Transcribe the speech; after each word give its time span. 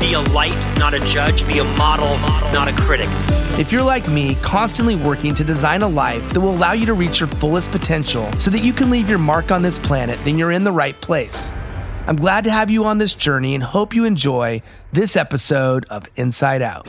be 0.00 0.14
a 0.14 0.20
light, 0.20 0.56
not 0.78 0.94
a 0.94 1.00
judge. 1.00 1.46
Be 1.46 1.58
a 1.58 1.64
model, 1.64 2.18
not 2.52 2.68
a 2.68 2.72
critic. 2.72 3.08
If 3.58 3.72
you're 3.72 3.82
like 3.82 4.08
me, 4.08 4.34
constantly 4.36 4.96
working 4.96 5.34
to 5.34 5.44
design 5.44 5.82
a 5.82 5.88
life 5.88 6.32
that 6.32 6.40
will 6.40 6.54
allow 6.54 6.72
you 6.72 6.86
to 6.86 6.94
reach 6.94 7.20
your 7.20 7.28
fullest 7.28 7.70
potential 7.70 8.30
so 8.38 8.50
that 8.50 8.62
you 8.62 8.72
can 8.72 8.90
leave 8.90 9.08
your 9.08 9.18
mark 9.18 9.50
on 9.50 9.62
this 9.62 9.78
planet, 9.78 10.18
then 10.24 10.38
you're 10.38 10.52
in 10.52 10.64
the 10.64 10.72
right 10.72 10.98
place. 11.00 11.50
I'm 12.06 12.16
glad 12.16 12.44
to 12.44 12.50
have 12.50 12.70
you 12.70 12.84
on 12.84 12.98
this 12.98 13.14
journey 13.14 13.54
and 13.54 13.64
hope 13.64 13.94
you 13.94 14.04
enjoy 14.04 14.62
this 14.92 15.16
episode 15.16 15.86
of 15.90 16.06
Insight 16.16 16.62
Out. 16.62 16.86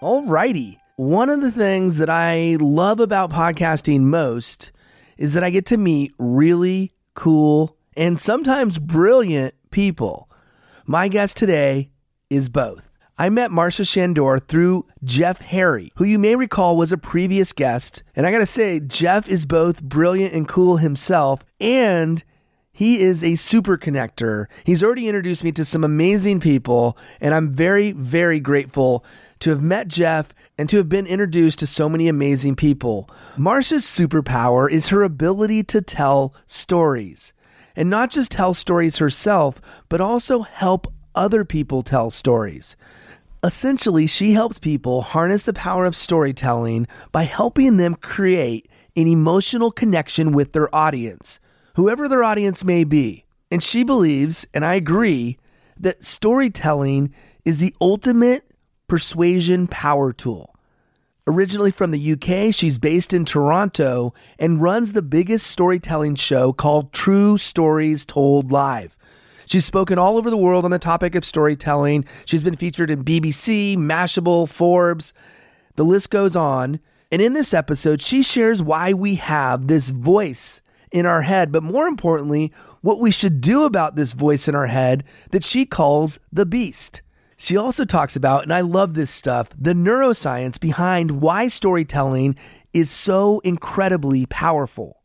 Alrighty. 0.00 0.78
One 0.96 1.30
of 1.30 1.40
the 1.40 1.50
things 1.52 1.96
that 1.98 2.10
I 2.10 2.58
love 2.60 3.00
about 3.00 3.30
podcasting 3.30 4.00
most 4.00 4.72
is 5.16 5.34
that 5.34 5.44
I 5.44 5.50
get 5.50 5.66
to 5.66 5.76
meet 5.76 6.12
really 6.18 6.92
cool 7.14 7.76
and 7.96 8.18
sometimes 8.18 8.78
brilliant 8.78 9.54
people. 9.70 10.28
My 10.86 11.06
guest 11.06 11.36
today 11.36 11.90
is 12.28 12.48
both. 12.48 12.92
I 13.16 13.28
met 13.28 13.52
Marsha 13.52 13.84
Shandur 13.84 14.44
through 14.48 14.86
Jeff 15.04 15.40
Harry, 15.40 15.92
who 15.94 16.04
you 16.04 16.18
may 16.18 16.34
recall 16.34 16.76
was 16.76 16.90
a 16.90 16.98
previous 16.98 17.52
guest. 17.52 18.02
And 18.16 18.26
I 18.26 18.32
gotta 18.32 18.46
say, 18.46 18.80
Jeff 18.80 19.28
is 19.28 19.46
both 19.46 19.80
brilliant 19.80 20.34
and 20.34 20.48
cool 20.48 20.78
himself, 20.78 21.44
and 21.60 22.24
he 22.72 23.00
is 23.00 23.22
a 23.22 23.36
super 23.36 23.78
connector. 23.78 24.46
He's 24.64 24.82
already 24.82 25.06
introduced 25.06 25.44
me 25.44 25.52
to 25.52 25.64
some 25.64 25.84
amazing 25.84 26.40
people, 26.40 26.98
and 27.20 27.32
I'm 27.32 27.52
very, 27.52 27.92
very 27.92 28.40
grateful 28.40 29.04
to 29.40 29.50
have 29.50 29.62
met 29.62 29.86
Jeff 29.86 30.34
and 30.58 30.68
to 30.70 30.78
have 30.78 30.88
been 30.88 31.06
introduced 31.06 31.60
to 31.60 31.66
so 31.66 31.88
many 31.88 32.08
amazing 32.08 32.56
people. 32.56 33.08
Marsha's 33.36 33.84
superpower 33.84 34.68
is 34.68 34.88
her 34.88 35.02
ability 35.04 35.62
to 35.64 35.80
tell 35.80 36.34
stories. 36.46 37.32
And 37.76 37.88
not 37.88 38.10
just 38.10 38.30
tell 38.30 38.54
stories 38.54 38.98
herself, 38.98 39.60
but 39.88 40.00
also 40.00 40.42
help 40.42 40.92
other 41.14 41.44
people 41.44 41.82
tell 41.82 42.10
stories. 42.10 42.76
Essentially, 43.42 44.06
she 44.06 44.32
helps 44.32 44.58
people 44.58 45.02
harness 45.02 45.42
the 45.42 45.52
power 45.52 45.84
of 45.84 45.96
storytelling 45.96 46.86
by 47.10 47.24
helping 47.24 47.76
them 47.76 47.94
create 47.96 48.68
an 48.94 49.08
emotional 49.08 49.70
connection 49.70 50.32
with 50.32 50.52
their 50.52 50.74
audience 50.74 51.40
whoever 51.74 52.08
their 52.08 52.24
audience 52.24 52.64
may 52.64 52.84
be. 52.84 53.24
And 53.50 53.62
she 53.62 53.82
believes, 53.82 54.46
and 54.54 54.64
I 54.64 54.74
agree, 54.74 55.38
that 55.78 56.04
storytelling 56.04 57.14
is 57.44 57.58
the 57.58 57.74
ultimate 57.80 58.50
persuasion 58.88 59.66
power 59.66 60.12
tool. 60.12 60.51
Originally 61.28 61.70
from 61.70 61.92
the 61.92 62.12
UK, 62.12 62.52
she's 62.52 62.80
based 62.80 63.14
in 63.14 63.24
Toronto 63.24 64.12
and 64.40 64.60
runs 64.60 64.92
the 64.92 65.02
biggest 65.02 65.46
storytelling 65.46 66.16
show 66.16 66.52
called 66.52 66.92
True 66.92 67.38
Stories 67.38 68.04
Told 68.04 68.50
Live. 68.50 68.96
She's 69.46 69.64
spoken 69.64 69.98
all 69.98 70.16
over 70.16 70.30
the 70.30 70.36
world 70.36 70.64
on 70.64 70.72
the 70.72 70.80
topic 70.80 71.14
of 71.14 71.24
storytelling. 71.24 72.06
She's 72.24 72.42
been 72.42 72.56
featured 72.56 72.90
in 72.90 73.04
BBC, 73.04 73.76
Mashable, 73.76 74.48
Forbes. 74.48 75.14
The 75.76 75.84
list 75.84 76.10
goes 76.10 76.34
on. 76.34 76.80
And 77.12 77.22
in 77.22 77.34
this 77.34 77.54
episode, 77.54 78.00
she 78.00 78.22
shares 78.22 78.60
why 78.60 78.92
we 78.92 79.14
have 79.16 79.68
this 79.68 79.90
voice 79.90 80.60
in 80.90 81.06
our 81.06 81.22
head, 81.22 81.52
but 81.52 81.62
more 81.62 81.86
importantly, 81.86 82.52
what 82.80 83.00
we 83.00 83.12
should 83.12 83.40
do 83.40 83.62
about 83.62 83.94
this 83.94 84.12
voice 84.12 84.48
in 84.48 84.56
our 84.56 84.66
head 84.66 85.04
that 85.30 85.44
she 85.44 85.66
calls 85.66 86.18
the 86.32 86.46
beast. 86.46 87.00
She 87.42 87.56
also 87.56 87.84
talks 87.84 88.14
about, 88.14 88.44
and 88.44 88.54
I 88.54 88.60
love 88.60 88.94
this 88.94 89.10
stuff, 89.10 89.48
the 89.58 89.72
neuroscience 89.72 90.60
behind 90.60 91.20
why 91.20 91.48
storytelling 91.48 92.36
is 92.72 92.88
so 92.88 93.40
incredibly 93.40 94.26
powerful. 94.26 95.00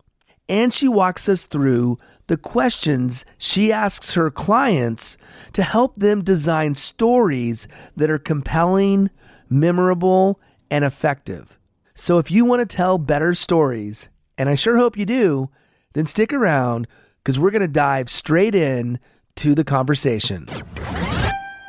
And 0.47 0.71
she 0.71 0.87
walks 0.87 1.27
us 1.27 1.45
through 1.45 1.97
the 2.27 2.37
questions 2.37 3.25
she 3.39 3.71
asks 3.71 4.13
her 4.13 4.29
clients 4.29 5.17
to 5.53 5.63
help 5.63 5.95
them 5.95 6.23
design 6.23 6.75
stories 6.75 7.67
that 7.95 8.11
are 8.11 8.19
compelling, 8.19 9.09
memorable, 9.49 10.39
and 10.69 10.85
effective. 10.85 11.57
So 11.95 12.19
if 12.19 12.29
you 12.29 12.45
want 12.45 12.59
to 12.59 12.75
tell 12.77 12.99
better 12.99 13.33
stories, 13.33 14.09
and 14.37 14.47
I 14.47 14.53
sure 14.53 14.77
hope 14.77 14.95
you 14.95 15.07
do, 15.07 15.49
then 15.93 16.05
stick 16.05 16.31
around 16.31 16.87
because 17.23 17.39
we're 17.39 17.49
going 17.49 17.61
to 17.61 17.67
dive 17.67 18.11
straight 18.11 18.53
in 18.53 18.99
to 19.37 19.55
the 19.55 19.63
conversation. 19.63 20.47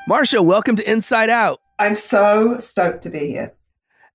Marsha, 0.08 0.42
welcome 0.42 0.74
to 0.74 0.90
Insight 0.90 1.28
Out. 1.28 1.60
I'm 1.78 1.94
so 1.94 2.56
stoked 2.56 3.02
to 3.02 3.10
be 3.10 3.26
here. 3.26 3.52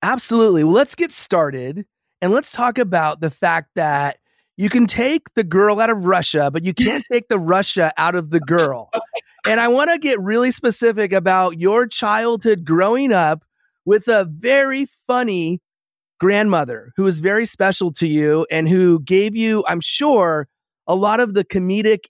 Absolutely. 0.02 0.64
Well, 0.64 0.74
let's 0.74 0.96
get 0.96 1.12
started 1.12 1.86
and 2.20 2.32
let's 2.32 2.52
talk 2.52 2.80
about 2.80 3.20
the 3.20 3.30
fact 3.30 3.70
that 3.76 4.18
you 4.58 4.70
can 4.70 4.88
take 4.88 5.32
the 5.36 5.44
girl 5.44 5.80
out 5.80 5.92
of 5.92 6.06
Russia, 6.06 6.50
but 6.50 6.64
you 6.64 6.74
can't 6.74 7.06
take 7.12 7.28
the 7.28 7.38
Russia 7.38 7.94
out 7.96 8.16
of 8.16 8.32
the 8.32 8.40
girl. 8.40 8.90
And 9.48 9.60
I 9.60 9.68
want 9.68 9.92
to 9.92 10.00
get 10.00 10.20
really 10.20 10.50
specific 10.50 11.14
about 11.14 11.60
your 11.60 11.86
childhood 11.86 12.66
growing 12.66 13.14
up 13.14 13.46
with 13.86 14.08
a 14.08 14.26
very 14.26 14.88
funny 15.06 15.62
grandmother 16.20 16.92
who 16.98 17.04
was 17.04 17.20
very 17.20 17.46
special 17.46 17.94
to 17.94 18.08
you 18.08 18.48
and 18.50 18.68
who 18.68 19.00
gave 19.02 19.36
you, 19.36 19.64
I'm 19.68 19.82
sure, 19.82 20.48
a 20.88 20.96
lot 20.96 21.20
of 21.20 21.36
the 21.36 21.46
comedic 21.46 22.06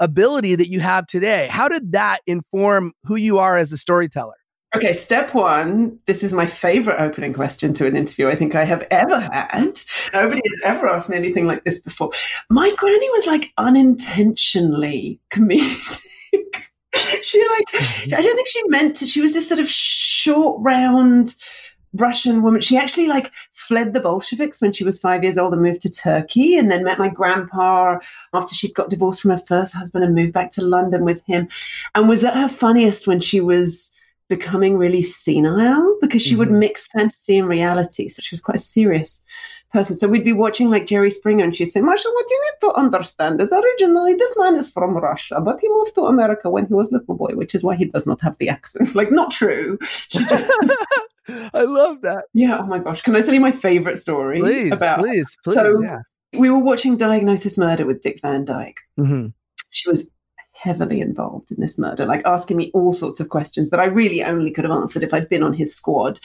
ability 0.00 0.54
that 0.54 0.68
you 0.68 0.80
have 0.80 1.06
today. 1.06 1.48
How 1.50 1.68
did 1.68 1.92
that 1.92 2.20
inform 2.26 2.92
who 3.04 3.16
you 3.16 3.38
are 3.38 3.56
as 3.56 3.72
a 3.72 3.78
storyteller? 3.78 4.34
Okay, 4.76 4.92
step 4.92 5.34
one. 5.34 5.98
This 6.06 6.22
is 6.22 6.34
my 6.34 6.44
favorite 6.44 7.00
opening 7.00 7.32
question 7.32 7.72
to 7.74 7.86
an 7.86 7.96
interview 7.96 8.28
I 8.28 8.34
think 8.34 8.54
I 8.54 8.64
have 8.64 8.86
ever 8.90 9.18
had. 9.18 9.80
Nobody 10.12 10.42
has 10.44 10.60
ever 10.64 10.86
asked 10.86 11.08
me 11.08 11.16
anything 11.16 11.46
like 11.46 11.64
this 11.64 11.78
before. 11.78 12.10
My 12.50 12.74
granny 12.76 13.08
was 13.10 13.26
like 13.26 13.50
unintentionally 13.56 15.20
comedic. 15.30 16.02
she 17.22 17.48
like, 17.48 17.64
mm-hmm. 17.72 18.14
I 18.14 18.20
don't 18.20 18.36
think 18.36 18.48
she 18.48 18.62
meant 18.68 18.96
to. 18.96 19.06
She 19.06 19.22
was 19.22 19.32
this 19.32 19.48
sort 19.48 19.60
of 19.60 19.68
short, 19.68 20.60
round, 20.60 21.34
Russian 21.94 22.42
woman. 22.42 22.60
She 22.60 22.76
actually 22.76 23.08
like 23.08 23.32
fled 23.52 23.94
the 23.94 24.00
Bolsheviks 24.00 24.60
when 24.60 24.72
she 24.72 24.84
was 24.84 24.98
five 24.98 25.22
years 25.22 25.38
old 25.38 25.52
and 25.52 25.62
moved 25.62 25.82
to 25.82 25.90
Turkey, 25.90 26.56
and 26.56 26.70
then 26.70 26.84
met 26.84 26.98
my 26.98 27.08
grandpa 27.08 27.98
after 28.34 28.54
she'd 28.54 28.74
got 28.74 28.90
divorced 28.90 29.22
from 29.22 29.32
her 29.32 29.38
first 29.38 29.74
husband 29.74 30.04
and 30.04 30.14
moved 30.14 30.32
back 30.32 30.50
to 30.52 30.64
London 30.64 31.04
with 31.04 31.22
him, 31.26 31.48
and 31.94 32.08
was 32.08 32.24
at 32.24 32.36
her 32.36 32.48
funniest 32.48 33.06
when 33.06 33.20
she 33.20 33.40
was 33.40 33.90
becoming 34.28 34.76
really 34.76 35.02
senile 35.02 35.96
because 36.00 36.20
she 36.20 36.30
mm-hmm. 36.30 36.40
would 36.40 36.50
mix 36.50 36.86
fantasy 36.88 37.38
and 37.38 37.48
reality. 37.48 38.08
So 38.08 38.20
she 38.22 38.34
was 38.34 38.42
quite 38.42 38.56
a 38.56 38.60
serious 38.60 39.22
person. 39.72 39.96
So 39.96 40.08
we'd 40.08 40.24
be 40.24 40.32
watching 40.32 40.68
like 40.68 40.86
Jerry 40.86 41.10
Springer 41.10 41.44
and 41.44 41.56
she'd 41.56 41.72
say, 41.72 41.80
Marshall, 41.80 42.12
what 42.14 42.26
you 42.30 42.42
need 42.42 42.68
to 42.68 42.78
understand 42.78 43.40
is 43.40 43.52
originally 43.52 44.14
this 44.14 44.34
man 44.38 44.56
is 44.56 44.70
from 44.70 44.96
Russia, 44.96 45.40
but 45.40 45.60
he 45.60 45.68
moved 45.70 45.94
to 45.94 46.02
America 46.02 46.50
when 46.50 46.66
he 46.66 46.74
was 46.74 46.92
little 46.92 47.14
boy, 47.14 47.34
which 47.34 47.54
is 47.54 47.64
why 47.64 47.74
he 47.74 47.86
does 47.86 48.06
not 48.06 48.20
have 48.20 48.36
the 48.38 48.48
accent. 48.48 48.94
like, 48.94 49.10
not 49.10 49.30
true. 49.30 49.78
She 50.08 50.24
just 50.24 50.76
I 51.54 51.62
love 51.62 52.02
that. 52.02 52.24
Yeah. 52.34 52.58
Oh 52.60 52.66
my 52.66 52.78
gosh. 52.78 53.02
Can 53.02 53.16
I 53.16 53.20
tell 53.20 53.34
you 53.34 53.40
my 53.40 53.50
favorite 53.50 53.98
story 53.98 54.40
please, 54.40 54.72
about? 54.72 55.00
Please, 55.00 55.36
please. 55.44 55.54
So 55.54 55.82
yeah. 55.82 56.00
we 56.32 56.50
were 56.50 56.58
watching 56.58 56.96
Diagnosis 56.96 57.58
Murder 57.58 57.86
with 57.86 58.00
Dick 58.00 58.20
Van 58.22 58.44
Dyke. 58.44 58.80
Mm-hmm. 58.98 59.28
She 59.70 59.88
was 59.88 60.08
heavily 60.52 61.00
involved 61.00 61.52
in 61.52 61.60
this 61.60 61.78
murder, 61.78 62.04
like 62.04 62.22
asking 62.26 62.56
me 62.56 62.70
all 62.74 62.90
sorts 62.90 63.20
of 63.20 63.28
questions 63.28 63.70
that 63.70 63.80
I 63.80 63.84
really 63.84 64.24
only 64.24 64.50
could 64.50 64.64
have 64.64 64.72
answered 64.72 65.04
if 65.04 65.14
I'd 65.14 65.28
been 65.28 65.44
on 65.44 65.52
his 65.52 65.74
squad. 65.74 66.18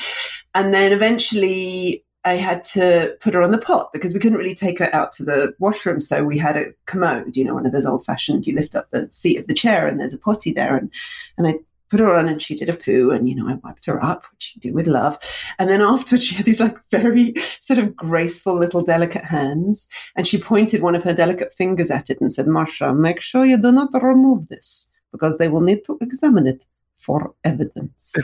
And 0.56 0.74
then 0.74 0.92
eventually 0.92 2.04
I 2.26 2.36
had 2.36 2.64
to 2.66 3.16
put 3.20 3.34
her 3.34 3.44
on 3.44 3.52
the 3.52 3.58
pot 3.58 3.92
because 3.94 4.14
we 4.14 4.20
couldn't 4.20 4.40
really 4.40 4.56
take 4.56 4.80
her 4.80 4.94
out 4.96 5.12
to 5.14 5.26
the 5.26 5.54
washroom. 5.60 6.00
So 6.00 6.24
we 6.24 6.38
had 6.38 6.58
a 6.58 6.66
commode, 6.86 7.36
you 7.36 7.44
know, 7.44 7.54
one 7.54 7.66
of 7.66 7.74
those 7.74 7.86
old 7.86 8.06
fashioned, 8.06 8.48
you 8.48 8.56
lift 8.56 8.76
up 8.76 8.90
the 8.90 9.08
seat 9.12 9.38
of 9.38 9.48
the 9.48 9.54
chair 9.54 9.86
and 9.88 10.00
there's 10.00 10.14
a 10.14 10.18
potty 10.18 10.52
there. 10.52 10.78
And, 10.78 10.92
and 11.38 11.48
I 11.48 11.56
put 11.94 12.00
her 12.00 12.16
on 12.16 12.28
and 12.28 12.42
she 12.42 12.56
did 12.56 12.70
a 12.70 12.74
poo 12.74 13.12
and, 13.12 13.30
you 13.30 13.36
know, 13.36 13.48
I 13.48 13.54
wiped 13.64 13.86
her 13.86 14.04
up, 14.04 14.26
which 14.32 14.54
you 14.56 14.62
do 14.62 14.74
with 14.74 14.88
love. 14.88 15.16
And 15.60 15.70
then 15.70 15.80
afterwards 15.80 16.24
she 16.26 16.34
had 16.34 16.46
these 16.46 16.60
like 16.60 16.76
very 16.90 17.36
sort 17.38 17.78
of 17.78 17.96
graceful 17.96 18.58
little 18.58 18.82
delicate 18.82 19.24
hands. 19.24 19.88
And 20.16 20.28
she 20.28 20.40
pointed 20.40 20.82
one 20.82 20.96
of 20.96 21.04
her 21.04 21.14
delicate 21.14 21.54
fingers 21.54 21.92
at 21.92 22.10
it 22.10 22.20
and 22.20 22.34
said, 22.34 22.48
Marsha, 22.48 22.98
make 22.98 23.22
sure 23.22 23.46
you 23.46 23.60
do 23.60 23.72
not 23.72 23.94
remove 23.94 24.48
this 24.48 24.90
because 25.12 25.38
they 25.38 25.50
will 25.50 25.62
need 25.62 25.84
to 25.84 26.00
examine 26.02 26.48
it 26.48 26.66
for 26.96 27.36
evidence. 27.44 28.16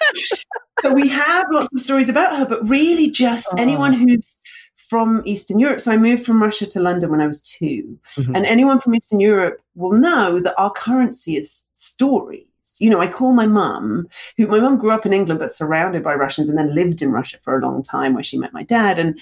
so 0.82 0.92
we 0.92 1.08
have 1.08 1.46
lots 1.50 1.72
of 1.72 1.80
stories 1.80 2.10
about 2.10 2.36
her, 2.36 2.44
but 2.44 2.68
really 2.68 3.08
just 3.10 3.48
oh. 3.52 3.56
anyone 3.58 3.94
who's 3.94 4.38
from 4.88 5.22
Eastern 5.24 5.58
Europe. 5.58 5.80
So 5.80 5.92
I 5.92 5.96
moved 5.96 6.26
from 6.26 6.42
Russia 6.42 6.66
to 6.66 6.80
London 6.80 7.10
when 7.10 7.22
I 7.22 7.26
was 7.26 7.40
2 7.40 7.98
mm-hmm. 8.16 8.36
And 8.36 8.44
anyone 8.44 8.80
from 8.80 8.94
Eastern 8.94 9.20
Europe 9.20 9.60
will 9.74 9.92
know 9.92 10.40
that 10.40 10.58
our 10.58 10.70
currency 10.70 11.36
is 11.36 11.64
stories. 11.72 12.47
You 12.80 12.90
know, 12.90 13.00
I 13.00 13.08
call 13.08 13.32
my 13.32 13.46
mum, 13.46 14.08
who 14.36 14.46
my 14.46 14.60
mum 14.60 14.78
grew 14.78 14.90
up 14.90 15.06
in 15.06 15.12
England 15.12 15.40
but 15.40 15.50
surrounded 15.50 16.02
by 16.02 16.14
Russians 16.14 16.48
and 16.48 16.58
then 16.58 16.74
lived 16.74 17.02
in 17.02 17.12
Russia 17.12 17.38
for 17.42 17.58
a 17.58 17.62
long 17.62 17.82
time 17.82 18.14
where 18.14 18.22
she 18.22 18.38
met 18.38 18.52
my 18.52 18.62
dad. 18.62 18.98
And 18.98 19.18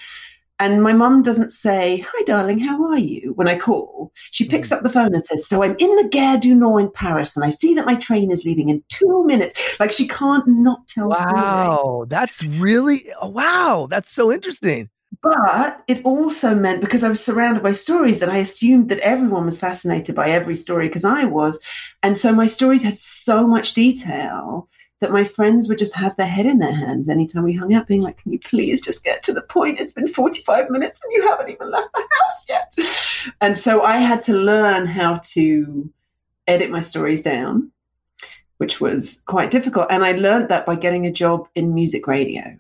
and 0.58 0.82
my 0.82 0.94
mum 0.94 1.22
doesn't 1.22 1.52
say, 1.52 1.98
Hi, 1.98 2.22
darling, 2.24 2.58
how 2.58 2.82
are 2.90 2.98
you? 2.98 3.32
when 3.34 3.48
I 3.48 3.56
call. 3.58 4.12
She 4.30 4.46
picks 4.46 4.70
mm. 4.70 4.76
up 4.76 4.82
the 4.82 4.90
phone 4.90 5.14
and 5.14 5.24
says, 5.24 5.46
So 5.46 5.62
I'm 5.62 5.76
in 5.78 5.96
the 5.96 6.08
Gare 6.10 6.38
du 6.38 6.54
Nord 6.54 6.84
in 6.84 6.90
Paris 6.90 7.36
and 7.36 7.44
I 7.44 7.50
see 7.50 7.74
that 7.74 7.86
my 7.86 7.94
train 7.94 8.30
is 8.30 8.44
leaving 8.44 8.70
in 8.70 8.82
two 8.88 9.24
minutes. 9.26 9.76
Like 9.78 9.92
she 9.92 10.08
can't 10.08 10.46
not 10.46 10.86
tell 10.88 11.10
Wow, 11.10 12.06
that's 12.08 12.42
really, 12.42 13.06
oh, 13.20 13.28
wow, 13.28 13.86
that's 13.90 14.10
so 14.10 14.32
interesting. 14.32 14.88
But 15.26 15.82
it 15.88 16.04
also 16.04 16.54
meant 16.54 16.80
because 16.80 17.02
I 17.02 17.08
was 17.08 17.24
surrounded 17.24 17.60
by 17.60 17.72
stories 17.72 18.20
that 18.20 18.28
I 18.28 18.36
assumed 18.36 18.90
that 18.90 19.00
everyone 19.00 19.46
was 19.46 19.58
fascinated 19.58 20.14
by 20.14 20.28
every 20.28 20.54
story 20.54 20.86
because 20.86 21.04
I 21.04 21.24
was. 21.24 21.58
And 22.00 22.16
so 22.16 22.32
my 22.32 22.46
stories 22.46 22.84
had 22.84 22.96
so 22.96 23.44
much 23.44 23.72
detail 23.72 24.68
that 25.00 25.10
my 25.10 25.24
friends 25.24 25.68
would 25.68 25.78
just 25.78 25.96
have 25.96 26.14
their 26.14 26.28
head 26.28 26.46
in 26.46 26.60
their 26.60 26.72
hands 26.72 27.08
anytime 27.08 27.42
we 27.42 27.54
hung 27.54 27.74
out, 27.74 27.88
being 27.88 28.02
like, 28.02 28.18
Can 28.18 28.32
you 28.34 28.38
please 28.38 28.80
just 28.80 29.02
get 29.02 29.24
to 29.24 29.32
the 29.32 29.42
point? 29.42 29.80
It's 29.80 29.90
been 29.90 30.06
45 30.06 30.70
minutes 30.70 31.00
and 31.02 31.12
you 31.12 31.26
haven't 31.26 31.50
even 31.50 31.72
left 31.72 31.92
the 31.92 32.06
house 32.20 32.46
yet. 32.48 32.72
And 33.40 33.58
so 33.58 33.82
I 33.82 33.96
had 33.96 34.22
to 34.22 34.32
learn 34.32 34.86
how 34.86 35.16
to 35.32 35.92
edit 36.46 36.70
my 36.70 36.82
stories 36.82 37.20
down, 37.20 37.72
which 38.58 38.80
was 38.80 39.22
quite 39.26 39.50
difficult. 39.50 39.88
And 39.90 40.04
I 40.04 40.12
learned 40.12 40.50
that 40.50 40.66
by 40.66 40.76
getting 40.76 41.04
a 41.04 41.10
job 41.12 41.48
in 41.56 41.74
music 41.74 42.06
radio 42.06 42.56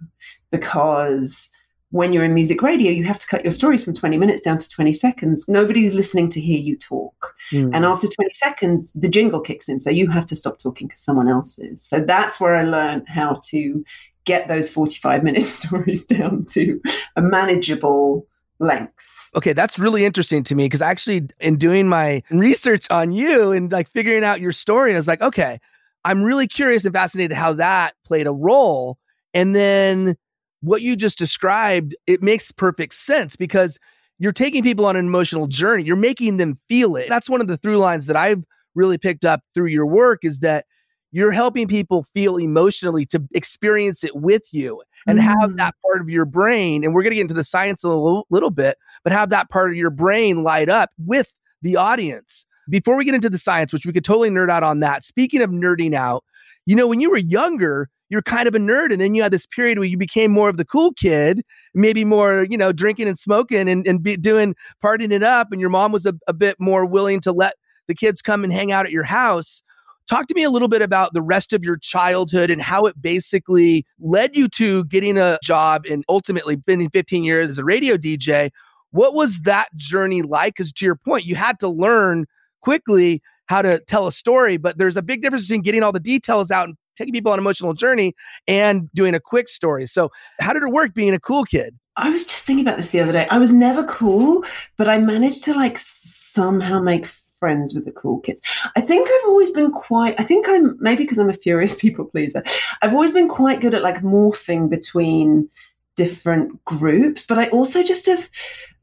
because 0.50 1.52
when 1.90 2.12
you're 2.12 2.24
in 2.24 2.34
music 2.34 2.62
radio, 2.62 2.90
you 2.90 3.04
have 3.04 3.18
to 3.18 3.26
cut 3.26 3.44
your 3.44 3.52
stories 3.52 3.84
from 3.84 3.94
20 3.94 4.18
minutes 4.18 4.40
down 4.40 4.58
to 4.58 4.68
20 4.68 4.92
seconds. 4.92 5.46
Nobody's 5.48 5.94
listening 5.94 6.28
to 6.30 6.40
hear 6.40 6.58
you 6.58 6.76
talk. 6.76 7.34
Mm. 7.52 7.74
And 7.74 7.84
after 7.84 8.08
20 8.08 8.30
seconds, 8.34 8.92
the 8.94 9.08
jingle 9.08 9.40
kicks 9.40 9.68
in. 9.68 9.80
So 9.80 9.90
you 9.90 10.10
have 10.10 10.26
to 10.26 10.36
stop 10.36 10.58
talking 10.58 10.88
because 10.88 11.00
someone 11.00 11.28
else 11.28 11.58
is. 11.58 11.82
So 11.82 12.00
that's 12.00 12.40
where 12.40 12.56
I 12.56 12.64
learned 12.64 13.08
how 13.08 13.40
to 13.50 13.84
get 14.24 14.48
those 14.48 14.68
45 14.68 15.22
minute 15.22 15.42
stories 15.44 16.04
down 16.04 16.44
to 16.50 16.80
a 17.14 17.22
manageable 17.22 18.26
length. 18.58 19.30
Okay, 19.34 19.52
that's 19.52 19.78
really 19.78 20.04
interesting 20.04 20.42
to 20.44 20.54
me 20.54 20.64
because 20.64 20.80
actually, 20.80 21.28
in 21.40 21.58
doing 21.58 21.88
my 21.88 22.22
research 22.30 22.86
on 22.90 23.12
you 23.12 23.52
and 23.52 23.70
like 23.70 23.88
figuring 23.88 24.24
out 24.24 24.40
your 24.40 24.52
story, 24.52 24.94
I 24.94 24.96
was 24.96 25.06
like, 25.06 25.20
okay, 25.20 25.60
I'm 26.04 26.22
really 26.22 26.48
curious 26.48 26.84
and 26.84 26.94
fascinated 26.94 27.36
how 27.36 27.52
that 27.54 27.94
played 28.04 28.26
a 28.26 28.32
role. 28.32 28.98
And 29.34 29.54
then 29.54 30.16
what 30.66 30.82
you 30.82 30.96
just 30.96 31.16
described, 31.16 31.94
it 32.06 32.22
makes 32.22 32.50
perfect 32.50 32.94
sense 32.94 33.36
because 33.36 33.78
you're 34.18 34.32
taking 34.32 34.62
people 34.62 34.86
on 34.86 34.96
an 34.96 35.06
emotional 35.06 35.46
journey. 35.46 35.84
You're 35.84 35.96
making 35.96 36.38
them 36.38 36.58
feel 36.68 36.96
it. 36.96 37.08
That's 37.08 37.30
one 37.30 37.40
of 37.40 37.46
the 37.46 37.56
through 37.56 37.78
lines 37.78 38.06
that 38.06 38.16
I've 38.16 38.42
really 38.74 38.98
picked 38.98 39.24
up 39.24 39.42
through 39.54 39.66
your 39.66 39.86
work 39.86 40.24
is 40.24 40.40
that 40.40 40.66
you're 41.12 41.32
helping 41.32 41.68
people 41.68 42.04
feel 42.14 42.36
emotionally 42.36 43.06
to 43.06 43.22
experience 43.32 44.02
it 44.02 44.16
with 44.16 44.42
you 44.52 44.82
and 45.06 45.18
mm. 45.18 45.22
have 45.22 45.56
that 45.56 45.74
part 45.82 46.00
of 46.00 46.10
your 46.10 46.24
brain. 46.24 46.84
And 46.84 46.94
we're 46.94 47.02
going 47.02 47.12
to 47.12 47.16
get 47.16 47.22
into 47.22 47.34
the 47.34 47.44
science 47.44 47.84
a 47.84 47.88
little, 47.88 48.26
little 48.28 48.50
bit, 48.50 48.76
but 49.04 49.12
have 49.12 49.30
that 49.30 49.48
part 49.48 49.70
of 49.70 49.76
your 49.76 49.90
brain 49.90 50.42
light 50.42 50.68
up 50.68 50.90
with 50.98 51.32
the 51.62 51.76
audience. 51.76 52.44
Before 52.68 52.96
we 52.96 53.04
get 53.04 53.14
into 53.14 53.30
the 53.30 53.38
science, 53.38 53.72
which 53.72 53.86
we 53.86 53.92
could 53.92 54.04
totally 54.04 54.30
nerd 54.30 54.50
out 54.50 54.64
on 54.64 54.80
that, 54.80 55.04
speaking 55.04 55.42
of 55.42 55.50
nerding 55.50 55.94
out, 55.94 56.24
you 56.66 56.74
know, 56.74 56.88
when 56.88 57.00
you 57.00 57.10
were 57.10 57.18
younger, 57.18 57.88
you're 58.08 58.22
kind 58.22 58.46
of 58.46 58.54
a 58.54 58.58
nerd 58.58 58.92
and 58.92 59.00
then 59.00 59.14
you 59.14 59.22
had 59.22 59.32
this 59.32 59.46
period 59.46 59.78
where 59.78 59.88
you 59.88 59.96
became 59.96 60.30
more 60.30 60.48
of 60.48 60.56
the 60.56 60.64
cool 60.64 60.92
kid 60.92 61.42
maybe 61.74 62.04
more 62.04 62.46
you 62.48 62.56
know 62.56 62.72
drinking 62.72 63.08
and 63.08 63.18
smoking 63.18 63.68
and, 63.68 63.86
and 63.86 64.02
be 64.02 64.16
doing 64.16 64.54
partying 64.82 65.12
it 65.12 65.22
up 65.22 65.48
and 65.50 65.60
your 65.60 65.70
mom 65.70 65.92
was 65.92 66.06
a, 66.06 66.14
a 66.26 66.32
bit 66.32 66.56
more 66.60 66.86
willing 66.86 67.20
to 67.20 67.32
let 67.32 67.54
the 67.88 67.94
kids 67.94 68.22
come 68.22 68.44
and 68.44 68.52
hang 68.52 68.72
out 68.72 68.86
at 68.86 68.92
your 68.92 69.04
house. 69.04 69.62
Talk 70.08 70.28
to 70.28 70.34
me 70.34 70.44
a 70.44 70.50
little 70.50 70.68
bit 70.68 70.82
about 70.82 71.14
the 71.14 71.22
rest 71.22 71.52
of 71.52 71.64
your 71.64 71.76
childhood 71.78 72.48
and 72.48 72.62
how 72.62 72.86
it 72.86 73.00
basically 73.00 73.84
led 73.98 74.36
you 74.36 74.48
to 74.50 74.84
getting 74.84 75.18
a 75.18 75.38
job 75.42 75.84
and 75.90 76.04
ultimately 76.08 76.56
spending 76.60 76.90
15 76.90 77.24
years 77.24 77.50
as 77.50 77.58
a 77.58 77.64
radio 77.64 77.96
dj 77.96 78.50
what 78.92 79.14
was 79.14 79.40
that 79.40 79.68
journey 79.76 80.22
like? 80.22 80.54
Because 80.56 80.72
to 80.72 80.84
your 80.84 80.94
point 80.94 81.24
you 81.24 81.34
had 81.34 81.58
to 81.58 81.68
learn 81.68 82.24
quickly 82.62 83.20
how 83.46 83.60
to 83.62 83.80
tell 83.80 84.06
a 84.06 84.12
story 84.12 84.56
but 84.56 84.78
there's 84.78 84.96
a 84.96 85.02
big 85.02 85.22
difference 85.22 85.46
between 85.46 85.62
getting 85.62 85.82
all 85.82 85.92
the 85.92 86.00
details 86.00 86.50
out 86.50 86.68
and 86.68 86.76
taking 86.96 87.12
people 87.12 87.32
on 87.32 87.38
an 87.38 87.42
emotional 87.42 87.74
journey 87.74 88.14
and 88.48 88.90
doing 88.92 89.14
a 89.14 89.20
quick 89.20 89.48
story. 89.48 89.86
So, 89.86 90.10
how 90.40 90.52
did 90.52 90.62
it 90.62 90.70
work 90.70 90.94
being 90.94 91.14
a 91.14 91.20
cool 91.20 91.44
kid? 91.44 91.76
I 91.96 92.10
was 92.10 92.24
just 92.24 92.44
thinking 92.44 92.66
about 92.66 92.76
this 92.76 92.88
the 92.88 93.00
other 93.00 93.12
day. 93.12 93.26
I 93.30 93.38
was 93.38 93.52
never 93.52 93.82
cool, 93.84 94.44
but 94.76 94.88
I 94.88 94.98
managed 94.98 95.44
to 95.44 95.54
like 95.54 95.78
somehow 95.78 96.80
make 96.80 97.06
friends 97.06 97.74
with 97.74 97.84
the 97.84 97.92
cool 97.92 98.20
kids. 98.20 98.42
I 98.76 98.80
think 98.80 99.08
I've 99.08 99.28
always 99.28 99.50
been 99.50 99.70
quite, 99.70 100.18
I 100.18 100.24
think 100.24 100.46
I'm 100.48 100.76
maybe 100.80 101.04
because 101.04 101.18
I'm 101.18 101.30
a 101.30 101.34
furious 101.34 101.74
people 101.78 102.04
pleaser. 102.04 102.42
I've 102.82 102.92
always 102.92 103.12
been 103.12 103.28
quite 103.28 103.60
good 103.60 103.74
at 103.74 103.82
like 103.82 104.02
morphing 104.02 104.68
between 104.68 105.48
different 105.96 106.62
groups, 106.64 107.24
but 107.24 107.38
I 107.38 107.48
also 107.48 107.82
just 107.82 108.06
have 108.06 108.30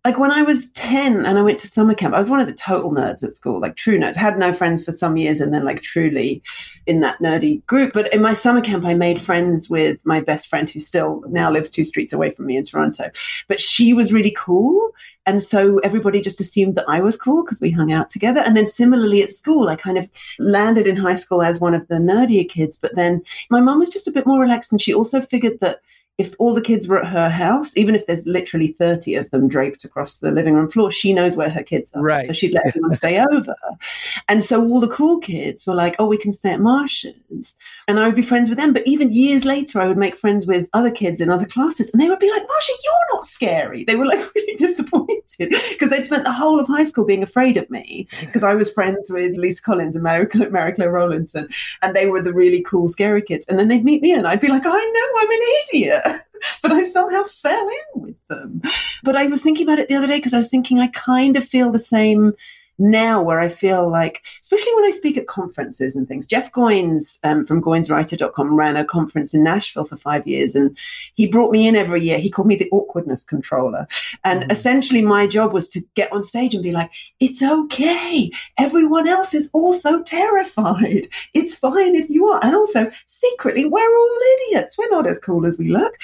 like 0.05 0.19
when 0.19 0.31
I 0.31 0.41
was 0.41 0.69
10 0.71 1.25
and 1.25 1.37
I 1.37 1.41
went 1.41 1.59
to 1.59 1.67
summer 1.67 1.93
camp, 1.93 2.13
I 2.13 2.19
was 2.19 2.29
one 2.29 2.41
of 2.41 2.47
the 2.47 2.53
total 2.53 2.91
nerds 2.91 3.23
at 3.23 3.31
school, 3.31 3.61
like 3.61 3.77
true 3.77 3.97
nerds. 3.97 4.17
Had 4.17 4.37
no 4.37 4.51
friends 4.51 4.83
for 4.83 4.91
some 4.91 5.15
years 5.15 5.39
and 5.39 5.53
then 5.53 5.63
like 5.63 5.81
truly 5.81 6.43
in 6.85 6.99
that 6.99 7.19
nerdy 7.19 7.65
group. 7.67 7.93
But 7.93 8.13
in 8.13 8.21
my 8.21 8.33
summer 8.33 8.59
camp, 8.59 8.83
I 8.83 8.95
made 8.95 9.17
friends 9.17 9.69
with 9.69 10.05
my 10.05 10.19
best 10.19 10.49
friend 10.49 10.69
who 10.69 10.81
still 10.81 11.23
now 11.29 11.49
lives 11.49 11.69
two 11.69 11.85
streets 11.85 12.11
away 12.11 12.31
from 12.31 12.47
me 12.47 12.57
in 12.57 12.65
Toronto. 12.65 13.11
But 13.47 13.61
she 13.61 13.93
was 13.93 14.11
really 14.11 14.35
cool. 14.37 14.91
And 15.25 15.41
so 15.41 15.77
everybody 15.79 16.19
just 16.19 16.41
assumed 16.41 16.75
that 16.75 16.89
I 16.89 16.99
was 16.99 17.15
cool 17.15 17.45
because 17.45 17.61
we 17.61 17.71
hung 17.71 17.93
out 17.93 18.09
together. 18.09 18.41
And 18.41 18.57
then 18.57 18.67
similarly 18.67 19.23
at 19.23 19.29
school, 19.29 19.69
I 19.69 19.77
kind 19.77 19.97
of 19.97 20.09
landed 20.37 20.85
in 20.85 20.97
high 20.97 21.15
school 21.15 21.41
as 21.41 21.61
one 21.61 21.73
of 21.73 21.87
the 21.87 21.95
nerdier 21.95 22.47
kids. 22.47 22.77
But 22.77 22.95
then 22.95 23.21
my 23.49 23.61
mom 23.61 23.79
was 23.79 23.89
just 23.89 24.09
a 24.09 24.11
bit 24.11 24.27
more 24.27 24.41
relaxed 24.41 24.73
and 24.73 24.81
she 24.81 24.93
also 24.93 25.21
figured 25.21 25.61
that 25.61 25.79
if 26.19 26.35
all 26.37 26.53
the 26.53 26.61
kids 26.61 26.87
were 26.87 27.03
at 27.03 27.11
her 27.11 27.29
house, 27.29 27.75
even 27.75 27.95
if 27.95 28.05
there's 28.05 28.27
literally 28.27 28.67
30 28.67 29.15
of 29.15 29.31
them 29.31 29.47
draped 29.47 29.83
across 29.83 30.17
the 30.17 30.29
living 30.29 30.53
room 30.53 30.69
floor, 30.69 30.91
she 30.91 31.11
knows 31.11 31.35
where 31.35 31.49
her 31.49 31.63
kids 31.63 31.91
are. 31.93 32.03
Right. 32.03 32.25
So 32.25 32.33
she'd 32.33 32.53
let 32.53 32.67
everyone 32.67 32.91
stay 32.91 33.19
over. 33.19 33.55
And 34.29 34.43
so 34.43 34.63
all 34.63 34.79
the 34.79 34.87
cool 34.87 35.17
kids 35.19 35.65
were 35.65 35.73
like, 35.73 35.95
oh, 35.97 36.05
we 36.05 36.19
can 36.19 36.31
stay 36.31 36.51
at 36.51 36.59
Marsha's. 36.59 37.55
And 37.87 37.99
I 37.99 38.05
would 38.05 38.15
be 38.15 38.21
friends 38.21 38.47
with 38.47 38.59
them. 38.59 38.73
But 38.73 38.85
even 38.85 39.11
years 39.11 39.43
later, 39.43 39.81
I 39.81 39.87
would 39.87 39.97
make 39.97 40.15
friends 40.15 40.45
with 40.45 40.69
other 40.73 40.91
kids 40.91 41.19
in 41.19 41.31
other 41.31 41.47
classes. 41.47 41.89
And 41.89 41.99
they 41.99 42.07
would 42.07 42.19
be 42.19 42.29
like, 42.29 42.43
Marsha, 42.43 42.69
you're 42.83 43.13
not 43.13 43.25
scary. 43.25 43.83
They 43.83 43.95
were 43.95 44.05
like 44.05 44.19
really 44.35 44.55
disappointed 44.55 45.23
because 45.37 45.89
they'd 45.89 46.05
spent 46.05 46.25
the 46.25 46.31
whole 46.31 46.59
of 46.59 46.67
high 46.67 46.83
school 46.83 47.05
being 47.05 47.23
afraid 47.23 47.57
of 47.57 47.67
me 47.71 48.07
because 48.19 48.43
I 48.43 48.53
was 48.53 48.71
friends 48.71 49.09
with 49.09 49.35
Lisa 49.35 49.63
Collins 49.63 49.95
and 49.95 50.03
Mary, 50.03 50.27
Mary 50.51 50.73
Claire 50.73 50.91
Rowlandson. 50.91 51.49
And 51.81 51.95
they 51.95 52.05
were 52.05 52.21
the 52.21 52.33
really 52.33 52.61
cool, 52.61 52.87
scary 52.87 53.23
kids. 53.23 53.47
And 53.47 53.57
then 53.57 53.67
they'd 53.67 53.83
meet 53.83 54.03
me 54.03 54.13
and 54.13 54.27
I'd 54.27 54.39
be 54.39 54.47
like, 54.47 54.63
I 54.63 54.69
know, 54.69 55.21
I'm 55.21 55.31
an 55.31 55.39
idiot. 55.71 56.02
but 56.61 56.71
I 56.71 56.83
somehow 56.83 57.23
fell 57.23 57.67
in 57.67 58.01
with 58.01 58.15
them. 58.29 58.61
But 59.03 59.15
I 59.15 59.27
was 59.27 59.41
thinking 59.41 59.67
about 59.67 59.79
it 59.79 59.89
the 59.89 59.95
other 59.95 60.07
day 60.07 60.17
because 60.17 60.33
I 60.33 60.37
was 60.37 60.49
thinking 60.49 60.79
I 60.79 60.87
kind 60.87 61.37
of 61.37 61.45
feel 61.45 61.71
the 61.71 61.79
same 61.79 62.33
now 62.77 63.21
where 63.21 63.39
I 63.39 63.49
feel 63.49 63.89
like, 63.89 64.23
especially 64.41 64.73
when 64.75 64.85
I 64.85 64.91
speak 64.91 65.17
at 65.17 65.27
conferences 65.27 65.95
and 65.95 66.07
things. 66.07 66.27
Jeff 66.27 66.51
Goins 66.51 67.19
um, 67.23 67.45
from 67.45 67.61
GoinsWriter.com 67.61 68.55
ran 68.55 68.77
a 68.77 68.85
conference 68.85 69.33
in 69.33 69.43
Nashville 69.43 69.85
for 69.85 69.97
five 69.97 70.27
years, 70.27 70.55
and 70.55 70.77
he 71.15 71.27
brought 71.27 71.51
me 71.51 71.67
in 71.67 71.75
every 71.75 72.01
year. 72.01 72.19
He 72.19 72.29
called 72.29 72.47
me 72.47 72.55
the 72.55 72.69
awkwardness 72.71 73.23
controller. 73.23 73.87
And 74.23 74.43
mm. 74.43 74.51
essentially, 74.51 75.01
my 75.01 75.27
job 75.27 75.53
was 75.53 75.67
to 75.69 75.81
get 75.95 76.11
on 76.11 76.23
stage 76.23 76.53
and 76.53 76.63
be 76.63 76.71
like, 76.71 76.91
it's 77.19 77.41
okay. 77.41 78.31
Everyone 78.57 79.07
else 79.07 79.33
is 79.33 79.49
also 79.53 80.01
terrified. 80.03 81.07
It's 81.33 81.55
fine 81.55 81.95
if 81.95 82.09
you 82.09 82.27
are. 82.27 82.39
And 82.43 82.55
also, 82.55 82.89
secretly, 83.07 83.65
we're 83.65 83.97
all 83.97 84.19
idiots. 84.47 84.77
We're 84.77 84.89
not 84.89 85.07
as 85.07 85.19
cool 85.19 85.45
as 85.45 85.57
we 85.57 85.69
look. 85.69 85.95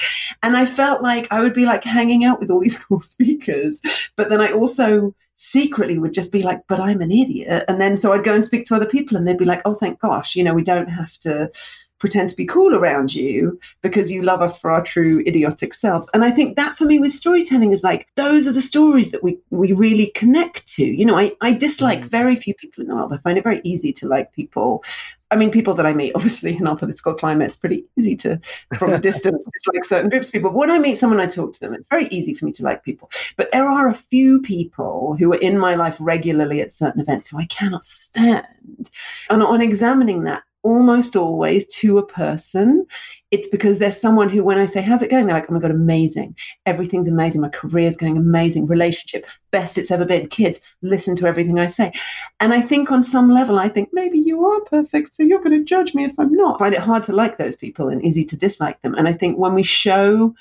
And 0.44 0.56
I 0.56 0.66
felt 0.66 1.02
like 1.02 1.28
I 1.32 1.42
would 1.42 1.54
be 1.54 1.66
like 1.66 1.84
hanging 1.84 2.24
out 2.24 2.40
with 2.40 2.50
all 2.50 2.60
these 2.60 2.84
cool 2.84 3.00
speakers. 3.00 3.82
But 4.16 4.30
then 4.30 4.42
I 4.42 4.52
also 4.52 5.14
secretly 5.42 5.98
would 5.98 6.14
just 6.14 6.34
be 6.34 6.42
like, 6.42 6.62
but 6.68 6.82
I'm 6.82 7.02
an 7.02 7.12
idiot. 7.12 7.64
And 7.70 7.80
then 7.80 7.96
so 7.96 8.12
I'd 8.12 8.26
go 8.26 8.34
and 8.34 8.44
speak 8.44 8.66
to 8.66 8.76
other 8.76 8.86
people 8.86 9.16
and 9.16 9.26
they'd 9.26 9.38
be 9.38 9.46
like, 9.46 9.62
oh, 9.64 9.74
thank 9.74 9.98
gosh, 10.02 10.36
you 10.36 10.44
know, 10.44 10.54
we 10.54 10.64
don't 10.64 10.90
have 10.90 11.18
to 11.20 11.50
pretend 12.00 12.30
to 12.30 12.36
be 12.36 12.46
cool 12.46 12.76
around 12.76 13.14
you 13.14 13.60
because 13.82 14.10
you 14.10 14.22
love 14.22 14.42
us 14.42 14.58
for 14.58 14.72
our 14.72 14.82
true 14.82 15.22
idiotic 15.28 15.74
selves. 15.74 16.10
And 16.14 16.24
I 16.24 16.32
think 16.32 16.56
that 16.56 16.78
for 16.78 16.86
me 16.86 17.00
with 17.00 17.14
storytelling 17.14 17.72
is 17.72 17.84
like 17.84 18.08
those 18.16 18.48
are 18.48 18.54
the 18.54 18.62
stories 18.62 19.12
that 19.12 19.24
we 19.24 19.38
we 19.50 19.74
really 19.74 20.08
connect 20.16 20.66
to. 20.76 20.84
You 20.84 21.06
know, 21.06 21.18
I, 21.18 21.32
I 21.42 21.54
dislike 21.54 22.02
mm. 22.02 22.06
very 22.06 22.36
few 22.36 22.54
people 22.56 22.82
in 22.82 22.90
the 22.90 22.96
world. 22.96 23.14
I 23.14 23.18
find 23.18 23.38
it 23.38 23.44
very 23.44 23.62
easy 23.64 23.94
to 23.94 24.08
like 24.08 24.34
people. 24.34 24.84
I 25.32 25.36
mean, 25.36 25.52
people 25.52 25.76
that 25.76 25.86
I 25.86 25.94
meet, 25.94 26.14
obviously, 26.16 26.58
in 26.58 26.68
our 26.68 26.76
political 26.76 27.14
climate, 27.14 27.50
it's 27.50 27.58
pretty 27.58 27.86
easy 27.98 28.16
to, 28.16 28.42
from 28.80 28.94
a 28.94 28.98
distance, 28.98 29.48
dislike 29.54 29.86
certain 29.86 30.10
groups 30.10 30.28
of 30.28 30.34
people. 30.34 30.50
But 30.50 30.58
when 30.58 30.72
I 30.72 30.80
meet 30.80 30.98
someone, 30.98 31.20
I 31.20 31.28
talk 31.28 31.54
to 31.54 31.60
them. 31.60 31.74
It's 31.76 31.88
very 31.88 32.08
easy 32.08 32.34
for 32.34 32.46
me 32.46 32.52
to 32.54 32.64
like 32.64 32.84
people. 32.84 33.12
But 33.38 33.52
there 33.52 33.68
are 33.68 33.90
a 33.90 33.94
few 33.94 34.42
people 34.42 35.16
who 35.20 35.32
are 35.32 35.40
in 35.40 35.60
my 35.60 35.76
life 35.76 35.98
regularly 36.00 36.62
at 36.62 36.72
certain 36.72 37.00
events 37.00 37.30
who 37.30 37.38
I 37.38 37.46
cannot 37.46 37.86
stand. 37.86 38.90
And 39.30 39.44
on 39.44 39.62
examining 39.62 40.24
that, 40.24 40.42
almost 40.64 41.16
always 41.16 41.66
to 41.68 41.98
a 41.98 42.06
person, 42.06 42.86
it's 43.32 43.48
because 43.48 43.78
there's 43.78 44.00
someone 44.00 44.30
who, 44.30 44.44
when 44.44 44.58
I 44.58 44.66
say, 44.66 44.82
How's 44.82 45.02
it 45.02 45.12
going? 45.12 45.26
They're 45.26 45.36
like, 45.36 45.46
Oh 45.50 45.54
my 45.54 45.60
God, 45.60 45.72
amazing. 45.72 46.36
Everything's 46.66 47.08
amazing. 47.08 47.42
My 47.42 47.50
career's 47.50 47.96
going 47.96 48.18
amazing. 48.18 48.68
Relationship, 48.68 49.26
best 49.52 49.78
it's 49.78 49.92
ever 49.92 50.06
been. 50.06 50.28
Kids, 50.28 50.60
listen 50.82 51.16
to 51.18 51.28
everything 51.28 51.60
I 51.60 51.68
say. 51.68 51.92
And 52.40 52.54
I 52.54 52.62
think 52.62 52.92
on 52.92 53.04
some 53.04 53.30
level, 53.30 53.60
I 53.60 53.70
think 53.70 53.90
maybe 53.94 54.20
you 54.20 54.46
are 54.46 54.62
perfect. 54.62 55.16
So 55.16 55.24
you're 55.24 55.42
going 55.42 55.58
to 55.58 55.64
judge 55.64 55.94
me 55.94 56.06
if 56.06 56.20
I'm 56.20 56.34
not. 56.34 56.56
I 56.56 56.66
find 56.66 56.76
it 56.76 56.82
hard 56.82 57.04
to 57.04 57.14
like 57.14 57.38
those 57.38 57.56
people 57.56 57.90
and 57.90 58.04
easy 58.04 58.26
to 58.26 58.36
dislike 58.36 58.82
them. 58.82 58.96
And 58.96 59.08
I 59.08 59.14
think 59.14 59.38
when 59.38 59.54
we 59.54 59.64
show 59.64 60.34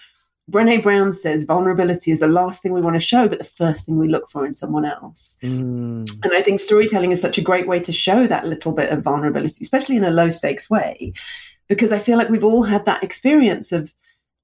Brene 0.51 0.83
Brown 0.83 1.13
says 1.13 1.45
vulnerability 1.45 2.11
is 2.11 2.21
the 2.21 2.27
last 2.27 2.63
thing 2.63 2.73
we 2.73 2.81
want 2.81 2.95
to 2.97 3.01
show, 3.01 3.29
but 3.29 3.39
the 3.39 3.45
first 3.45 3.85
thing 3.85 3.99
we 3.99 4.09
look 4.09 4.31
for 4.31 4.47
in 4.47 4.55
someone 4.55 4.85
else. 4.85 5.37
Mm. 5.43 6.09
And 6.25 6.33
I 6.33 6.41
think 6.41 6.61
storytelling 6.61 7.13
is 7.13 7.21
such 7.21 7.37
a 7.37 7.43
great 7.43 7.69
way 7.69 7.81
to 7.81 7.93
show 7.93 8.27
that 8.27 8.47
little 8.47 8.73
bit 8.73 8.91
of 8.91 9.03
vulnerability, 9.03 9.59
especially 9.63 9.97
in 9.97 10.05
a 10.05 10.11
low 10.11 10.31
stakes 10.31 10.71
way, 10.71 11.13
because 11.69 11.93
I 11.93 11.99
feel 11.99 12.17
like 12.17 12.31
we've 12.31 12.45
all 12.45 12.63
had 12.63 12.87
that 12.87 13.03
experience 13.03 13.73
of 13.73 13.93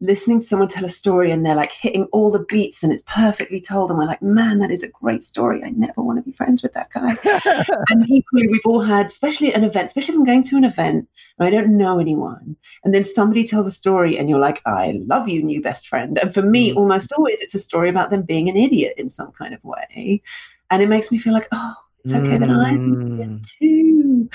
listening 0.05 0.41
to 0.41 0.47
someone 0.47 0.69
tell 0.69 0.85
a 0.85 0.89
story 0.89 1.31
and 1.31 1.45
they're 1.45 1.55
like 1.55 1.73
hitting 1.73 2.05
all 2.13 2.31
the 2.31 2.45
beats 2.45 2.83
and 2.83 2.93
it's 2.93 3.03
perfectly 3.07 3.61
told 3.61 3.91
and 3.91 3.99
we're 3.99 4.07
like 4.07 4.23
man 4.23 4.59
that 4.59 4.71
is 4.71 4.83
a 4.83 4.89
great 4.89 5.23
story. 5.23 5.65
I 5.65 5.71
never 5.71 6.03
want 6.03 6.19
to 6.19 6.23
be 6.23 6.37
friends 6.37 6.63
with 6.63 6.75
that 6.75 6.91
guy. 6.91 7.15
And 7.91 8.09
equally 8.11 8.49
we've 8.49 8.67
all 8.67 8.81
had 8.81 9.07
especially 9.07 9.53
at 9.53 9.57
an 9.57 9.65
event 9.65 9.87
especially 9.87 10.15
if 10.15 10.19
i'm 10.19 10.25
going 10.25 10.43
to 10.45 10.57
an 10.57 10.65
event 10.65 11.09
and 11.39 11.47
i 11.47 11.51
don't 11.51 11.77
know 11.77 11.99
anyone 11.99 12.57
and 12.83 12.95
then 12.95 13.05
somebody 13.05 13.45
tells 13.45 13.67
a 13.67 13.71
story 13.71 14.17
and 14.17 14.29
you're 14.29 14.39
like 14.39 14.61
i 14.67 14.99
love 15.07 15.29
you 15.29 15.43
new 15.43 15.63
best 15.63 15.89
friend. 15.89 16.19
And 16.19 16.33
for 16.33 16.43
me 16.43 16.73
mm. 16.73 16.77
almost 16.77 17.13
always 17.13 17.41
it's 17.41 17.55
a 17.55 17.59
story 17.59 17.89
about 17.89 18.11
them 18.11 18.23
being 18.23 18.49
an 18.49 18.57
idiot 18.57 18.95
in 18.97 19.11
some 19.11 19.33
kind 19.33 19.55
of 19.55 19.63
way. 19.65 20.23
And 20.71 20.83
it 20.83 20.89
makes 20.89 21.11
me 21.13 21.19
feel 21.19 21.33
like 21.33 21.49
oh 21.53 21.75
it's 22.05 22.13
okay 22.13 22.37
mm. 22.37 22.41
that 22.41 22.51
i'm 22.51 23.41
too 23.43 24.29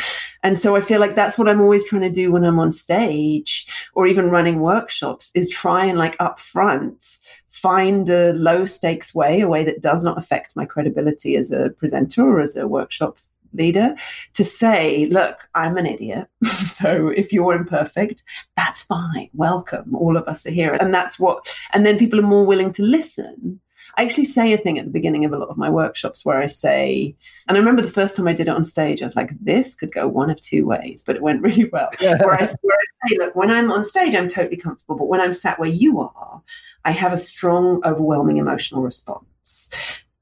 and 0.43 0.57
so 0.57 0.75
I 0.75 0.81
feel 0.81 0.99
like 0.99 1.15
that's 1.15 1.37
what 1.37 1.49
I'm 1.49 1.61
always 1.61 1.85
trying 1.85 2.01
to 2.01 2.09
do 2.09 2.31
when 2.31 2.43
I'm 2.43 2.59
on 2.59 2.71
stage 2.71 3.67
or 3.93 4.07
even 4.07 4.29
running 4.29 4.59
workshops 4.59 5.31
is 5.35 5.49
try 5.49 5.85
and 5.85 5.97
like 5.97 6.15
up 6.19 6.39
front 6.39 7.17
find 7.47 8.07
a 8.09 8.31
low 8.33 8.65
stakes 8.65 9.13
way, 9.13 9.41
a 9.41 9.47
way 9.47 9.63
that 9.63 9.81
does 9.81 10.03
not 10.03 10.17
affect 10.17 10.55
my 10.55 10.65
credibility 10.65 11.35
as 11.35 11.51
a 11.51 11.71
presenter 11.71 12.23
or 12.23 12.39
as 12.39 12.55
a 12.55 12.67
workshop 12.67 13.17
leader 13.53 13.95
to 14.33 14.43
say, 14.45 15.07
look, 15.07 15.39
I'm 15.55 15.75
an 15.75 15.85
idiot. 15.85 16.27
so 16.45 17.09
if 17.09 17.33
you're 17.33 17.53
imperfect, 17.53 18.23
that's 18.55 18.83
fine. 18.83 19.29
Welcome. 19.33 19.95
All 19.95 20.15
of 20.15 20.27
us 20.27 20.45
are 20.45 20.51
here. 20.51 20.77
And 20.79 20.93
that's 20.93 21.19
what, 21.19 21.45
and 21.73 21.85
then 21.85 21.97
people 21.97 22.19
are 22.19 22.23
more 22.23 22.45
willing 22.45 22.71
to 22.73 22.83
listen 22.83 23.59
I 23.97 24.03
actually 24.03 24.25
say 24.25 24.53
a 24.53 24.57
thing 24.57 24.77
at 24.77 24.85
the 24.85 24.91
beginning 24.91 25.25
of 25.25 25.33
a 25.33 25.37
lot 25.37 25.49
of 25.49 25.57
my 25.57 25.69
workshops 25.69 26.23
where 26.23 26.41
I 26.41 26.47
say, 26.47 27.15
and 27.47 27.57
I 27.57 27.59
remember 27.59 27.81
the 27.81 27.91
first 27.91 28.15
time 28.15 28.27
I 28.27 28.33
did 28.33 28.47
it 28.47 28.55
on 28.55 28.63
stage, 28.63 29.01
I 29.01 29.05
was 29.05 29.15
like, 29.15 29.31
this 29.39 29.75
could 29.75 29.93
go 29.93 30.07
one 30.07 30.29
of 30.29 30.39
two 30.41 30.65
ways, 30.65 31.03
but 31.03 31.15
it 31.15 31.21
went 31.21 31.41
really 31.43 31.65
well. 31.65 31.89
Yeah. 32.01 32.17
Where, 32.23 32.35
I, 32.35 32.47
where 32.61 32.77
I 32.77 33.07
say, 33.07 33.17
look, 33.17 33.35
when 33.35 33.51
I'm 33.51 33.71
on 33.71 33.83
stage, 33.83 34.15
I'm 34.15 34.27
totally 34.27 34.57
comfortable, 34.57 34.95
but 34.95 35.07
when 35.07 35.21
I'm 35.21 35.33
sat 35.33 35.59
where 35.59 35.69
you 35.69 35.99
are, 35.99 36.41
I 36.85 36.91
have 36.91 37.13
a 37.13 37.17
strong, 37.17 37.81
overwhelming 37.85 38.37
emotional 38.37 38.81
response. 38.81 39.69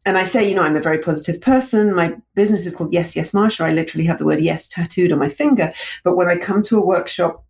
And 0.05 0.17
I 0.17 0.23
say, 0.23 0.47
you 0.47 0.55
know, 0.55 0.61
I'm 0.61 0.77
a 0.77 0.81
very 0.81 0.99
positive 0.99 1.41
person. 1.41 1.93
My 1.93 2.15
business 2.33 2.65
is 2.65 2.73
called 2.73 2.93
Yes, 2.93 3.13
Yes, 3.13 3.31
Marsha. 3.31 3.65
I 3.65 3.73
literally 3.73 4.05
have 4.05 4.17
the 4.17 4.25
word 4.25 4.41
yes 4.41 4.65
tattooed 4.65 5.11
on 5.11 5.19
my 5.19 5.27
finger. 5.27 5.73
But 6.05 6.15
when 6.15 6.29
I 6.29 6.37
come 6.37 6.61
to 6.63 6.77
a 6.77 6.85
workshop 6.85 7.43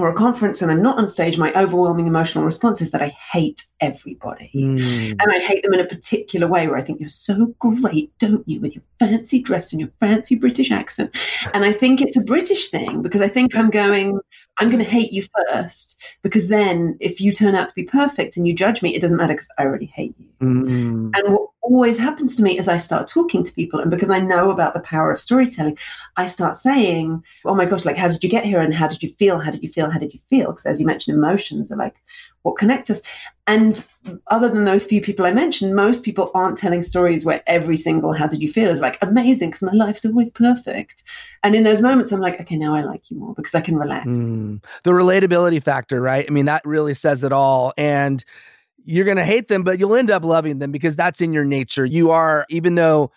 or 0.00 0.08
a 0.08 0.14
conference 0.14 0.62
and 0.62 0.70
I'm 0.70 0.82
not 0.82 0.98
on 0.98 1.06
stage, 1.06 1.36
my 1.36 1.52
overwhelming 1.54 2.06
emotional 2.06 2.44
response 2.44 2.80
is 2.80 2.90
that 2.90 3.02
I 3.02 3.08
hate 3.32 3.64
everybody. 3.80 4.50
Mm. 4.54 5.10
And 5.10 5.32
I 5.32 5.38
hate 5.38 5.62
them 5.62 5.74
in 5.74 5.80
a 5.80 5.86
particular 5.86 6.46
way 6.46 6.66
where 6.66 6.76
I 6.76 6.82
think 6.82 7.00
you're 7.00 7.08
so 7.08 7.46
great, 7.58 8.16
don't 8.18 8.46
you, 8.48 8.60
with 8.60 8.74
your 8.74 8.84
fancy 8.98 9.40
dress 9.40 9.72
and 9.72 9.80
your 9.80 9.90
fancy 10.00 10.34
British 10.34 10.70
accent. 10.70 11.16
And 11.54 11.64
I 11.64 11.72
think 11.72 12.00
it's 12.00 12.16
a 12.16 12.22
British 12.22 12.68
thing 12.68 13.02
because 13.02 13.20
I 13.20 13.28
think 13.28 13.56
I'm 13.56 13.70
going, 13.70 14.20
I'm 14.58 14.68
going 14.68 14.82
to 14.82 14.90
hate 14.90 15.12
you 15.12 15.24
first 15.48 16.02
because 16.22 16.48
then 16.48 16.96
if 17.00 17.20
you 17.20 17.32
turn 17.32 17.54
out 17.54 17.68
to 17.68 17.74
be 17.74 17.84
perfect 17.84 18.36
and 18.36 18.46
you 18.46 18.54
judge 18.54 18.82
me, 18.82 18.94
it 18.94 19.00
doesn't 19.00 19.16
matter 19.16 19.34
because 19.34 19.50
I 19.58 19.64
already 19.64 19.86
hate 19.86 20.14
you. 20.18 20.29
Mm. 20.40 21.10
And 21.14 21.32
what 21.32 21.50
always 21.62 21.98
happens 21.98 22.34
to 22.36 22.42
me 22.42 22.58
as 22.58 22.68
I 22.68 22.78
start 22.78 23.06
talking 23.06 23.44
to 23.44 23.52
people, 23.52 23.80
and 23.80 23.90
because 23.90 24.10
I 24.10 24.20
know 24.20 24.50
about 24.50 24.74
the 24.74 24.80
power 24.80 25.12
of 25.12 25.20
storytelling, 25.20 25.78
I 26.16 26.26
start 26.26 26.56
saying, 26.56 27.22
Oh 27.44 27.54
my 27.54 27.64
gosh, 27.64 27.84
like, 27.84 27.96
how 27.96 28.08
did 28.08 28.24
you 28.24 28.30
get 28.30 28.44
here? 28.44 28.60
And 28.60 28.74
how 28.74 28.88
did 28.88 29.02
you 29.02 29.08
feel? 29.08 29.38
How 29.38 29.50
did 29.50 29.62
you 29.62 29.68
feel? 29.68 29.90
How 29.90 29.98
did 29.98 30.12
you 30.14 30.20
feel? 30.30 30.46
Because 30.46 30.66
as 30.66 30.80
you 30.80 30.86
mentioned, 30.86 31.16
emotions 31.16 31.70
are 31.70 31.76
like 31.76 31.96
what 32.42 32.56
connect 32.56 32.90
us. 32.90 33.02
And 33.46 33.84
other 34.28 34.48
than 34.48 34.64
those 34.64 34.84
few 34.84 35.02
people 35.02 35.26
I 35.26 35.32
mentioned, 35.32 35.74
most 35.74 36.02
people 36.02 36.30
aren't 36.34 36.56
telling 36.56 36.82
stories 36.82 37.24
where 37.24 37.42
every 37.46 37.76
single 37.76 38.12
how 38.12 38.26
did 38.26 38.40
you 38.40 38.50
feel 38.50 38.70
is 38.70 38.80
like 38.80 38.96
amazing 39.02 39.50
because 39.50 39.62
my 39.62 39.72
life's 39.72 40.06
always 40.06 40.30
perfect. 40.30 41.02
And 41.42 41.54
in 41.54 41.64
those 41.64 41.82
moments, 41.82 42.12
I'm 42.12 42.20
like, 42.20 42.40
okay, 42.40 42.56
now 42.56 42.74
I 42.74 42.82
like 42.82 43.10
you 43.10 43.18
more 43.18 43.34
because 43.34 43.54
I 43.54 43.60
can 43.60 43.76
relax. 43.76 44.06
Mm. 44.06 44.62
The 44.84 44.92
relatability 44.92 45.62
factor, 45.62 46.00
right? 46.00 46.24
I 46.26 46.30
mean, 46.30 46.46
that 46.46 46.64
really 46.64 46.94
says 46.94 47.24
it 47.24 47.32
all. 47.32 47.74
And 47.76 48.24
you're 48.84 49.04
going 49.04 49.16
to 49.16 49.24
hate 49.24 49.48
them, 49.48 49.62
but 49.62 49.78
you'll 49.78 49.94
end 49.94 50.10
up 50.10 50.24
loving 50.24 50.58
them 50.58 50.72
because 50.72 50.96
that's 50.96 51.20
in 51.20 51.32
your 51.32 51.44
nature. 51.44 51.84
You 51.84 52.10
are, 52.10 52.46
even 52.50 52.74
though 52.74 53.10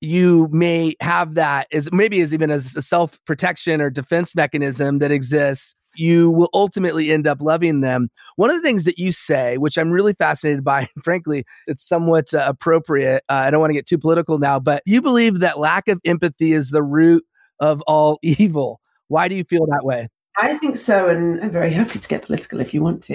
you 0.00 0.48
may 0.52 0.94
have 1.00 1.34
that 1.34 1.68
as 1.72 1.90
maybe 1.92 2.20
as 2.20 2.34
even 2.34 2.50
as 2.50 2.76
a 2.76 2.82
self 2.82 3.18
protection 3.24 3.80
or 3.80 3.90
defense 3.90 4.34
mechanism 4.34 4.98
that 4.98 5.10
exists 5.10 5.74
you 5.98 6.30
will 6.30 6.50
ultimately 6.54 7.12
end 7.12 7.26
up 7.26 7.40
loving 7.40 7.80
them. 7.80 8.08
One 8.36 8.50
of 8.50 8.56
the 8.56 8.62
things 8.62 8.84
that 8.84 8.98
you 8.98 9.12
say, 9.12 9.58
which 9.58 9.76
I'm 9.76 9.90
really 9.90 10.14
fascinated 10.14 10.64
by, 10.64 10.88
frankly, 11.02 11.44
it's 11.66 11.86
somewhat 11.86 12.32
uh, 12.34 12.44
appropriate. 12.46 13.24
Uh, 13.28 13.34
I 13.34 13.50
don't 13.50 13.60
want 13.60 13.70
to 13.70 13.74
get 13.74 13.86
too 13.86 13.98
political 13.98 14.38
now, 14.38 14.58
but 14.58 14.82
you 14.86 15.02
believe 15.02 15.40
that 15.40 15.58
lack 15.58 15.88
of 15.88 16.00
empathy 16.04 16.52
is 16.52 16.70
the 16.70 16.82
root 16.82 17.24
of 17.60 17.82
all 17.82 18.18
evil. 18.22 18.80
Why 19.08 19.28
do 19.28 19.34
you 19.34 19.44
feel 19.44 19.66
that 19.66 19.84
way? 19.84 20.08
I 20.38 20.58
think 20.58 20.76
so, 20.76 21.08
and 21.08 21.42
I'm 21.42 21.50
very 21.50 21.72
happy 21.72 21.98
to 21.98 22.08
get 22.08 22.22
political 22.22 22.60
if 22.60 22.74
you 22.74 22.82
want 22.82 23.02
to. 23.04 23.14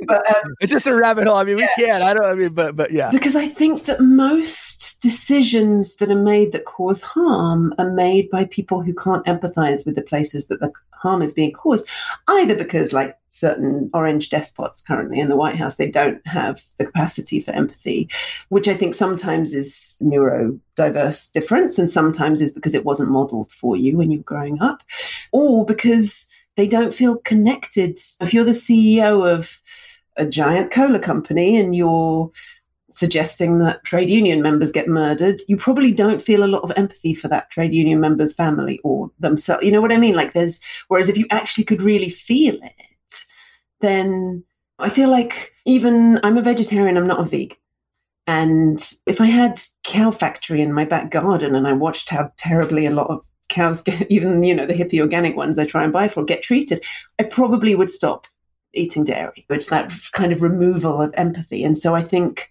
but 0.06 0.26
um, 0.26 0.54
it's 0.60 0.72
just 0.72 0.86
a 0.86 0.94
rabbit 0.94 1.26
hole. 1.26 1.36
I 1.36 1.44
mean, 1.44 1.58
yeah. 1.58 1.68
we 1.76 1.84
can. 1.84 2.02
I 2.02 2.14
don't. 2.14 2.24
I 2.24 2.34
mean, 2.34 2.54
but 2.54 2.76
but 2.76 2.92
yeah. 2.92 3.10
Because 3.10 3.36
I 3.36 3.46
think 3.46 3.84
that 3.84 4.00
most 4.00 5.02
decisions 5.02 5.96
that 5.96 6.10
are 6.10 6.14
made 6.14 6.52
that 6.52 6.64
cause 6.64 7.02
harm 7.02 7.74
are 7.78 7.92
made 7.92 8.30
by 8.30 8.46
people 8.46 8.80
who 8.80 8.94
can't 8.94 9.24
empathize 9.26 9.84
with 9.84 9.96
the 9.96 10.02
places 10.02 10.46
that 10.46 10.60
the 10.60 10.72
harm 10.92 11.20
is 11.20 11.34
being 11.34 11.52
caused, 11.52 11.86
either 12.28 12.56
because, 12.56 12.94
like 12.94 13.18
certain 13.30 13.90
orange 13.94 14.28
despots 14.28 14.82
currently 14.82 15.18
in 15.18 15.28
the 15.28 15.36
White 15.36 15.56
House, 15.56 15.76
they 15.76 15.90
don't 15.90 16.24
have 16.26 16.62
the 16.78 16.84
capacity 16.84 17.40
for 17.40 17.52
empathy, 17.52 18.08
which 18.48 18.68
I 18.68 18.74
think 18.74 18.94
sometimes 18.94 19.54
is 19.54 19.96
neurodiverse 20.02 21.32
difference, 21.32 21.78
and 21.78 21.90
sometimes 21.90 22.42
is 22.42 22.52
because 22.52 22.74
it 22.74 22.84
wasn't 22.84 23.10
modeled 23.10 23.50
for 23.52 23.76
you 23.76 23.96
when 23.96 24.10
you 24.10 24.18
were 24.18 24.24
growing 24.24 24.60
up, 24.60 24.82
or 25.32 25.64
because 25.64 26.26
they 26.56 26.66
don't 26.66 26.92
feel 26.92 27.16
connected. 27.18 27.98
If 28.20 28.34
you're 28.34 28.44
the 28.44 28.52
CEO 28.52 29.26
of 29.26 29.62
a 30.16 30.26
giant 30.26 30.70
cola 30.70 30.98
company 30.98 31.56
and 31.56 31.74
you're 31.74 32.30
suggesting 32.90 33.60
that 33.60 33.84
trade 33.84 34.10
union 34.10 34.42
members 34.42 34.72
get 34.72 34.88
murdered, 34.88 35.40
you 35.46 35.56
probably 35.56 35.92
don't 35.92 36.20
feel 36.20 36.42
a 36.42 36.46
lot 36.48 36.62
of 36.62 36.72
empathy 36.76 37.14
for 37.14 37.28
that 37.28 37.48
trade 37.50 37.72
union 37.72 38.00
member's 38.00 38.32
family 38.32 38.80
or 38.82 39.10
themselves. 39.20 39.64
You 39.64 39.70
know 39.70 39.80
what 39.80 39.92
I 39.92 39.96
mean? 39.96 40.16
Like 40.16 40.32
there's, 40.32 40.60
whereas 40.88 41.08
if 41.08 41.16
you 41.16 41.26
actually 41.30 41.64
could 41.64 41.82
really 41.82 42.08
feel 42.08 42.56
it, 42.56 42.72
then 43.80 44.44
I 44.78 44.88
feel 44.88 45.10
like 45.10 45.52
even 45.66 46.20
I'm 46.22 46.38
a 46.38 46.42
vegetarian, 46.42 46.96
I'm 46.96 47.06
not 47.06 47.20
a 47.20 47.24
vegan. 47.24 47.56
And 48.26 48.80
if 49.06 49.20
I 49.20 49.26
had 49.26 49.60
cow 49.82 50.10
factory 50.10 50.60
in 50.60 50.72
my 50.72 50.84
back 50.84 51.10
garden 51.10 51.54
and 51.54 51.66
I 51.66 51.72
watched 51.72 52.10
how 52.10 52.30
terribly 52.36 52.86
a 52.86 52.90
lot 52.90 53.10
of 53.10 53.26
cows 53.48 53.82
get, 53.82 54.06
even, 54.10 54.42
you 54.42 54.54
know, 54.54 54.66
the 54.66 54.74
hippie 54.74 55.00
organic 55.00 55.36
ones 55.36 55.58
I 55.58 55.66
try 55.66 55.84
and 55.84 55.92
buy 55.92 56.08
for 56.08 56.24
get 56.24 56.42
treated, 56.42 56.84
I 57.18 57.24
probably 57.24 57.74
would 57.74 57.90
stop 57.90 58.26
eating 58.72 59.04
dairy. 59.04 59.44
It's 59.50 59.66
that 59.66 59.92
kind 60.12 60.32
of 60.32 60.42
removal 60.42 61.02
of 61.02 61.12
empathy. 61.16 61.64
And 61.64 61.76
so 61.76 61.94
I 61.94 62.02
think 62.02 62.48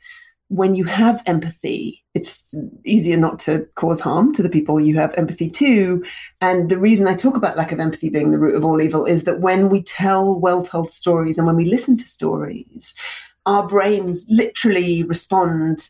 when 0.49 0.75
you 0.75 0.83
have 0.83 1.21
empathy, 1.25 2.03
it's 2.15 2.53
easier 2.83 3.17
not 3.17 3.39
to 3.39 3.67
cause 3.75 3.99
harm 3.99 4.33
to 4.33 4.43
the 4.43 4.49
people 4.49 4.81
you 4.81 4.97
have 4.97 5.13
empathy 5.15 5.49
to. 5.49 6.03
And 6.41 6.69
the 6.69 6.77
reason 6.77 7.07
I 7.07 7.15
talk 7.15 7.37
about 7.37 7.55
lack 7.55 7.71
of 7.71 7.79
empathy 7.79 8.09
being 8.09 8.31
the 8.31 8.39
root 8.39 8.55
of 8.55 8.65
all 8.65 8.81
evil 8.81 9.05
is 9.05 9.23
that 9.23 9.41
when 9.41 9.69
we 9.69 9.83
tell 9.83 10.39
well 10.39 10.63
told 10.63 10.89
stories 10.89 11.37
and 11.37 11.45
when 11.45 11.55
we 11.55 11.65
listen 11.65 11.97
to 11.97 12.07
stories, 12.07 12.95
our 13.45 13.67
brains 13.67 14.25
literally 14.29 15.03
respond 15.03 15.89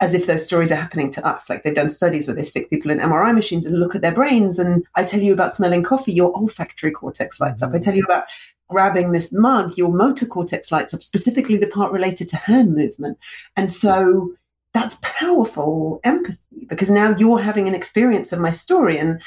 as 0.00 0.14
if 0.14 0.26
those 0.26 0.44
stories 0.44 0.72
are 0.72 0.76
happening 0.76 1.10
to 1.10 1.26
us. 1.26 1.50
Like 1.50 1.62
they've 1.62 1.74
done 1.74 1.90
studies 1.90 2.26
where 2.26 2.34
they 2.34 2.42
stick 2.42 2.70
people 2.70 2.90
in 2.90 2.98
MRI 2.98 3.34
machines 3.34 3.66
and 3.66 3.78
look 3.78 3.94
at 3.94 4.00
their 4.00 4.14
brains. 4.14 4.58
And 4.58 4.86
I 4.94 5.04
tell 5.04 5.20
you 5.20 5.32
about 5.32 5.52
smelling 5.52 5.82
coffee, 5.82 6.12
your 6.12 6.34
olfactory 6.36 6.90
cortex 6.90 7.38
lights 7.38 7.62
up. 7.62 7.74
I 7.74 7.78
mm. 7.78 7.84
tell 7.84 7.94
you 7.94 8.04
about 8.04 8.24
grabbing 8.68 9.12
this 9.12 9.32
mug, 9.32 9.76
your 9.76 9.92
motor 9.92 10.26
cortex 10.26 10.72
lights 10.72 10.94
up, 10.94 11.02
specifically 11.02 11.58
the 11.58 11.66
part 11.66 11.92
related 11.92 12.28
to 12.28 12.36
hand 12.36 12.74
movement. 12.74 13.18
And 13.56 13.70
so 13.70 14.34
that's 14.72 14.96
powerful 15.02 16.00
empathy 16.04 16.38
because 16.68 16.88
now 16.88 17.14
you're 17.16 17.40
having 17.40 17.68
an 17.68 17.74
experience 17.74 18.32
of 18.32 18.38
my 18.40 18.50
story. 18.50 18.98
And, 18.98 19.20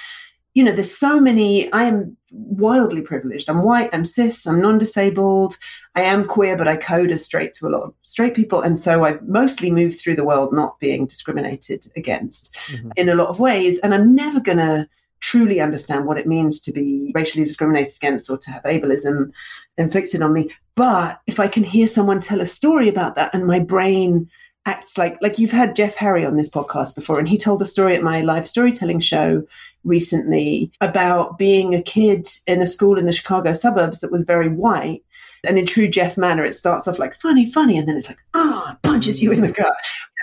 you 0.53 0.63
know, 0.63 0.71
there's 0.71 0.95
so 0.95 1.19
many, 1.19 1.71
I 1.73 1.83
am 1.83 2.15
wildly 2.31 3.01
privileged. 3.01 3.49
I'm 3.49 3.63
white, 3.63 3.89
I'm 3.93 4.05
cis, 4.05 4.45
I'm 4.45 4.61
non 4.61 4.77
disabled, 4.77 5.57
I 5.95 6.01
am 6.01 6.25
queer, 6.25 6.55
but 6.57 6.67
I 6.67 6.75
code 6.75 7.11
as 7.11 7.25
straight 7.25 7.53
to 7.53 7.67
a 7.67 7.69
lot 7.69 7.83
of 7.83 7.93
straight 8.01 8.35
people. 8.35 8.61
And 8.61 8.77
so 8.77 9.03
I've 9.03 9.27
mostly 9.27 9.71
moved 9.71 9.99
through 9.99 10.15
the 10.15 10.23
world 10.23 10.53
not 10.53 10.79
being 10.79 11.05
discriminated 11.05 11.91
against 11.95 12.55
mm-hmm. 12.67 12.91
in 12.95 13.09
a 13.09 13.15
lot 13.15 13.29
of 13.29 13.39
ways. 13.39 13.79
And 13.79 13.93
I'm 13.93 14.15
never 14.15 14.39
going 14.39 14.59
to 14.59 14.87
truly 15.21 15.61
understand 15.61 16.05
what 16.05 16.17
it 16.17 16.27
means 16.27 16.59
to 16.59 16.71
be 16.71 17.11
racially 17.15 17.45
discriminated 17.45 17.95
against 17.95 18.29
or 18.29 18.37
to 18.37 18.51
have 18.51 18.63
ableism 18.63 19.31
inflicted 19.77 20.21
on 20.21 20.33
me. 20.33 20.49
But 20.75 21.21
if 21.27 21.39
I 21.39 21.47
can 21.47 21.63
hear 21.63 21.87
someone 21.87 22.19
tell 22.19 22.41
a 22.41 22.45
story 22.45 22.89
about 22.89 23.15
that 23.15 23.33
and 23.33 23.47
my 23.47 23.59
brain 23.59 24.29
acts 24.65 24.97
like 24.97 25.17
like 25.21 25.37
you've 25.37 25.51
had 25.51 25.75
Jeff 25.75 25.95
Harry 25.95 26.25
on 26.25 26.37
this 26.37 26.49
podcast 26.49 26.95
before 26.95 27.19
and 27.19 27.27
he 27.27 27.37
told 27.37 27.61
a 27.61 27.65
story 27.65 27.95
at 27.95 28.03
my 28.03 28.21
live 28.21 28.47
storytelling 28.47 28.99
show 28.99 29.43
recently 29.83 30.71
about 30.79 31.37
being 31.37 31.75
a 31.75 31.81
kid 31.81 32.27
in 32.47 32.61
a 32.61 32.67
school 32.67 32.97
in 32.97 33.05
the 33.05 33.11
Chicago 33.11 33.53
suburbs 33.53 33.99
that 33.99 34.11
was 34.11 34.23
very 34.23 34.47
white. 34.47 35.03
And 35.45 35.59
in 35.59 35.65
true 35.65 35.89
Jeff 35.89 36.17
manner 36.17 36.45
it 36.45 36.55
starts 36.55 36.87
off 36.87 36.99
like 36.99 37.13
funny 37.13 37.49
funny 37.49 37.77
and 37.77 37.87
then 37.87 37.97
it's 37.97 38.07
like 38.07 38.19
ah 38.33 38.73
oh, 38.73 38.77
punches 38.83 39.21
you 39.21 39.31
in 39.31 39.41
the 39.41 39.51
gut. 39.51 39.73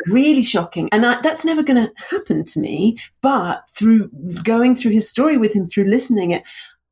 Really 0.06 0.42
shocking. 0.42 0.88
And 0.92 1.04
I, 1.04 1.20
that's 1.20 1.44
never 1.44 1.62
going 1.62 1.87
to 1.87 1.92
happen 2.11 2.42
to 2.44 2.59
me 2.59 2.97
but 3.20 3.64
through 3.70 4.09
going 4.42 4.75
through 4.75 4.92
his 4.92 5.09
story 5.09 5.37
with 5.37 5.52
him 5.52 5.66
through 5.66 5.85
listening 5.85 6.30
it 6.30 6.42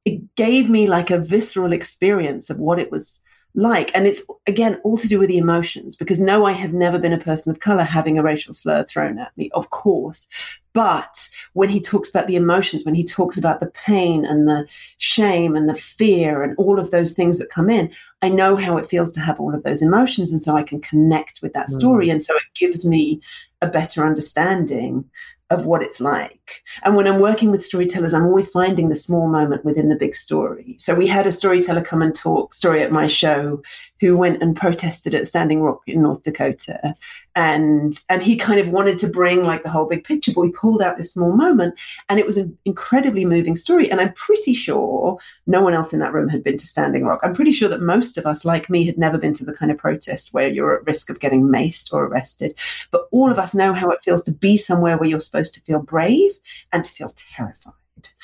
it 0.05 0.35
gave 0.37 0.69
me 0.69 0.87
like 0.87 1.11
a 1.11 1.19
visceral 1.19 1.73
experience 1.73 2.51
of 2.51 2.59
what 2.59 2.79
it 2.79 2.91
was 2.91 3.21
like. 3.59 3.91
And 3.93 4.07
it's, 4.07 4.23
again, 4.47 4.81
all 4.85 4.97
to 4.97 5.09
do 5.09 5.19
with 5.19 5.29
the 5.29 5.37
emotions 5.37 5.97
because 5.97 6.21
no, 6.21 6.47
I 6.47 6.53
have 6.53 6.73
never 6.73 6.97
been 6.97 7.13
a 7.13 7.19
person 7.19 7.51
of 7.51 7.59
color 7.59 7.83
having 7.83 8.17
a 8.17 8.23
racial 8.23 8.53
slur 8.53 8.85
thrown 8.85 9.19
at 9.19 9.37
me, 9.37 9.51
of 9.53 9.71
course. 9.71 10.29
But 10.73 11.29
when 11.55 11.69
he 11.69 11.81
talks 11.81 12.09
about 12.09 12.29
the 12.29 12.37
emotions, 12.37 12.85
when 12.85 12.95
he 12.95 13.03
talks 13.03 13.37
about 13.37 13.59
the 13.59 13.71
pain 13.71 14.25
and 14.25 14.47
the 14.47 14.65
shame 14.99 15.57
and 15.57 15.69
the 15.69 15.75
fear 15.75 16.45
and 16.45 16.57
all 16.57 16.79
of 16.79 16.93
those 16.93 17.15
things 17.15 17.39
that 17.39 17.51
come 17.51 17.69
in, 17.69 17.93
I 18.23 18.29
know 18.29 18.55
how 18.55 18.77
it 18.77 18.87
feels 18.87 19.11
to 19.13 19.21
have 19.21 19.41
all 19.41 19.53
of 19.53 19.65
those 19.65 19.83
emotions. 19.83 20.31
And 20.31 20.41
so 20.41 20.55
I 20.57 20.63
can 20.63 20.81
connect 20.81 21.43
with 21.43 21.53
that 21.55 21.69
story. 21.69 22.07
Mm. 22.07 22.13
And 22.13 22.23
so 22.23 22.37
it 22.37 22.45
gives 22.55 22.85
me 22.85 23.21
a 23.61 23.67
better 23.67 24.05
understanding 24.05 25.05
of 25.51 25.67
what 25.67 25.83
it's 25.83 26.01
like. 26.01 26.38
And 26.83 26.97
when 26.97 27.07
I'm 27.07 27.21
working 27.21 27.51
with 27.51 27.65
storytellers, 27.65 28.15
I'm 28.15 28.27
always 28.27 28.49
finding 28.49 28.89
the 28.89 28.97
small 28.97 29.29
moment 29.29 29.65
within 29.65 29.89
the 29.89 29.97
big 29.97 30.15
story. 30.15 30.77
So 30.79 30.95
we 30.95 31.07
had 31.07 31.27
a 31.27 31.33
storyteller 31.33 31.83
come 31.83 32.03
and 32.03 32.15
talk 32.15 32.55
story 32.55 32.83
at 32.83 32.93
my 32.93 33.07
show 33.07 33.63
who 34.01 34.17
went 34.17 34.43
and 34.43 34.57
protested 34.57 35.15
at 35.15 35.27
Standing 35.27 35.61
Rock 35.63 35.83
in 35.87 36.03
North 36.03 36.23
Dakota. 36.23 36.95
And 37.35 37.95
and 38.09 38.23
he 38.23 38.37
kind 38.37 38.59
of 38.59 38.71
wanted 38.71 38.99
to 38.99 39.09
bring 39.09 39.45
like 39.45 39.63
the 39.63 39.71
whole 39.71 39.87
big 39.87 40.05
picture, 40.05 40.33
but 40.35 40.41
we 40.41 40.51
pulled 40.51 40.83
out 40.83 40.97
this 40.97 41.13
small 41.13 41.37
moment 41.37 41.75
and 42.09 42.19
it 42.19 42.27
was 42.27 42.37
an 42.37 42.57
incredibly 42.65 43.25
moving 43.25 43.55
story. 43.55 43.91
And 43.91 44.01
I'm 44.01 44.13
pretty 44.15 44.55
sure 44.55 45.19
no 45.47 45.63
one 45.63 45.75
else 45.75 45.93
in 45.93 46.01
that 46.01 46.13
room 46.13 46.29
had 46.29 46.43
been 46.43 46.57
to 46.57 46.67
Standing 46.67 47.05
Rock. 47.05 47.21
I'm 47.23 47.35
pretty 47.35 47.53
sure 47.53 47.69
that 47.69 47.81
most 47.81 48.19
of 48.19 48.27
us, 48.27 48.45
like 48.45 48.69
me, 48.69 48.85
had 48.85 48.99
never 48.99 49.19
been 49.19 49.35
to 49.35 49.45
the 49.45 49.55
kind 49.55 49.71
of 49.71 49.79
protest 49.79 50.35
where 50.35 50.49
you're 50.49 50.75
at 50.75 50.87
risk 50.87 51.11
of 51.11 51.21
getting 51.21 51.43
maced 51.43 51.93
or 51.93 52.05
arrested. 52.05 52.55
But 52.91 53.07
all 53.13 53.31
of 53.31 53.39
us 53.39 53.55
know 53.55 53.73
how 53.73 53.91
it 53.91 54.03
feels 54.03 54.23
to 54.25 54.33
be 54.33 54.57
somewhere 54.57 54.97
where 54.97 55.09
you're 55.09 55.21
supposed 55.21 55.55
to 55.55 55.61
feel 55.61 55.83
brave 55.83 56.33
and 56.73 56.85
to 56.85 56.91
feel 56.91 57.13
terrified. 57.17 57.75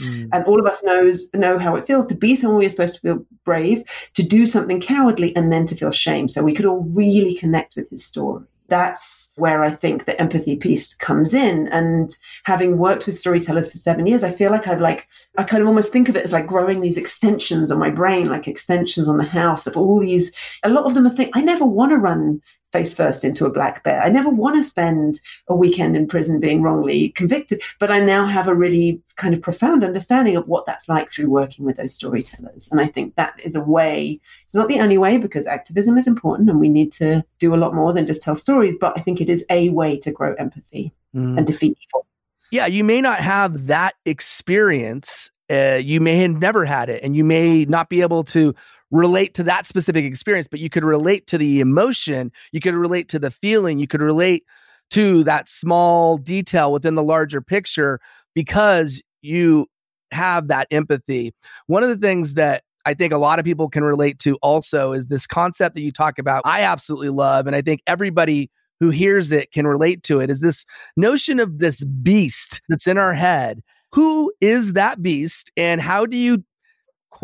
Mm. 0.01 0.29
And 0.33 0.45
all 0.45 0.61
of 0.61 0.67
us 0.67 0.83
knows 0.83 1.29
know 1.35 1.59
how 1.59 1.77
it 1.77 1.87
feels 1.87 2.07
to 2.07 2.15
be 2.15 2.37
someone 2.37 2.59
we're 2.59 2.69
supposed 2.69 2.95
to 2.95 3.01
feel 3.01 3.27
brave, 3.45 3.83
to 4.15 4.23
do 4.23 4.47
something 4.47 4.81
cowardly, 4.81 5.35
and 5.37 5.53
then 5.53 5.67
to 5.67 5.77
feel 5.77 5.91
shame. 5.91 6.29
So 6.29 6.43
we 6.43 6.55
could 6.55 6.67
all 6.67 6.85
really 6.85 7.35
connect 7.35 7.77
with 7.77 7.89
his 7.91 8.05
story. 8.05 8.45
That's 8.69 9.33
where 9.37 9.63
I 9.63 9.71
think 9.71 10.05
the 10.05 10.19
empathy 10.19 10.57
piece 10.57 10.95
comes 10.95 11.35
in. 11.35 11.69
And 11.69 12.11
having 12.45 12.79
worked 12.79 13.05
with 13.07 13.19
storytellers 13.19 13.71
for 13.71 13.77
seven 13.77 14.07
years, 14.07 14.25
I 14.25 14.31
feel 14.31 14.51
like 14.51 14.67
I've 14.67 14.81
like 14.81 15.07
I 15.37 15.45
kind 15.45 15.61
of 15.61 15.69
almost 15.69 15.93
think 15.93 16.09
of 16.09 16.17
it 16.17 16.25
as 16.25 16.33
like 16.33 16.47
growing 16.47 16.81
these 16.81 16.97
extensions 16.97 17.71
on 17.71 17.79
my 17.79 17.91
brain, 17.91 18.29
like 18.29 18.49
extensions 18.49 19.07
on 19.07 19.19
the 19.19 19.25
house 19.25 19.67
of 19.67 19.77
all 19.77 20.01
these. 20.01 20.33
A 20.63 20.71
lot 20.71 20.85
of 20.85 20.95
them 20.95 21.07
are 21.07 21.11
think 21.11 21.37
I 21.37 21.43
never 21.43 21.67
want 21.67 21.93
to 21.93 21.99
run 21.99 22.41
face 22.75 22.93
first 22.93 23.25
into 23.25 23.47
a 23.47 23.51
black 23.51 23.85
bear. 23.85 24.03
I 24.03 24.09
never 24.09 24.29
want 24.29 24.57
to 24.57 24.63
spend 24.65 25.21
a 25.47 25.55
weekend 25.55 25.97
in 25.97 26.09
prison 26.09 26.41
being 26.41 26.61
wrongly 26.61 27.11
convicted, 27.11 27.63
but 27.79 27.93
I 27.93 28.01
now 28.01 28.27
have 28.27 28.49
a 28.49 28.55
really 28.55 29.01
kind 29.15 29.33
of 29.33 29.41
profound 29.41 29.85
understanding 29.85 30.35
of 30.35 30.49
what 30.49 30.67
that's 30.67 30.89
like 30.89 31.09
through 31.09 31.31
working 31.31 31.65
with 31.65 31.77
those 31.77 31.95
storytellers. 31.95 32.69
And 32.73 32.81
I 32.81 32.87
think 32.87 33.15
that 33.15 33.39
is 33.45 33.55
a 33.55 33.61
way, 33.61 34.21
it's 34.45 34.57
not 34.57 34.67
the 34.67 34.81
only 34.81 34.99
way 34.99 35.19
because 35.19 35.47
activism 35.47 35.97
is 35.97 36.09
important 36.09 36.51
and 36.51 36.59
we 36.59 36.69
need 36.69 36.91
to 36.95 37.25
do 37.39 37.55
a 37.55 37.63
lot 37.63 37.75
more 37.75 37.93
than 37.93 38.09
just 38.09 38.23
tell 38.23 38.35
stories, 38.35 38.75
but 38.81 38.99
I 38.99 39.03
think 39.03 39.21
it 39.21 39.31
is 39.31 39.45
a 39.51 39.69
way 39.69 39.97
to 39.99 40.11
grow 40.11 40.35
empathy 40.35 40.93
mm. 41.15 41.39
and 41.39 41.47
defeat 41.47 41.79
evil. 41.89 42.07
Yeah, 42.51 42.67
you 42.67 42.83
may 42.83 43.01
not 43.01 43.21
have 43.21 43.69
that 43.69 43.95
experience 44.05 45.31
uh, 45.51 45.79
you 45.83 46.01
may 46.01 46.17
have 46.17 46.41
never 46.41 46.65
had 46.65 46.89
it 46.89 47.03
and 47.03 47.15
you 47.15 47.23
may 47.23 47.65
not 47.67 47.91
be 47.91 48.01
able 48.01 48.25
to 48.25 48.55
relate 48.95 49.35
to 49.35 49.43
that 49.43 49.67
specific 49.67 50.05
experience, 50.05 50.47
but 50.49 50.61
you 50.61 50.71
could 50.71 50.85
relate 50.85 51.27
to 51.27 51.37
the 51.37 51.61
emotion, 51.61 52.31
you 52.53 52.61
could 52.61 52.75
relate 52.75 53.09
to 53.09 53.19
the 53.19 53.31
feeling, 53.31 53.81
you 53.81 53.89
could 53.89 54.01
relate 54.01 54.45
to 54.91 55.25
that 55.25 55.49
small 55.49 56.17
detail 56.17 56.73
within 56.73 56.95
the 56.95 57.03
larger 57.03 57.41
picture 57.41 57.99
because 58.35 59.03
you 59.21 59.67
have 60.13 60.47
that 60.47 60.69
empathy. 60.71 61.35
One 61.67 61.83
of 61.83 61.89
the 61.89 61.97
things 61.97 62.35
that 62.35 62.63
I 62.87 62.95
think 62.95 63.13
a 63.13 63.19
lot 63.19 63.41
of 63.41 63.45
people 63.45 63.69
can 63.69 63.83
relate 63.83 64.21
to 64.21 64.37
also 64.43 64.93
is 64.93 65.07
this 65.07 65.27
concept 65.27 65.75
that 65.75 65.83
you 65.83 65.91
talk 65.91 66.19
about. 66.19 66.43
I 66.45 66.61
absolutely 66.61 67.09
love, 67.09 67.49
and 67.49 67.57
I 67.57 67.63
think 67.63 67.81
everybody 67.89 68.49
who 68.79 68.91
hears 68.91 69.33
it 69.33 69.51
can 69.51 69.67
relate 69.67 70.05
to 70.05 70.21
it 70.21 70.31
is 70.31 70.39
this 70.39 70.65
notion 70.97 71.41
of 71.41 71.59
this 71.59 71.83
beast 71.83 72.61
that's 72.69 72.87
in 72.87 72.99
our 72.99 73.15
head. 73.15 73.61
Who 73.93 74.33
is 74.41 74.75
that 74.75 75.03
beast, 75.03 75.51
and 75.57 75.81
how 75.81 76.07
do 76.07 76.17
you 76.17 76.45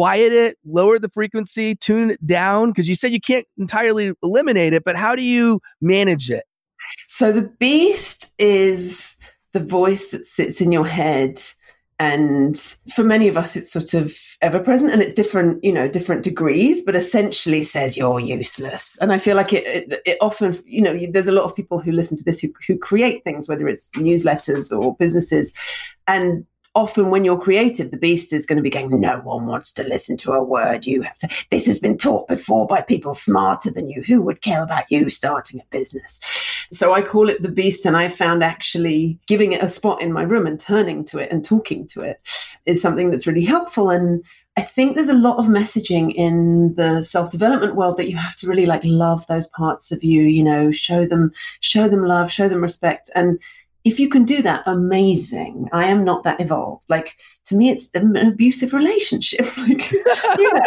quiet 0.00 0.32
it, 0.32 0.56
lower 0.64 0.98
the 0.98 1.10
frequency, 1.10 1.74
tune 1.74 2.10
it 2.10 2.26
down? 2.26 2.70
Because 2.70 2.88
you 2.88 2.94
said 2.94 3.12
you 3.12 3.20
can't 3.20 3.46
entirely 3.58 4.12
eliminate 4.22 4.72
it, 4.72 4.82
but 4.82 4.96
how 4.96 5.14
do 5.14 5.22
you 5.22 5.60
manage 5.82 6.30
it? 6.30 6.44
So 7.06 7.30
the 7.32 7.42
beast 7.42 8.32
is 8.38 9.18
the 9.52 9.60
voice 9.60 10.06
that 10.06 10.24
sits 10.24 10.62
in 10.62 10.72
your 10.72 10.86
head. 10.86 11.38
And 11.98 12.58
for 12.94 13.04
many 13.04 13.28
of 13.28 13.36
us, 13.36 13.56
it's 13.56 13.70
sort 13.70 13.92
of 13.92 14.16
ever 14.40 14.58
present 14.58 14.90
and 14.90 15.02
it's 15.02 15.12
different, 15.12 15.62
you 15.62 15.70
know, 15.70 15.86
different 15.86 16.22
degrees, 16.22 16.80
but 16.80 16.96
essentially 16.96 17.62
says 17.62 17.98
you're 17.98 18.20
useless. 18.20 18.96
And 19.02 19.12
I 19.12 19.18
feel 19.18 19.36
like 19.36 19.52
it, 19.52 19.66
it, 19.66 20.00
it 20.06 20.16
often, 20.22 20.56
you 20.64 20.80
know, 20.80 20.98
there's 21.10 21.28
a 21.28 21.32
lot 21.32 21.44
of 21.44 21.54
people 21.54 21.78
who 21.78 21.92
listen 21.92 22.16
to 22.16 22.24
this 22.24 22.40
who, 22.40 22.48
who 22.66 22.78
create 22.78 23.22
things, 23.22 23.48
whether 23.48 23.68
it's 23.68 23.90
newsletters 23.90 24.74
or 24.74 24.96
businesses. 24.96 25.52
And 26.08 26.46
often 26.74 27.10
when 27.10 27.24
you're 27.24 27.40
creative, 27.40 27.90
the 27.90 27.96
beast 27.96 28.32
is 28.32 28.46
going 28.46 28.56
to 28.56 28.62
be 28.62 28.70
going, 28.70 29.00
no 29.00 29.18
one 29.20 29.46
wants 29.46 29.72
to 29.72 29.82
listen 29.82 30.16
to 30.18 30.32
a 30.32 30.42
word 30.42 30.86
you 30.86 31.02
have 31.02 31.18
to. 31.18 31.28
This 31.50 31.66
has 31.66 31.78
been 31.78 31.96
taught 31.96 32.28
before 32.28 32.66
by 32.66 32.80
people 32.80 33.12
smarter 33.12 33.70
than 33.70 33.88
you. 33.88 34.02
Who 34.02 34.22
would 34.22 34.42
care 34.42 34.62
about 34.62 34.90
you 34.90 35.10
starting 35.10 35.60
a 35.60 35.64
business? 35.70 36.20
So 36.70 36.92
I 36.92 37.02
call 37.02 37.28
it 37.28 37.42
the 37.42 37.50
beast. 37.50 37.84
And 37.84 37.96
I 37.96 38.08
found 38.08 38.44
actually 38.44 39.18
giving 39.26 39.52
it 39.52 39.62
a 39.62 39.68
spot 39.68 40.00
in 40.00 40.12
my 40.12 40.22
room 40.22 40.46
and 40.46 40.60
turning 40.60 41.04
to 41.06 41.18
it 41.18 41.30
and 41.32 41.44
talking 41.44 41.86
to 41.88 42.02
it 42.02 42.20
is 42.66 42.80
something 42.80 43.10
that's 43.10 43.26
really 43.26 43.44
helpful. 43.44 43.90
And 43.90 44.22
I 44.56 44.62
think 44.62 44.94
there's 44.94 45.08
a 45.08 45.14
lot 45.14 45.38
of 45.38 45.46
messaging 45.46 46.12
in 46.14 46.74
the 46.74 47.02
self-development 47.02 47.76
world 47.76 47.96
that 47.96 48.10
you 48.10 48.16
have 48.16 48.36
to 48.36 48.46
really 48.46 48.66
like 48.66 48.82
love 48.84 49.26
those 49.26 49.46
parts 49.48 49.90
of 49.90 50.04
you, 50.04 50.22
you 50.22 50.42
know, 50.42 50.70
show 50.70 51.06
them, 51.06 51.32
show 51.60 51.88
them 51.88 52.04
love, 52.04 52.30
show 52.30 52.48
them 52.48 52.62
respect. 52.62 53.10
And 53.14 53.38
if 53.84 53.98
you 53.98 54.08
can 54.08 54.24
do 54.24 54.42
that, 54.42 54.62
amazing. 54.66 55.68
I 55.72 55.86
am 55.86 56.04
not 56.04 56.24
that 56.24 56.40
evolved. 56.40 56.84
Like 56.88 57.16
to 57.50 57.56
me, 57.56 57.68
it's 57.68 57.88
an 57.94 58.16
abusive 58.16 58.72
relationship. 58.72 59.40
like, 59.58 59.90
yeah, 59.90 60.62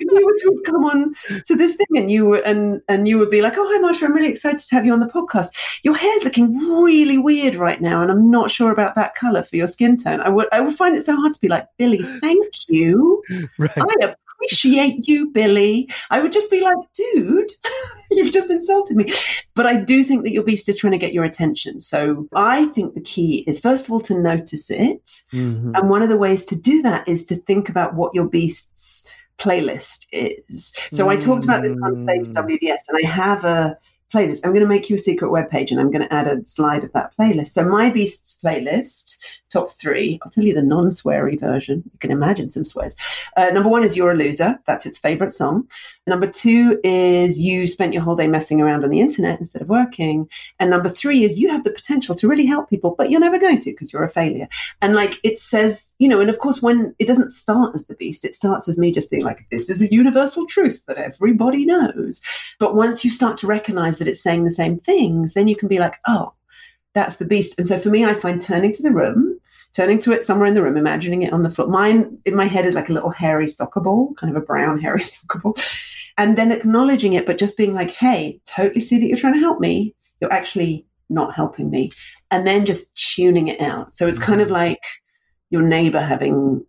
if 0.00 0.12
you 0.12 0.26
were 0.26 0.34
to 0.34 0.62
come 0.66 0.84
on 0.84 1.14
to 1.46 1.54
this 1.54 1.76
thing 1.76 1.86
and 1.96 2.10
you 2.10 2.26
were, 2.26 2.42
and 2.44 2.82
and 2.88 3.06
you 3.06 3.16
would 3.18 3.30
be 3.30 3.40
like, 3.40 3.54
"Oh, 3.56 3.66
hi, 3.66 3.80
Marsha, 3.80 4.02
I'm 4.02 4.14
really 4.14 4.28
excited 4.28 4.58
to 4.58 4.74
have 4.74 4.84
you 4.84 4.92
on 4.92 5.00
the 5.00 5.06
podcast. 5.06 5.80
Your 5.84 5.94
hair's 5.94 6.24
looking 6.24 6.50
really 6.52 7.16
weird 7.16 7.54
right 7.54 7.80
now, 7.80 8.02
and 8.02 8.10
I'm 8.10 8.30
not 8.30 8.50
sure 8.50 8.72
about 8.72 8.96
that 8.96 9.14
color 9.14 9.44
for 9.44 9.56
your 9.56 9.68
skin 9.68 9.96
tone." 9.96 10.20
I 10.20 10.28
would 10.28 10.48
I 10.52 10.60
would 10.60 10.74
find 10.74 10.96
it 10.96 11.04
so 11.04 11.14
hard 11.14 11.32
to 11.32 11.40
be 11.40 11.48
like, 11.48 11.68
"Billy, 11.78 12.02
thank 12.20 12.68
you. 12.68 13.22
Right. 13.58 13.70
I 13.76 14.14
appreciate 14.36 15.06
you, 15.08 15.30
Billy. 15.30 15.88
I 16.10 16.20
would 16.20 16.32
just 16.32 16.50
be 16.50 16.60
like, 16.60 16.76
dude, 16.94 17.50
you've 18.10 18.32
just 18.32 18.50
insulted 18.50 18.96
me. 18.96 19.06
But 19.54 19.66
I 19.66 19.76
do 19.76 20.02
think 20.04 20.24
that 20.24 20.32
your 20.32 20.42
beast 20.42 20.68
is 20.68 20.76
trying 20.76 20.92
to 20.92 20.98
get 20.98 21.12
your 21.12 21.24
attention. 21.24 21.80
So 21.80 22.28
I 22.34 22.66
think 22.66 22.94
the 22.94 23.00
key 23.00 23.44
is, 23.46 23.60
first 23.60 23.86
of 23.86 23.92
all, 23.92 24.00
to 24.02 24.18
notice 24.18 24.70
it. 24.70 25.22
Mm-hmm. 25.32 25.74
And 25.74 25.90
one 25.90 26.02
of 26.02 26.08
the 26.08 26.15
ways 26.16 26.46
to 26.46 26.56
do 26.56 26.82
that 26.82 27.06
is 27.08 27.24
to 27.26 27.36
think 27.36 27.68
about 27.68 27.94
what 27.94 28.14
your 28.14 28.26
beast's 28.26 29.06
playlist 29.38 30.06
is. 30.12 30.72
So 30.90 31.04
mm-hmm. 31.04 31.10
I 31.10 31.16
talked 31.16 31.44
about 31.44 31.62
this 31.62 31.76
on 31.82 31.96
stage 31.96 32.26
mm. 32.26 32.32
WDS, 32.32 32.88
and 32.88 32.98
I 33.02 33.06
have 33.06 33.44
a 33.44 33.78
playlist. 34.12 34.40
I'm 34.44 34.52
going 34.52 34.62
to 34.62 34.68
make 34.68 34.88
you 34.88 34.96
a 34.96 35.00
secret 35.00 35.30
web 35.30 35.50
page 35.50 35.70
and 35.70 35.80
I'm 35.80 35.90
going 35.90 36.06
to 36.06 36.14
add 36.14 36.26
a 36.26 36.44
slide 36.44 36.84
of 36.84 36.92
that 36.92 37.12
playlist. 37.18 37.48
So 37.48 37.64
my 37.64 37.90
Beasts 37.90 38.38
playlist, 38.42 39.16
top 39.56 39.70
three, 39.70 40.18
I'll 40.22 40.30
tell 40.30 40.44
you 40.44 40.54
the 40.54 40.62
non-sweary 40.62 41.40
version. 41.40 41.82
You 41.92 41.98
can 41.98 42.10
imagine 42.10 42.50
some 42.50 42.64
swears. 42.64 42.94
Uh, 43.36 43.50
number 43.50 43.68
one 43.68 43.84
is 43.84 43.96
You're 43.96 44.10
a 44.10 44.14
Loser. 44.14 44.58
That's 44.66 44.84
its 44.84 44.98
favorite 44.98 45.32
song. 45.32 45.68
Number 46.06 46.26
two 46.26 46.78
is 46.84 47.40
You 47.40 47.66
spent 47.66 47.94
your 47.94 48.02
whole 48.02 48.16
day 48.16 48.26
messing 48.26 48.60
around 48.60 48.84
on 48.84 48.90
the 48.90 49.00
internet 49.00 49.40
instead 49.40 49.62
of 49.62 49.68
working. 49.68 50.28
And 50.60 50.68
number 50.68 50.88
three 50.88 51.24
is 51.24 51.38
You 51.38 51.50
have 51.50 51.64
the 51.64 51.70
potential 51.70 52.14
to 52.16 52.28
really 52.28 52.46
help 52.46 52.68
people, 52.68 52.94
but 52.98 53.10
you're 53.10 53.20
never 53.20 53.38
going 53.38 53.60
to 53.60 53.70
because 53.70 53.92
you're 53.92 54.04
a 54.04 54.10
failure. 54.10 54.48
And 54.82 54.94
like 54.94 55.18
it 55.22 55.38
says, 55.38 55.94
you 55.98 56.08
know, 56.08 56.20
and 56.20 56.28
of 56.28 56.38
course, 56.38 56.60
when 56.60 56.94
it 56.98 57.06
doesn't 57.06 57.28
start 57.28 57.74
as 57.74 57.86
the 57.86 57.94
Beast, 57.94 58.24
it 58.24 58.34
starts 58.34 58.68
as 58.68 58.76
me 58.76 58.92
just 58.92 59.10
being 59.10 59.24
like, 59.24 59.46
this 59.50 59.70
is 59.70 59.80
a 59.80 59.90
universal 59.90 60.46
truth 60.46 60.82
that 60.86 60.98
everybody 60.98 61.64
knows. 61.64 62.20
But 62.58 62.74
once 62.74 63.04
you 63.04 63.10
start 63.10 63.38
to 63.38 63.46
recognize 63.46 63.98
that 63.98 64.08
it's 64.08 64.22
saying 64.22 64.44
the 64.44 64.50
same 64.50 64.78
things, 64.78 65.32
then 65.32 65.48
you 65.48 65.56
can 65.56 65.68
be 65.68 65.78
like, 65.78 65.96
oh, 66.06 66.34
that's 66.96 67.16
the 67.16 67.24
beast. 67.24 67.54
And 67.58 67.68
so 67.68 67.78
for 67.78 67.90
me, 67.90 68.04
I 68.04 68.14
find 68.14 68.40
turning 68.40 68.72
to 68.72 68.82
the 68.82 68.90
room, 68.90 69.38
turning 69.76 69.98
to 69.98 70.12
it 70.12 70.24
somewhere 70.24 70.48
in 70.48 70.54
the 70.54 70.62
room, 70.62 70.78
imagining 70.78 71.22
it 71.22 71.34
on 71.34 71.42
the 71.42 71.50
floor. 71.50 71.68
Mine 71.68 72.18
in 72.24 72.34
my 72.34 72.46
head 72.46 72.64
is 72.64 72.74
like 72.74 72.88
a 72.88 72.92
little 72.92 73.10
hairy 73.10 73.46
soccer 73.46 73.80
ball, 73.80 74.14
kind 74.14 74.34
of 74.34 74.42
a 74.42 74.44
brown 74.44 74.80
hairy 74.82 75.02
soccer 75.02 75.38
ball. 75.38 75.56
And 76.18 76.38
then 76.38 76.50
acknowledging 76.50 77.12
it, 77.12 77.26
but 77.26 77.36
just 77.36 77.58
being 77.58 77.74
like, 77.74 77.90
hey, 77.90 78.40
totally 78.46 78.80
see 78.80 78.98
that 78.98 79.06
you're 79.06 79.18
trying 79.18 79.34
to 79.34 79.40
help 79.40 79.60
me. 79.60 79.94
You're 80.20 80.32
actually 80.32 80.86
not 81.10 81.34
helping 81.34 81.68
me. 81.68 81.90
And 82.30 82.46
then 82.46 82.64
just 82.64 82.96
tuning 82.96 83.48
it 83.48 83.60
out. 83.60 83.94
So 83.94 84.08
it's 84.08 84.18
kind 84.18 84.40
of 84.40 84.46
mm-hmm. 84.46 84.54
like 84.54 84.82
your 85.50 85.60
neighbor 85.60 86.00
having 86.00 86.64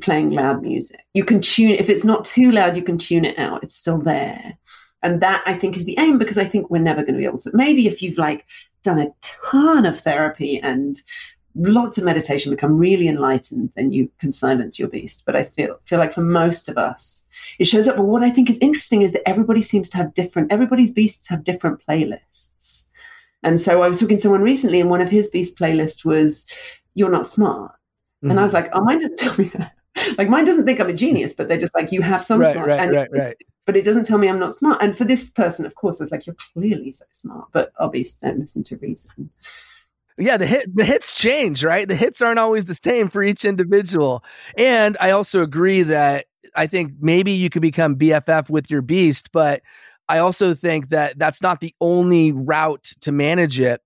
playing 0.00 0.30
loud 0.30 0.62
music. 0.62 1.00
You 1.14 1.24
can 1.24 1.40
tune 1.40 1.70
if 1.70 1.88
it's 1.88 2.04
not 2.04 2.24
too 2.24 2.52
loud, 2.52 2.76
you 2.76 2.82
can 2.82 2.96
tune 2.96 3.24
it 3.24 3.38
out. 3.40 3.64
It's 3.64 3.76
still 3.76 3.98
there. 3.98 4.56
And 5.02 5.20
that 5.20 5.42
I 5.46 5.54
think 5.54 5.76
is 5.76 5.84
the 5.84 5.98
aim 5.98 6.16
because 6.16 6.38
I 6.38 6.44
think 6.44 6.70
we're 6.70 6.78
never 6.78 7.02
going 7.02 7.14
to 7.14 7.18
be 7.18 7.26
able 7.26 7.38
to. 7.38 7.50
Maybe 7.52 7.88
if 7.88 8.02
you've 8.02 8.18
like 8.18 8.46
done 8.84 9.00
a 9.00 9.12
ton 9.20 9.84
of 9.84 9.98
therapy 9.98 10.60
and 10.60 11.02
lots 11.54 11.98
of 11.98 12.04
meditation, 12.04 12.50
become 12.50 12.78
really 12.78 13.08
enlightened, 13.08 13.70
then 13.76 13.92
you 13.92 14.10
can 14.18 14.32
silence 14.32 14.78
your 14.78 14.88
beast. 14.88 15.22
But 15.26 15.36
I 15.36 15.44
feel 15.44 15.78
feel 15.84 15.98
like 15.98 16.12
for 16.12 16.22
most 16.22 16.68
of 16.68 16.78
us, 16.78 17.24
it 17.58 17.64
shows 17.64 17.88
up. 17.88 17.96
But 17.96 18.06
what 18.06 18.22
I 18.22 18.30
think 18.30 18.50
is 18.50 18.58
interesting 18.60 19.02
is 19.02 19.12
that 19.12 19.28
everybody 19.28 19.62
seems 19.62 19.88
to 19.90 19.96
have 19.96 20.14
different. 20.14 20.52
Everybody's 20.52 20.92
beasts 20.92 21.28
have 21.28 21.44
different 21.44 21.82
playlists. 21.86 22.86
And 23.42 23.60
so 23.60 23.82
I 23.82 23.88
was 23.88 23.98
talking 23.98 24.16
to 24.18 24.22
someone 24.22 24.42
recently, 24.42 24.80
and 24.80 24.90
one 24.90 25.00
of 25.00 25.10
his 25.10 25.28
beast 25.28 25.58
playlists 25.58 26.04
was 26.04 26.46
"You're 26.94 27.10
not 27.10 27.26
smart," 27.26 27.72
mm-hmm. 27.72 28.30
and 28.30 28.40
I 28.40 28.44
was 28.44 28.54
like, 28.54 28.70
"Oh, 28.72 28.82
mine 28.82 29.00
doesn't 29.00 29.18
tell 29.18 29.34
me 29.36 29.44
that." 29.54 29.72
like 30.18 30.28
mine 30.28 30.44
doesn't 30.44 30.64
think 30.64 30.80
I'm 30.80 30.88
a 30.88 30.94
genius, 30.94 31.32
but 31.32 31.48
they're 31.48 31.58
just 31.58 31.74
like, 31.74 31.92
you 31.92 32.02
have 32.02 32.22
some 32.22 32.40
right, 32.40 32.52
smarts. 32.52 32.70
Right, 32.70 32.80
and 32.80 32.92
right, 32.92 33.08
right. 33.12 33.36
But 33.66 33.76
it 33.76 33.84
doesn't 33.84 34.04
tell 34.04 34.18
me 34.18 34.28
I'm 34.28 34.38
not 34.38 34.54
smart. 34.54 34.82
And 34.82 34.96
for 34.96 35.04
this 35.04 35.30
person, 35.30 35.66
of 35.66 35.74
course, 35.74 36.00
it's 36.00 36.10
like, 36.10 36.26
you're 36.26 36.36
clearly 36.54 36.92
so 36.92 37.04
smart, 37.12 37.48
but 37.52 37.72
obviously 37.78 38.28
don't 38.28 38.40
listen 38.40 38.64
to 38.64 38.76
reason. 38.78 39.30
Yeah, 40.18 40.36
the 40.36 40.46
hit 40.46 40.74
the 40.74 40.84
hits 40.84 41.12
change, 41.12 41.64
right? 41.64 41.88
The 41.88 41.94
hits 41.94 42.20
aren't 42.20 42.38
always 42.38 42.66
the 42.66 42.74
same 42.74 43.08
for 43.08 43.22
each 43.22 43.44
individual. 43.44 44.22
And 44.58 44.96
I 45.00 45.10
also 45.10 45.40
agree 45.40 45.82
that 45.82 46.26
I 46.54 46.66
think 46.66 46.92
maybe 47.00 47.32
you 47.32 47.48
could 47.48 47.62
become 47.62 47.96
BFF 47.96 48.50
with 48.50 48.70
your 48.70 48.82
beast, 48.82 49.30
but 49.32 49.62
I 50.08 50.18
also 50.18 50.54
think 50.54 50.90
that 50.90 51.18
that's 51.18 51.40
not 51.40 51.60
the 51.60 51.74
only 51.80 52.32
route 52.32 52.92
to 53.00 53.12
manage 53.12 53.58
it. 53.58 53.80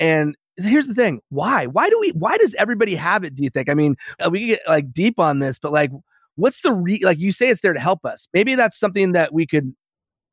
And 0.00 0.36
here's 0.58 0.86
the 0.86 0.94
thing 0.94 1.20
why 1.30 1.66
why 1.66 1.88
do 1.88 1.98
we 2.00 2.10
why 2.10 2.36
does 2.38 2.54
everybody 2.56 2.94
have 2.94 3.24
it 3.24 3.34
do 3.34 3.42
you 3.42 3.50
think 3.50 3.70
i 3.70 3.74
mean 3.74 3.96
uh, 4.24 4.28
we 4.30 4.48
get 4.48 4.60
like 4.68 4.92
deep 4.92 5.18
on 5.18 5.38
this 5.38 5.58
but 5.58 5.72
like 5.72 5.90
what's 6.36 6.60
the 6.60 6.72
re 6.72 7.00
like 7.02 7.18
you 7.18 7.32
say 7.32 7.48
it's 7.48 7.62
there 7.62 7.72
to 7.72 7.80
help 7.80 8.04
us 8.04 8.28
maybe 8.34 8.54
that's 8.54 8.78
something 8.78 9.12
that 9.12 9.32
we 9.32 9.46
could 9.46 9.74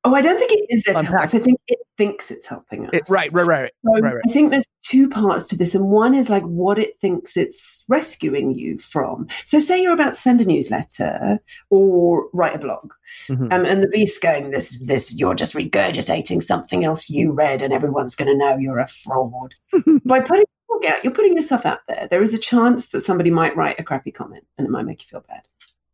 Oh, 0.04 0.14
I 0.14 0.22
don't 0.22 0.38
think 0.38 0.52
it 0.52 0.66
is 0.70 0.84
there 0.84 0.96
to 0.96 1.04
help 1.04 1.22
us. 1.22 1.34
I 1.34 1.40
think 1.40 1.60
it 1.68 1.80
thinks 1.98 2.32
it's 2.32 2.48
helping 2.48 2.86
us. 2.86 2.92
It, 2.94 3.10
right, 3.10 3.32
right, 3.34 3.46
right, 3.46 3.72
so 3.84 3.92
right, 3.94 4.14
right. 4.16 4.24
I 4.26 4.32
think 4.32 4.52
there's 4.52 4.68
two 4.82 5.10
parts 5.10 5.48
to 5.48 5.58
this, 5.58 5.76
and 5.76 5.90
one 5.90 6.14
is 6.14 6.30
like 6.30 6.44
what 6.44 6.80
it 6.80 7.00
thinks 7.02 7.36
it's 7.36 7.84
rescuing 7.90 8.54
you 8.54 8.78
from. 8.78 9.28
So, 9.44 9.60
say 9.60 9.82
you're 9.82 9.94
about 9.94 10.10
to 10.10 10.16
send 10.16 10.40
a 10.40 10.46
newsletter 10.46 11.40
or 11.70 12.30
write 12.32 12.56
a 12.56 12.60
blog, 12.60 12.92
mm-hmm. 13.28 13.52
um, 13.52 13.66
and 13.66 13.84
the 13.84 13.90
beast 13.90 14.22
going, 14.22 14.52
"This, 14.52 14.80
this, 14.80 15.14
you're 15.16 15.36
just 15.36 15.56
regurgitating 15.56 16.42
something 16.42 16.86
else 16.86 17.10
you 17.10 17.34
read, 17.34 17.62
and 17.62 17.74
everyone's 17.74 18.16
going 18.16 18.32
to 18.32 18.38
know 18.38 18.58
you're 18.58 18.80
a 18.80 18.88
fraud." 18.88 19.56
By 20.06 20.22
putting 20.22 20.46
out, 20.88 21.04
you're 21.04 21.14
putting 21.14 21.36
yourself 21.36 21.66
out 21.66 21.80
there. 21.88 22.08
There 22.10 22.22
is 22.22 22.34
a 22.34 22.40
chance 22.40 22.88
that 22.88 23.02
somebody 23.02 23.32
might 23.32 23.58
write 23.58 23.80
a 23.80 23.84
crappy 23.84 24.12
comment, 24.12 24.46
and 24.58 24.68
it 24.68 24.72
might 24.72 24.86
make 24.86 25.02
you 25.02 25.08
feel 25.08 25.26
bad 25.28 25.42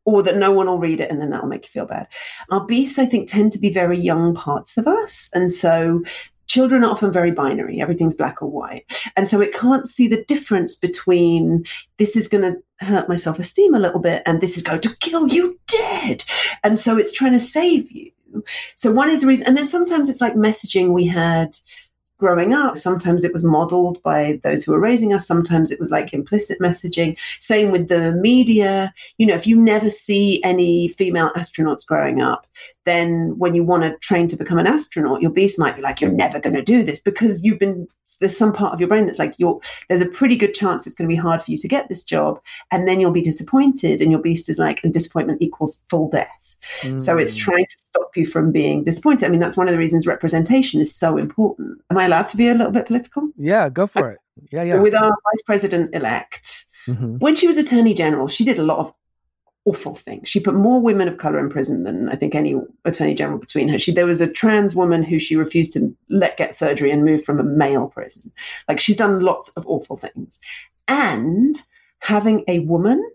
or 0.05 0.23
that 0.23 0.37
no 0.37 0.51
one 0.51 0.67
will 0.67 0.79
read 0.79 0.99
it 0.99 1.09
and 1.09 1.21
then 1.21 1.29
that'll 1.29 1.47
make 1.47 1.63
you 1.63 1.69
feel 1.69 1.85
bad. 1.85 2.07
Our 2.51 2.65
beasts, 2.65 2.99
I 2.99 3.05
think, 3.05 3.29
tend 3.29 3.51
to 3.53 3.59
be 3.59 3.71
very 3.71 3.97
young 3.97 4.33
parts 4.33 4.77
of 4.77 4.87
us. 4.87 5.29
And 5.33 5.51
so 5.51 6.03
children 6.47 6.83
are 6.83 6.91
often 6.91 7.11
very 7.11 7.31
binary, 7.31 7.81
everything's 7.81 8.15
black 8.15 8.41
or 8.41 8.49
white. 8.49 8.85
And 9.15 9.27
so 9.27 9.41
it 9.41 9.53
can't 9.53 9.87
see 9.87 10.07
the 10.07 10.23
difference 10.25 10.75
between 10.75 11.65
this 11.97 12.15
is 12.15 12.27
going 12.27 12.43
to 12.43 12.85
hurt 12.85 13.09
my 13.09 13.15
self 13.15 13.39
esteem 13.39 13.73
a 13.73 13.79
little 13.79 14.01
bit 14.01 14.23
and 14.25 14.41
this 14.41 14.57
is 14.57 14.63
going 14.63 14.81
to 14.81 14.95
kill 14.97 15.27
you 15.27 15.59
dead. 15.67 16.23
And 16.63 16.77
so 16.77 16.97
it's 16.97 17.13
trying 17.13 17.33
to 17.33 17.39
save 17.39 17.91
you. 17.91 18.11
So 18.75 18.91
one 18.91 19.09
is 19.09 19.21
the 19.21 19.27
reason. 19.27 19.47
And 19.47 19.57
then 19.57 19.67
sometimes 19.67 20.09
it's 20.09 20.21
like 20.21 20.33
messaging 20.33 20.91
we 20.91 21.05
had 21.05 21.55
growing 22.23 22.53
up. 22.53 22.77
Sometimes 22.77 23.25
it 23.25 23.33
was 23.33 23.43
modeled 23.43 24.01
by 24.01 24.39
those 24.43 24.63
who 24.63 24.71
were 24.71 24.79
raising 24.79 25.13
us. 25.13 25.27
Sometimes 25.27 25.71
it 25.71 25.79
was 25.79 25.91
like 25.91 26.13
implicit 26.13 26.57
messaging. 26.61 27.17
Same 27.41 27.69
with 27.69 27.89
the 27.89 28.13
media. 28.13 28.93
You 29.17 29.25
know, 29.25 29.35
if 29.35 29.45
you 29.45 29.61
never 29.61 29.89
see 29.89 30.41
any 30.41 30.87
female 30.87 31.31
astronauts 31.35 31.85
growing 31.85 32.21
up, 32.21 32.47
then 32.85 33.37
when 33.37 33.55
you 33.55 33.63
want 33.63 33.83
to 33.83 33.97
train 33.99 34.27
to 34.27 34.35
become 34.35 34.57
an 34.57 34.67
astronaut, 34.67 35.21
your 35.21 35.31
beast 35.31 35.57
might 35.57 35.75
be 35.75 35.81
like, 35.81 36.01
you're 36.01 36.11
never 36.11 36.39
going 36.39 36.55
to 36.55 36.61
do 36.61 36.83
this 36.83 36.99
because 36.99 37.43
you've 37.43 37.59
been, 37.59 37.87
there's 38.19 38.37
some 38.37 38.51
part 38.51 38.73
of 38.73 38.81
your 38.81 38.89
brain 38.89 39.05
that's 39.05 39.19
like, 39.19 39.39
you're, 39.39 39.59
there's 39.89 40.01
a 40.01 40.07
pretty 40.07 40.35
good 40.35 40.53
chance 40.53 40.85
it's 40.85 40.95
going 40.95 41.09
to 41.09 41.13
be 41.13 41.19
hard 41.19 41.41
for 41.41 41.51
you 41.51 41.57
to 41.57 41.67
get 41.67 41.89
this 41.89 42.03
job. 42.03 42.41
And 42.71 42.87
then 42.87 42.99
you'll 42.99 43.11
be 43.11 43.21
disappointed. 43.21 44.01
And 44.01 44.11
your 44.11 44.21
beast 44.21 44.49
is 44.49 44.59
like, 44.59 44.83
and 44.83 44.93
disappointment 44.93 45.41
equals 45.41 45.79
full 45.89 46.09
death. 46.09 46.57
Mm. 46.81 47.01
So 47.01 47.17
it's 47.17 47.35
mm. 47.35 47.39
trying 47.39 47.65
to 47.65 47.77
stop 47.77 48.11
you 48.15 48.25
from 48.25 48.51
being 48.51 48.83
disappointed. 48.83 49.25
I 49.25 49.29
mean, 49.29 49.39
that's 49.39 49.57
one 49.57 49.67
of 49.67 49.71
the 49.71 49.79
reasons 49.79 50.05
representation 50.05 50.81
is 50.81 50.93
so 50.95 51.17
important. 51.17 51.81
Am 51.89 51.97
I 51.97 52.05
allowed 52.05 52.27
to 52.27 52.37
be 52.37 52.49
a 52.49 52.53
little 52.53 52.71
bit 52.71 52.85
political? 52.85 53.29
Yeah, 53.37 53.69
go 53.69 53.87
for 53.87 54.11
it. 54.11 54.19
Yeah, 54.51 54.63
yeah. 54.63 54.75
With 54.75 54.95
our 54.95 55.09
vice 55.09 55.41
president 55.45 55.93
elect, 55.93 56.65
mm-hmm. 56.87 57.17
when 57.17 57.35
she 57.35 57.47
was 57.47 57.57
attorney 57.57 57.93
general, 57.93 58.27
she 58.27 58.43
did 58.43 58.59
a 58.59 58.63
lot 58.63 58.79
of 58.79 58.93
awful 59.65 59.95
thing. 59.95 60.23
She 60.23 60.39
put 60.39 60.55
more 60.55 60.81
women 60.81 61.07
of 61.07 61.17
color 61.17 61.39
in 61.39 61.49
prison 61.49 61.83
than 61.83 62.09
I 62.09 62.15
think 62.15 62.35
any 62.35 62.55
attorney 62.85 63.13
general 63.13 63.39
between 63.39 63.69
her. 63.69 63.79
She 63.79 63.91
there 63.91 64.05
was 64.05 64.21
a 64.21 64.27
trans 64.27 64.75
woman 64.75 65.03
who 65.03 65.19
she 65.19 65.35
refused 65.35 65.73
to 65.73 65.95
let 66.09 66.37
get 66.37 66.55
surgery 66.55 66.91
and 66.91 67.05
moved 67.05 67.25
from 67.25 67.39
a 67.39 67.43
male 67.43 67.87
prison. 67.87 68.31
Like 68.67 68.79
she's 68.79 68.97
done 68.97 69.21
lots 69.21 69.49
of 69.49 69.65
awful 69.67 69.95
things. 69.95 70.39
And 70.87 71.55
having 71.99 72.43
a 72.47 72.59
woman 72.59 73.09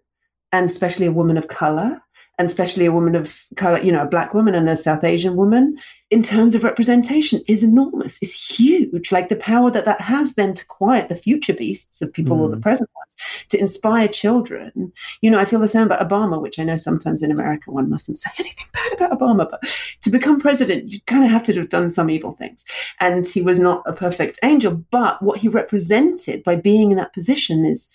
and 0.52 0.66
especially 0.66 1.06
a 1.06 1.12
woman 1.12 1.37
of 1.37 1.48
color 1.48 2.00
and 2.38 2.46
especially 2.46 2.87
a 2.87 2.92
woman 2.92 3.16
of 3.16 3.44
color, 3.57 3.81
you 3.81 3.90
know, 3.90 4.03
a 4.03 4.09
black 4.09 4.33
woman 4.33 4.55
and 4.55 4.68
a 4.68 4.77
South 4.77 5.03
Asian 5.03 5.35
woman, 5.35 5.77
in 6.11 6.22
terms 6.22 6.55
of 6.55 6.62
representation, 6.62 7.42
is 7.48 7.64
enormous, 7.64 8.22
is 8.22 8.33
huge. 8.33 9.11
Like 9.11 9.29
the 9.29 9.37
power 9.37 9.70
that 9.72 9.85
that 9.85 10.01
has 10.01 10.35
then 10.35 10.55
to 10.55 10.66
quiet 10.66 11.09
the 11.09 11.16
future 11.16 11.53
beasts 11.53 12.01
of 12.01 12.12
people 12.12 12.37
mm. 12.37 12.40
or 12.40 12.48
the 12.48 12.57
present 12.57 12.88
ones, 12.94 13.46
to 13.48 13.59
inspire 13.59 14.07
children. 14.07 14.92
You 15.20 15.31
know, 15.33 15.40
I 15.40 15.44
feel 15.44 15.59
the 15.59 15.68
same 15.68 15.83
about 15.83 16.09
Obama, 16.09 16.40
which 16.40 16.61
I 16.61 16.62
know 16.62 16.77
sometimes 16.77 17.22
in 17.22 17.33
America 17.33 17.72
one 17.72 17.90
mustn't 17.90 18.18
say 18.18 18.31
anything 18.38 18.66
bad 18.72 18.92
about 18.92 19.18
Obama, 19.18 19.51
but 19.51 19.61
to 20.03 20.11
become 20.11 20.40
president, 20.40 20.88
you 20.88 21.01
kind 21.07 21.24
of 21.24 21.31
have 21.31 21.42
to 21.44 21.55
have 21.55 21.68
done 21.68 21.88
some 21.88 22.09
evil 22.09 22.33
things. 22.33 22.64
And 23.01 23.27
he 23.27 23.42
was 23.42 23.59
not 23.59 23.83
a 23.85 23.92
perfect 23.92 24.38
angel, 24.44 24.77
but 24.92 25.20
what 25.22 25.40
he 25.40 25.48
represented 25.48 26.44
by 26.44 26.55
being 26.55 26.92
in 26.92 26.96
that 26.98 27.12
position 27.12 27.66
is 27.66 27.88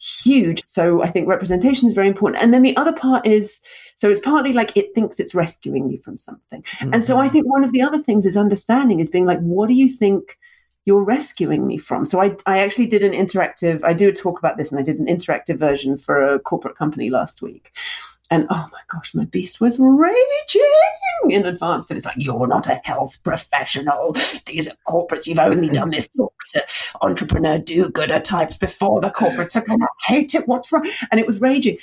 huge. 0.00 0.62
So 0.66 1.02
I 1.02 1.08
think 1.08 1.28
representation 1.28 1.88
is 1.88 1.94
very 1.94 2.08
important. 2.08 2.42
And 2.42 2.54
then 2.54 2.62
the 2.62 2.76
other 2.76 2.92
part 2.92 3.26
is 3.26 3.60
so 3.94 4.10
it's 4.10 4.20
partly 4.20 4.52
like 4.52 4.76
it 4.76 4.94
thinks 4.94 5.20
it's 5.20 5.34
rescuing 5.34 5.90
you 5.90 6.00
from 6.02 6.16
something. 6.16 6.62
Mm-hmm. 6.62 6.94
And 6.94 7.04
so 7.04 7.16
I 7.16 7.24
mm-hmm. 7.24 7.32
think 7.32 7.46
one 7.46 7.64
of 7.64 7.72
the 7.72 7.82
other 7.82 7.98
things 7.98 8.24
is 8.24 8.36
understanding 8.36 9.00
is 9.00 9.10
being 9.10 9.26
like, 9.26 9.40
what 9.40 9.68
do 9.68 9.74
you 9.74 9.88
think 9.88 10.38
you're 10.86 11.04
rescuing 11.04 11.66
me 11.66 11.76
from? 11.76 12.06
So 12.06 12.22
I, 12.22 12.34
I 12.46 12.60
actually 12.60 12.86
did 12.86 13.02
an 13.02 13.12
interactive, 13.12 13.84
I 13.84 13.92
do 13.92 14.08
a 14.08 14.12
talk 14.12 14.38
about 14.38 14.56
this 14.56 14.70
and 14.70 14.80
I 14.80 14.82
did 14.82 14.98
an 14.98 15.06
interactive 15.06 15.58
version 15.58 15.98
for 15.98 16.22
a 16.22 16.38
corporate 16.38 16.76
company 16.76 17.10
last 17.10 17.42
week. 17.42 17.70
And 18.30 18.46
oh 18.48 18.66
my 18.72 18.80
gosh, 18.88 19.14
my 19.14 19.24
beast 19.24 19.60
was 19.60 19.78
raging 19.78 20.62
in 21.28 21.46
advance. 21.46 21.90
And 21.90 21.96
it's 21.96 22.06
like, 22.06 22.14
you're 22.16 22.46
not 22.46 22.68
a 22.68 22.80
health 22.84 23.20
professional. 23.24 24.14
These 24.46 24.68
are 24.68 24.76
corporates. 24.86 25.26
You've 25.26 25.38
only 25.40 25.68
mm. 25.68 25.72
done 25.72 25.90
this 25.90 26.08
talk 26.08 26.32
to 26.50 26.64
entrepreneur 27.02 27.58
do 27.58 27.90
gooder 27.90 28.20
types 28.20 28.56
before. 28.56 29.00
The 29.00 29.10
corporates 29.10 29.56
are 29.56 29.64
going 29.64 29.80
to 29.80 29.88
hate 30.06 30.34
it. 30.34 30.46
What's 30.46 30.70
wrong? 30.70 30.88
And 31.10 31.18
it 31.18 31.26
was 31.26 31.40
raging. 31.40 31.78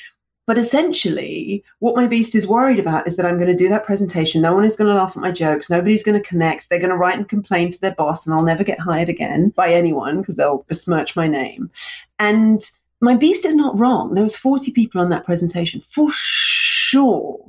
But 0.46 0.58
essentially, 0.58 1.62
what 1.80 1.98
my 1.98 2.08
beast 2.08 2.34
is 2.34 2.48
worried 2.48 2.80
about 2.80 3.06
is 3.06 3.18
that 3.18 3.26
I'm 3.26 3.38
going 3.38 3.52
to 3.52 3.64
do 3.64 3.68
that 3.68 3.84
presentation. 3.84 4.42
No 4.42 4.56
one 4.56 4.64
is 4.64 4.78
going 4.78 4.88
to 4.88 4.96
laugh 4.96 5.18
at 5.18 5.22
my 5.22 5.32
jokes. 5.32 5.70
Nobody's 5.70 6.04
going 6.04 6.22
to 6.22 6.26
connect. 6.26 6.70
They're 6.70 6.80
going 6.80 6.90
to 6.90 6.96
write 6.96 7.18
and 7.18 7.28
complain 7.28 7.70
to 7.72 7.82
their 7.82 7.94
boss, 7.94 8.26
and 8.26 8.34
I'll 8.34 8.44
never 8.44 8.64
get 8.64 8.80
hired 8.80 9.10
again 9.10 9.50
by 9.50 9.74
anyone 9.74 10.22
because 10.22 10.38
they'll 10.38 10.64
besmirch 10.70 11.18
my 11.18 11.28
name. 11.28 11.70
And 12.18 12.62
my 13.02 13.16
beast 13.16 13.46
is 13.46 13.56
not 13.56 13.78
wrong. 13.78 14.14
There 14.14 14.24
was 14.24 14.36
40 14.36 14.72
people 14.72 15.02
on 15.02 15.10
that 15.10 15.26
presentation. 15.26 15.82
For 15.82 16.10
sure, 16.12 17.40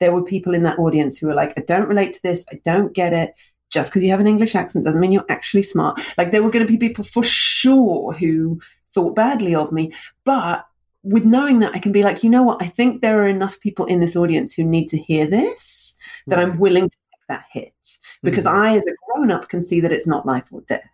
there 0.00 0.12
were 0.12 0.22
people 0.22 0.54
in 0.54 0.62
that 0.64 0.78
audience 0.78 1.18
who 1.18 1.26
were 1.26 1.34
like, 1.34 1.52
I 1.56 1.62
don't 1.62 1.88
relate 1.88 2.12
to 2.14 2.22
this. 2.22 2.44
I 2.50 2.60
don't 2.64 2.92
get 2.92 3.12
it. 3.12 3.34
just 3.70 3.90
because 3.90 4.02
you 4.02 4.10
have 4.10 4.20
an 4.20 4.26
English 4.26 4.54
accent 4.54 4.84
doesn't 4.84 5.00
mean 5.00 5.12
you're 5.12 5.24
actually 5.28 5.62
smart. 5.62 6.00
Like 6.16 6.30
there 6.30 6.42
were 6.42 6.50
going 6.50 6.66
to 6.66 6.72
be 6.72 6.78
people 6.78 7.04
for 7.04 7.22
sure 7.22 8.12
who 8.12 8.60
thought 8.92 9.14
badly 9.14 9.54
of 9.54 9.72
me, 9.72 9.92
but 10.24 10.66
with 11.02 11.24
knowing 11.24 11.60
that 11.60 11.74
I 11.74 11.78
can 11.78 11.92
be 11.92 12.02
like, 12.02 12.24
you 12.24 12.30
know 12.30 12.42
what, 12.42 12.60
I 12.60 12.66
think 12.66 13.00
there 13.00 13.22
are 13.22 13.28
enough 13.28 13.60
people 13.60 13.86
in 13.86 14.00
this 14.00 14.16
audience 14.16 14.52
who 14.52 14.64
need 14.64 14.88
to 14.88 14.98
hear 14.98 15.26
this 15.26 15.94
that 16.26 16.38
I'm 16.38 16.58
willing 16.58 16.88
to 16.88 16.96
take 16.96 17.28
that 17.28 17.44
hit 17.50 17.74
because 18.22 18.44
mm. 18.44 18.52
I, 18.52 18.76
as 18.76 18.86
a 18.86 18.92
grown 19.06 19.30
up, 19.30 19.48
can 19.48 19.62
see 19.62 19.80
that 19.80 19.92
it's 19.92 20.06
not 20.06 20.26
life 20.26 20.46
or 20.50 20.62
death. 20.62 20.88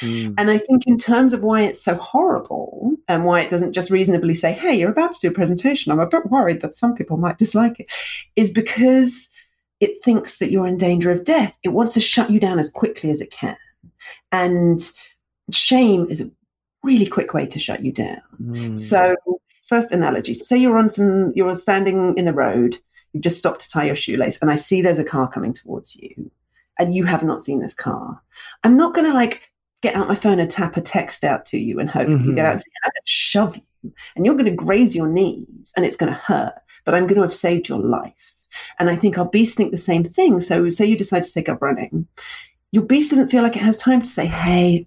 Mm. 0.00 0.34
And 0.38 0.50
I 0.50 0.58
think, 0.58 0.86
in 0.86 0.98
terms 0.98 1.32
of 1.32 1.42
why 1.42 1.62
it's 1.62 1.82
so 1.82 1.94
horrible 1.94 2.92
and 3.08 3.24
why 3.24 3.40
it 3.40 3.50
doesn't 3.50 3.72
just 3.72 3.90
reasonably 3.90 4.34
say, 4.34 4.52
hey, 4.52 4.78
you're 4.78 4.90
about 4.90 5.12
to 5.14 5.20
do 5.20 5.28
a 5.28 5.34
presentation, 5.34 5.90
I'm 5.90 6.00
a 6.00 6.06
bit 6.06 6.30
worried 6.30 6.60
that 6.60 6.74
some 6.74 6.94
people 6.94 7.16
might 7.16 7.38
dislike 7.38 7.80
it, 7.80 7.90
is 8.36 8.50
because 8.50 9.30
it 9.80 10.02
thinks 10.02 10.38
that 10.38 10.50
you're 10.50 10.66
in 10.66 10.76
danger 10.76 11.10
of 11.10 11.24
death. 11.24 11.56
It 11.62 11.70
wants 11.70 11.94
to 11.94 12.00
shut 12.00 12.30
you 12.30 12.40
down 12.40 12.58
as 12.58 12.70
quickly 12.70 13.10
as 13.10 13.20
it 13.20 13.30
can. 13.30 13.56
And 14.32 14.80
shame 15.50 16.06
is 16.10 16.20
a 16.20 16.30
really 16.82 17.06
quick 17.06 17.34
way 17.34 17.46
to 17.46 17.58
shut 17.58 17.84
you 17.84 17.92
down. 17.92 18.20
Mm. 18.42 18.78
So, 18.78 19.16
first 19.66 19.92
analogy 19.92 20.32
say 20.34 20.56
you're 20.56 20.78
on 20.78 20.90
some, 20.90 21.32
you're 21.34 21.54
standing 21.54 22.16
in 22.16 22.24
the 22.24 22.32
road, 22.32 22.78
you've 23.12 23.22
just 23.22 23.38
stopped 23.38 23.60
to 23.60 23.70
tie 23.70 23.84
your 23.84 23.96
shoelace, 23.96 24.38
and 24.40 24.50
I 24.50 24.56
see 24.56 24.80
there's 24.80 24.98
a 24.98 25.04
car 25.04 25.28
coming 25.28 25.52
towards 25.52 25.96
you, 25.96 26.30
and 26.78 26.94
you 26.94 27.04
have 27.04 27.22
not 27.22 27.44
seen 27.44 27.60
this 27.60 27.74
car. 27.74 28.20
I'm 28.64 28.76
not 28.76 28.94
going 28.94 29.06
to 29.06 29.14
like 29.14 29.50
get 29.82 29.94
out 29.94 30.08
my 30.08 30.14
phone 30.14 30.40
and 30.40 30.50
tap 30.50 30.76
a 30.76 30.80
text 30.80 31.24
out 31.24 31.46
to 31.46 31.58
you 31.58 31.78
and 31.78 31.88
hope 31.88 32.08
mm-hmm. 32.08 32.28
you 32.28 32.34
get 32.34 32.46
out. 32.46 32.56
Mm-hmm. 32.56 32.84
I'm 32.84 32.90
going 32.90 32.92
to 32.94 33.02
shove 33.04 33.56
you, 33.56 33.92
and 34.16 34.26
you're 34.26 34.34
going 34.34 34.44
to 34.46 34.50
graze 34.50 34.96
your 34.96 35.08
knees, 35.08 35.72
and 35.76 35.84
it's 35.84 35.96
going 35.96 36.12
to 36.12 36.18
hurt. 36.18 36.54
But 36.84 36.94
I'm 36.94 37.06
going 37.06 37.16
to 37.16 37.22
have 37.22 37.34
saved 37.34 37.68
your 37.68 37.80
life. 37.80 38.34
And 38.78 38.88
I 38.88 38.96
think 38.96 39.18
our 39.18 39.28
beast 39.28 39.56
think 39.56 39.70
the 39.70 39.76
same 39.76 40.04
thing. 40.04 40.40
So, 40.40 40.68
say 40.68 40.86
you 40.86 40.96
decide 40.96 41.22
to 41.22 41.32
take 41.32 41.48
up 41.48 41.60
running, 41.60 42.08
your 42.72 42.82
beast 42.82 43.10
doesn't 43.10 43.28
feel 43.28 43.42
like 43.42 43.56
it 43.56 43.62
has 43.62 43.76
time 43.76 44.00
to 44.00 44.06
say, 44.06 44.26
"Hey, 44.26 44.86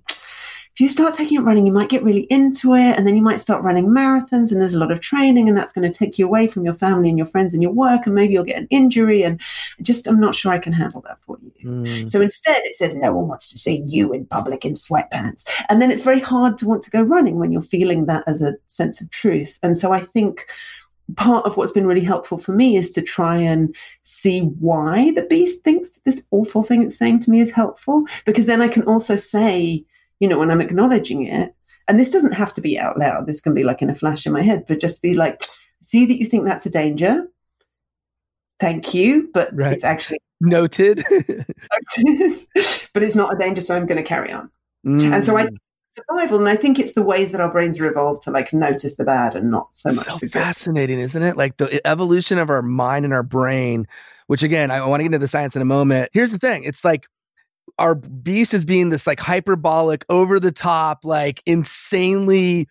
if 0.74 0.80
you 0.80 0.88
start 0.88 1.14
taking 1.14 1.38
up 1.38 1.46
running, 1.46 1.66
you 1.66 1.72
might 1.74 1.90
get 1.90 2.04
really 2.04 2.22
into 2.24 2.74
it, 2.76 2.98
and 2.98 3.06
then 3.06 3.16
you 3.16 3.22
might 3.22 3.42
start 3.42 3.64
running 3.64 3.88
marathons, 3.88 4.52
and 4.52 4.62
there's 4.62 4.74
a 4.74 4.80
lot 4.80 4.92
of 4.92 5.02
training, 5.02 5.50
and 5.50 5.58
that's 5.58 5.74
going 5.74 5.90
to 5.90 5.98
take 5.98 6.18
you 6.18 6.26
away 6.26 6.48
from 6.48 6.64
your 6.64 6.74
family 6.74 7.10
and 7.10 7.18
your 7.18 7.28
friends 7.28 7.54
and 7.54 7.62
your 7.62 7.74
work, 7.74 8.06
and 8.06 8.16
maybe 8.16 8.34
you'll 8.34 8.46
get 8.46 8.58
an 8.58 8.68
injury. 8.70 9.24
And 9.24 9.42
just, 9.82 10.08
I'm 10.08 10.20
not 10.20 10.34
sure 10.34 10.52
I 10.52 10.60
can 10.60 10.72
handle 10.72 11.02
that 11.02 11.22
for 11.22 11.38
you. 11.42 11.70
Mm. 11.70 12.10
So 12.10 12.22
instead, 12.22 12.62
it 12.64 12.76
says, 12.76 12.96
no 12.96 13.14
one 13.14 13.28
wants 13.28 13.50
to 13.50 13.58
see 13.58 13.84
you 13.86 14.14
in 14.14 14.26
public 14.26 14.64
in 14.64 14.74
sweatpants. 14.74 15.46
And 15.68 15.82
then 15.82 15.92
it's 15.92 16.04
very 16.04 16.22
hard 16.22 16.58
to 16.60 16.66
want 16.66 16.84
to 16.84 16.90
go 16.90 17.02
running 17.02 17.38
when 17.38 17.52
you're 17.52 17.62
feeling 17.62 18.06
that 18.06 18.24
as 18.26 18.42
a 18.42 18.56
sense 18.68 19.02
of 19.02 19.10
truth. 19.10 19.60
And 19.62 19.78
so 19.78 19.92
I 19.92 20.00
think 20.00 20.48
part 21.16 21.46
of 21.46 21.58
what's 21.58 21.72
been 21.72 21.88
really 21.88 22.04
helpful 22.04 22.38
for 22.38 22.54
me 22.54 22.78
is 22.78 22.90
to 22.92 23.02
try 23.02 23.36
and 23.36 23.76
see 24.04 24.42
why 24.42 25.12
the 25.12 25.24
beast 25.24 25.62
thinks 25.64 25.92
that 25.92 26.04
this 26.06 26.22
awful 26.32 26.64
thing 26.64 26.84
it's 26.84 26.98
saying 26.98 27.20
to 27.20 27.30
me 27.30 27.42
is 27.42 27.52
helpful 27.52 28.06
because 28.26 28.46
then 28.46 28.62
i 28.62 28.68
can 28.68 28.84
also 28.84 29.16
say 29.16 29.84
you 30.22 30.28
know, 30.28 30.40
when 30.40 30.52
I'm 30.52 30.62
acknowledging 30.62 31.26
it, 31.26 31.54
and 31.88 32.00
this 32.00 32.10
doesn't 32.10 32.34
have 32.34 32.54
to 32.54 32.62
be 32.62 32.80
out 32.80 32.98
loud, 32.98 33.26
this 33.26 33.42
can 33.42 33.56
be 33.56 33.64
like 33.64 33.82
in 33.82 33.90
a 33.90 33.96
flash 33.96 34.26
in 34.26 34.32
my 34.32 34.44
head, 34.44 34.66
but 34.68 34.80
just 34.80 35.02
be 35.02 35.16
like, 35.16 35.44
see 35.82 36.06
that 36.06 36.18
you 36.18 36.26
think 36.28 36.46
that's 36.46 36.66
a 36.66 36.70
danger. 36.70 37.28
Thank 38.60 38.94
you, 38.94 39.30
but 39.34 39.50
right. 39.52 39.74
it's 39.74 39.84
actually 39.84 40.20
noted. 40.40 41.04
noted. 41.10 41.48
but 42.94 43.04
it's 43.04 43.16
not 43.16 43.34
a 43.34 43.38
danger, 43.38 43.62
so 43.62 43.76
I'm 43.76 43.88
going 43.88 43.98
to 43.98 44.08
carry 44.08 44.32
on. 44.32 44.52
Mm. 44.86 45.12
And 45.12 45.26
so 45.26 45.36
I 45.38 45.48
mm. 45.48 45.58
survival, 45.90 46.38
and 46.40 46.48
I 46.48 46.56
think 46.56 46.78
it's 46.78 46.94
the 46.94 47.02
ways 47.02 47.32
that 47.32 47.42
our 47.42 47.52
brains 47.52 47.80
are 47.80 47.90
evolved 47.90 48.22
to 48.24 48.32
like 48.32 48.54
notice 48.54 48.98
the 48.98 49.04
bad 49.04 49.36
and 49.36 49.50
not 49.50 49.70
so 49.72 49.92
much. 49.92 50.08
So 50.08 50.28
fascinating, 50.28 51.00
isn't 51.00 51.24
it? 51.24 51.36
Like 51.36 51.58
the 51.58 51.86
evolution 51.86 52.38
of 52.38 52.52
our 52.52 52.62
mind 52.62 53.06
and 53.06 53.14
our 53.14 53.24
brain. 53.24 53.88
Which 54.28 54.44
again, 54.44 54.70
I 54.70 54.86
want 54.86 55.00
to 55.00 55.04
get 55.04 55.08
into 55.08 55.20
the 55.20 55.28
science 55.28 55.56
in 55.56 55.64
a 55.64 55.66
moment. 55.66 56.12
Here's 56.14 56.32
the 56.32 56.38
thing: 56.38 56.64
it's 56.64 56.86
like 56.86 57.08
our 57.80 57.96
beast 57.96 58.54
is 58.54 58.66
being 58.66 58.90
this 58.90 59.08
like 59.08 59.20
hyperbolic, 59.20 60.06
over 60.10 60.40
the 60.40 60.52
top, 60.52 61.06
like 61.06 61.42
insanely 61.46 62.68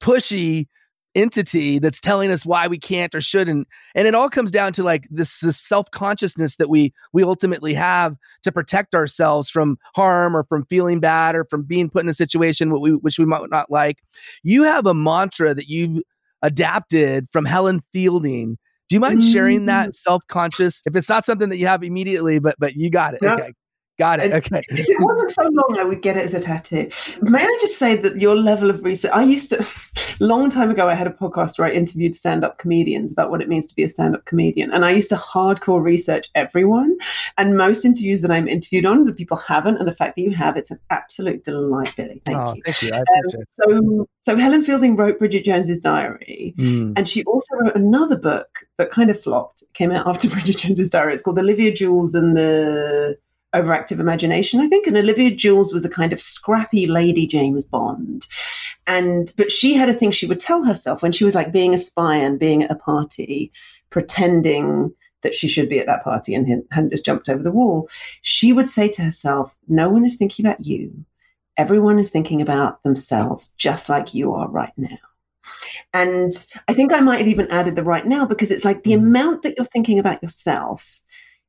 pushy 0.00 0.66
entity 1.14 1.78
that's 1.78 2.00
telling 2.00 2.30
us 2.30 2.46
why 2.46 2.68
we 2.68 2.78
can't 2.78 3.14
or 3.14 3.20
shouldn't. 3.20 3.66
And 3.94 4.06
it 4.06 4.14
all 4.14 4.28
comes 4.28 4.50
down 4.50 4.72
to 4.74 4.82
like 4.82 5.08
this, 5.10 5.40
this 5.40 5.60
self-consciousness 5.60 6.56
that 6.56 6.68
we 6.68 6.92
we 7.12 7.22
ultimately 7.22 7.74
have 7.74 8.16
to 8.42 8.52
protect 8.52 8.94
ourselves 8.94 9.50
from 9.50 9.76
harm 9.94 10.36
or 10.36 10.44
from 10.44 10.64
feeling 10.66 11.00
bad 11.00 11.34
or 11.34 11.44
from 11.44 11.62
being 11.62 11.90
put 11.90 12.04
in 12.04 12.08
a 12.08 12.14
situation 12.14 12.70
what 12.70 12.80
we 12.80 12.92
which 12.92 13.18
we 13.18 13.24
might 13.24 13.42
not 13.50 13.70
like. 13.70 13.98
You 14.42 14.62
have 14.62 14.86
a 14.86 14.94
mantra 14.94 15.54
that 15.54 15.68
you've 15.68 16.02
adapted 16.42 17.28
from 17.30 17.44
helen 17.44 17.82
fielding. 17.92 18.56
Do 18.88 18.96
you 18.96 19.00
mind 19.00 19.22
sharing 19.22 19.66
that 19.66 19.90
mm. 19.90 19.94
self-conscious 19.94 20.82
if 20.86 20.96
it's 20.96 21.08
not 21.08 21.24
something 21.24 21.48
that 21.48 21.58
you 21.58 21.66
have 21.66 21.82
immediately 21.82 22.38
but 22.38 22.56
but 22.58 22.74
you 22.76 22.90
got 22.90 23.14
it. 23.14 23.20
Okay 23.22 23.52
Got 24.00 24.20
it. 24.20 24.32
Okay. 24.32 24.62
If 24.70 24.78
it 24.88 24.96
wasn't 24.98 25.28
so 25.28 25.42
long, 25.42 25.76
I 25.78 25.84
would 25.84 26.00
get 26.00 26.16
it 26.16 26.24
as 26.24 26.32
a 26.32 26.40
tattoo. 26.40 26.88
May 27.20 27.38
I 27.38 27.58
just 27.60 27.76
say 27.76 27.96
that 27.96 28.18
your 28.18 28.34
level 28.34 28.70
of 28.70 28.82
research? 28.82 29.10
I 29.12 29.22
used 29.24 29.50
to, 29.50 29.62
long 30.24 30.48
time 30.48 30.70
ago, 30.70 30.88
I 30.88 30.94
had 30.94 31.06
a 31.06 31.10
podcast 31.10 31.58
where 31.58 31.68
I 31.68 31.72
interviewed 31.72 32.14
stand-up 32.14 32.56
comedians 32.56 33.12
about 33.12 33.28
what 33.28 33.42
it 33.42 33.48
means 33.50 33.66
to 33.66 33.76
be 33.76 33.84
a 33.84 33.88
stand-up 33.88 34.24
comedian, 34.24 34.72
and 34.72 34.86
I 34.86 34.92
used 34.92 35.10
to 35.10 35.16
hardcore 35.16 35.82
research 35.82 36.30
everyone. 36.34 36.96
And 37.36 37.58
most 37.58 37.84
interviews 37.84 38.22
that 38.22 38.30
I'm 38.30 38.48
interviewed 38.48 38.86
on, 38.86 39.04
the 39.04 39.12
people 39.12 39.36
haven't, 39.36 39.76
and 39.76 39.86
the 39.86 39.94
fact 39.94 40.16
that 40.16 40.22
you 40.22 40.30
have, 40.30 40.56
it's 40.56 40.70
an 40.70 40.80
absolute 40.88 41.44
delight, 41.44 41.94
Billy. 41.94 42.22
Thank 42.24 42.38
oh, 42.38 42.54
you. 42.54 42.62
Thank 42.64 42.80
you. 42.80 42.92
Um, 42.94 43.44
so, 43.50 44.08
so 44.20 44.36
Helen 44.38 44.62
Fielding 44.62 44.96
wrote 44.96 45.18
Bridget 45.18 45.44
Jones's 45.44 45.78
Diary, 45.78 46.54
mm. 46.56 46.94
and 46.96 47.06
she 47.06 47.22
also 47.24 47.54
wrote 47.56 47.76
another 47.76 48.16
book 48.16 48.60
that 48.78 48.90
kind 48.90 49.10
of 49.10 49.20
flopped. 49.20 49.60
It 49.60 49.74
came 49.74 49.90
out 49.90 50.06
after 50.06 50.26
Bridget 50.30 50.56
Jones's 50.56 50.88
Diary. 50.88 51.12
It's 51.12 51.22
called 51.22 51.38
Olivia 51.38 51.70
Joules 51.70 52.14
and 52.14 52.34
the 52.34 53.18
overactive 53.54 53.98
imagination, 53.98 54.60
I 54.60 54.68
think. 54.68 54.86
And 54.86 54.96
Olivia 54.96 55.30
Joules 55.30 55.72
was 55.72 55.84
a 55.84 55.90
kind 55.90 56.12
of 56.12 56.20
scrappy 56.20 56.86
lady 56.86 57.26
James 57.26 57.64
Bond. 57.64 58.26
And, 58.86 59.32
but 59.36 59.50
she 59.50 59.74
had 59.74 59.88
a 59.88 59.94
thing 59.94 60.10
she 60.10 60.26
would 60.26 60.40
tell 60.40 60.64
herself 60.64 61.02
when 61.02 61.12
she 61.12 61.24
was 61.24 61.34
like 61.34 61.52
being 61.52 61.74
a 61.74 61.78
spy 61.78 62.16
and 62.16 62.38
being 62.38 62.62
at 62.62 62.70
a 62.70 62.76
party, 62.76 63.52
pretending 63.90 64.94
that 65.22 65.34
she 65.34 65.48
should 65.48 65.68
be 65.68 65.78
at 65.78 65.86
that 65.86 66.04
party 66.04 66.34
and 66.34 66.64
hadn't 66.70 66.90
just 66.90 67.04
jumped 67.04 67.28
over 67.28 67.42
the 67.42 67.52
wall. 67.52 67.88
She 68.22 68.52
would 68.52 68.68
say 68.68 68.88
to 68.88 69.02
herself, 69.02 69.54
No 69.68 69.90
one 69.90 70.04
is 70.04 70.16
thinking 70.16 70.46
about 70.46 70.64
you. 70.64 71.04
Everyone 71.56 71.98
is 71.98 72.10
thinking 72.10 72.40
about 72.40 72.82
themselves, 72.82 73.48
just 73.58 73.88
like 73.88 74.14
you 74.14 74.32
are 74.32 74.48
right 74.48 74.72
now. 74.76 74.96
And 75.92 76.32
I 76.68 76.74
think 76.74 76.92
I 76.92 77.00
might 77.00 77.18
have 77.18 77.28
even 77.28 77.50
added 77.50 77.76
the 77.76 77.82
right 77.82 78.06
now 78.06 78.24
because 78.24 78.50
it's 78.50 78.64
like 78.64 78.82
the 78.82 78.92
mm. 78.92 78.98
amount 78.98 79.42
that 79.42 79.54
you're 79.56 79.66
thinking 79.66 79.98
about 79.98 80.22
yourself 80.22 81.00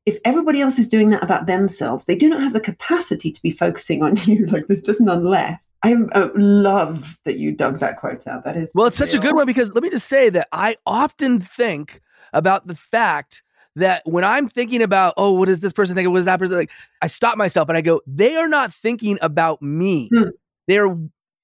if 0.06 0.18
everybody 0.24 0.60
else 0.60 0.78
is 0.78 0.88
doing 0.88 1.10
that 1.10 1.22
about 1.22 1.46
themselves, 1.46 2.06
they 2.06 2.14
do 2.14 2.28
not 2.28 2.40
have 2.40 2.52
the 2.52 2.60
capacity 2.60 3.30
to 3.30 3.42
be 3.42 3.50
focusing 3.50 4.02
on 4.02 4.16
you. 4.24 4.46
Like 4.46 4.66
there's 4.66 4.82
just 4.82 5.00
none 5.00 5.24
left. 5.24 5.62
I 5.84 5.96
love 6.36 7.18
that 7.24 7.38
you 7.38 7.50
dug 7.50 7.80
that 7.80 7.98
quote 7.98 8.26
out. 8.28 8.44
That 8.44 8.56
is 8.56 8.70
well, 8.74 8.86
it's 8.86 9.00
real. 9.00 9.08
such 9.08 9.18
a 9.18 9.20
good 9.20 9.34
one 9.34 9.46
because 9.46 9.72
let 9.72 9.82
me 9.82 9.90
just 9.90 10.08
say 10.08 10.30
that 10.30 10.46
I 10.52 10.76
often 10.86 11.40
think 11.40 12.00
about 12.32 12.68
the 12.68 12.76
fact 12.76 13.42
that 13.74 14.02
when 14.04 14.22
I'm 14.22 14.48
thinking 14.48 14.82
about, 14.82 15.14
oh, 15.16 15.32
what 15.32 15.46
does 15.46 15.60
this 15.60 15.72
person 15.72 15.96
think? 15.96 16.08
What 16.08 16.20
is 16.20 16.24
that 16.26 16.38
person 16.38 16.54
like? 16.54 16.70
I 17.00 17.08
stop 17.08 17.36
myself 17.36 17.68
and 17.68 17.76
I 17.76 17.80
go, 17.80 18.00
they 18.06 18.36
are 18.36 18.48
not 18.48 18.72
thinking 18.72 19.18
about 19.22 19.60
me. 19.60 20.08
Hmm. 20.14 20.28
They're 20.68 20.96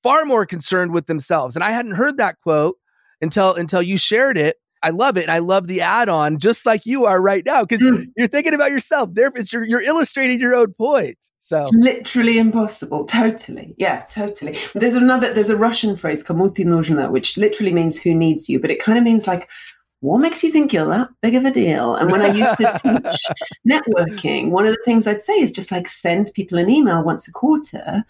far 0.03 0.25
more 0.25 0.47
concerned 0.47 0.93
with 0.93 1.07
themselves. 1.07 1.57
And 1.57 1.65
I 1.65 1.71
hadn't 1.73 1.93
heard 1.93 2.19
that 2.19 2.41
quote 2.43 2.77
until 3.21 3.55
until 3.55 3.83
you 3.83 3.97
shared 3.97 4.39
it. 4.39 4.57
I 4.83 4.91
love 4.91 5.17
it. 5.17 5.23
And 5.23 5.31
I 5.31 5.39
love 5.39 5.67
the 5.67 5.81
add 5.81 6.09
on, 6.09 6.39
just 6.39 6.67
like 6.67 6.87
you 6.87 7.05
are 7.07 7.21
right 7.21 7.45
now, 7.45 7.65
because 7.65 7.81
mm. 7.81 8.07
you're 8.17 8.29
thinking 8.29 8.55
about 8.55 8.71
yourself. 8.71 9.11
There, 9.13 9.33
it's 9.35 9.53
you're, 9.53 9.65
you're 9.65 9.83
illustrating 9.83 10.41
your 10.41 10.55
own 10.55 10.73
point. 10.75 11.19
So 11.39 11.67
literally 11.73 12.39
impossible. 12.39 13.05
Totally. 13.05 13.75
Yeah, 13.79 14.03
totally. 14.11 14.59
There's 14.75 14.95
another, 14.95 15.33
there's 15.33 15.51
a 15.51 15.57
Russian 15.57 15.97
phrase, 15.97 16.23
which 16.29 17.37
literally 17.37 17.73
means 17.73 18.01
who 18.01 18.15
needs 18.15 18.49
you, 18.49 18.61
but 18.61 18.71
it 18.71 18.83
kind 18.83 18.99
of 18.99 19.05
means 19.05 19.27
like, 19.27 19.49
what 20.01 20.19
makes 20.19 20.45
you 20.45 20.53
think 20.53 20.73
you're 20.73 20.87
that 20.87 21.09
big 21.23 21.35
of 21.35 21.45
a 21.45 21.51
deal? 21.51 21.97
And 21.97 22.13
when 22.13 22.21
I 22.21 22.29
used 22.29 22.57
to 22.59 22.73
teach 22.83 23.19
networking, 23.69 24.51
one 24.51 24.67
of 24.67 24.73
the 24.73 24.83
things 24.85 25.07
I'd 25.07 25.21
say 25.21 25.41
is 25.41 25.51
just 25.51 25.73
like 25.73 25.89
send 25.89 26.33
people 26.35 26.59
an 26.59 26.71
email 26.71 27.03
once 27.03 27.27
a 27.27 27.33
quarter 27.33 28.05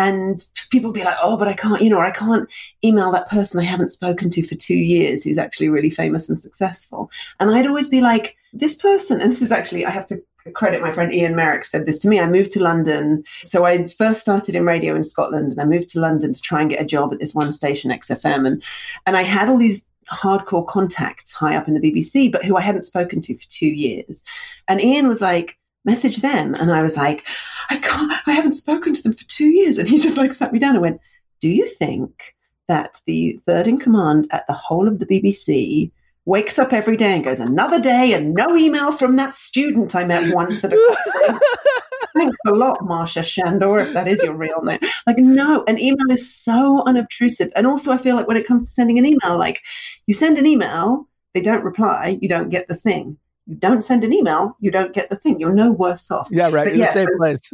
and 0.00 0.46
people 0.70 0.92
be 0.92 1.04
like, 1.04 1.18
oh, 1.22 1.36
but 1.36 1.46
I 1.46 1.52
can't, 1.52 1.82
you 1.82 1.90
know, 1.90 2.00
I 2.00 2.10
can't 2.10 2.48
email 2.82 3.12
that 3.12 3.28
person 3.28 3.60
I 3.60 3.64
haven't 3.64 3.90
spoken 3.90 4.30
to 4.30 4.42
for 4.42 4.54
two 4.54 4.78
years 4.78 5.22
who's 5.22 5.36
actually 5.36 5.68
really 5.68 5.90
famous 5.90 6.26
and 6.26 6.40
successful. 6.40 7.10
And 7.38 7.50
I'd 7.50 7.66
always 7.66 7.86
be 7.86 8.00
like, 8.00 8.34
this 8.54 8.74
person, 8.74 9.20
and 9.20 9.30
this 9.30 9.42
is 9.42 9.52
actually, 9.52 9.84
I 9.84 9.90
have 9.90 10.06
to 10.06 10.22
credit 10.54 10.80
my 10.80 10.90
friend 10.90 11.12
Ian 11.12 11.36
Merrick 11.36 11.66
said 11.66 11.84
this 11.84 11.98
to 11.98 12.08
me. 12.08 12.18
I 12.18 12.26
moved 12.26 12.50
to 12.52 12.62
London. 12.62 13.24
So 13.44 13.66
I 13.66 13.84
first 13.86 14.22
started 14.22 14.54
in 14.54 14.64
radio 14.64 14.94
in 14.94 15.04
Scotland 15.04 15.52
and 15.52 15.60
I 15.60 15.66
moved 15.66 15.90
to 15.90 16.00
London 16.00 16.32
to 16.32 16.40
try 16.40 16.62
and 16.62 16.70
get 16.70 16.80
a 16.80 16.86
job 16.86 17.12
at 17.12 17.20
this 17.20 17.34
one 17.34 17.52
station, 17.52 17.90
XFM. 17.90 18.46
And, 18.46 18.62
and 19.04 19.18
I 19.18 19.22
had 19.22 19.50
all 19.50 19.58
these 19.58 19.84
hardcore 20.10 20.66
contacts 20.66 21.34
high 21.34 21.56
up 21.56 21.68
in 21.68 21.74
the 21.74 21.80
BBC, 21.80 22.32
but 22.32 22.42
who 22.42 22.56
I 22.56 22.62
hadn't 22.62 22.84
spoken 22.84 23.20
to 23.20 23.36
for 23.36 23.48
two 23.48 23.68
years. 23.68 24.22
And 24.66 24.80
Ian 24.80 25.08
was 25.08 25.20
like, 25.20 25.58
message 25.84 26.18
them. 26.18 26.54
And 26.54 26.70
I 26.70 26.82
was 26.82 26.96
like, 26.96 27.26
I 27.70 27.78
can't, 27.78 28.12
I 28.26 28.32
haven't 28.32 28.52
spoken 28.52 28.92
to 28.92 29.02
them 29.02 29.12
for 29.12 29.24
two 29.26 29.48
years. 29.48 29.78
And 29.78 29.88
he 29.88 29.98
just 29.98 30.18
like 30.18 30.32
sat 30.32 30.52
me 30.52 30.58
down 30.58 30.74
and 30.74 30.82
went, 30.82 31.00
Do 31.40 31.48
you 31.48 31.66
think 31.66 32.34
that 32.68 33.00
the 33.06 33.40
third 33.46 33.66
in 33.66 33.78
command 33.78 34.28
at 34.30 34.46
the 34.46 34.52
whole 34.52 34.88
of 34.88 34.98
the 34.98 35.06
BBC 35.06 35.90
wakes 36.24 36.58
up 36.58 36.72
every 36.72 36.96
day 36.96 37.14
and 37.14 37.24
goes, 37.24 37.40
Another 37.40 37.80
day 37.80 38.12
and 38.12 38.34
no 38.34 38.56
email 38.56 38.92
from 38.92 39.16
that 39.16 39.34
student 39.34 39.94
I 39.94 40.04
met 40.04 40.34
once 40.34 40.62
at 40.64 40.72
a 40.72 40.96
conference? 41.16 41.44
Thanks 42.16 42.38
a 42.46 42.50
lot, 42.50 42.80
Marsha 42.80 43.22
Shandur, 43.22 43.80
if 43.80 43.92
that 43.92 44.08
is 44.08 44.20
your 44.22 44.34
real 44.34 44.60
name. 44.62 44.80
Like, 45.06 45.18
no, 45.18 45.62
an 45.68 45.78
email 45.78 46.10
is 46.10 46.34
so 46.34 46.82
unobtrusive. 46.84 47.52
And 47.54 47.68
also, 47.68 47.92
I 47.92 47.98
feel 47.98 48.16
like 48.16 48.26
when 48.26 48.36
it 48.36 48.46
comes 48.46 48.64
to 48.64 48.70
sending 48.70 48.98
an 48.98 49.06
email, 49.06 49.38
like 49.38 49.60
you 50.06 50.14
send 50.14 50.36
an 50.36 50.44
email, 50.44 51.08
they 51.34 51.40
don't 51.40 51.64
reply, 51.64 52.18
you 52.20 52.28
don't 52.28 52.50
get 52.50 52.66
the 52.66 52.74
thing. 52.74 53.16
You 53.50 53.56
don't 53.56 53.82
send 53.82 54.04
an 54.04 54.12
email, 54.12 54.56
you 54.60 54.70
don't 54.70 54.94
get 54.94 55.10
the 55.10 55.16
thing. 55.16 55.40
You're 55.40 55.52
no 55.52 55.72
worse 55.72 56.08
off. 56.08 56.28
Yeah, 56.30 56.50
right. 56.50 56.66
But 56.66 56.74
in 56.74 56.78
yeah, 56.78 56.92
the 56.92 57.00
same 57.00 57.18
place. 57.18 57.52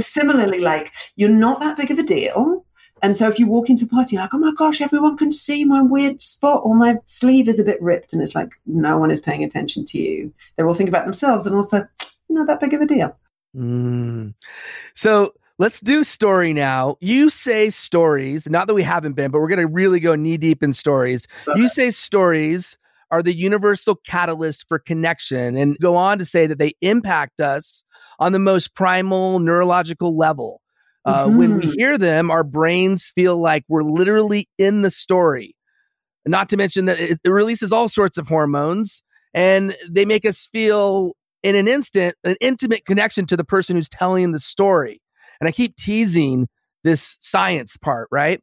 Similarly, 0.00 0.60
like 0.60 0.92
you're 1.16 1.30
not 1.30 1.60
that 1.60 1.78
big 1.78 1.90
of 1.90 1.98
a 1.98 2.02
deal. 2.02 2.66
And 3.02 3.16
so 3.16 3.28
if 3.28 3.38
you 3.38 3.46
walk 3.46 3.70
into 3.70 3.86
a 3.86 3.88
party, 3.88 4.16
like, 4.16 4.28
oh 4.34 4.38
my 4.38 4.52
gosh, 4.58 4.82
everyone 4.82 5.16
can 5.16 5.30
see 5.30 5.64
my 5.64 5.80
weird 5.80 6.20
spot 6.20 6.60
or 6.64 6.74
my 6.74 6.96
sleeve 7.06 7.48
is 7.48 7.58
a 7.58 7.64
bit 7.64 7.80
ripped. 7.80 8.12
And 8.12 8.20
it's 8.20 8.34
like, 8.34 8.50
no 8.66 8.98
one 8.98 9.10
is 9.10 9.20
paying 9.20 9.42
attention 9.42 9.86
to 9.86 9.98
you. 9.98 10.34
They're 10.56 10.66
all 10.68 10.74
thinking 10.74 10.92
about 10.92 11.06
themselves 11.06 11.46
and 11.46 11.56
also, 11.56 11.86
you're 12.28 12.38
not 12.38 12.46
that 12.48 12.60
big 12.60 12.74
of 12.74 12.82
a 12.82 12.86
deal. 12.86 13.16
Mm. 13.56 14.34
So 14.92 15.32
let's 15.56 15.80
do 15.80 16.04
story 16.04 16.52
now. 16.52 16.98
You 17.00 17.30
say 17.30 17.70
stories, 17.70 18.46
not 18.50 18.66
that 18.66 18.74
we 18.74 18.82
haven't 18.82 19.14
been, 19.14 19.30
but 19.30 19.40
we're 19.40 19.48
going 19.48 19.60
to 19.60 19.66
really 19.66 20.00
go 20.00 20.14
knee 20.14 20.36
deep 20.36 20.62
in 20.62 20.74
stories. 20.74 21.26
Okay. 21.46 21.58
You 21.58 21.70
say 21.70 21.90
stories 21.90 22.76
are 23.10 23.22
the 23.22 23.34
universal 23.34 23.96
catalyst 24.06 24.66
for 24.68 24.78
connection 24.78 25.56
and 25.56 25.78
go 25.80 25.96
on 25.96 26.18
to 26.18 26.24
say 26.24 26.46
that 26.46 26.58
they 26.58 26.74
impact 26.80 27.40
us 27.40 27.82
on 28.18 28.32
the 28.32 28.38
most 28.38 28.74
primal 28.74 29.38
neurological 29.38 30.16
level. 30.16 30.60
Uh, 31.04 31.26
mm-hmm. 31.26 31.38
When 31.38 31.54
we 31.56 31.62
mm-hmm. 31.62 31.72
hear 31.78 31.98
them, 31.98 32.30
our 32.30 32.44
brains 32.44 33.10
feel 33.14 33.38
like 33.38 33.64
we're 33.68 33.82
literally 33.82 34.48
in 34.58 34.82
the 34.82 34.90
story. 34.90 35.54
Not 36.26 36.48
to 36.50 36.56
mention 36.56 36.84
that 36.86 36.98
it, 36.98 37.20
it 37.24 37.30
releases 37.30 37.72
all 37.72 37.88
sorts 37.88 38.18
of 38.18 38.28
hormones 38.28 39.02
and 39.32 39.74
they 39.88 40.04
make 40.04 40.26
us 40.26 40.48
feel 40.52 41.12
in 41.42 41.54
an 41.54 41.68
instant 41.68 42.14
an 42.24 42.36
intimate 42.40 42.84
connection 42.84 43.24
to 43.26 43.36
the 43.36 43.44
person 43.44 43.76
who's 43.76 43.88
telling 43.88 44.32
the 44.32 44.40
story. 44.40 45.00
And 45.40 45.48
I 45.48 45.52
keep 45.52 45.76
teasing 45.76 46.48
this 46.84 47.16
science 47.20 47.76
part, 47.76 48.08
right? 48.10 48.40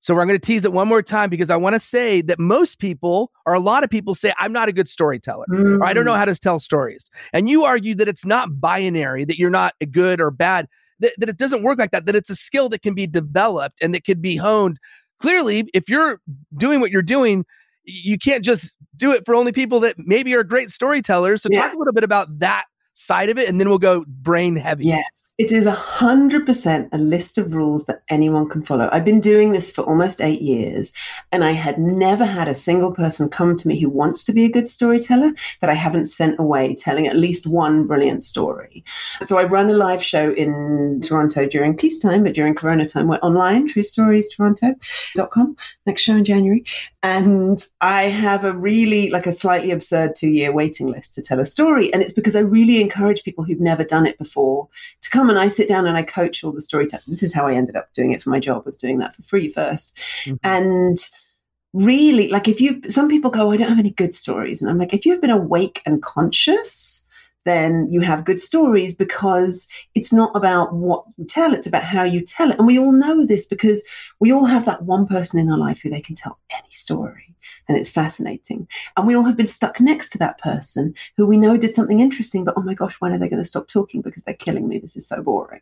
So 0.00 0.18
I'm 0.18 0.26
going 0.26 0.40
to 0.40 0.44
tease 0.44 0.64
it 0.64 0.72
one 0.72 0.88
more 0.88 1.02
time 1.02 1.28
because 1.28 1.50
I 1.50 1.56
want 1.56 1.74
to 1.74 1.80
say 1.80 2.22
that 2.22 2.38
most 2.38 2.78
people, 2.78 3.30
or 3.44 3.52
a 3.52 3.60
lot 3.60 3.84
of 3.84 3.90
people, 3.90 4.14
say 4.14 4.32
I'm 4.38 4.52
not 4.52 4.68
a 4.68 4.72
good 4.72 4.88
storyteller, 4.88 5.44
mm. 5.50 5.78
or 5.78 5.84
I 5.84 5.92
don't 5.92 6.06
know 6.06 6.14
mm. 6.14 6.18
how 6.18 6.24
to 6.24 6.34
tell 6.34 6.58
stories. 6.58 7.04
And 7.34 7.48
you 7.50 7.64
argue 7.64 7.94
that 7.96 8.08
it's 8.08 8.24
not 8.24 8.60
binary, 8.60 9.26
that 9.26 9.38
you're 9.38 9.50
not 9.50 9.74
a 9.80 9.86
good 9.86 10.20
or 10.20 10.30
bad, 10.30 10.68
that, 11.00 11.12
that 11.18 11.28
it 11.28 11.36
doesn't 11.36 11.62
work 11.62 11.78
like 11.78 11.90
that, 11.90 12.06
that 12.06 12.16
it's 12.16 12.30
a 12.30 12.36
skill 12.36 12.70
that 12.70 12.80
can 12.80 12.94
be 12.94 13.06
developed 13.06 13.78
and 13.82 13.94
that 13.94 14.04
can 14.04 14.20
be 14.20 14.36
honed. 14.36 14.78
Clearly, 15.18 15.68
if 15.74 15.88
you're 15.88 16.18
doing 16.56 16.80
what 16.80 16.90
you're 16.90 17.02
doing, 17.02 17.44
you 17.84 18.18
can't 18.18 18.44
just 18.44 18.74
do 18.96 19.12
it 19.12 19.24
for 19.26 19.34
only 19.34 19.52
people 19.52 19.80
that 19.80 19.96
maybe 19.98 20.34
are 20.34 20.44
great 20.44 20.70
storytellers. 20.70 21.42
So 21.42 21.50
yeah. 21.52 21.62
talk 21.62 21.74
a 21.74 21.78
little 21.78 21.92
bit 21.92 22.04
about 22.04 22.38
that 22.38 22.64
side 23.00 23.30
of 23.30 23.38
it 23.38 23.48
and 23.48 23.58
then 23.58 23.68
we'll 23.68 23.78
go 23.78 24.04
brain 24.06 24.56
heavy. 24.56 24.84
Yes, 24.84 25.32
it 25.38 25.50
is 25.50 25.64
a 25.64 25.72
hundred 25.72 26.44
percent 26.44 26.90
a 26.92 26.98
list 26.98 27.38
of 27.38 27.54
rules 27.54 27.86
that 27.86 28.02
anyone 28.10 28.46
can 28.48 28.60
follow. 28.62 28.90
I've 28.92 29.06
been 29.06 29.20
doing 29.20 29.50
this 29.50 29.70
for 29.70 29.82
almost 29.82 30.20
eight 30.20 30.42
years 30.42 30.92
and 31.32 31.42
I 31.42 31.52
had 31.52 31.78
never 31.78 32.26
had 32.26 32.46
a 32.46 32.54
single 32.54 32.92
person 32.92 33.30
come 33.30 33.56
to 33.56 33.68
me 33.68 33.80
who 33.80 33.88
wants 33.88 34.22
to 34.24 34.32
be 34.32 34.44
a 34.44 34.50
good 34.50 34.68
storyteller 34.68 35.32
that 35.60 35.70
I 35.70 35.74
haven't 35.74 36.06
sent 36.06 36.38
away 36.38 36.74
telling 36.74 37.06
at 37.06 37.16
least 37.16 37.46
one 37.46 37.86
brilliant 37.86 38.22
story. 38.22 38.84
So 39.22 39.38
I 39.38 39.44
run 39.44 39.70
a 39.70 39.74
live 39.74 40.02
show 40.02 40.32
in 40.32 41.00
Toronto 41.02 41.46
during 41.46 41.76
peacetime, 41.76 42.22
but 42.22 42.34
during 42.34 42.54
Corona 42.54 42.86
time, 42.86 43.08
we're 43.08 43.16
online, 43.16 43.66
True 43.66 43.82
Stories 43.82 44.28
Toronto.com, 44.28 45.56
next 45.86 46.02
show 46.02 46.16
in 46.16 46.24
January. 46.24 46.64
And 47.02 47.58
I 47.80 48.04
have 48.04 48.44
a 48.44 48.52
really 48.52 49.08
like 49.08 49.26
a 49.26 49.32
slightly 49.32 49.70
absurd 49.70 50.14
two 50.16 50.28
year 50.28 50.52
waiting 50.52 50.88
list 50.88 51.14
to 51.14 51.22
tell 51.22 51.40
a 51.40 51.46
story. 51.46 51.92
And 51.92 52.02
it's 52.02 52.12
because 52.12 52.36
I 52.36 52.40
really 52.40 52.80
encourage 52.80 53.22
people 53.22 53.42
who've 53.42 53.60
never 53.60 53.84
done 53.84 54.06
it 54.06 54.18
before 54.18 54.68
to 55.00 55.10
come 55.10 55.30
and 55.30 55.38
I 55.38 55.48
sit 55.48 55.66
down 55.66 55.86
and 55.86 55.96
I 55.96 56.02
coach 56.02 56.44
all 56.44 56.52
the 56.52 56.60
storytellers. 56.60 57.06
This 57.06 57.22
is 57.22 57.32
how 57.32 57.46
I 57.46 57.54
ended 57.54 57.76
up 57.76 57.92
doing 57.94 58.12
it 58.12 58.22
for 58.22 58.28
my 58.28 58.38
job, 58.38 58.66
was 58.66 58.76
doing 58.76 58.98
that 58.98 59.16
for 59.16 59.22
free 59.22 59.52
1st 59.52 59.92
mm-hmm. 60.24 60.34
And 60.44 60.98
really, 61.72 62.28
like 62.28 62.48
if 62.48 62.60
you, 62.60 62.82
some 62.88 63.08
people 63.08 63.30
go, 63.30 63.50
I 63.50 63.56
don't 63.56 63.68
have 63.70 63.78
any 63.78 63.92
good 63.92 64.14
stories. 64.14 64.60
And 64.60 64.70
I'm 64.70 64.78
like, 64.78 64.92
if 64.92 65.06
you've 65.06 65.22
been 65.22 65.30
awake 65.30 65.80
and 65.86 66.02
conscious, 66.02 67.04
then 67.44 67.88
you 67.90 68.00
have 68.00 68.24
good 68.24 68.40
stories 68.40 68.94
because 68.94 69.66
it's 69.94 70.12
not 70.12 70.30
about 70.34 70.74
what 70.74 71.04
you 71.16 71.24
tell, 71.24 71.54
it's 71.54 71.66
about 71.66 71.84
how 71.84 72.02
you 72.02 72.20
tell 72.20 72.50
it. 72.50 72.58
And 72.58 72.66
we 72.66 72.78
all 72.78 72.92
know 72.92 73.24
this 73.24 73.46
because 73.46 73.82
we 74.18 74.32
all 74.32 74.44
have 74.44 74.66
that 74.66 74.82
one 74.82 75.06
person 75.06 75.38
in 75.40 75.50
our 75.50 75.58
life 75.58 75.80
who 75.80 75.90
they 75.90 76.00
can 76.00 76.14
tell 76.14 76.38
any 76.50 76.70
story 76.70 77.34
and 77.68 77.76
it's 77.76 77.90
fascinating. 77.90 78.66
And 78.96 79.06
we 79.06 79.14
all 79.14 79.24
have 79.24 79.36
been 79.36 79.46
stuck 79.46 79.80
next 79.80 80.08
to 80.10 80.18
that 80.18 80.38
person 80.38 80.94
who 81.16 81.26
we 81.26 81.36
know 81.36 81.56
did 81.56 81.74
something 81.74 82.00
interesting, 82.00 82.44
but 82.44 82.54
oh 82.56 82.62
my 82.62 82.74
gosh, 82.74 82.96
when 83.00 83.12
are 83.12 83.18
they 83.18 83.28
going 83.28 83.42
to 83.42 83.48
stop 83.48 83.68
talking 83.68 84.00
because 84.00 84.22
they're 84.22 84.34
killing 84.34 84.68
me? 84.68 84.78
This 84.78 84.96
is 84.96 85.06
so 85.06 85.22
boring. 85.22 85.60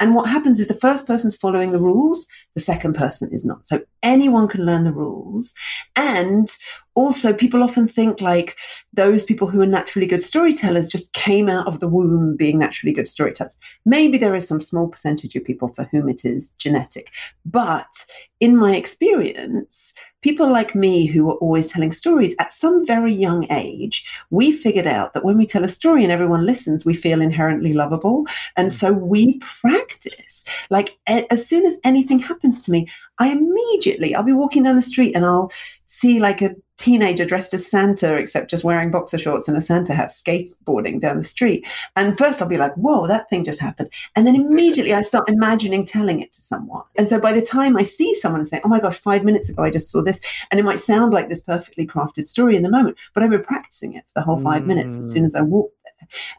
And 0.00 0.14
what 0.14 0.28
happens 0.28 0.60
is 0.60 0.68
the 0.68 0.74
first 0.74 1.06
person's 1.06 1.36
following 1.36 1.72
the 1.72 1.80
rules, 1.80 2.26
the 2.54 2.60
second 2.60 2.94
person 2.94 3.30
is 3.32 3.44
not. 3.44 3.66
So 3.66 3.82
anyone 4.02 4.48
can 4.48 4.66
learn 4.66 4.84
the 4.84 4.92
rules. 4.92 5.54
And 5.94 6.48
also 6.96 7.32
people 7.32 7.62
often 7.62 7.86
think 7.86 8.20
like 8.20 8.56
those 8.92 9.22
people 9.22 9.46
who 9.46 9.60
are 9.60 9.66
naturally 9.66 10.06
good 10.06 10.22
storytellers 10.22 10.88
just 10.88 11.12
came 11.12 11.48
out 11.48 11.66
of 11.66 11.78
the 11.78 11.88
womb 11.88 12.36
being 12.36 12.58
naturally 12.58 12.92
good 12.92 13.06
storytellers. 13.06 13.56
Maybe 13.84 14.18
there 14.18 14.34
is 14.34 14.48
some 14.48 14.60
small 14.60 14.88
percentage 14.88 15.36
of 15.36 15.44
people 15.44 15.68
for 15.68 15.84
whom 15.84 16.08
it 16.08 16.24
is 16.24 16.50
genetic, 16.58 17.12
but 17.44 18.06
in 18.40 18.56
my 18.56 18.76
experience, 18.76 19.94
people 20.20 20.50
like 20.50 20.74
me 20.74 21.06
who 21.06 21.24
were 21.24 21.34
always 21.34 21.68
telling 21.68 21.92
stories 21.92 22.34
at 22.38 22.52
some 22.52 22.84
very 22.84 23.12
young 23.12 23.46
age, 23.50 24.04
we 24.30 24.52
figured 24.52 24.86
out 24.86 25.14
that 25.14 25.24
when 25.24 25.38
we 25.38 25.46
tell 25.46 25.64
a 25.64 25.68
story 25.68 26.02
and 26.02 26.12
everyone 26.12 26.44
listens, 26.44 26.84
we 26.84 26.92
feel 26.92 27.22
inherently 27.22 27.72
lovable. 27.72 28.26
And 28.56 28.68
mm. 28.68 28.72
so 28.72 28.92
we 28.92 29.38
practice. 29.38 30.44
Like 30.68 30.98
as 31.06 31.46
soon 31.46 31.64
as 31.64 31.76
anything 31.84 32.18
happens 32.18 32.60
to 32.62 32.70
me, 32.70 32.88
I 33.18 33.32
immediately, 33.32 34.14
I'll 34.14 34.22
be 34.22 34.32
walking 34.32 34.62
down 34.62 34.76
the 34.76 34.82
street 34.82 35.14
and 35.14 35.24
I'll 35.24 35.50
see 35.86 36.18
like 36.18 36.42
a 36.42 36.54
teenager 36.78 37.24
dressed 37.24 37.54
as 37.54 37.66
Santa, 37.66 38.14
except 38.16 38.50
just 38.50 38.64
wearing 38.64 38.90
boxer 38.90 39.16
shorts 39.16 39.48
and 39.48 39.56
a 39.56 39.60
Santa 39.60 39.94
hat, 39.94 40.08
skateboarding 40.08 41.00
down 41.00 41.16
the 41.16 41.24
street. 41.24 41.66
And 41.94 42.18
first 42.18 42.42
I'll 42.42 42.48
be 42.48 42.58
like, 42.58 42.74
whoa, 42.74 43.06
that 43.06 43.30
thing 43.30 43.44
just 43.44 43.60
happened. 43.60 43.90
And 44.14 44.26
then 44.26 44.34
immediately 44.34 44.92
I 44.92 45.02
start 45.02 45.28
imagining 45.28 45.86
telling 45.86 46.20
it 46.20 46.32
to 46.32 46.42
someone. 46.42 46.82
And 46.96 47.08
so 47.08 47.18
by 47.18 47.32
the 47.32 47.42
time 47.42 47.76
I 47.76 47.84
see 47.84 48.12
someone 48.14 48.40
and 48.40 48.48
say, 48.48 48.60
oh 48.62 48.68
my 48.68 48.80
gosh, 48.80 48.98
five 48.98 49.24
minutes 49.24 49.48
ago 49.48 49.62
I 49.62 49.70
just 49.70 49.90
saw 49.90 50.02
this, 50.02 50.20
and 50.50 50.60
it 50.60 50.64
might 50.64 50.80
sound 50.80 51.14
like 51.14 51.28
this 51.28 51.40
perfectly 51.40 51.86
crafted 51.86 52.26
story 52.26 52.56
in 52.56 52.62
the 52.62 52.70
moment, 52.70 52.98
but 53.14 53.22
I've 53.22 53.30
been 53.30 53.42
practicing 53.42 53.94
it 53.94 54.04
for 54.06 54.12
the 54.16 54.22
whole 54.22 54.38
five 54.40 54.62
mm. 54.62 54.66
minutes 54.66 54.98
as 54.98 55.10
soon 55.10 55.24
as 55.24 55.34
I 55.34 55.40
walk 55.40 55.72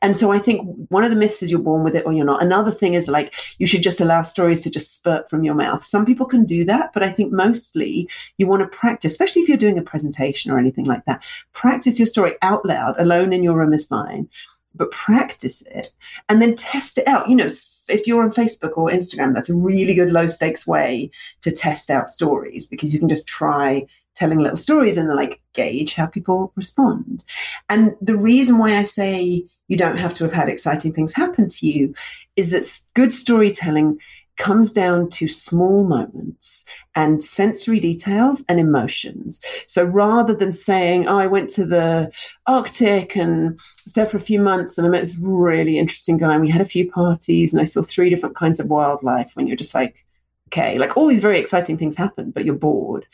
and 0.01 0.15
so 0.15 0.31
I 0.31 0.39
think 0.39 0.61
one 0.89 1.03
of 1.03 1.09
the 1.09 1.15
myths 1.15 1.43
is 1.43 1.51
you're 1.51 1.59
born 1.59 1.83
with 1.83 1.95
it 1.95 2.05
or 2.05 2.13
you're 2.13 2.25
not. 2.25 2.43
Another 2.43 2.71
thing 2.71 2.93
is 2.93 3.07
like 3.07 3.33
you 3.57 3.67
should 3.67 3.81
just 3.81 4.01
allow 4.01 4.21
stories 4.21 4.63
to 4.63 4.69
just 4.69 4.93
spurt 4.93 5.29
from 5.29 5.43
your 5.43 5.55
mouth. 5.55 5.83
Some 5.83 6.05
people 6.05 6.25
can 6.25 6.45
do 6.45 6.63
that, 6.65 6.91
but 6.93 7.03
I 7.03 7.11
think 7.11 7.33
mostly 7.33 8.09
you 8.37 8.47
want 8.47 8.61
to 8.61 8.77
practice, 8.77 9.11
especially 9.11 9.41
if 9.41 9.47
you're 9.47 9.57
doing 9.57 9.77
a 9.77 9.83
presentation 9.83 10.51
or 10.51 10.57
anything 10.57 10.85
like 10.85 11.05
that. 11.05 11.23
Practice 11.53 11.99
your 11.99 12.07
story 12.07 12.33
out 12.41 12.65
loud, 12.65 12.95
alone 12.99 13.33
in 13.33 13.43
your 13.43 13.57
room 13.57 13.73
is 13.73 13.85
fine 13.85 14.29
but 14.77 14.91
practice 14.91 15.63
it 15.71 15.91
and 16.29 16.41
then 16.41 16.55
test 16.55 16.97
it 16.97 17.07
out. 17.07 17.27
You 17.29 17.35
know, 17.35 17.47
if 17.89 18.07
you're 18.07 18.23
on 18.23 18.31
Facebook 18.31 18.77
or 18.77 18.89
Instagram, 18.89 19.33
that's 19.33 19.49
a 19.49 19.55
really 19.55 19.93
good 19.93 20.11
low 20.11 20.27
stakes 20.27 20.67
way 20.67 21.09
to 21.41 21.51
test 21.51 21.89
out 21.89 22.09
stories 22.09 22.65
because 22.65 22.93
you 22.93 22.99
can 22.99 23.09
just 23.09 23.27
try 23.27 23.85
telling 24.17 24.39
little 24.39 24.57
stories 24.57 24.97
and 24.97 25.07
like 25.09 25.39
gauge 25.53 25.93
how 25.93 26.07
people 26.07 26.51
respond. 26.55 27.23
And 27.69 27.95
the 28.01 28.17
reason 28.17 28.57
why 28.57 28.77
I 28.77 28.83
say 28.83 29.45
you 29.67 29.77
don't 29.77 29.99
have 29.99 30.13
to 30.15 30.23
have 30.23 30.33
had 30.33 30.49
exciting 30.49 30.93
things 30.93 31.13
happen 31.13 31.47
to 31.49 31.67
you 31.67 31.93
is 32.35 32.49
that 32.49 32.65
good 32.93 33.13
storytelling 33.13 33.99
comes 34.37 34.71
down 34.71 35.09
to 35.09 35.27
small 35.27 35.83
moments 35.83 36.63
and 36.95 37.23
sensory 37.23 37.79
details 37.79 38.43
and 38.47 38.59
emotions. 38.59 39.39
So 39.65 39.83
rather 39.83 40.35
than 40.35 40.53
saying, 40.53 41.07
Oh, 41.07 41.17
I 41.17 41.25
went 41.25 41.49
to 41.51 41.65
the 41.65 42.11
Arctic 42.45 43.15
and 43.15 43.59
there 43.95 44.05
for 44.05 44.17
a 44.17 44.21
few 44.21 44.39
months 44.39 44.77
and 44.77 44.85
I 44.85 44.91
met 44.91 45.01
this 45.01 45.17
really 45.17 45.79
interesting 45.79 46.17
guy 46.17 46.33
and 46.33 46.41
we 46.41 46.49
had 46.49 46.61
a 46.61 46.65
few 46.65 46.89
parties 46.89 47.51
and 47.51 47.61
I 47.61 47.65
saw 47.65 47.81
three 47.81 48.09
different 48.09 48.35
kinds 48.35 48.59
of 48.59 48.67
wildlife 48.67 49.31
when 49.35 49.47
you're 49.47 49.57
just 49.57 49.73
like, 49.73 50.05
okay, 50.47 50.77
like 50.77 50.97
all 50.97 51.07
these 51.07 51.21
very 51.21 51.39
exciting 51.39 51.77
things 51.77 51.95
happen, 51.95 52.31
but 52.31 52.45
you're 52.45 52.55
bored. 52.55 53.05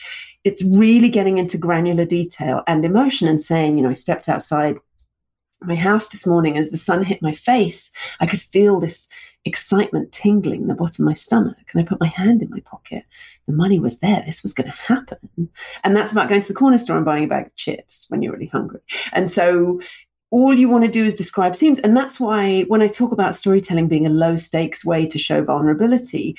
It's 0.44 0.64
really 0.64 1.10
getting 1.10 1.38
into 1.38 1.58
granular 1.58 2.06
detail 2.06 2.64
and 2.68 2.86
emotion 2.86 3.28
and 3.28 3.42
saying, 3.42 3.78
you 3.78 3.84
know, 3.84 3.90
I 3.90 3.94
stepped 3.94 4.30
outside 4.30 4.78
my 5.62 5.76
house 5.76 6.10
this 6.10 6.28
morning 6.28 6.58
as 6.58 6.72
the 6.72 6.78
sun 6.78 7.04
hit 7.04 7.22
my 7.22 7.32
face. 7.32 7.92
I 8.20 8.26
could 8.26 8.42
feel 8.42 8.80
this 8.80 9.08
excitement 9.46 10.12
tingling 10.12 10.68
the 10.68 10.76
bottom 10.76 11.06
of 11.06 11.08
my 11.10 11.14
stomach. 11.14 11.72
And 11.74 11.82
I 11.82 11.86
put 11.86 12.00
my 12.00 12.08
hand 12.08 12.42
in 12.42 12.50
my 12.50 12.60
pocket. 12.62 13.04
The 13.48 13.54
money 13.54 13.80
was 13.80 14.00
there. 14.00 14.24
This 14.26 14.44
was 14.44 14.54
going 14.54 14.70
to 14.70 14.78
happen. 14.78 15.50
And 15.84 15.96
that's 15.96 16.12
about 16.12 16.30
going 16.30 16.42
to 16.42 16.48
the 16.48 16.54
corner 16.54 16.78
store 16.78 16.98
and 16.98 17.06
buying 17.06 17.26
a 17.26 17.28
bag 17.28 17.48
of 17.48 17.56
chips 17.56 18.06
when 18.10 18.22
you're 18.22 18.34
really 18.34 18.48
hungry. 18.48 18.82
And 19.12 19.30
so 19.30 19.80
all 20.32 20.54
you 20.54 20.68
want 20.68 20.84
to 20.84 20.90
do 20.90 21.06
is 21.06 21.14
describe 21.14 21.56
scenes. 21.56 21.80
And 21.80 21.96
that's 21.96 22.20
why 22.20 22.64
when 22.64 22.82
I 22.82 22.88
talk 22.88 23.12
about 23.12 23.36
storytelling 23.36 23.88
being 23.88 24.08
a 24.08 24.10
low 24.10 24.36
stakes 24.38 24.84
way 24.84 25.06
to 25.06 25.20
show 25.20 25.44
vulnerability, 25.44 26.36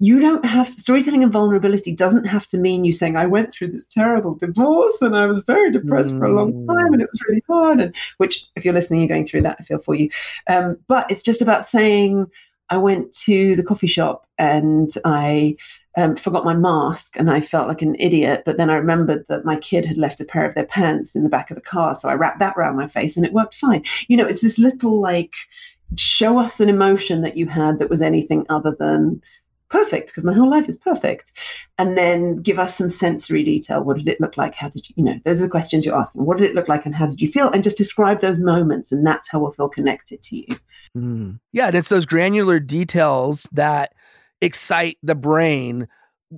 you 0.00 0.18
don't 0.18 0.44
have 0.44 0.68
storytelling 0.68 1.22
and 1.22 1.32
vulnerability 1.32 1.92
doesn't 1.92 2.24
have 2.24 2.46
to 2.46 2.58
mean 2.58 2.84
you 2.84 2.92
saying 2.92 3.16
i 3.16 3.26
went 3.26 3.52
through 3.52 3.68
this 3.68 3.86
terrible 3.86 4.34
divorce 4.34 5.00
and 5.00 5.16
i 5.16 5.26
was 5.26 5.40
very 5.42 5.70
depressed 5.70 6.14
mm. 6.14 6.18
for 6.18 6.26
a 6.26 6.34
long 6.34 6.66
time 6.66 6.92
and 6.92 7.00
it 7.00 7.08
was 7.10 7.22
really 7.28 7.42
hard 7.48 7.80
and 7.80 7.94
which 8.18 8.44
if 8.56 8.64
you're 8.64 8.74
listening 8.74 9.00
you're 9.00 9.08
going 9.08 9.26
through 9.26 9.42
that 9.42 9.56
i 9.60 9.62
feel 9.62 9.78
for 9.78 9.94
you 9.94 10.08
um, 10.48 10.76
but 10.88 11.10
it's 11.10 11.22
just 11.22 11.40
about 11.40 11.64
saying 11.64 12.26
i 12.70 12.76
went 12.76 13.12
to 13.12 13.54
the 13.56 13.62
coffee 13.62 13.86
shop 13.86 14.26
and 14.38 14.90
i 15.04 15.56
um, 15.96 16.16
forgot 16.16 16.44
my 16.44 16.54
mask 16.54 17.16
and 17.16 17.30
I 17.30 17.40
felt 17.40 17.68
like 17.68 17.82
an 17.82 17.96
idiot. 17.98 18.42
But 18.44 18.56
then 18.56 18.70
I 18.70 18.74
remembered 18.74 19.24
that 19.28 19.44
my 19.44 19.56
kid 19.56 19.84
had 19.84 19.96
left 19.96 20.20
a 20.20 20.24
pair 20.24 20.44
of 20.44 20.54
their 20.54 20.66
pants 20.66 21.14
in 21.14 21.22
the 21.22 21.30
back 21.30 21.50
of 21.50 21.54
the 21.54 21.60
car. 21.60 21.94
So 21.94 22.08
I 22.08 22.14
wrapped 22.14 22.40
that 22.40 22.56
around 22.56 22.76
my 22.76 22.88
face 22.88 23.16
and 23.16 23.24
it 23.24 23.32
worked 23.32 23.54
fine. 23.54 23.84
You 24.08 24.16
know, 24.16 24.26
it's 24.26 24.42
this 24.42 24.58
little 24.58 25.00
like, 25.00 25.34
show 25.96 26.38
us 26.38 26.58
an 26.58 26.68
emotion 26.68 27.22
that 27.22 27.36
you 27.36 27.46
had 27.46 27.78
that 27.78 27.90
was 27.90 28.02
anything 28.02 28.44
other 28.48 28.74
than 28.76 29.22
perfect 29.70 30.08
because 30.08 30.24
my 30.24 30.32
whole 30.32 30.48
life 30.48 30.68
is 30.68 30.76
perfect 30.76 31.32
and 31.78 31.96
then 31.96 32.36
give 32.36 32.58
us 32.58 32.76
some 32.76 32.90
sensory 32.90 33.42
detail 33.42 33.82
what 33.82 33.96
did 33.96 34.08
it 34.08 34.20
look 34.20 34.36
like 34.36 34.54
how 34.54 34.68
did 34.68 34.88
you 34.88 34.94
you 34.96 35.04
know 35.04 35.18
those 35.24 35.40
are 35.40 35.44
the 35.44 35.50
questions 35.50 35.84
you're 35.84 35.98
asking 35.98 36.24
what 36.24 36.38
did 36.38 36.48
it 36.48 36.54
look 36.54 36.68
like 36.68 36.84
and 36.84 36.94
how 36.94 37.06
did 37.06 37.20
you 37.20 37.28
feel 37.28 37.50
and 37.50 37.64
just 37.64 37.76
describe 37.76 38.20
those 38.20 38.38
moments 38.38 38.92
and 38.92 39.06
that's 39.06 39.28
how 39.28 39.38
we'll 39.38 39.52
feel 39.52 39.68
connected 39.68 40.22
to 40.22 40.36
you 40.36 40.58
mm. 40.96 41.38
yeah 41.52 41.66
and 41.66 41.74
it's 41.74 41.88
those 41.88 42.06
granular 42.06 42.60
details 42.60 43.48
that 43.52 43.92
excite 44.40 44.98
the 45.02 45.14
brain 45.14 45.88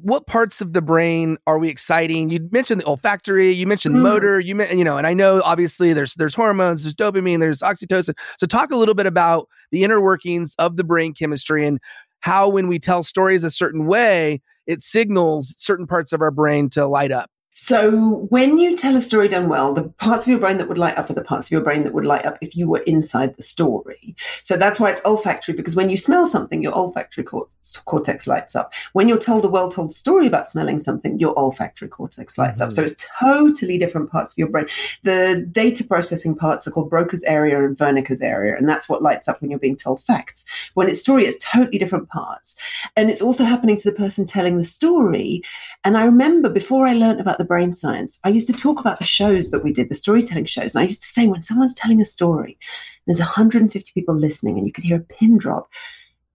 what 0.02 0.26
parts 0.26 0.60
of 0.60 0.72
the 0.72 0.82
brain 0.82 1.38
are 1.46 1.58
we 1.58 1.68
exciting? 1.68 2.28
You 2.28 2.48
mentioned 2.50 2.82
the 2.82 2.86
olfactory, 2.86 3.52
you 3.52 3.66
mentioned 3.66 3.96
mm. 3.96 4.02
motor, 4.02 4.40
you 4.40 4.62
you 4.64 4.84
know, 4.84 4.98
and 4.98 5.06
I 5.06 5.14
know 5.14 5.40
obviously 5.42 5.92
there's 5.92 6.14
there's 6.14 6.34
hormones, 6.34 6.82
there's 6.82 6.94
dopamine, 6.94 7.40
there's 7.40 7.60
oxytocin. 7.60 8.14
So 8.38 8.46
talk 8.46 8.70
a 8.70 8.76
little 8.76 8.94
bit 8.94 9.06
about 9.06 9.48
the 9.70 9.84
inner 9.84 10.00
workings 10.00 10.54
of 10.58 10.76
the 10.76 10.84
brain 10.84 11.14
chemistry 11.14 11.66
and 11.66 11.80
how 12.20 12.48
when 12.48 12.68
we 12.68 12.78
tell 12.78 13.02
stories 13.02 13.44
a 13.44 13.50
certain 13.50 13.86
way, 13.86 14.40
it 14.66 14.82
signals 14.82 15.54
certain 15.58 15.86
parts 15.86 16.12
of 16.12 16.20
our 16.20 16.30
brain 16.30 16.68
to 16.70 16.86
light 16.86 17.12
up. 17.12 17.30
So, 17.58 18.26
when 18.28 18.58
you 18.58 18.76
tell 18.76 18.96
a 18.96 19.00
story 19.00 19.28
done 19.28 19.48
well, 19.48 19.72
the 19.72 19.84
parts 19.84 20.24
of 20.24 20.28
your 20.28 20.38
brain 20.38 20.58
that 20.58 20.68
would 20.68 20.76
light 20.76 20.98
up 20.98 21.08
are 21.08 21.14
the 21.14 21.24
parts 21.24 21.46
of 21.46 21.52
your 21.52 21.62
brain 21.62 21.84
that 21.84 21.94
would 21.94 22.04
light 22.04 22.26
up 22.26 22.36
if 22.42 22.54
you 22.54 22.68
were 22.68 22.80
inside 22.80 23.34
the 23.34 23.42
story. 23.42 24.14
So, 24.42 24.58
that's 24.58 24.78
why 24.78 24.90
it's 24.90 25.00
olfactory, 25.06 25.54
because 25.54 25.74
when 25.74 25.88
you 25.88 25.96
smell 25.96 26.28
something, 26.28 26.62
your 26.62 26.74
olfactory 26.74 27.24
cortex 27.24 28.26
lights 28.26 28.54
up. 28.54 28.74
When 28.92 29.08
you're 29.08 29.16
told 29.16 29.46
a 29.46 29.48
well 29.48 29.70
told 29.70 29.94
story 29.94 30.26
about 30.26 30.46
smelling 30.46 30.78
something, 30.78 31.18
your 31.18 31.36
olfactory 31.38 31.88
cortex 31.88 32.36
lights 32.36 32.60
mm-hmm. 32.60 32.66
up. 32.66 32.72
So, 32.72 32.82
it's 32.82 33.08
totally 33.18 33.78
different 33.78 34.10
parts 34.10 34.32
of 34.32 34.38
your 34.38 34.48
brain. 34.48 34.66
The 35.04 35.48
data 35.50 35.82
processing 35.82 36.36
parts 36.36 36.68
are 36.68 36.70
called 36.70 36.90
Broca's 36.90 37.24
area 37.24 37.64
and 37.64 37.74
Wernicke's 37.78 38.20
area, 38.20 38.54
and 38.54 38.68
that's 38.68 38.86
what 38.86 39.00
lights 39.00 39.28
up 39.28 39.40
when 39.40 39.48
you're 39.48 39.58
being 39.58 39.76
told 39.76 40.02
facts. 40.02 40.44
When 40.74 40.90
it's 40.90 41.00
story, 41.00 41.24
it's 41.24 41.42
totally 41.42 41.78
different 41.78 42.10
parts. 42.10 42.54
And 42.96 43.08
it's 43.08 43.22
also 43.22 43.44
happening 43.44 43.78
to 43.78 43.90
the 43.90 43.96
person 43.96 44.26
telling 44.26 44.58
the 44.58 44.64
story. 44.64 45.40
And 45.84 45.96
I 45.96 46.04
remember 46.04 46.50
before 46.50 46.86
I 46.86 46.92
learned 46.92 47.18
about 47.18 47.38
the 47.38 47.45
brain 47.46 47.72
science, 47.72 48.18
I 48.24 48.28
used 48.28 48.46
to 48.48 48.52
talk 48.52 48.80
about 48.80 48.98
the 48.98 49.04
shows 49.04 49.50
that 49.50 49.64
we 49.64 49.72
did, 49.72 49.88
the 49.88 49.94
storytelling 49.94 50.44
shows. 50.44 50.74
And 50.74 50.80
I 50.80 50.84
used 50.84 51.00
to 51.02 51.06
say, 51.06 51.26
when 51.26 51.42
someone's 51.42 51.74
telling 51.74 52.00
a 52.00 52.04
story, 52.04 52.58
there's 53.06 53.20
150 53.20 53.92
people 53.92 54.14
listening, 54.14 54.58
and 54.58 54.66
you 54.66 54.72
can 54.72 54.84
hear 54.84 54.98
a 54.98 55.00
pin 55.00 55.38
drop. 55.38 55.68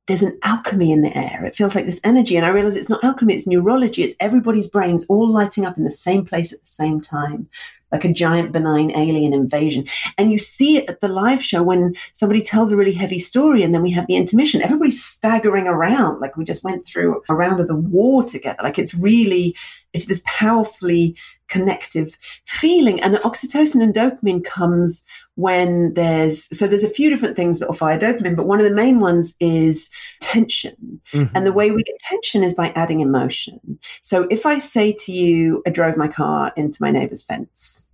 There's 0.07 0.23
an 0.23 0.39
alchemy 0.43 0.91
in 0.91 1.01
the 1.01 1.15
air. 1.15 1.45
It 1.45 1.55
feels 1.55 1.75
like 1.75 1.85
this 1.85 2.01
energy. 2.03 2.35
And 2.35 2.45
I 2.45 2.49
realize 2.49 2.75
it's 2.75 2.89
not 2.89 3.03
alchemy, 3.03 3.35
it's 3.35 3.47
neurology. 3.47 4.03
It's 4.03 4.15
everybody's 4.19 4.67
brains 4.67 5.05
all 5.09 5.31
lighting 5.31 5.65
up 5.65 5.77
in 5.77 5.83
the 5.83 5.91
same 5.91 6.25
place 6.25 6.51
at 6.51 6.61
the 6.61 6.67
same 6.67 6.99
time 6.99 7.47
like 7.91 8.05
a 8.05 8.11
giant 8.11 8.51
benign 8.51 8.91
alien 8.91 9.33
invasion. 9.33 9.85
And 10.17 10.31
you 10.31 10.39
see 10.39 10.77
it 10.77 10.89
at 10.89 11.01
the 11.01 11.07
live 11.07 11.43
show 11.43 11.61
when 11.63 11.95
somebody 12.13 12.41
tells 12.41 12.71
a 12.71 12.77
really 12.77 12.93
heavy 12.93 13.19
story 13.19 13.63
and 13.63 13.73
then 13.73 13.81
we 13.81 13.91
have 13.91 14.07
the 14.07 14.15
intermission. 14.15 14.61
Everybody's 14.61 15.03
staggering 15.03 15.67
around 15.67 16.19
like 16.19 16.37
we 16.37 16.45
just 16.45 16.63
went 16.63 16.85
through 16.85 17.21
a 17.29 17.35
round 17.35 17.59
of 17.59 17.67
the 17.67 17.75
war 17.75 18.23
together. 18.23 18.59
Like 18.63 18.79
it's 18.79 18.93
really, 18.93 19.55
it's 19.93 20.05
this 20.05 20.21
powerfully 20.25 21.15
connective 21.51 22.17
feeling. 22.45 22.99
And 23.01 23.13
the 23.13 23.19
oxytocin 23.19 23.83
and 23.83 23.93
dopamine 23.93 24.43
comes 24.43 25.03
when 25.35 25.93
there's 25.93 26.45
so 26.57 26.65
there's 26.65 26.83
a 26.83 26.89
few 26.89 27.09
different 27.09 27.35
things 27.35 27.59
that 27.59 27.67
will 27.67 27.75
fire 27.75 27.99
dopamine, 27.99 28.35
but 28.35 28.47
one 28.47 28.59
of 28.59 28.65
the 28.65 28.71
main 28.71 28.99
ones 28.99 29.35
is 29.39 29.89
tension. 30.21 31.01
Mm-hmm. 31.11 31.35
And 31.35 31.45
the 31.45 31.53
way 31.53 31.69
we 31.69 31.83
get 31.83 31.99
tension 31.99 32.41
is 32.41 32.53
by 32.53 32.69
adding 32.69 33.01
emotion. 33.01 33.79
So 34.01 34.27
if 34.31 34.45
I 34.45 34.57
say 34.57 34.93
to 34.93 35.11
you, 35.11 35.61
I 35.67 35.69
drove 35.69 35.97
my 35.97 36.07
car 36.07 36.53
into 36.55 36.81
my 36.81 36.89
neighbor's 36.89 37.21
fence, 37.21 37.85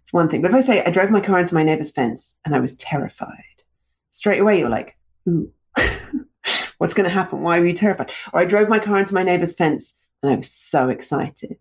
it's 0.00 0.12
one 0.12 0.28
thing. 0.28 0.40
But 0.40 0.52
if 0.52 0.56
I 0.56 0.60
say 0.60 0.84
I 0.84 0.90
drove 0.90 1.10
my 1.10 1.20
car 1.20 1.40
into 1.40 1.54
my 1.54 1.64
neighbor's 1.64 1.90
fence 1.90 2.38
and 2.44 2.54
I 2.54 2.60
was 2.60 2.74
terrified, 2.76 3.62
straight 4.10 4.40
away 4.40 4.60
you're 4.60 4.68
like, 4.68 4.96
ooh, 5.28 5.52
what's 6.78 6.94
going 6.94 7.08
to 7.08 7.14
happen? 7.14 7.42
Why 7.42 7.58
are 7.58 7.66
you 7.66 7.72
terrified? 7.72 8.12
Or 8.32 8.40
I 8.40 8.44
drove 8.44 8.68
my 8.68 8.78
car 8.78 8.98
into 8.98 9.14
my 9.14 9.24
neighbor's 9.24 9.52
fence 9.52 9.94
and 10.22 10.32
I 10.32 10.36
was 10.36 10.50
so 10.50 10.88
excited 10.88 11.58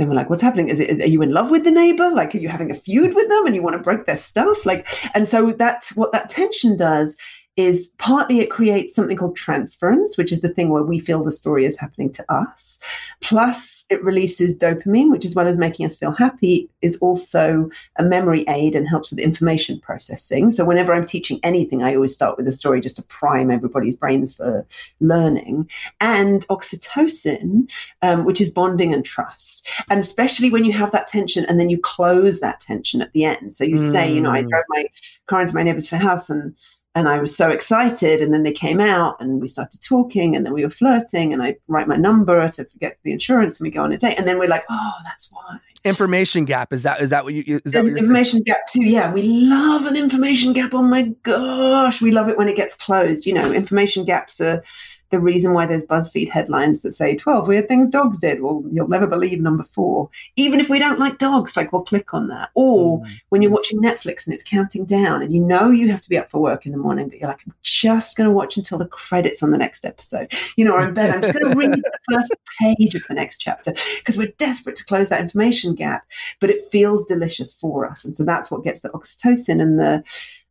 then 0.00 0.08
we're 0.08 0.14
like, 0.14 0.30
what's 0.30 0.42
happening? 0.42 0.68
Is 0.68 0.80
it, 0.80 1.02
are 1.02 1.06
you 1.06 1.22
in 1.22 1.30
love 1.30 1.50
with 1.50 1.64
the 1.64 1.70
neighbor? 1.70 2.10
Like, 2.10 2.34
are 2.34 2.38
you 2.38 2.48
having 2.48 2.70
a 2.70 2.74
feud 2.74 3.14
with 3.14 3.28
them 3.28 3.46
and 3.46 3.54
you 3.54 3.62
want 3.62 3.74
to 3.74 3.82
break 3.82 4.06
their 4.06 4.16
stuff? 4.16 4.64
Like, 4.64 4.88
and 5.14 5.28
so 5.28 5.52
that's 5.52 5.94
what 5.96 6.12
that 6.12 6.28
tension 6.28 6.76
does 6.76 7.16
is 7.60 7.88
partly 7.98 8.40
it 8.40 8.50
creates 8.50 8.94
something 8.94 9.16
called 9.16 9.36
transference, 9.36 10.16
which 10.16 10.32
is 10.32 10.40
the 10.40 10.48
thing 10.48 10.70
where 10.70 10.82
we 10.82 10.98
feel 10.98 11.22
the 11.22 11.32
story 11.32 11.64
is 11.64 11.78
happening 11.78 12.10
to 12.12 12.32
us. 12.32 12.80
Plus, 13.20 13.84
it 13.90 14.02
releases 14.02 14.56
dopamine, 14.56 15.10
which, 15.10 15.24
as 15.24 15.34
well 15.34 15.46
as 15.46 15.58
making 15.58 15.86
us 15.86 15.96
feel 15.96 16.12
happy, 16.12 16.68
is 16.82 16.96
also 16.98 17.70
a 17.96 18.02
memory 18.02 18.44
aid 18.48 18.74
and 18.74 18.88
helps 18.88 19.10
with 19.10 19.20
information 19.20 19.78
processing. 19.80 20.50
So, 20.50 20.64
whenever 20.64 20.92
I'm 20.92 21.04
teaching 21.04 21.38
anything, 21.42 21.82
I 21.82 21.94
always 21.94 22.14
start 22.14 22.36
with 22.36 22.48
a 22.48 22.52
story 22.52 22.80
just 22.80 22.96
to 22.96 23.02
prime 23.04 23.50
everybody's 23.50 23.96
brains 23.96 24.34
for 24.34 24.66
learning. 25.00 25.68
And 26.00 26.46
oxytocin, 26.48 27.70
um, 28.02 28.24
which 28.24 28.40
is 28.40 28.50
bonding 28.50 28.94
and 28.94 29.04
trust. 29.04 29.68
And 29.90 30.00
especially 30.00 30.50
when 30.50 30.64
you 30.64 30.72
have 30.72 30.92
that 30.92 31.06
tension 31.06 31.44
and 31.46 31.60
then 31.60 31.70
you 31.70 31.78
close 31.78 32.40
that 32.40 32.60
tension 32.60 33.02
at 33.02 33.12
the 33.12 33.24
end. 33.24 33.52
So, 33.52 33.64
you 33.64 33.76
mm. 33.76 33.92
say, 33.92 34.12
you 34.12 34.20
know, 34.20 34.30
I 34.30 34.42
mm. 34.42 34.48
drove 34.48 34.64
my 34.68 34.84
car 35.26 35.42
into 35.42 35.54
my 35.54 35.62
neighbor's 35.62 35.90
house 35.90 36.30
and 36.30 36.54
and 36.94 37.08
I 37.08 37.18
was 37.18 37.36
so 37.36 37.48
excited. 37.50 38.20
And 38.20 38.32
then 38.34 38.42
they 38.42 38.52
came 38.52 38.80
out 38.80 39.16
and 39.20 39.40
we 39.40 39.48
started 39.48 39.80
talking 39.80 40.34
and 40.34 40.44
then 40.44 40.52
we 40.52 40.64
were 40.64 40.70
flirting 40.70 41.32
and 41.32 41.42
I 41.42 41.56
write 41.68 41.86
my 41.86 41.96
number 41.96 42.48
to 42.48 42.66
get 42.78 42.98
the 43.04 43.12
insurance 43.12 43.60
and 43.60 43.66
we 43.66 43.70
go 43.70 43.82
on 43.82 43.92
a 43.92 43.98
date. 43.98 44.18
And 44.18 44.26
then 44.26 44.38
we're 44.38 44.48
like, 44.48 44.64
oh, 44.68 44.92
that's 45.04 45.30
why. 45.30 45.58
Information 45.84 46.44
gap. 46.44 46.72
Is 46.72 46.82
that, 46.82 47.00
is 47.00 47.10
that 47.10 47.24
what 47.24 47.32
you, 47.32 47.60
is 47.64 47.72
that 47.72 47.86
information 47.86 48.42
gap 48.42 48.66
too. 48.70 48.84
Yeah. 48.84 49.14
We 49.14 49.22
love 49.22 49.86
an 49.86 49.96
information 49.96 50.52
gap. 50.52 50.74
Oh 50.74 50.82
my 50.82 51.14
gosh. 51.22 52.02
We 52.02 52.10
love 52.10 52.28
it 52.28 52.36
when 52.36 52.48
it 52.48 52.56
gets 52.56 52.74
closed. 52.74 53.24
You 53.24 53.34
know, 53.34 53.52
information 53.52 54.04
gaps 54.04 54.40
are, 54.40 54.62
the 55.10 55.20
reason 55.20 55.52
why 55.52 55.66
there's 55.66 55.82
BuzzFeed 55.84 56.30
headlines 56.30 56.80
that 56.80 56.92
say 56.92 57.16
12 57.16 57.48
weird 57.48 57.68
things 57.68 57.88
dogs 57.88 58.18
did. 58.18 58.42
Well, 58.42 58.62
you'll 58.70 58.88
never 58.88 59.06
believe 59.06 59.40
number 59.40 59.64
four. 59.64 60.08
Even 60.36 60.60
if 60.60 60.68
we 60.68 60.78
don't 60.78 61.00
like 61.00 61.18
dogs, 61.18 61.56
like 61.56 61.72
we'll 61.72 61.82
click 61.82 62.14
on 62.14 62.28
that. 62.28 62.50
Or 62.54 63.00
mm-hmm. 63.00 63.12
when 63.30 63.42
you're 63.42 63.50
watching 63.50 63.82
Netflix 63.82 64.26
and 64.26 64.34
it's 64.34 64.42
counting 64.42 64.84
down 64.84 65.22
and 65.22 65.32
you 65.32 65.40
know 65.40 65.70
you 65.70 65.90
have 65.90 66.00
to 66.00 66.08
be 66.08 66.18
up 66.18 66.30
for 66.30 66.40
work 66.40 66.64
in 66.64 66.72
the 66.72 66.78
morning, 66.78 67.08
but 67.08 67.18
you're 67.18 67.28
like, 67.28 67.42
I'm 67.46 67.54
just 67.62 68.16
going 68.16 68.28
to 68.28 68.34
watch 68.34 68.56
until 68.56 68.78
the 68.78 68.86
credits 68.86 69.42
on 69.42 69.50
the 69.50 69.58
next 69.58 69.84
episode. 69.84 70.32
You 70.56 70.64
know, 70.64 70.74
or 70.74 70.86
in 70.86 70.94
bed, 70.94 71.10
I'm 71.10 71.22
just 71.22 71.38
going 71.38 71.50
to 71.52 71.58
read 71.58 71.72
the 71.72 71.98
first 72.12 72.32
page 72.60 72.94
of 72.94 73.02
the 73.08 73.14
next 73.14 73.38
chapter 73.38 73.72
because 73.96 74.16
we're 74.16 74.32
desperate 74.38 74.76
to 74.76 74.84
close 74.84 75.08
that 75.08 75.20
information 75.20 75.74
gap, 75.74 76.04
but 76.38 76.50
it 76.50 76.60
feels 76.70 77.04
delicious 77.06 77.52
for 77.52 77.84
us. 77.84 78.04
And 78.04 78.14
so 78.14 78.24
that's 78.24 78.50
what 78.50 78.64
gets 78.64 78.80
the 78.80 78.90
oxytocin 78.90 79.60
and 79.60 79.78
the 79.78 80.04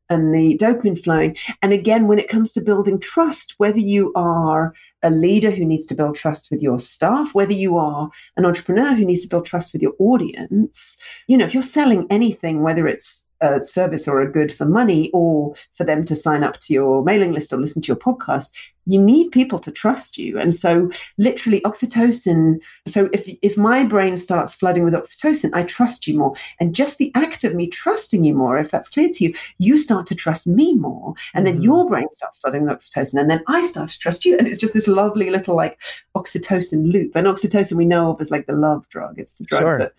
and 0.09 0.33
the 0.33 0.57
dopamine 0.57 1.01
flowing. 1.01 1.37
And 1.61 1.71
again, 1.71 2.07
when 2.07 2.19
it 2.19 2.29
comes 2.29 2.51
to 2.51 2.61
building 2.61 2.99
trust, 2.99 3.55
whether 3.57 3.79
you 3.79 4.11
are 4.15 4.73
a 5.03 5.09
leader 5.09 5.51
who 5.51 5.65
needs 5.65 5.85
to 5.87 5.95
build 5.95 6.15
trust 6.15 6.49
with 6.51 6.61
your 6.61 6.79
staff, 6.79 7.33
whether 7.33 7.53
you 7.53 7.77
are 7.77 8.09
an 8.37 8.45
entrepreneur 8.45 8.93
who 8.93 9.05
needs 9.05 9.21
to 9.21 9.27
build 9.27 9.45
trust 9.45 9.73
with 9.73 9.81
your 9.81 9.93
audience, 9.99 10.97
you 11.27 11.37
know, 11.37 11.45
if 11.45 11.53
you're 11.53 11.63
selling 11.63 12.05
anything, 12.09 12.61
whether 12.61 12.87
it's 12.87 13.25
a 13.41 13.63
service 13.63 14.07
or 14.07 14.21
a 14.21 14.31
good 14.31 14.51
for 14.51 14.65
money 14.65 15.09
or 15.13 15.55
for 15.73 15.85
them 15.85 16.03
to 16.03 16.15
sign 16.15 16.43
up 16.43 16.59
to 16.59 16.73
your 16.73 17.03
mailing 17.03 17.31
list 17.31 17.53
or 17.53 17.57
listen 17.57 17.81
to 17.81 17.87
your 17.87 17.95
podcast 17.95 18.51
you 18.89 18.99
need 18.99 19.31
people 19.31 19.59
to 19.59 19.71
trust 19.71 20.17
you. 20.17 20.39
And 20.39 20.53
so 20.53 20.89
literally 21.17 21.61
oxytocin 21.61 22.61
so 22.87 23.09
if 23.13 23.29
if 23.41 23.55
my 23.55 23.83
brain 23.83 24.17
starts 24.17 24.55
flooding 24.55 24.83
with 24.83 24.95
oxytocin 24.95 25.51
i 25.53 25.63
trust 25.63 26.07
you 26.07 26.17
more. 26.17 26.33
And 26.59 26.73
just 26.73 26.97
the 26.97 27.11
act 27.15 27.43
of 27.43 27.53
me 27.53 27.67
trusting 27.67 28.23
you 28.23 28.33
more 28.33 28.57
if 28.57 28.71
that's 28.71 28.89
clear 28.89 29.09
to 29.13 29.23
you 29.23 29.33
you 29.59 29.77
start 29.77 30.07
to 30.07 30.15
trust 30.15 30.47
me 30.47 30.73
more. 30.75 31.13
And 31.33 31.45
then 31.45 31.59
mm. 31.59 31.63
your 31.63 31.87
brain 31.87 32.07
starts 32.11 32.39
flooding 32.39 32.63
with 32.63 32.71
oxytocin 32.71 33.19
and 33.19 33.29
then 33.29 33.43
i 33.47 33.61
start 33.67 33.89
to 33.89 33.99
trust 33.99 34.25
you. 34.25 34.37
And 34.37 34.47
it's 34.47 34.57
just 34.57 34.73
this 34.73 34.87
lovely 34.89 35.29
little 35.29 35.55
like 35.55 35.79
oxytocin 36.15 36.91
loop 36.91 37.11
and 37.15 37.27
oxytocin 37.27 37.73
we 37.73 37.85
know 37.85 38.11
of 38.11 38.21
as 38.21 38.31
like 38.31 38.45
the 38.47 38.53
love 38.53 38.87
drug 38.89 39.17
it's 39.17 39.33
the 39.33 39.43
drug 39.45 39.61
sure. 39.61 39.79
that 39.79 39.93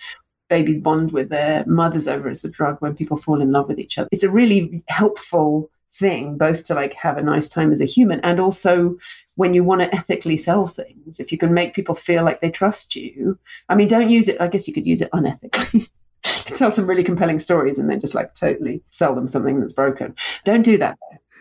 babies 0.51 0.79
bond 0.79 1.13
with 1.13 1.31
their 1.31 1.65
mothers 1.65 2.07
over 2.07 2.29
as 2.29 2.41
the 2.41 2.49
drug 2.49 2.77
when 2.81 2.95
people 2.95 3.17
fall 3.17 3.41
in 3.41 3.53
love 3.53 3.69
with 3.69 3.79
each 3.79 3.97
other. 3.97 4.09
It's 4.13 4.25
a 4.25 4.31
really 4.31 4.85
helpful 4.89 5.71
thing, 5.93 6.37
both 6.37 6.65
to 6.65 6.75
like 6.75 6.93
have 6.95 7.17
a 7.17 7.23
nice 7.23 7.49
time 7.49 7.73
as 7.73 7.81
a 7.81 7.87
human 7.87 8.21
and 8.21 8.39
also 8.39 8.99
when 9.37 9.55
you 9.55 9.65
want 9.65 9.81
to 9.81 9.95
ethically 9.95 10.37
sell 10.37 10.67
things, 10.67 11.19
if 11.19 11.33
you 11.33 11.39
can 11.39 11.55
make 11.55 11.73
people 11.73 11.95
feel 11.95 12.25
like 12.25 12.43
they 12.43 12.51
trust 12.51 12.95
you. 12.95 13.39
I 13.71 13.75
mean, 13.75 13.89
don't 13.89 14.11
use 14.11 14.29
it, 14.29 14.39
I 14.41 14.49
guess 14.49 14.69
you 14.69 14.75
could 14.75 14.87
use 14.87 15.01
it 15.01 15.11
unethically. 15.13 15.89
tell 16.23 16.71
some 16.71 16.87
really 16.87 17.05
compelling 17.05 17.39
stories 17.39 17.79
and 17.79 17.89
then 17.89 18.01
just 18.01 18.15
like 18.15 18.35
totally 18.35 18.83
sell 18.91 19.15
them 19.15 19.27
something 19.27 19.61
that's 19.61 19.73
broken. 19.73 20.15
Don't 20.45 20.63
do 20.63 20.77
that. 20.79 20.99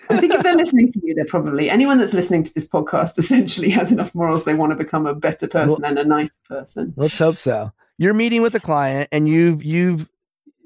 I 0.09 0.17
think 0.17 0.33
if 0.33 0.43
they're 0.43 0.55
listening 0.55 0.91
to 0.91 0.99
you, 1.03 1.13
they're 1.13 1.25
probably 1.25 1.69
anyone 1.69 1.97
that's 1.97 2.13
listening 2.13 2.43
to 2.43 2.53
this 2.53 2.65
podcast 2.65 3.17
essentially 3.17 3.69
has 3.79 3.91
enough 3.91 4.13
morals 4.15 4.43
they 4.43 4.53
want 4.53 4.71
to 4.71 4.75
become 4.75 5.05
a 5.05 5.13
better 5.13 5.47
person 5.47 5.81
well, 5.81 5.89
and 5.89 5.99
a 5.99 6.03
nicer 6.03 6.33
person. 6.47 6.93
Let's 6.97 7.17
hope 7.17 7.37
so. 7.37 7.71
You're 7.97 8.13
meeting 8.13 8.41
with 8.41 8.55
a 8.55 8.59
client 8.59 9.09
and 9.11 9.27
you've 9.27 9.63
you've 9.63 10.09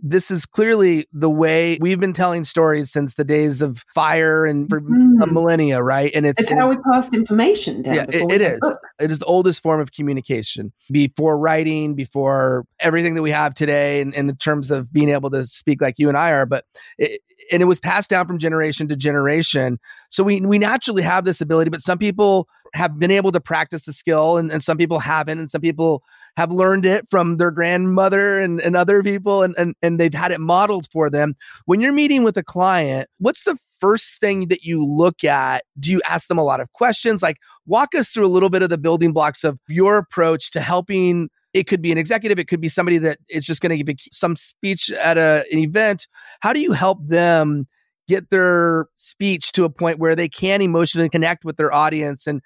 this 0.06 0.30
is 0.30 0.46
clearly 0.46 1.08
the 1.14 1.30
way 1.30 1.78
we've 1.80 2.00
been 2.00 2.12
telling 2.12 2.44
stories 2.44 2.92
since 2.92 3.14
the 3.14 3.24
days 3.24 3.62
of 3.62 3.86
fire 3.96 4.46
and 4.46 4.68
for 4.68 4.82
mm. 4.82 5.24
a 5.24 5.28
millennia, 5.28 5.82
right? 5.82 6.12
And 6.14 6.26
it's, 6.26 6.42
it's 6.42 6.52
how 6.52 6.70
we 6.70 6.76
passed 6.92 7.14
information 7.14 7.82
down. 7.82 7.96
Yeah, 7.96 8.06
it, 8.10 8.30
it 8.30 8.42
is. 8.42 8.60
Books. 8.60 8.78
It 9.00 9.12
is 9.12 9.20
the 9.20 9.26
oldest 9.26 9.64
form 9.64 9.80
of 9.80 9.94
communication 9.94 10.74
before 10.92 11.40
writing, 11.40 11.96
before 11.96 12.66
everything 12.82 13.14
that 13.14 13.22
we 13.22 13.32
have 13.32 13.54
today, 13.54 14.02
in, 14.02 14.14
in 14.14 14.36
terms 14.36 14.72
of 14.72 14.92
being 14.92 15.08
able 15.08 15.30
to 15.30 15.46
speak 15.46 15.82
like 15.82 15.96
you 15.98 16.10
and 16.10 16.18
I 16.18 16.32
are. 16.32 16.46
But 16.46 16.66
it, 16.98 17.22
and 17.50 17.62
it 17.62 17.66
was 17.66 17.80
passed 17.80 18.10
down 18.10 18.28
from 18.28 18.40
generation 18.40 18.90
to 18.90 18.98
generation. 18.98 19.80
So 20.10 20.22
we 20.22 20.42
we 20.42 20.60
naturally 20.60 21.04
have 21.04 21.24
this 21.24 21.40
ability, 21.40 21.70
but 21.70 21.82
some 21.82 21.98
people 21.98 22.50
have 22.74 23.00
been 23.00 23.12
able 23.12 23.32
to 23.32 23.40
practice 23.40 23.84
the 23.84 23.94
skill, 23.94 24.38
and, 24.38 24.52
and 24.52 24.62
some 24.64 24.78
people 24.78 25.00
haven't, 25.00 25.40
and 25.40 25.50
some 25.50 25.62
people 25.62 26.04
have 26.36 26.52
learned 26.52 26.86
it 26.86 27.06
from 27.10 27.38
their 27.38 27.52
grandmother 27.52 28.40
and, 28.40 28.60
and 28.62 28.76
other 28.76 29.04
people 29.04 29.44
and, 29.44 29.54
and, 29.58 29.76
and 29.82 30.00
they've 30.00 30.14
had 30.14 30.32
it 30.32 30.40
modeled 30.40 30.88
for 30.92 31.10
them. 31.10 31.36
When 31.66 31.80
you're 31.80 31.94
meeting 31.94 32.24
with 32.24 32.38
a 32.38 32.44
client, 32.44 33.10
what's 33.20 33.44
the 33.44 33.58
first 33.80 34.20
thing 34.20 34.48
that 34.48 34.64
you 34.64 34.84
look 34.84 35.24
at? 35.24 35.64
Do 35.80 35.92
you 35.92 36.02
ask 36.08 36.28
them 36.28 36.38
a 36.38 36.44
lot 36.44 36.60
of 36.60 36.72
questions? 36.74 37.22
Like, 37.22 37.38
walk 37.66 37.94
us 37.94 38.10
through 38.10 38.26
a 38.26 38.28
little 38.28 38.50
bit 38.50 38.64
of 38.64 38.70
the 38.70 38.78
building 38.78 39.14
blocks 39.14 39.44
of 39.44 39.60
your 39.68 39.98
approach 39.98 40.52
to 40.52 40.62
helping. 40.62 41.30
It 41.54 41.68
could 41.68 41.82
be 41.82 41.92
an 41.92 41.98
executive, 41.98 42.40
it 42.40 42.48
could 42.48 42.62
be 42.62 42.70
somebody 42.70 42.98
that 43.00 43.20
is 43.30 43.46
just 43.46 43.62
going 43.62 43.78
to 43.78 43.84
give 43.84 43.96
some 44.12 44.36
speech 44.36 44.90
at 44.90 45.18
a, 45.18 45.46
an 45.52 45.60
event. 45.60 46.08
How 46.40 46.52
do 46.52 46.60
you 46.60 46.72
help 46.72 46.98
them 47.08 47.68
get 48.08 48.30
their 48.32 48.88
speech 48.98 49.52
to 49.54 49.64
a 49.64 49.70
point 49.70 50.00
where 50.00 50.16
they 50.16 50.28
can 50.28 50.62
emotionally 50.62 51.10
connect 51.10 51.46
with 51.46 51.58
their 51.58 51.74
audience 51.74 52.26
and 52.26 52.42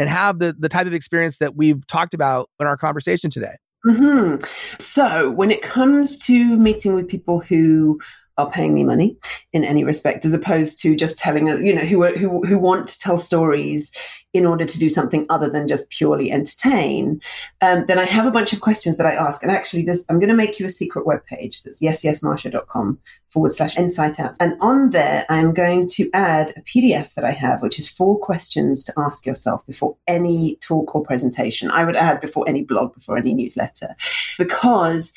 and 0.00 0.08
have 0.08 0.38
the 0.38 0.56
the 0.58 0.68
type 0.70 0.86
of 0.86 0.94
experience 0.94 1.36
that 1.38 1.54
we've 1.54 1.86
talked 1.86 2.14
about 2.14 2.48
in 2.58 2.66
our 2.66 2.78
conversation 2.78 3.28
today. 3.28 3.54
Mm-hmm. 3.86 4.44
So, 4.78 5.30
when 5.30 5.50
it 5.50 5.60
comes 5.62 6.16
to 6.24 6.56
meeting 6.56 6.94
with 6.94 7.06
people 7.06 7.40
who 7.40 8.00
are 8.40 8.50
paying 8.50 8.74
me 8.74 8.84
money 8.84 9.16
in 9.52 9.64
any 9.64 9.84
respect, 9.84 10.24
as 10.24 10.34
opposed 10.34 10.80
to 10.82 10.96
just 10.96 11.18
telling, 11.18 11.46
you 11.64 11.74
know, 11.74 11.84
who 11.84 12.06
who 12.16 12.44
who 12.46 12.58
want 12.58 12.88
to 12.88 12.98
tell 12.98 13.16
stories 13.16 13.92
in 14.32 14.46
order 14.46 14.64
to 14.64 14.78
do 14.78 14.88
something 14.88 15.26
other 15.28 15.50
than 15.50 15.66
just 15.66 15.88
purely 15.90 16.30
entertain, 16.30 17.20
um, 17.62 17.84
then 17.86 17.98
I 17.98 18.04
have 18.04 18.26
a 18.26 18.30
bunch 18.30 18.52
of 18.52 18.60
questions 18.60 18.96
that 18.96 19.06
I 19.06 19.12
ask. 19.12 19.42
And 19.42 19.50
actually, 19.50 19.82
this, 19.82 20.04
I'm 20.08 20.20
going 20.20 20.28
to 20.28 20.36
make 20.36 20.60
you 20.60 20.66
a 20.66 20.70
secret 20.70 21.04
web 21.04 21.24
page 21.26 21.62
that's 21.62 21.80
yesyesmarsha.com 21.80 22.98
forward 23.28 23.52
slash 23.52 23.76
insight 23.76 24.20
out. 24.20 24.36
And 24.40 24.54
on 24.60 24.90
there, 24.90 25.24
I'm 25.28 25.52
going 25.52 25.88
to 25.88 26.08
add 26.14 26.52
a 26.56 26.60
PDF 26.60 27.14
that 27.14 27.24
I 27.24 27.32
have, 27.32 27.62
which 27.62 27.78
is 27.78 27.88
four 27.88 28.18
questions 28.18 28.84
to 28.84 28.92
ask 28.96 29.26
yourself 29.26 29.66
before 29.66 29.96
any 30.06 30.56
talk 30.60 30.94
or 30.94 31.02
presentation. 31.02 31.70
I 31.70 31.84
would 31.84 31.96
add 31.96 32.20
before 32.20 32.48
any 32.48 32.62
blog, 32.62 32.94
before 32.94 33.16
any 33.16 33.34
newsletter, 33.34 33.96
because 34.38 35.12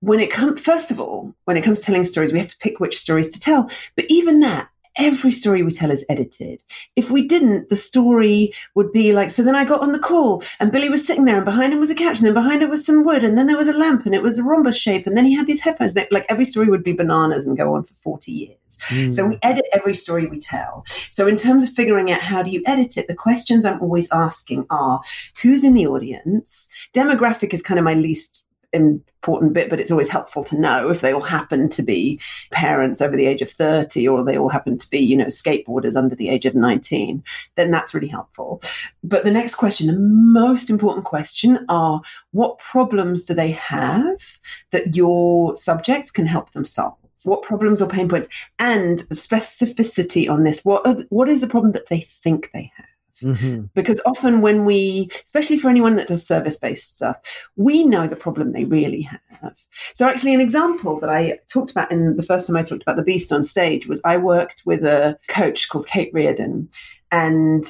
when 0.00 0.20
it 0.20 0.30
comes, 0.30 0.60
first 0.60 0.90
of 0.90 1.00
all, 1.00 1.34
when 1.44 1.56
it 1.56 1.62
comes 1.62 1.80
to 1.80 1.86
telling 1.86 2.04
stories, 2.04 2.32
we 2.32 2.38
have 2.38 2.48
to 2.48 2.58
pick 2.58 2.80
which 2.80 2.98
stories 2.98 3.28
to 3.28 3.40
tell. 3.40 3.70
But 3.96 4.06
even 4.08 4.40
that, 4.40 4.68
every 4.98 5.30
story 5.30 5.62
we 5.62 5.72
tell 5.72 5.90
is 5.90 6.04
edited. 6.08 6.62
If 6.96 7.10
we 7.10 7.26
didn't, 7.26 7.68
the 7.68 7.76
story 7.76 8.52
would 8.74 8.92
be 8.92 9.12
like, 9.12 9.30
so 9.30 9.42
then 9.42 9.54
I 9.54 9.64
got 9.64 9.82
on 9.82 9.92
the 9.92 9.98
call 9.98 10.42
and 10.58 10.72
Billy 10.72 10.88
was 10.88 11.06
sitting 11.06 11.24
there 11.24 11.36
and 11.36 11.44
behind 11.44 11.72
him 11.72 11.80
was 11.80 11.90
a 11.90 11.94
couch 11.94 12.18
and 12.18 12.26
then 12.26 12.34
behind 12.34 12.62
it 12.62 12.70
was 12.70 12.84
some 12.84 13.04
wood 13.04 13.24
and 13.24 13.38
then 13.38 13.46
there 13.46 13.56
was 13.56 13.68
a 13.68 13.76
lamp 13.76 14.04
and 14.04 14.14
it 14.14 14.22
was 14.22 14.38
a 14.38 14.42
rhombus 14.42 14.76
shape 14.76 15.06
and 15.06 15.16
then 15.16 15.24
he 15.24 15.34
had 15.34 15.46
these 15.46 15.60
headphones. 15.60 15.94
Like 15.94 16.26
every 16.28 16.44
story 16.44 16.68
would 16.68 16.84
be 16.84 16.92
bananas 16.92 17.46
and 17.46 17.56
go 17.56 17.74
on 17.74 17.84
for 17.84 17.94
40 17.94 18.32
years. 18.32 18.56
Mm. 18.88 19.14
So 19.14 19.26
we 19.26 19.38
edit 19.42 19.66
every 19.72 19.94
story 19.94 20.26
we 20.26 20.38
tell. 20.38 20.84
So 21.10 21.26
in 21.26 21.36
terms 21.36 21.62
of 21.62 21.70
figuring 21.70 22.10
out 22.10 22.20
how 22.20 22.42
do 22.42 22.50
you 22.50 22.62
edit 22.66 22.96
it, 22.96 23.08
the 23.08 23.14
questions 23.14 23.64
I'm 23.64 23.80
always 23.80 24.08
asking 24.10 24.66
are 24.70 25.00
who's 25.40 25.64
in 25.64 25.74
the 25.74 25.86
audience? 25.86 26.68
Demographic 26.94 27.54
is 27.54 27.62
kind 27.62 27.78
of 27.78 27.84
my 27.84 27.94
least 27.94 28.44
important 28.72 29.52
bit, 29.52 29.68
but 29.68 29.80
it's 29.80 29.90
always 29.90 30.08
helpful 30.08 30.42
to 30.44 30.58
know 30.58 30.90
if 30.90 31.00
they 31.00 31.12
all 31.12 31.20
happen 31.20 31.68
to 31.68 31.82
be 31.82 32.18
parents 32.50 33.00
over 33.00 33.16
the 33.16 33.26
age 33.26 33.42
of 33.42 33.50
30 33.50 34.08
or 34.08 34.24
they 34.24 34.38
all 34.38 34.48
happen 34.48 34.78
to 34.78 34.88
be, 34.90 34.98
you 34.98 35.16
know, 35.16 35.26
skateboarders 35.26 35.96
under 35.96 36.14
the 36.14 36.28
age 36.28 36.46
of 36.46 36.54
19, 36.54 37.22
then 37.56 37.70
that's 37.70 37.92
really 37.92 38.08
helpful. 38.08 38.62
But 39.04 39.24
the 39.24 39.30
next 39.30 39.56
question, 39.56 39.88
the 39.88 39.98
most 39.98 40.70
important 40.70 41.04
question 41.04 41.64
are 41.68 42.00
what 42.32 42.58
problems 42.58 43.22
do 43.24 43.34
they 43.34 43.50
have 43.52 44.38
that 44.70 44.96
your 44.96 45.54
subject 45.56 46.14
can 46.14 46.26
help 46.26 46.50
them 46.52 46.64
solve? 46.64 46.96
What 47.24 47.42
problems 47.42 47.82
or 47.82 47.88
pain 47.88 48.08
points 48.08 48.28
and 48.58 49.00
specificity 49.10 50.30
on 50.30 50.44
this? 50.44 50.64
What, 50.64 50.86
are, 50.86 50.96
what 51.10 51.28
is 51.28 51.40
the 51.40 51.46
problem 51.46 51.72
that 51.72 51.88
they 51.88 52.00
think 52.00 52.50
they 52.54 52.72
have? 52.76 52.86
Mm-hmm. 53.22 53.66
Because 53.74 54.00
often, 54.06 54.40
when 54.40 54.64
we, 54.64 55.10
especially 55.24 55.58
for 55.58 55.68
anyone 55.68 55.96
that 55.96 56.08
does 56.08 56.26
service 56.26 56.56
based 56.56 56.96
stuff, 56.96 57.16
we 57.56 57.84
know 57.84 58.06
the 58.06 58.16
problem 58.16 58.52
they 58.52 58.64
really 58.64 59.02
have. 59.02 59.56
So, 59.94 60.08
actually, 60.08 60.34
an 60.34 60.40
example 60.40 60.98
that 61.00 61.10
I 61.10 61.38
talked 61.48 61.70
about 61.70 61.92
in 61.92 62.16
the 62.16 62.22
first 62.22 62.46
time 62.46 62.56
I 62.56 62.62
talked 62.62 62.82
about 62.82 62.96
the 62.96 63.02
beast 63.02 63.32
on 63.32 63.42
stage 63.42 63.86
was 63.86 64.00
I 64.04 64.16
worked 64.16 64.62
with 64.64 64.84
a 64.84 65.18
coach 65.28 65.68
called 65.68 65.86
Kate 65.86 66.12
Reardon, 66.12 66.68
and 67.10 67.64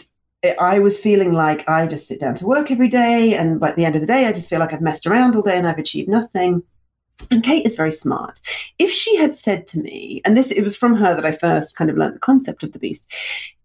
I 0.59 0.79
was 0.79 0.99
feeling 0.99 1.33
like 1.33 1.69
I 1.69 1.87
just 1.87 2.07
sit 2.07 2.21
down 2.21 2.35
to 2.37 2.47
work 2.47 2.71
every 2.71 2.89
day, 2.89 3.35
and 3.35 3.61
by 3.61 3.73
the 3.73 3.85
end 3.85 3.95
of 3.95 4.01
the 4.01 4.07
day, 4.07 4.27
I 4.27 4.33
just 4.33 4.49
feel 4.49 4.59
like 4.59 4.73
I've 4.73 4.81
messed 4.81 5.07
around 5.07 5.37
all 5.37 5.43
day 5.43 5.59
and 5.59 5.67
I've 5.67 5.79
achieved 5.79 6.09
nothing. 6.09 6.63
And 7.31 7.43
Kate 7.43 7.67
is 7.67 7.75
very 7.75 7.93
smart. 7.93 8.41
If 8.79 8.91
she 8.91 9.17
had 9.17 9.35
said 9.35 9.67
to 9.69 9.79
me, 9.79 10.21
and 10.25 10.37
this 10.37 10.51
it 10.51 10.63
was 10.63 10.77
from 10.77 10.95
her 10.97 11.15
that 11.15 11.27
I 11.27 11.33
first 11.33 11.77
kind 11.77 11.91
of 11.91 11.97
learned 11.97 12.17
the 12.17 12.21
concept 12.21 12.63
of 12.63 12.73
the 12.73 12.79
beast, 12.79 13.13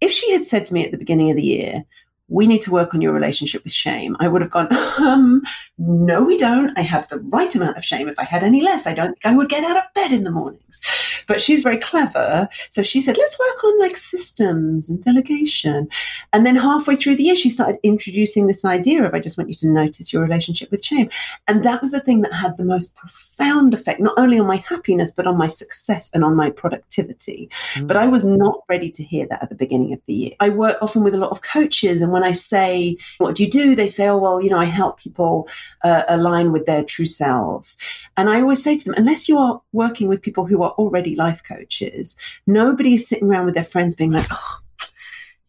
if 0.02 0.12
she 0.12 0.32
had 0.32 0.44
said 0.44 0.66
to 0.66 0.74
me 0.74 0.86
at 0.86 0.92
the 0.92 0.98
beginning 0.98 1.30
of 1.30 1.38
the 1.38 1.44
year, 1.44 1.84
we 2.28 2.48
need 2.48 2.62
to 2.62 2.72
work 2.72 2.94
on 2.94 3.02
your 3.02 3.14
relationship 3.14 3.64
with 3.64 3.74
shame. 3.74 4.18
I 4.20 4.28
would 4.28 4.42
have 4.42 4.52
gone, 4.52 4.68
um, 5.00 5.44
no, 5.78 6.24
we 6.24 6.38
don't. 6.38 6.76
I 6.78 6.82
have 6.82 7.08
the 7.08 7.20
right 7.20 7.54
amount 7.54 7.78
of 7.78 7.86
shame. 7.86 8.08
If 8.08 8.18
I 8.18 8.24
had 8.24 8.44
any 8.44 8.64
less, 8.64 8.88
I 8.88 8.94
don't 8.94 9.14
think 9.14 9.26
I 9.26 9.36
would 9.36 9.50
get 9.50 9.64
out 9.64 9.78
of 9.78 9.94
bed 9.94 10.12
in 10.12 10.24
the 10.24 10.32
mornings. 10.32 10.82
But 11.28 11.42
she's 11.42 11.62
very 11.62 11.78
clever. 11.78 12.48
So 12.70 12.84
she 12.84 13.02
said, 13.02 13.18
let's 13.18 13.40
work 13.40 13.64
on 13.64 13.80
like 13.80 13.98
systems 13.98 14.90
and 14.90 15.04
delegation. 15.04 15.88
And 16.34 16.46
then 16.46 16.56
halfway 16.56 16.96
through 16.96 17.16
the 17.16 17.24
year, 17.24 17.36
she 17.36 17.50
started 17.50 17.78
introducing 17.84 18.48
this 18.48 18.66
idea 18.66 19.04
of, 19.04 19.14
I 19.14 19.20
just 19.20 19.38
want 19.38 19.50
you 19.50 19.56
to 19.56 19.68
notice 19.68 20.12
your 20.12 20.22
relationship 20.22 20.72
with 20.72 20.86
shame. 20.86 21.10
And 21.48 21.64
that 21.64 21.82
was 21.82 21.92
the 21.92 22.00
thing 22.00 22.22
that 22.22 22.34
had 22.34 22.58
the 22.58 22.66
most 22.66 22.96
profound 22.96 23.74
effect, 23.74 24.00
not 24.00 24.14
only 24.18 24.40
on 24.40 24.48
my 24.48 24.64
happiness, 24.68 25.12
but 25.12 25.28
on 25.28 25.38
my 25.38 25.48
success 25.48 26.10
and 26.14 26.24
on 26.24 26.36
my 26.36 26.50
productivity. 26.50 27.50
Mm. 27.74 27.88
But 27.88 27.98
I 27.98 28.08
was 28.08 28.24
not 28.24 28.62
ready 28.70 28.90
to 28.90 29.04
hear 29.04 29.28
that 29.28 29.44
at 29.44 29.50
the 29.50 29.56
beginning 29.56 29.94
of 29.94 30.02
the 30.06 30.14
year. 30.14 30.32
I 30.40 30.50
work 30.50 30.78
often 30.82 31.04
with 31.04 31.14
a 31.14 31.20
lot 31.20 31.32
of 31.32 31.42
coaches 31.42 32.02
and 32.02 32.15
when 32.16 32.24
I 32.24 32.32
say, 32.32 32.98
What 33.18 33.36
do 33.36 33.44
you 33.44 33.52
do? 33.52 33.76
they 33.76 33.90
say, 33.90 34.08
Oh, 34.08 34.18
well, 34.18 34.42
you 34.42 34.50
know, 34.50 34.58
I 34.58 34.64
help 34.66 35.02
people 35.02 35.50
uh, 35.84 36.04
align 36.08 36.54
with 36.54 36.66
their 36.66 36.82
true 36.82 37.06
selves. 37.06 37.78
And 38.16 38.30
I 38.30 38.40
always 38.40 38.64
say 38.64 38.78
to 38.78 38.86
them, 38.86 38.96
unless 38.98 39.28
you 39.28 39.38
are 39.38 39.62
working 39.74 40.08
with 40.08 40.22
people 40.22 40.46
who 40.46 40.64
are 40.64 40.72
already 40.72 41.14
life 41.14 41.44
coaches, 41.44 42.16
nobody 42.48 42.94
is 42.94 43.06
sitting 43.06 43.28
around 43.30 43.46
with 43.46 43.56
their 43.56 43.66
friends 43.66 43.96
being 43.96 44.12
like, 44.12 44.28
Oh, 44.32 44.58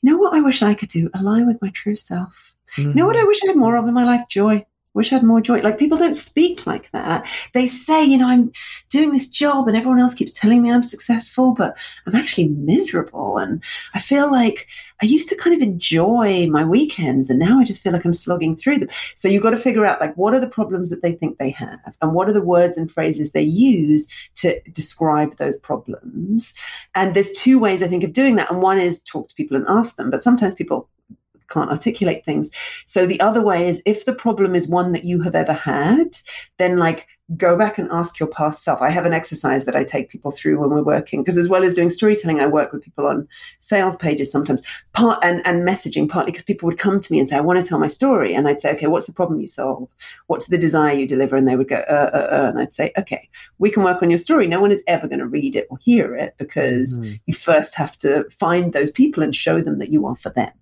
you 0.02 0.10
know 0.10 0.18
what 0.18 0.34
I 0.34 0.40
wish 0.40 0.60
I 0.60 0.74
could 0.74 0.88
do? 0.88 1.08
Align 1.14 1.46
with 1.46 1.62
my 1.62 1.70
true 1.70 1.96
self. 1.96 2.56
Mm-hmm. 2.76 2.90
You 2.90 2.94
know 2.96 3.06
what 3.06 3.16
I 3.16 3.24
wish 3.24 3.40
I 3.44 3.46
had 3.48 3.56
more 3.56 3.76
of 3.76 3.86
in 3.86 3.94
my 3.94 4.04
life? 4.04 4.26
Joy 4.28 4.66
wish 4.96 5.12
I 5.12 5.16
had 5.16 5.24
more 5.24 5.40
joy. 5.40 5.60
Like 5.60 5.78
people 5.78 5.98
don't 5.98 6.16
speak 6.16 6.66
like 6.66 6.90
that. 6.90 7.28
They 7.52 7.66
say, 7.66 8.02
you 8.02 8.16
know, 8.16 8.28
I'm 8.28 8.50
doing 8.88 9.12
this 9.12 9.28
job 9.28 9.68
and 9.68 9.76
everyone 9.76 10.00
else 10.00 10.14
keeps 10.14 10.32
telling 10.32 10.62
me 10.62 10.72
I'm 10.72 10.82
successful, 10.82 11.54
but 11.54 11.76
I'm 12.06 12.14
actually 12.14 12.48
miserable. 12.48 13.36
And 13.36 13.62
I 13.94 14.00
feel 14.00 14.30
like 14.32 14.66
I 15.02 15.06
used 15.06 15.28
to 15.28 15.36
kind 15.36 15.54
of 15.54 15.60
enjoy 15.60 16.48
my 16.48 16.64
weekends 16.64 17.28
and 17.28 17.38
now 17.38 17.60
I 17.60 17.64
just 17.64 17.82
feel 17.82 17.92
like 17.92 18.06
I'm 18.06 18.14
slogging 18.14 18.56
through 18.56 18.78
them. 18.78 18.88
So 19.14 19.28
you've 19.28 19.42
got 19.42 19.50
to 19.50 19.58
figure 19.58 19.84
out 19.84 20.00
like 20.00 20.14
what 20.16 20.34
are 20.34 20.40
the 20.40 20.48
problems 20.48 20.88
that 20.90 21.02
they 21.02 21.12
think 21.12 21.38
they 21.38 21.50
have 21.50 21.96
and 22.00 22.14
what 22.14 22.28
are 22.28 22.32
the 22.32 22.42
words 22.42 22.78
and 22.78 22.90
phrases 22.90 23.32
they 23.32 23.42
use 23.42 24.08
to 24.36 24.58
describe 24.72 25.36
those 25.36 25.58
problems. 25.58 26.54
And 26.94 27.14
there's 27.14 27.30
two 27.32 27.58
ways 27.58 27.82
I 27.82 27.88
think 27.88 28.02
of 28.02 28.14
doing 28.14 28.36
that. 28.36 28.50
And 28.50 28.62
one 28.62 28.80
is 28.80 29.00
talk 29.00 29.28
to 29.28 29.34
people 29.34 29.56
and 29.56 29.66
ask 29.68 29.96
them, 29.96 30.10
but 30.10 30.22
sometimes 30.22 30.54
people 30.54 30.88
can't 31.48 31.70
articulate 31.70 32.24
things. 32.24 32.50
So 32.86 33.06
the 33.06 33.20
other 33.20 33.42
way 33.42 33.68
is 33.68 33.82
if 33.86 34.04
the 34.04 34.14
problem 34.14 34.54
is 34.54 34.68
one 34.68 34.92
that 34.92 35.04
you 35.04 35.22
have 35.22 35.34
ever 35.34 35.52
had, 35.52 36.18
then 36.58 36.78
like 36.78 37.06
go 37.36 37.56
back 37.56 37.76
and 37.76 37.90
ask 37.90 38.20
your 38.20 38.28
past 38.28 38.62
self. 38.62 38.80
I 38.80 38.90
have 38.90 39.04
an 39.04 39.12
exercise 39.12 39.64
that 39.64 39.74
I 39.74 39.82
take 39.82 40.10
people 40.10 40.30
through 40.30 40.60
when 40.60 40.70
we're 40.70 40.82
working 40.82 41.22
because 41.22 41.36
as 41.36 41.48
well 41.48 41.64
as 41.64 41.72
doing 41.72 41.90
storytelling, 41.90 42.38
I 42.38 42.46
work 42.46 42.72
with 42.72 42.84
people 42.84 43.06
on 43.06 43.26
sales 43.58 43.96
pages 43.96 44.30
sometimes 44.30 44.62
part 44.92 45.18
and, 45.22 45.44
and 45.44 45.66
messaging 45.66 46.08
partly 46.08 46.30
because 46.30 46.44
people 46.44 46.66
would 46.68 46.78
come 46.78 47.00
to 47.00 47.12
me 47.12 47.18
and 47.18 47.28
say, 47.28 47.36
I 47.36 47.40
want 47.40 47.60
to 47.60 47.68
tell 47.68 47.80
my 47.80 47.88
story. 47.88 48.32
And 48.32 48.46
I'd 48.46 48.60
say, 48.60 48.72
okay, 48.74 48.86
what's 48.86 49.06
the 49.06 49.12
problem 49.12 49.40
you 49.40 49.48
solve? 49.48 49.88
What's 50.28 50.46
the 50.46 50.58
desire 50.58 50.94
you 50.94 51.06
deliver? 51.06 51.34
And 51.34 51.48
they 51.48 51.56
would 51.56 51.68
go, 51.68 51.76
uh, 51.88 52.10
uh, 52.12 52.28
uh. 52.30 52.48
and 52.50 52.60
I'd 52.60 52.72
say, 52.72 52.92
okay, 52.96 53.28
we 53.58 53.70
can 53.70 53.82
work 53.82 54.02
on 54.02 54.10
your 54.10 54.18
story. 54.18 54.46
No 54.46 54.60
one 54.60 54.70
is 54.70 54.82
ever 54.86 55.08
going 55.08 55.18
to 55.18 55.26
read 55.26 55.56
it 55.56 55.66
or 55.68 55.78
hear 55.78 56.14
it 56.14 56.34
because 56.38 56.98
mm. 56.98 57.18
you 57.26 57.34
first 57.34 57.74
have 57.74 57.98
to 57.98 58.24
find 58.30 58.72
those 58.72 58.92
people 58.92 59.24
and 59.24 59.34
show 59.34 59.60
them 59.60 59.78
that 59.78 59.90
you 59.90 60.06
are 60.06 60.16
for 60.16 60.30
them. 60.30 60.52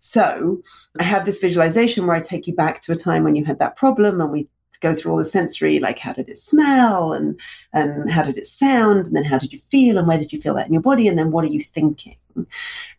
So 0.00 0.62
I 0.98 1.02
have 1.02 1.24
this 1.24 1.38
visualization 1.38 2.06
where 2.06 2.16
I 2.16 2.20
take 2.20 2.46
you 2.46 2.54
back 2.54 2.80
to 2.82 2.92
a 2.92 2.96
time 2.96 3.24
when 3.24 3.36
you 3.36 3.44
had 3.44 3.58
that 3.58 3.76
problem 3.76 4.20
and 4.20 4.30
we 4.30 4.48
go 4.80 4.94
through 4.94 5.12
all 5.12 5.18
the 5.18 5.24
sensory, 5.24 5.78
like 5.78 5.98
how 6.00 6.12
did 6.12 6.28
it 6.28 6.36
smell 6.36 7.12
and 7.12 7.38
and 7.72 8.10
how 8.10 8.22
did 8.22 8.36
it 8.36 8.46
sound, 8.46 9.06
and 9.06 9.16
then 9.16 9.24
how 9.24 9.38
did 9.38 9.52
you 9.52 9.58
feel, 9.58 9.96
and 9.96 10.08
where 10.08 10.18
did 10.18 10.32
you 10.32 10.40
feel 10.40 10.54
that 10.54 10.66
in 10.66 10.72
your 10.72 10.82
body, 10.82 11.06
and 11.08 11.16
then 11.16 11.30
what 11.30 11.44
are 11.44 11.48
you 11.48 11.60
thinking? 11.60 12.16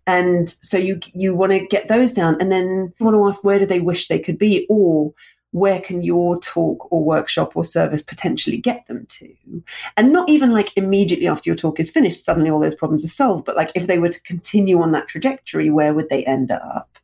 And 0.07 0.55
so 0.61 0.77
you 0.77 0.99
you 1.13 1.35
want 1.35 1.51
to 1.51 1.67
get 1.67 1.89
those 1.89 2.11
down, 2.11 2.37
and 2.39 2.51
then 2.51 2.93
you 2.97 3.05
want 3.05 3.15
to 3.15 3.27
ask 3.27 3.43
where 3.43 3.59
do 3.59 3.65
they 3.65 3.81
wish 3.81 4.07
they 4.07 4.19
could 4.19 4.37
be, 4.37 4.65
or 4.69 5.13
where 5.53 5.79
can 5.79 6.01
your 6.01 6.39
talk 6.39 6.91
or 6.91 7.03
workshop 7.03 7.55
or 7.55 7.63
service 7.63 8.01
potentially 8.01 8.57
get 8.57 8.85
them 8.87 9.05
to? 9.07 9.31
And 9.95 10.11
not 10.11 10.27
even 10.27 10.51
like 10.51 10.75
immediately 10.75 11.27
after 11.27 11.49
your 11.49 11.55
talk 11.55 11.79
is 11.79 11.91
finished, 11.91 12.25
suddenly 12.25 12.49
all 12.49 12.59
those 12.59 12.75
problems 12.75 13.03
are 13.03 13.07
solved, 13.07 13.45
but 13.45 13.55
like 13.55 13.71
if 13.75 13.85
they 13.85 13.99
were 13.99 14.09
to 14.09 14.21
continue 14.23 14.81
on 14.81 14.91
that 14.93 15.07
trajectory, 15.07 15.69
where 15.69 15.93
would 15.93 16.09
they 16.09 16.25
end 16.25 16.51
up? 16.51 16.97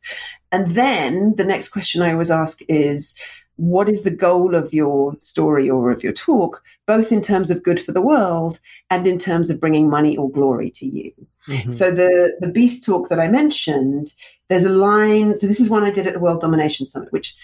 And 0.50 0.66
then 0.72 1.36
the 1.36 1.44
next 1.44 1.68
question 1.68 2.02
I 2.02 2.12
always 2.12 2.30
ask 2.30 2.60
is, 2.68 3.14
what 3.54 3.88
is 3.88 4.02
the 4.02 4.10
goal 4.10 4.54
of 4.54 4.72
your 4.72 5.14
story 5.20 5.68
or 5.68 5.90
of 5.90 6.02
your 6.02 6.14
talk, 6.14 6.62
both 6.86 7.12
in 7.12 7.20
terms 7.20 7.50
of 7.50 7.62
good 7.62 7.78
for 7.78 7.92
the 7.92 8.00
world 8.00 8.58
and 8.88 9.06
in 9.06 9.18
terms 9.18 9.50
of 9.50 9.60
bringing 9.60 9.88
money 9.88 10.16
or 10.16 10.30
glory 10.30 10.70
to 10.70 10.86
you? 10.86 11.12
Mm-hmm. 11.46 11.70
So 11.70 11.90
the 11.90 12.36
the 12.40 12.48
beast 12.48 12.84
talk 12.84 13.10
that 13.10 13.20
I 13.20 13.28
mentioned, 13.28 14.14
there's 14.48 14.64
a 14.64 14.70
line. 14.70 15.36
So 15.36 15.46
this 15.46 15.60
is 15.60 15.68
one 15.68 15.84
I 15.84 15.90
did 15.90 16.06
at 16.06 16.14
the 16.14 16.20
World 16.20 16.40
Domination 16.40 16.86
Summit, 16.86 17.12
which 17.12 17.36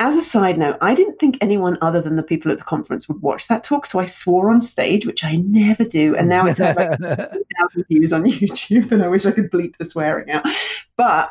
as 0.00 0.16
a 0.16 0.22
side 0.22 0.58
note, 0.58 0.78
I 0.80 0.94
didn't 0.94 1.18
think 1.18 1.36
anyone 1.42 1.76
other 1.82 2.00
than 2.00 2.16
the 2.16 2.22
people 2.22 2.50
at 2.50 2.58
the 2.58 2.64
conference 2.64 3.06
would 3.06 3.20
watch 3.20 3.48
that 3.48 3.62
talk, 3.62 3.84
so 3.84 3.98
I 3.98 4.06
swore 4.06 4.50
on 4.50 4.62
stage, 4.62 5.04
which 5.04 5.22
I 5.22 5.36
never 5.36 5.84
do, 5.84 6.16
and 6.16 6.26
now 6.26 6.46
it's 6.46 6.58
like 6.58 6.76
thousand 6.98 7.84
views 7.90 8.12
on 8.12 8.24
YouTube, 8.24 8.90
and 8.92 9.04
I 9.04 9.08
wish 9.08 9.26
I 9.26 9.30
could 9.32 9.50
bleep 9.50 9.76
the 9.76 9.84
swearing 9.84 10.30
out. 10.30 10.46
But 10.96 11.30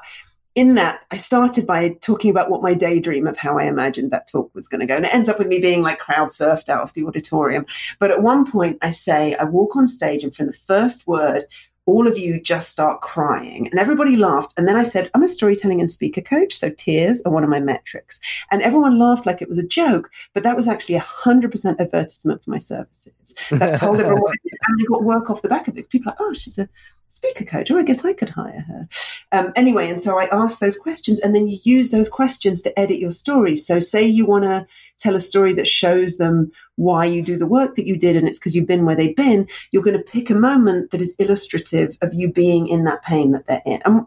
in 0.54 0.76
that, 0.76 1.02
I 1.10 1.18
started 1.18 1.66
by 1.66 1.90
talking 2.02 2.30
about 2.30 2.52
what 2.52 2.62
my 2.62 2.76
daydream 2.76 3.26
of 3.26 3.38
how 3.38 3.58
I 3.58 3.64
imagined 3.64 4.12
that 4.12 4.28
talk 4.28 4.54
was 4.54 4.68
going 4.68 4.82
to 4.82 4.86
go, 4.86 4.96
and 4.96 5.06
it 5.06 5.14
ends 5.16 5.30
up 5.30 5.40
with 5.40 5.48
me 5.48 5.60
being 5.60 5.82
like 5.82 5.98
crowd 5.98 6.28
surfed 6.28 6.70
out 6.70 6.84
of 6.84 6.94
the 6.94 7.06
auditorium. 7.06 7.66
But 7.98 8.12
at 8.12 8.22
one 8.22 8.50
point, 8.50 8.78
I 8.84 8.92
say 8.92 9.34
I 9.34 9.46
walk 9.46 9.76
on 9.76 9.88
stage, 9.88 10.24
and 10.24 10.34
from 10.34 10.46
the 10.46 10.54
first 10.54 11.08
word, 11.08 11.46
all 11.90 12.08
of 12.08 12.20
you 12.20 12.40
just 12.40 12.70
start 12.70 13.02
crying. 13.02 13.68
And 13.68 13.80
everybody 13.80 14.16
laughed. 14.16 14.54
And 14.58 14.68
then 14.68 14.76
I 14.76 14.84
said, 14.84 15.10
I'm 15.16 15.24
a 15.24 15.28
storytelling 15.28 15.80
and 15.80 15.90
speaker 15.90 16.22
coach. 16.22 16.56
So 16.56 16.70
tears 16.70 17.20
are 17.26 17.32
one 17.32 17.44
of 17.44 17.50
my 17.50 17.60
metrics. 17.60 18.20
And 18.52 18.62
everyone 18.62 19.00
laughed 19.00 19.26
like 19.26 19.42
it 19.42 19.50
was 19.50 19.58
a 19.58 19.64
joke, 19.64 20.12
but 20.36 20.44
that 20.44 20.56
was 20.56 20.68
actually 20.68 20.96
a 20.96 21.02
100% 21.02 21.80
advertisement 21.80 22.44
for 22.44 22.52
my 22.52 22.60
services. 22.60 23.34
That 23.50 23.80
told 23.80 24.00
everyone, 24.00 24.36
and 24.68 24.82
I 24.82 24.86
got 24.88 25.04
work 25.04 25.32
off 25.32 25.42
the 25.42 25.50
back 25.50 25.68
of 25.68 25.78
it. 25.78 25.90
People 25.90 26.12
are 26.12 26.14
like, 26.14 26.22
oh, 26.22 26.34
she's 26.34 26.60
a 26.60 26.70
speaker 27.10 27.44
coach. 27.44 27.70
Oh, 27.70 27.78
I 27.78 27.84
guess 27.84 28.06
I 28.06 28.14
could 28.14 28.30
hire 28.30 28.64
her. 28.68 28.88
Um, 29.32 29.52
anyway, 29.56 29.90
and 29.90 30.00
so 30.00 30.18
I 30.18 30.28
ask 30.32 30.60
those 30.60 30.78
questions, 30.78 31.20
and 31.20 31.36
then 31.36 31.48
you 31.48 31.58
use 31.64 31.90
those 31.90 32.08
questions 32.08 32.62
to 32.62 32.80
edit 32.80 33.00
your 33.00 33.12
stories. 33.12 33.66
So, 33.66 33.80
say 33.80 34.04
you 34.04 34.26
want 34.26 34.46
to 34.46 34.66
tell 34.98 35.16
a 35.16 35.20
story 35.20 35.54
that 35.54 35.68
shows 35.68 36.18
them 36.18 36.52
why 36.76 37.06
you 37.06 37.22
do 37.22 37.38
the 37.38 37.46
work 37.46 37.76
that 37.76 37.86
you 37.86 37.98
did, 37.98 38.16
and 38.16 38.28
it's 38.28 38.40
because 38.40 38.56
you've 38.56 38.68
been 38.68 38.86
where 38.86 38.96
they've 38.96 39.16
been. 39.16 39.48
You're 39.72 39.84
going 39.84 39.98
to 39.98 40.04
pick 40.04 40.30
a 40.30 40.36
moment 40.36 40.92
that 40.92 41.02
is 41.02 41.16
illustrative 41.20 41.98
of 42.02 42.14
you 42.14 42.32
being 42.32 42.68
in 42.68 42.86
that 42.86 43.04
pain 43.04 43.32
that 43.32 43.48
they're 43.48 43.62
in. 43.66 43.82
And 43.86 44.06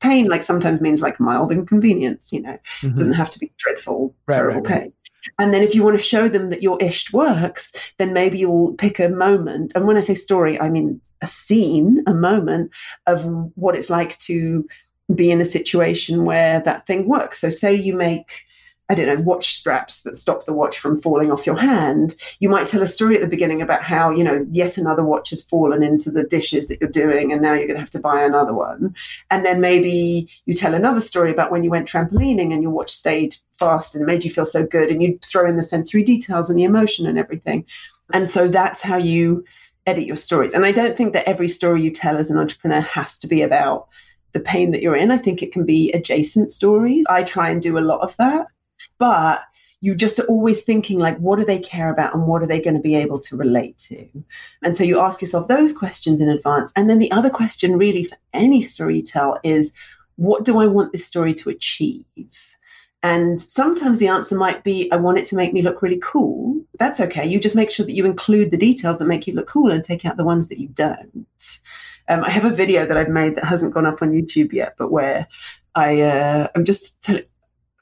pain, 0.00 0.28
like 0.28 0.42
sometimes 0.42 0.80
means 0.80 1.02
like 1.02 1.20
mild 1.20 1.52
inconvenience. 1.52 2.32
You 2.32 2.42
know, 2.42 2.58
mm-hmm. 2.80 2.88
it 2.88 2.96
doesn't 2.96 3.14
have 3.14 3.30
to 3.30 3.38
be 3.38 3.52
dreadful, 3.56 4.14
right, 4.26 4.36
terrible 4.36 4.62
right, 4.62 4.82
right. 4.82 4.92
And 5.38 5.52
then 5.52 5.62
if 5.62 5.74
you 5.74 5.82
want 5.82 5.98
to 5.98 6.02
show 6.02 6.28
them 6.28 6.50
that 6.50 6.62
your 6.62 6.78
ish 6.80 7.12
works, 7.12 7.72
then 7.98 8.12
maybe 8.12 8.38
you'll 8.38 8.74
pick 8.74 8.98
a 8.98 9.08
moment. 9.08 9.72
And 9.74 9.86
when 9.86 9.96
I 9.96 10.00
say 10.00 10.14
story, 10.14 10.60
I 10.60 10.70
mean 10.70 11.00
a 11.20 11.26
scene, 11.26 12.02
a 12.06 12.14
moment 12.14 12.70
of 13.06 13.24
what 13.54 13.76
it's 13.76 13.90
like 13.90 14.18
to 14.18 14.66
be 15.14 15.30
in 15.30 15.40
a 15.40 15.44
situation 15.44 16.24
where 16.24 16.60
that 16.60 16.86
thing 16.86 17.08
works. 17.08 17.40
So 17.40 17.50
say 17.50 17.74
you 17.74 17.94
make 17.94 18.30
I 18.90 18.94
don't 18.96 19.06
know, 19.06 19.22
watch 19.22 19.54
straps 19.54 20.02
that 20.02 20.16
stop 20.16 20.46
the 20.46 20.52
watch 20.52 20.80
from 20.80 21.00
falling 21.00 21.30
off 21.30 21.46
your 21.46 21.56
hand. 21.56 22.16
You 22.40 22.48
might 22.48 22.66
tell 22.66 22.82
a 22.82 22.88
story 22.88 23.14
at 23.14 23.20
the 23.20 23.28
beginning 23.28 23.62
about 23.62 23.84
how, 23.84 24.10
you 24.10 24.24
know, 24.24 24.44
yet 24.50 24.78
another 24.78 25.04
watch 25.04 25.30
has 25.30 25.42
fallen 25.42 25.84
into 25.84 26.10
the 26.10 26.24
dishes 26.24 26.66
that 26.66 26.80
you're 26.80 26.90
doing 26.90 27.30
and 27.30 27.40
now 27.40 27.54
you're 27.54 27.68
going 27.68 27.76
to 27.76 27.80
have 27.80 27.90
to 27.90 28.00
buy 28.00 28.20
another 28.20 28.52
one. 28.52 28.92
And 29.30 29.46
then 29.46 29.60
maybe 29.60 30.28
you 30.44 30.54
tell 30.54 30.74
another 30.74 31.00
story 31.00 31.30
about 31.30 31.52
when 31.52 31.62
you 31.62 31.70
went 31.70 31.86
trampolining 31.86 32.52
and 32.52 32.62
your 32.62 32.72
watch 32.72 32.90
stayed 32.90 33.36
fast 33.60 33.94
and 33.94 34.04
made 34.06 34.24
you 34.24 34.30
feel 34.30 34.44
so 34.44 34.66
good 34.66 34.90
and 34.90 35.00
you 35.00 35.20
throw 35.24 35.48
in 35.48 35.56
the 35.56 35.62
sensory 35.62 36.02
details 36.02 36.50
and 36.50 36.58
the 36.58 36.64
emotion 36.64 37.06
and 37.06 37.16
everything. 37.16 37.64
And 38.12 38.28
so 38.28 38.48
that's 38.48 38.82
how 38.82 38.96
you 38.96 39.44
edit 39.86 40.04
your 40.04 40.16
stories. 40.16 40.52
And 40.52 40.64
I 40.64 40.72
don't 40.72 40.96
think 40.96 41.12
that 41.12 41.28
every 41.28 41.46
story 41.46 41.80
you 41.82 41.92
tell 41.92 42.18
as 42.18 42.28
an 42.28 42.38
entrepreneur 42.38 42.80
has 42.80 43.18
to 43.18 43.28
be 43.28 43.42
about 43.42 43.86
the 44.32 44.40
pain 44.40 44.72
that 44.72 44.82
you're 44.82 44.96
in. 44.96 45.12
I 45.12 45.16
think 45.16 45.44
it 45.44 45.52
can 45.52 45.64
be 45.64 45.92
adjacent 45.92 46.50
stories. 46.50 47.06
I 47.08 47.22
try 47.22 47.50
and 47.50 47.62
do 47.62 47.78
a 47.78 47.80
lot 47.80 48.00
of 48.00 48.16
that 48.16 48.48
but 49.00 49.40
you 49.80 49.94
just 49.94 50.20
are 50.20 50.26
always 50.26 50.60
thinking 50.60 50.98
like 50.98 51.16
what 51.18 51.38
do 51.38 51.44
they 51.44 51.58
care 51.58 51.90
about 51.90 52.14
and 52.14 52.26
what 52.26 52.42
are 52.42 52.46
they 52.46 52.60
going 52.60 52.76
to 52.76 52.82
be 52.82 52.94
able 52.94 53.18
to 53.18 53.36
relate 53.36 53.78
to? 53.78 54.06
And 54.62 54.76
so 54.76 54.84
you 54.84 55.00
ask 55.00 55.20
yourself 55.20 55.48
those 55.48 55.72
questions 55.72 56.20
in 56.20 56.28
advance 56.28 56.70
and 56.76 56.88
then 56.88 56.98
the 56.98 57.10
other 57.10 57.30
question 57.30 57.76
really 57.76 58.04
for 58.04 58.16
any 58.32 58.62
story 58.62 59.02
tell 59.02 59.40
is 59.42 59.72
what 60.16 60.44
do 60.44 60.58
i 60.58 60.66
want 60.66 60.92
this 60.92 61.06
story 61.06 61.34
to 61.34 61.50
achieve? 61.50 62.04
And 63.02 63.40
sometimes 63.40 63.98
the 63.98 64.08
answer 64.08 64.36
might 64.36 64.62
be 64.62 64.92
i 64.92 64.96
want 64.96 65.18
it 65.18 65.24
to 65.26 65.36
make 65.36 65.54
me 65.54 65.62
look 65.62 65.80
really 65.82 66.00
cool. 66.02 66.62
That's 66.78 67.00
okay. 67.00 67.26
You 67.26 67.40
just 67.40 67.56
make 67.56 67.70
sure 67.70 67.86
that 67.86 67.94
you 67.94 68.04
include 68.04 68.50
the 68.50 68.58
details 68.58 68.98
that 68.98 69.06
make 69.06 69.26
you 69.26 69.34
look 69.34 69.48
cool 69.48 69.70
and 69.70 69.82
take 69.82 70.04
out 70.04 70.18
the 70.18 70.24
ones 70.24 70.48
that 70.48 70.60
you 70.60 70.68
don't. 70.68 71.26
Um, 72.08 72.24
i 72.24 72.30
have 72.30 72.44
a 72.44 72.50
video 72.50 72.84
that 72.86 72.96
i've 72.96 73.08
made 73.08 73.36
that 73.36 73.44
hasn't 73.44 73.72
gone 73.72 73.86
up 73.86 74.02
on 74.02 74.10
youtube 74.10 74.52
yet 74.52 74.74
but 74.76 74.90
where 74.90 75.28
I 75.74 76.00
uh, 76.00 76.48
I'm 76.54 76.64
just 76.64 77.00
telling 77.00 77.22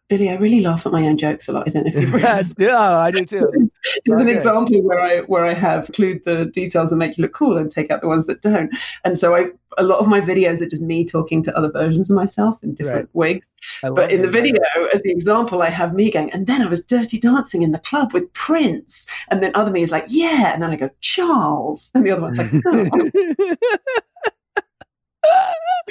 Billy, 0.08 0.30
I 0.30 0.36
really 0.36 0.62
laugh 0.62 0.86
at 0.86 0.92
my 0.92 1.02
own 1.06 1.18
jokes 1.18 1.48
a 1.48 1.52
lot. 1.52 1.68
I 1.68 1.70
don't 1.70 1.84
know 1.84 1.90
if 1.94 2.00
you've 2.00 2.14
read. 2.22 2.52
yeah, 2.58 2.98
I 2.98 3.10
do 3.10 3.24
too. 3.24 3.70
There's 4.06 4.20
an 4.20 4.28
example 4.28 4.82
where 4.82 5.00
I 5.00 5.20
where 5.22 5.44
I 5.44 5.52
have 5.52 5.88
include 5.88 6.24
the 6.24 6.46
details 6.46 6.90
and 6.90 6.98
make 6.98 7.18
you 7.18 7.22
look 7.22 7.34
cool 7.34 7.58
and 7.58 7.70
take 7.70 7.90
out 7.90 8.00
the 8.00 8.08
ones 8.08 8.26
that 8.26 8.40
don't. 8.40 8.74
And 9.04 9.18
so 9.18 9.36
I 9.36 9.50
a 9.76 9.82
lot 9.82 10.00
of 10.00 10.08
my 10.08 10.20
videos 10.20 10.62
are 10.62 10.68
just 10.68 10.82
me 10.82 11.04
talking 11.04 11.42
to 11.42 11.56
other 11.56 11.70
versions 11.70 12.10
of 12.10 12.16
myself 12.16 12.62
in 12.62 12.74
different 12.74 13.10
right. 13.12 13.34
wigs. 13.34 13.50
But 13.82 14.10
in 14.10 14.22
the 14.22 14.30
video, 14.30 14.60
as 14.92 15.02
the 15.02 15.10
example, 15.10 15.62
I 15.62 15.70
have 15.70 15.94
me 15.94 16.10
going, 16.10 16.32
and 16.32 16.46
then 16.46 16.62
I 16.62 16.68
was 16.68 16.84
dirty 16.84 17.18
dancing 17.18 17.62
in 17.62 17.72
the 17.72 17.78
club 17.78 18.12
with 18.12 18.32
Prince. 18.32 19.06
And 19.30 19.42
then 19.42 19.52
other 19.54 19.70
me 19.70 19.82
is 19.82 19.90
like, 19.90 20.04
yeah. 20.08 20.52
And 20.54 20.62
then 20.62 20.70
I 20.70 20.76
go, 20.76 20.90
Charles. 21.00 21.90
And 21.94 22.04
the 22.04 22.10
other 22.10 22.22
one's 22.22 22.38
like, 22.38 22.50
oh. 22.66 23.56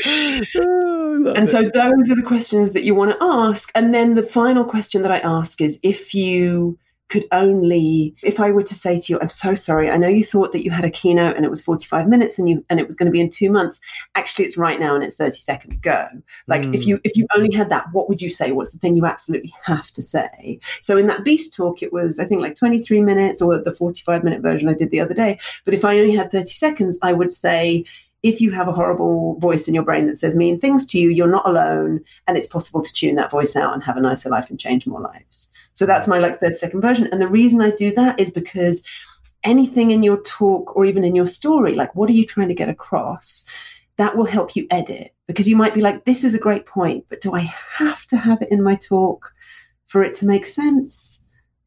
and 1.35 1.47
so 1.47 1.63
those 1.63 2.11
are 2.11 2.15
the 2.15 2.23
questions 2.25 2.71
that 2.71 2.83
you 2.83 2.95
want 2.95 3.11
to 3.11 3.17
ask. 3.21 3.71
And 3.75 3.93
then 3.93 4.15
the 4.15 4.23
final 4.23 4.63
question 4.63 5.01
that 5.03 5.11
I 5.11 5.19
ask 5.19 5.61
is 5.61 5.79
if 5.83 6.13
you 6.13 6.77
could 7.09 7.25
only 7.31 8.13
if 8.21 8.39
I 8.39 8.51
were 8.51 8.63
to 8.63 8.75
say 8.75 8.99
to 8.99 9.13
you, 9.13 9.19
I'm 9.19 9.29
so 9.29 9.55
sorry, 9.55 9.89
I 9.89 9.97
know 9.97 10.07
you 10.07 10.23
thought 10.23 10.51
that 10.51 10.63
you 10.63 10.71
had 10.71 10.83
a 10.83 10.89
keynote 10.89 11.35
and 11.35 11.45
it 11.45 11.49
was 11.49 11.61
45 11.61 12.07
minutes 12.07 12.37
and 12.37 12.49
you 12.49 12.65
and 12.69 12.79
it 12.79 12.87
was 12.87 12.95
going 12.95 13.05
to 13.05 13.11
be 13.11 13.21
in 13.21 13.29
two 13.29 13.49
months. 13.49 13.79
Actually 14.15 14.45
it's 14.45 14.57
right 14.57 14.79
now 14.79 14.95
and 14.95 15.03
it's 15.03 15.15
30 15.15 15.37
seconds. 15.37 15.77
Go. 15.77 16.05
Like 16.47 16.63
mm. 16.63 16.75
if 16.75 16.85
you 16.85 16.99
if 17.03 17.15
you 17.15 17.25
only 17.35 17.55
had 17.55 17.69
that, 17.69 17.85
what 17.93 18.09
would 18.09 18.21
you 18.21 18.29
say? 18.29 18.51
What's 18.51 18.71
the 18.71 18.79
thing 18.79 18.95
you 18.95 19.05
absolutely 19.05 19.53
have 19.63 19.91
to 19.93 20.03
say? 20.03 20.59
So 20.81 20.97
in 20.97 21.07
that 21.07 21.23
beast 21.23 21.55
talk, 21.55 21.81
it 21.81 21.93
was 21.93 22.19
I 22.19 22.25
think 22.25 22.41
like 22.41 22.55
23 22.55 23.01
minutes 23.01 23.41
or 23.41 23.57
the 23.57 23.73
45 23.73 24.23
minute 24.23 24.41
version 24.41 24.67
I 24.67 24.73
did 24.73 24.91
the 24.91 24.99
other 24.99 25.13
day. 25.13 25.39
But 25.63 25.73
if 25.73 25.85
I 25.85 25.99
only 25.99 26.15
had 26.15 26.31
30 26.31 26.47
seconds, 26.51 26.99
I 27.01 27.13
would 27.13 27.31
say 27.31 27.85
if 28.27 28.41
you 28.41 28.51
have 28.51 28.67
a 28.67 28.73
horrible 28.73 29.39
voice 29.39 29.67
in 29.67 29.73
your 29.73 29.83
brain 29.83 30.07
that 30.07 30.17
says 30.17 30.35
mean 30.35 30.59
things 30.59 30.85
to 30.87 30.99
you, 30.99 31.09
you're 31.09 31.27
not 31.27 31.47
alone, 31.47 32.03
and 32.27 32.37
it's 32.37 32.47
possible 32.47 32.81
to 32.81 32.93
tune 32.93 33.15
that 33.15 33.31
voice 33.31 33.55
out 33.55 33.73
and 33.73 33.83
have 33.83 33.97
a 33.97 34.01
nicer 34.01 34.29
life 34.29 34.49
and 34.49 34.59
change 34.59 34.85
more 34.85 35.01
lives. 35.01 35.49
So 35.73 35.85
that's 35.85 36.07
my 36.07 36.17
like 36.17 36.39
30 36.39 36.55
second 36.55 36.81
version. 36.81 37.07
And 37.11 37.21
the 37.21 37.27
reason 37.27 37.61
I 37.61 37.71
do 37.71 37.93
that 37.95 38.19
is 38.19 38.29
because 38.29 38.81
anything 39.43 39.91
in 39.91 40.03
your 40.03 40.21
talk 40.23 40.75
or 40.75 40.85
even 40.85 41.03
in 41.03 41.15
your 41.15 41.25
story, 41.25 41.75
like 41.75 41.95
what 41.95 42.09
are 42.09 42.13
you 42.13 42.25
trying 42.25 42.49
to 42.49 42.53
get 42.53 42.69
across? 42.69 43.47
That 43.97 44.15
will 44.17 44.25
help 44.25 44.55
you 44.55 44.67
edit 44.69 45.13
because 45.27 45.47
you 45.47 45.55
might 45.55 45.73
be 45.73 45.81
like, 45.81 46.05
this 46.05 46.23
is 46.23 46.35
a 46.35 46.39
great 46.39 46.65
point, 46.65 47.05
but 47.09 47.21
do 47.21 47.33
I 47.33 47.51
have 47.77 48.05
to 48.07 48.17
have 48.17 48.41
it 48.41 48.51
in 48.51 48.63
my 48.63 48.75
talk 48.75 49.33
for 49.87 50.03
it 50.03 50.13
to 50.15 50.27
make 50.27 50.45
sense? 50.45 51.19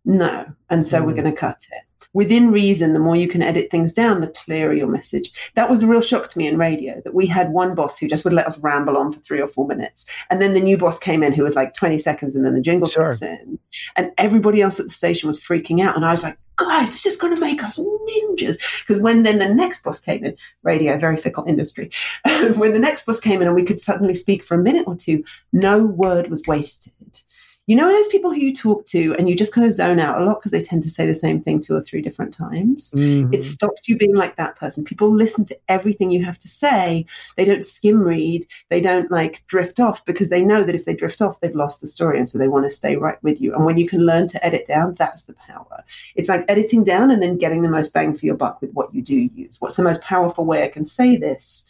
No. 0.04 0.46
And 0.68 0.86
so 0.86 1.00
mm. 1.00 1.06
we're 1.06 1.14
going 1.14 1.24
to 1.24 1.32
cut 1.32 1.66
it 1.70 1.82
within 2.12 2.50
reason, 2.50 2.92
the 2.92 3.00
more 3.00 3.16
you 3.16 3.28
can 3.28 3.42
edit 3.42 3.70
things 3.70 3.92
down, 3.92 4.20
the 4.20 4.28
clearer 4.28 4.72
your 4.72 4.88
message. 4.88 5.30
That 5.54 5.70
was 5.70 5.82
a 5.82 5.86
real 5.86 6.00
shock 6.00 6.28
to 6.28 6.38
me 6.38 6.46
in 6.46 6.58
radio 6.58 7.00
that 7.04 7.14
we 7.14 7.26
had 7.26 7.52
one 7.52 7.74
boss 7.74 7.98
who 7.98 8.08
just 8.08 8.24
would 8.24 8.32
let 8.32 8.46
us 8.46 8.58
ramble 8.58 8.96
on 8.96 9.12
for 9.12 9.20
three 9.20 9.40
or 9.40 9.46
four 9.46 9.66
minutes. 9.66 10.06
And 10.30 10.40
then 10.40 10.54
the 10.54 10.60
new 10.60 10.76
boss 10.76 10.98
came 10.98 11.22
in 11.22 11.32
who 11.32 11.44
was 11.44 11.54
like 11.54 11.74
20 11.74 11.98
seconds 11.98 12.34
and 12.34 12.44
then 12.44 12.54
the 12.54 12.60
jingle 12.60 12.88
sure. 12.88 13.04
comes 13.04 13.22
in. 13.22 13.58
And 13.96 14.12
everybody 14.18 14.60
else 14.60 14.80
at 14.80 14.86
the 14.86 14.90
station 14.90 15.26
was 15.26 15.40
freaking 15.40 15.80
out. 15.80 15.96
And 15.96 16.04
I 16.04 16.10
was 16.10 16.22
like, 16.22 16.38
guys, 16.56 16.90
this 16.90 17.06
is 17.06 17.16
going 17.16 17.34
to 17.34 17.40
make 17.40 17.62
us 17.62 17.78
ninjas. 17.78 18.58
Because 18.80 19.00
when 19.00 19.22
then 19.22 19.38
the 19.38 19.48
next 19.48 19.82
boss 19.82 20.00
came 20.00 20.24
in, 20.24 20.36
radio, 20.62 20.98
very 20.98 21.16
fickle 21.16 21.44
industry, 21.46 21.90
when 22.56 22.72
the 22.72 22.78
next 22.78 23.06
boss 23.06 23.20
came 23.20 23.40
in 23.40 23.46
and 23.46 23.56
we 23.56 23.64
could 23.64 23.80
suddenly 23.80 24.14
speak 24.14 24.42
for 24.42 24.54
a 24.54 24.62
minute 24.62 24.86
or 24.86 24.96
two, 24.96 25.24
no 25.52 25.84
word 25.84 26.30
was 26.30 26.42
wasted 26.46 27.22
You 27.70 27.76
know 27.76 27.88
those 27.88 28.08
people 28.08 28.32
who 28.32 28.40
you 28.40 28.52
talk 28.52 28.84
to 28.86 29.14
and 29.16 29.28
you 29.28 29.36
just 29.36 29.54
kind 29.54 29.64
of 29.64 29.72
zone 29.72 30.00
out 30.00 30.20
a 30.20 30.24
lot 30.24 30.40
because 30.40 30.50
they 30.50 30.60
tend 30.60 30.82
to 30.82 30.90
say 30.90 31.06
the 31.06 31.14
same 31.14 31.40
thing 31.40 31.60
two 31.60 31.76
or 31.76 31.80
three 31.80 32.02
different 32.02 32.34
times? 32.34 32.90
Mm-hmm. 32.90 33.32
It 33.32 33.44
stops 33.44 33.88
you 33.88 33.96
being 33.96 34.16
like 34.16 34.34
that 34.38 34.56
person. 34.56 34.82
People 34.82 35.14
listen 35.14 35.44
to 35.44 35.58
everything 35.68 36.10
you 36.10 36.24
have 36.24 36.36
to 36.40 36.48
say. 36.48 37.06
They 37.36 37.44
don't 37.44 37.64
skim 37.64 38.02
read. 38.02 38.44
They 38.70 38.80
don't 38.80 39.08
like 39.12 39.46
drift 39.46 39.78
off 39.78 40.04
because 40.04 40.30
they 40.30 40.42
know 40.42 40.64
that 40.64 40.74
if 40.74 40.84
they 40.84 40.94
drift 40.94 41.22
off, 41.22 41.38
they've 41.38 41.54
lost 41.54 41.80
the 41.80 41.86
story. 41.86 42.18
And 42.18 42.28
so 42.28 42.38
they 42.38 42.48
want 42.48 42.64
to 42.64 42.72
stay 42.72 42.96
right 42.96 43.22
with 43.22 43.40
you. 43.40 43.54
And 43.54 43.64
when 43.64 43.78
you 43.78 43.86
can 43.86 44.04
learn 44.04 44.26
to 44.26 44.44
edit 44.44 44.66
down, 44.66 44.96
that's 44.96 45.22
the 45.22 45.34
power. 45.34 45.84
It's 46.16 46.28
like 46.28 46.44
editing 46.48 46.82
down 46.82 47.12
and 47.12 47.22
then 47.22 47.38
getting 47.38 47.62
the 47.62 47.70
most 47.70 47.94
bang 47.94 48.16
for 48.16 48.26
your 48.26 48.34
buck 48.34 48.60
with 48.60 48.72
what 48.72 48.92
you 48.92 49.00
do 49.00 49.30
use. 49.32 49.60
What's 49.60 49.76
the 49.76 49.84
most 49.84 50.00
powerful 50.00 50.44
way 50.44 50.64
I 50.64 50.68
can 50.68 50.84
say 50.84 51.14
this? 51.14 51.66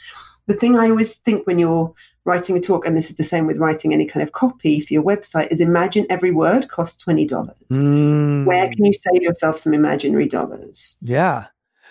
The 0.46 0.54
thing 0.54 0.78
I 0.78 0.88
always 0.88 1.18
think 1.18 1.46
when 1.46 1.58
you're 1.58 1.92
writing 2.24 2.56
a 2.56 2.60
talk, 2.60 2.86
and 2.86 2.96
this 2.96 3.10
is 3.10 3.16
the 3.16 3.24
same 3.24 3.46
with 3.46 3.58
writing 3.58 3.92
any 3.92 4.06
kind 4.06 4.22
of 4.22 4.32
copy 4.32 4.80
for 4.80 4.92
your 4.92 5.02
website, 5.02 5.48
is 5.50 5.60
imagine 5.60 6.06
every 6.10 6.30
word 6.30 6.68
costs 6.68 7.02
$20. 7.04 7.28
Mm. 7.28 8.44
Where 8.44 8.68
can 8.68 8.84
you 8.84 8.92
save 8.92 9.22
yourself 9.22 9.58
some 9.58 9.74
imaginary 9.74 10.28
dollars? 10.28 10.96
Yeah. 11.00 11.46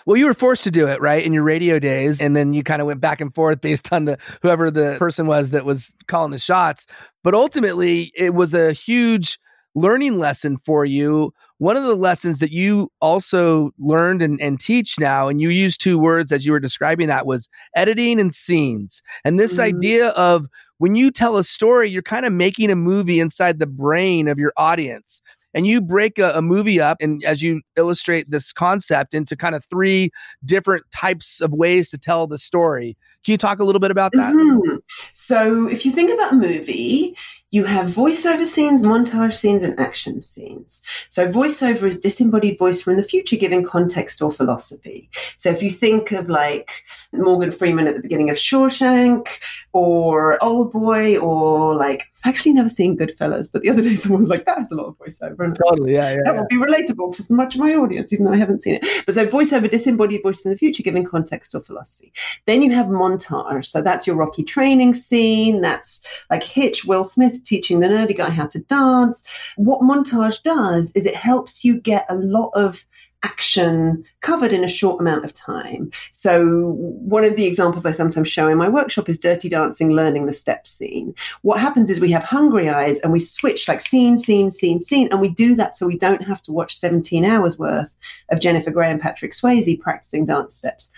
Well, 0.06 0.16
you 0.16 0.26
were 0.26 0.34
forced 0.34 0.64
to 0.64 0.70
do 0.70 0.86
it, 0.88 1.00
right, 1.00 1.24
in 1.24 1.32
your 1.32 1.42
radio 1.42 1.78
days, 1.78 2.20
and 2.20 2.34
then 2.34 2.54
you 2.54 2.62
kind 2.62 2.80
of 2.80 2.86
went 2.86 3.00
back 3.00 3.20
and 3.20 3.34
forth 3.34 3.60
based 3.60 3.92
on 3.92 4.06
the 4.06 4.18
whoever 4.42 4.70
the 4.70 4.96
person 4.98 5.26
was 5.26 5.50
that 5.50 5.64
was 5.64 5.94
calling 6.06 6.30
the 6.30 6.38
shots. 6.38 6.86
But 7.22 7.34
ultimately, 7.34 8.12
it 8.16 8.34
was 8.34 8.54
a 8.54 8.72
huge 8.72 9.38
learning 9.74 10.18
lesson 10.18 10.56
for 10.58 10.84
you 10.84 11.32
one 11.60 11.76
of 11.76 11.84
the 11.84 11.94
lessons 11.94 12.38
that 12.38 12.52
you 12.52 12.90
also 13.02 13.70
learned 13.78 14.22
and, 14.22 14.40
and 14.40 14.58
teach 14.58 14.98
now, 14.98 15.28
and 15.28 15.42
you 15.42 15.50
use 15.50 15.76
two 15.76 15.98
words 15.98 16.32
as 16.32 16.46
you 16.46 16.52
were 16.52 16.58
describing 16.58 17.08
that 17.08 17.26
was 17.26 17.50
editing 17.76 18.18
and 18.18 18.34
scenes. 18.34 19.02
And 19.26 19.38
this 19.38 19.52
mm-hmm. 19.52 19.76
idea 19.76 20.08
of 20.08 20.46
when 20.78 20.94
you 20.94 21.10
tell 21.10 21.36
a 21.36 21.44
story, 21.44 21.90
you're 21.90 22.00
kind 22.00 22.24
of 22.24 22.32
making 22.32 22.70
a 22.70 22.76
movie 22.76 23.20
inside 23.20 23.58
the 23.58 23.66
brain 23.66 24.26
of 24.26 24.38
your 24.38 24.54
audience. 24.56 25.20
And 25.52 25.66
you 25.66 25.82
break 25.82 26.18
a, 26.18 26.30
a 26.30 26.40
movie 26.40 26.80
up, 26.80 26.96
and 27.00 27.22
as 27.24 27.42
you 27.42 27.60
illustrate 27.76 28.30
this 28.30 28.52
concept 28.52 29.12
into 29.12 29.36
kind 29.36 29.54
of 29.54 29.62
three 29.64 30.12
different 30.46 30.84
types 30.94 31.42
of 31.42 31.52
ways 31.52 31.90
to 31.90 31.98
tell 31.98 32.26
the 32.26 32.38
story. 32.38 32.96
Can 33.22 33.32
you 33.32 33.38
talk 33.38 33.58
a 33.58 33.64
little 33.64 33.80
bit 33.80 33.90
about 33.90 34.12
that? 34.14 34.32
Mm-hmm. 34.34 34.76
So, 35.12 35.68
if 35.68 35.84
you 35.84 35.92
think 35.92 36.12
about 36.12 36.32
a 36.32 36.36
movie, 36.36 37.16
you 37.52 37.64
have 37.64 37.88
voiceover 37.88 38.44
scenes, 38.44 38.82
montage 38.82 39.34
scenes, 39.34 39.64
and 39.64 39.78
action 39.80 40.20
scenes. 40.20 40.82
So, 41.08 41.28
voiceover 41.28 41.84
is 41.84 41.96
disembodied 41.96 42.58
voice 42.58 42.80
from 42.80 42.96
the 42.96 43.02
future 43.02 43.36
giving 43.36 43.64
context 43.64 44.22
or 44.22 44.30
philosophy. 44.30 45.10
So, 45.36 45.50
if 45.50 45.62
you 45.62 45.70
think 45.70 46.12
of 46.12 46.28
like 46.28 46.70
Morgan 47.12 47.50
Freeman 47.50 47.88
at 47.88 47.96
the 47.96 48.02
beginning 48.02 48.30
of 48.30 48.36
Shawshank, 48.36 49.26
or 49.72 50.42
Old 50.42 50.72
Boy, 50.72 51.18
or 51.18 51.74
like, 51.74 52.04
I've 52.24 52.30
actually 52.30 52.52
never 52.52 52.68
seen 52.68 52.96
Goodfellas, 52.96 53.48
but 53.52 53.62
the 53.62 53.70
other 53.70 53.82
day 53.82 53.96
someone 53.96 54.20
was 54.22 54.28
like, 54.28 54.46
that 54.46 54.58
has 54.58 54.70
a 54.70 54.76
lot 54.76 54.86
of 54.86 54.98
voiceover. 54.98 55.44
And 55.44 55.56
totally, 55.68 55.94
yeah, 55.94 56.10
yeah. 56.10 56.16
That 56.24 56.34
yeah. 56.34 56.40
will 56.40 56.46
be 56.48 56.56
relatable 56.56 57.16
to 57.16 57.34
much 57.34 57.54
of 57.56 57.60
my 57.60 57.74
audience, 57.74 58.12
even 58.12 58.26
though 58.26 58.32
I 58.32 58.38
haven't 58.38 58.58
seen 58.58 58.78
it. 58.80 58.86
But 59.06 59.14
so, 59.16 59.26
voiceover, 59.26 59.68
disembodied 59.68 60.22
voice 60.22 60.40
from 60.40 60.52
the 60.52 60.56
future 60.56 60.84
giving 60.84 61.04
context 61.04 61.54
or 61.54 61.62
philosophy. 61.62 62.12
Then 62.46 62.62
you 62.62 62.70
have 62.72 62.86
montage. 62.86 63.66
So, 63.66 63.82
that's 63.82 64.06
your 64.06 64.14
Rocky 64.14 64.44
training 64.80 64.94
scene. 64.94 65.60
That's 65.60 66.24
like 66.30 66.42
Hitch, 66.42 66.84
Will 66.84 67.04
Smith 67.04 67.42
teaching 67.42 67.80
the 67.80 67.88
nerdy 67.88 68.16
guy 68.16 68.30
how 68.30 68.46
to 68.46 68.58
dance. 68.60 69.22
What 69.56 69.82
montage 69.82 70.42
does 70.42 70.90
is 70.94 71.06
it 71.06 71.14
helps 71.14 71.64
you 71.64 71.80
get 71.80 72.06
a 72.08 72.14
lot 72.14 72.50
of 72.54 72.86
action 73.22 74.02
covered 74.22 74.50
in 74.50 74.64
a 74.64 74.68
short 74.68 74.98
amount 74.98 75.26
of 75.26 75.34
time. 75.34 75.90
So, 76.10 76.72
one 76.78 77.22
of 77.22 77.36
the 77.36 77.44
examples 77.44 77.84
I 77.84 77.90
sometimes 77.90 78.28
show 78.28 78.48
in 78.48 78.56
my 78.56 78.70
workshop 78.70 79.10
is 79.10 79.18
Dirty 79.18 79.50
Dancing 79.50 79.90
Learning 79.90 80.24
the 80.24 80.32
Steps 80.32 80.70
scene. 80.70 81.14
What 81.42 81.60
happens 81.60 81.90
is 81.90 82.00
we 82.00 82.10
have 82.12 82.24
hungry 82.24 82.70
eyes 82.70 82.98
and 83.00 83.12
we 83.12 83.20
switch 83.20 83.68
like 83.68 83.82
scene, 83.82 84.16
scene, 84.16 84.50
scene, 84.50 84.80
scene, 84.80 85.08
and 85.10 85.20
we 85.20 85.28
do 85.28 85.54
that 85.56 85.74
so 85.74 85.86
we 85.86 85.98
don't 85.98 86.26
have 86.26 86.40
to 86.42 86.52
watch 86.52 86.74
17 86.74 87.26
hours 87.26 87.58
worth 87.58 87.94
of 88.30 88.40
Jennifer 88.40 88.70
Grey 88.70 88.90
and 88.90 89.00
Patrick 89.00 89.32
Swayze 89.32 89.78
practicing 89.78 90.24
dance 90.24 90.54
steps. 90.54 90.90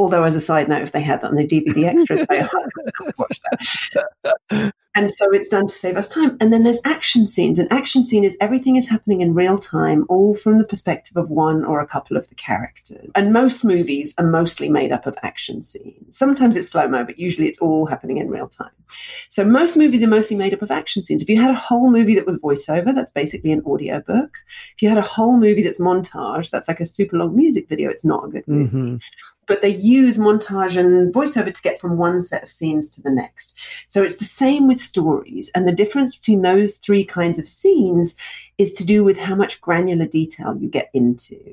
Although, 0.00 0.24
as 0.24 0.34
a 0.34 0.40
side 0.40 0.66
note, 0.66 0.80
if 0.80 0.92
they 0.92 1.02
had 1.02 1.20
that 1.20 1.28
on 1.28 1.36
the 1.36 1.46
DVD 1.46 1.84
extras, 1.94 2.24
I 2.30 2.48
would 3.04 3.14
watch 3.18 3.38
that. 3.44 4.72
And 4.94 5.10
so 5.10 5.30
it's 5.30 5.48
done 5.48 5.66
to 5.66 5.72
save 5.72 5.96
us 5.96 6.08
time. 6.08 6.36
And 6.40 6.52
then 6.52 6.64
there's 6.64 6.80
action 6.84 7.26
scenes. 7.26 7.58
An 7.58 7.68
action 7.70 8.02
scene 8.02 8.24
is 8.24 8.36
everything 8.40 8.76
is 8.76 8.88
happening 8.88 9.20
in 9.20 9.34
real 9.34 9.58
time, 9.58 10.06
all 10.08 10.34
from 10.34 10.56
the 10.56 10.64
perspective 10.64 11.16
of 11.18 11.28
one 11.30 11.64
or 11.64 11.80
a 11.80 11.86
couple 11.86 12.16
of 12.16 12.28
the 12.28 12.34
characters. 12.34 13.10
And 13.14 13.32
most 13.32 13.62
movies 13.62 14.14
are 14.16 14.26
mostly 14.26 14.70
made 14.70 14.90
up 14.90 15.06
of 15.06 15.16
action 15.22 15.60
scenes. 15.60 16.16
Sometimes 16.16 16.56
it's 16.56 16.70
slow 16.70 16.88
mo, 16.88 17.04
but 17.04 17.18
usually 17.18 17.46
it's 17.46 17.58
all 17.58 17.86
happening 17.86 18.16
in 18.16 18.28
real 18.28 18.48
time. 18.48 18.70
So 19.28 19.44
most 19.44 19.76
movies 19.76 20.02
are 20.02 20.08
mostly 20.08 20.36
made 20.36 20.54
up 20.54 20.62
of 20.62 20.70
action 20.70 21.02
scenes. 21.02 21.22
If 21.22 21.28
you 21.28 21.40
had 21.40 21.50
a 21.50 21.58
whole 21.58 21.90
movie 21.90 22.14
that 22.14 22.26
was 22.26 22.38
voiceover, 22.38 22.94
that's 22.94 23.12
basically 23.12 23.52
an 23.52 23.62
audio 23.66 24.00
book. 24.00 24.38
If 24.74 24.82
you 24.82 24.88
had 24.88 24.98
a 24.98 25.02
whole 25.02 25.36
movie 25.36 25.62
that's 25.62 25.78
montage, 25.78 26.50
that's 26.50 26.66
like 26.66 26.80
a 26.80 26.86
super 26.86 27.18
long 27.18 27.36
music 27.36 27.68
video, 27.68 27.90
it's 27.90 28.04
not 28.04 28.24
a 28.24 28.28
good 28.28 28.48
movie. 28.48 28.76
Mm-hmm 28.76 28.96
but 29.50 29.62
they 29.62 29.74
use 29.74 30.16
montage 30.16 30.76
and 30.76 31.12
voiceover 31.12 31.52
to 31.52 31.62
get 31.62 31.80
from 31.80 31.98
one 31.98 32.20
set 32.20 32.44
of 32.44 32.48
scenes 32.48 32.88
to 32.88 33.02
the 33.02 33.10
next. 33.10 33.60
So 33.88 34.00
it's 34.00 34.14
the 34.14 34.24
same 34.24 34.68
with 34.68 34.78
stories. 34.78 35.50
And 35.56 35.66
the 35.66 35.72
difference 35.72 36.14
between 36.14 36.42
those 36.42 36.76
three 36.76 37.04
kinds 37.04 37.36
of 37.36 37.48
scenes 37.48 38.14
is 38.58 38.70
to 38.74 38.84
do 38.84 39.02
with 39.02 39.18
how 39.18 39.34
much 39.34 39.60
granular 39.60 40.06
detail 40.06 40.56
you 40.56 40.68
get 40.68 40.88
into. 40.94 41.52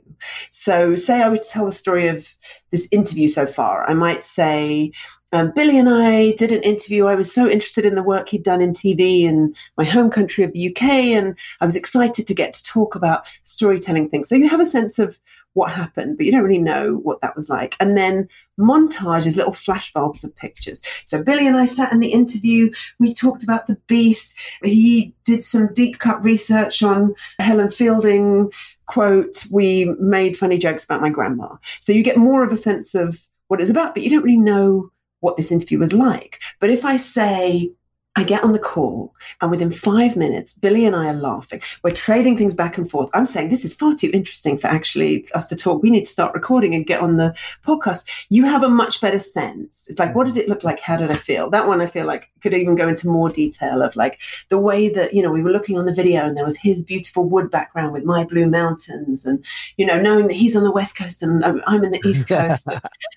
So, 0.52 0.96
say 0.96 1.24
I 1.24 1.30
were 1.30 1.40
to 1.40 1.50
tell 1.50 1.66
the 1.66 1.72
story 1.72 2.08
of 2.08 2.36
this 2.70 2.88
interview 2.92 3.30
so 3.30 3.48
far, 3.48 3.90
I 3.90 3.96
might 3.96 4.22
say, 4.22 4.92
um, 5.34 5.52
Billy 5.56 5.78
and 5.78 5.90
I 5.90 6.32
did 6.32 6.52
an 6.52 6.62
interview. 6.64 7.06
I 7.06 7.16
was 7.16 7.34
so 7.34 7.50
interested 7.50 7.86
in 7.86 7.96
the 7.96 8.04
work 8.04 8.30
he'd 8.30 8.44
done 8.44 8.62
in 8.62 8.74
TV 8.74 9.24
in 9.24 9.54
my 9.78 9.84
home 9.84 10.10
country 10.10 10.44
of 10.44 10.54
the 10.54 10.70
UK, 10.70 10.84
and 10.84 11.38
I 11.60 11.66
was 11.66 11.76
excited 11.76 12.28
to 12.28 12.34
get 12.34 12.54
to 12.54 12.64
talk 12.64 12.96
about 12.96 13.28
storytelling 13.44 14.10
things. 14.10 14.30
So 14.30 14.36
you 14.36 14.48
have 14.48 14.62
a 14.62 14.66
sense 14.66 15.00
of 15.00 15.20
what 15.54 15.72
happened, 15.72 16.16
but 16.16 16.26
you 16.26 16.32
don't 16.32 16.44
really 16.44 16.60
know 16.60 16.94
what 16.98 17.20
that 17.22 17.36
was 17.36 17.50
like. 17.50 17.76
And 17.80 17.98
then 17.98 18.30
montages, 18.60 19.36
little 19.36 19.52
flashbulbs 19.52 20.24
of 20.24 20.36
pictures. 20.36 20.82
So 21.04 21.24
Billy 21.24 21.48
and 21.48 21.58
I 21.58 21.66
sat 21.66 21.92
in 21.92 22.00
the 22.00 22.12
interview. 22.12 22.70
We 23.00 23.14
talked 23.14 23.44
about 23.44 23.66
the 23.66 23.78
beast. 23.88 24.38
He 24.64 25.14
did 25.26 25.44
some 25.44 25.74
deep 25.74 25.98
cut 26.00 26.24
research 26.24 26.84
on 26.84 27.16
Helen 27.40 27.72
Fielding 27.72 28.52
quote. 28.86 29.46
We 29.52 29.86
made 30.00 30.38
funny 30.38 30.60
jokes 30.60 30.86
about 30.86 31.02
my 31.02 31.10
grandma. 31.10 31.56
So 31.82 31.92
you 31.92 32.04
get 32.04 32.18
more 32.18 32.44
of 32.44 32.52
a 32.52 32.58
sense 32.58 32.94
of 32.94 33.28
what 33.48 33.60
it's 33.60 33.70
about, 33.70 33.96
but 33.96 34.04
you 34.04 34.10
don't 34.10 34.24
really 34.24 34.38
know 34.38 34.92
what 35.20 35.38
this 35.38 35.52
interview 35.52 35.80
was 35.80 35.94
like. 35.94 36.40
But 36.60 36.70
if 36.70 36.86
I 36.86 36.98
say, 36.98 37.72
I 38.18 38.24
get 38.24 38.44
on 38.44 38.52
the 38.52 38.58
call, 38.58 39.14
and 39.42 39.52
within 39.52 39.70
five 39.70 40.16
minutes, 40.16 40.52
Billy 40.52 40.86
and 40.86 40.96
I 40.96 41.10
are 41.10 41.14
laughing. 41.14 41.62
We're 41.84 41.92
trading 41.92 42.36
things 42.36 42.56
back 42.56 42.76
and 42.76 42.90
forth. 42.90 43.12
I'm 43.14 43.28
saying 43.28 43.50
this 43.50 43.64
is 43.64 43.76
far 43.76 43.94
too 43.94 44.10
interesting 44.12 44.58
for 44.58 44.66
actually 44.66 45.30
us 45.36 45.48
to 45.50 45.56
talk. 45.56 45.84
We 45.84 45.92
need 45.92 46.06
to 46.06 46.12
start 46.12 46.34
recording 46.34 46.74
and 46.74 46.88
get 46.88 47.00
on 47.00 47.18
the 47.18 47.38
podcast. 47.64 48.10
You 48.30 48.44
have 48.46 48.64
a 48.64 48.70
much 48.70 49.02
better 49.02 49.20
sense. 49.20 49.88
It's 49.88 50.00
like, 50.00 50.16
what 50.16 50.26
did 50.26 50.36
it 50.36 50.50
look 50.50 50.64
like? 50.64 50.80
How 50.80 50.98
did 50.98 51.12
I 51.12 51.16
feel? 51.16 51.52
That 51.52 51.68
one, 51.68 51.80
I 51.80 51.86
feel 51.86 52.08
like 52.08 52.32
could 52.42 52.54
even 52.54 52.76
go 52.76 52.88
into 52.88 53.08
more 53.08 53.30
detail 53.30 53.82
of 53.82 53.96
like 53.96 54.20
the 54.50 54.58
way 54.58 54.90
that 54.90 55.14
you 55.14 55.22
know 55.22 55.32
we 55.32 55.44
were 55.44 55.52
looking 55.52 55.78
on 55.78 55.86
the 55.86 55.94
video, 55.94 56.26
and 56.26 56.36
there 56.36 56.46
was 56.46 56.58
his 56.58 56.82
beautiful 56.82 57.30
wood 57.30 57.52
background 57.52 57.94
with 57.94 58.04
my 58.04 58.24
blue 58.24 58.48
mountains, 58.48 59.26
and 59.26 59.46
you 59.78 59.86
know 59.86 60.00
knowing 60.00 60.28
that 60.28 60.36
he's 60.36 60.56
on 60.56 60.64
the 60.64 60.72
west 60.72 60.98
coast 60.98 61.22
and 61.22 61.44
I'm 61.46 61.84
in 61.84 61.92
the 61.92 62.02
east 62.04 62.28
coast, 62.30 62.68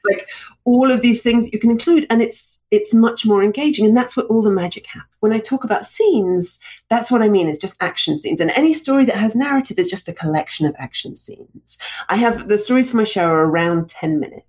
like 0.05 0.29
all 0.65 0.91
of 0.91 1.01
these 1.01 1.23
things 1.23 1.51
you 1.53 1.59
can 1.59 1.71
include, 1.71 2.07
and 2.11 2.21
it's 2.21 2.59
it's 2.71 2.93
much 2.93 3.25
more 3.25 3.43
engaging, 3.43 3.87
and 3.87 3.97
that's 3.97 4.17
what 4.17 4.27
all 4.27 4.43
the 4.43 4.51
magic 4.51 4.87
when 5.21 5.33
I 5.33 5.39
talk 5.39 5.65
about 5.65 5.87
scenes, 5.87 6.59
that's 6.89 7.11
what 7.11 7.23
I 7.23 7.29
mean 7.29 7.49
is 7.49 7.59
just 7.59 7.77
action 7.81 8.19
scenes. 8.19 8.41
And 8.41 8.51
any 8.57 8.75
story 8.75 9.05
that 9.05 9.17
has 9.17 9.35
narrative 9.35 9.79
is 9.79 9.89
just 9.89 10.09
a 10.09 10.13
collection 10.13 10.67
of 10.67 10.75
action 10.79 11.17
scenes. 11.17 11.79
I 12.09 12.17
have 12.17 12.49
the 12.49 12.59
stories 12.59 12.91
for 12.91 12.97
my 12.97 13.05
show 13.05 13.27
are 13.27 13.45
around 13.45 13.89
10 13.89 14.19
minutes 14.19 14.47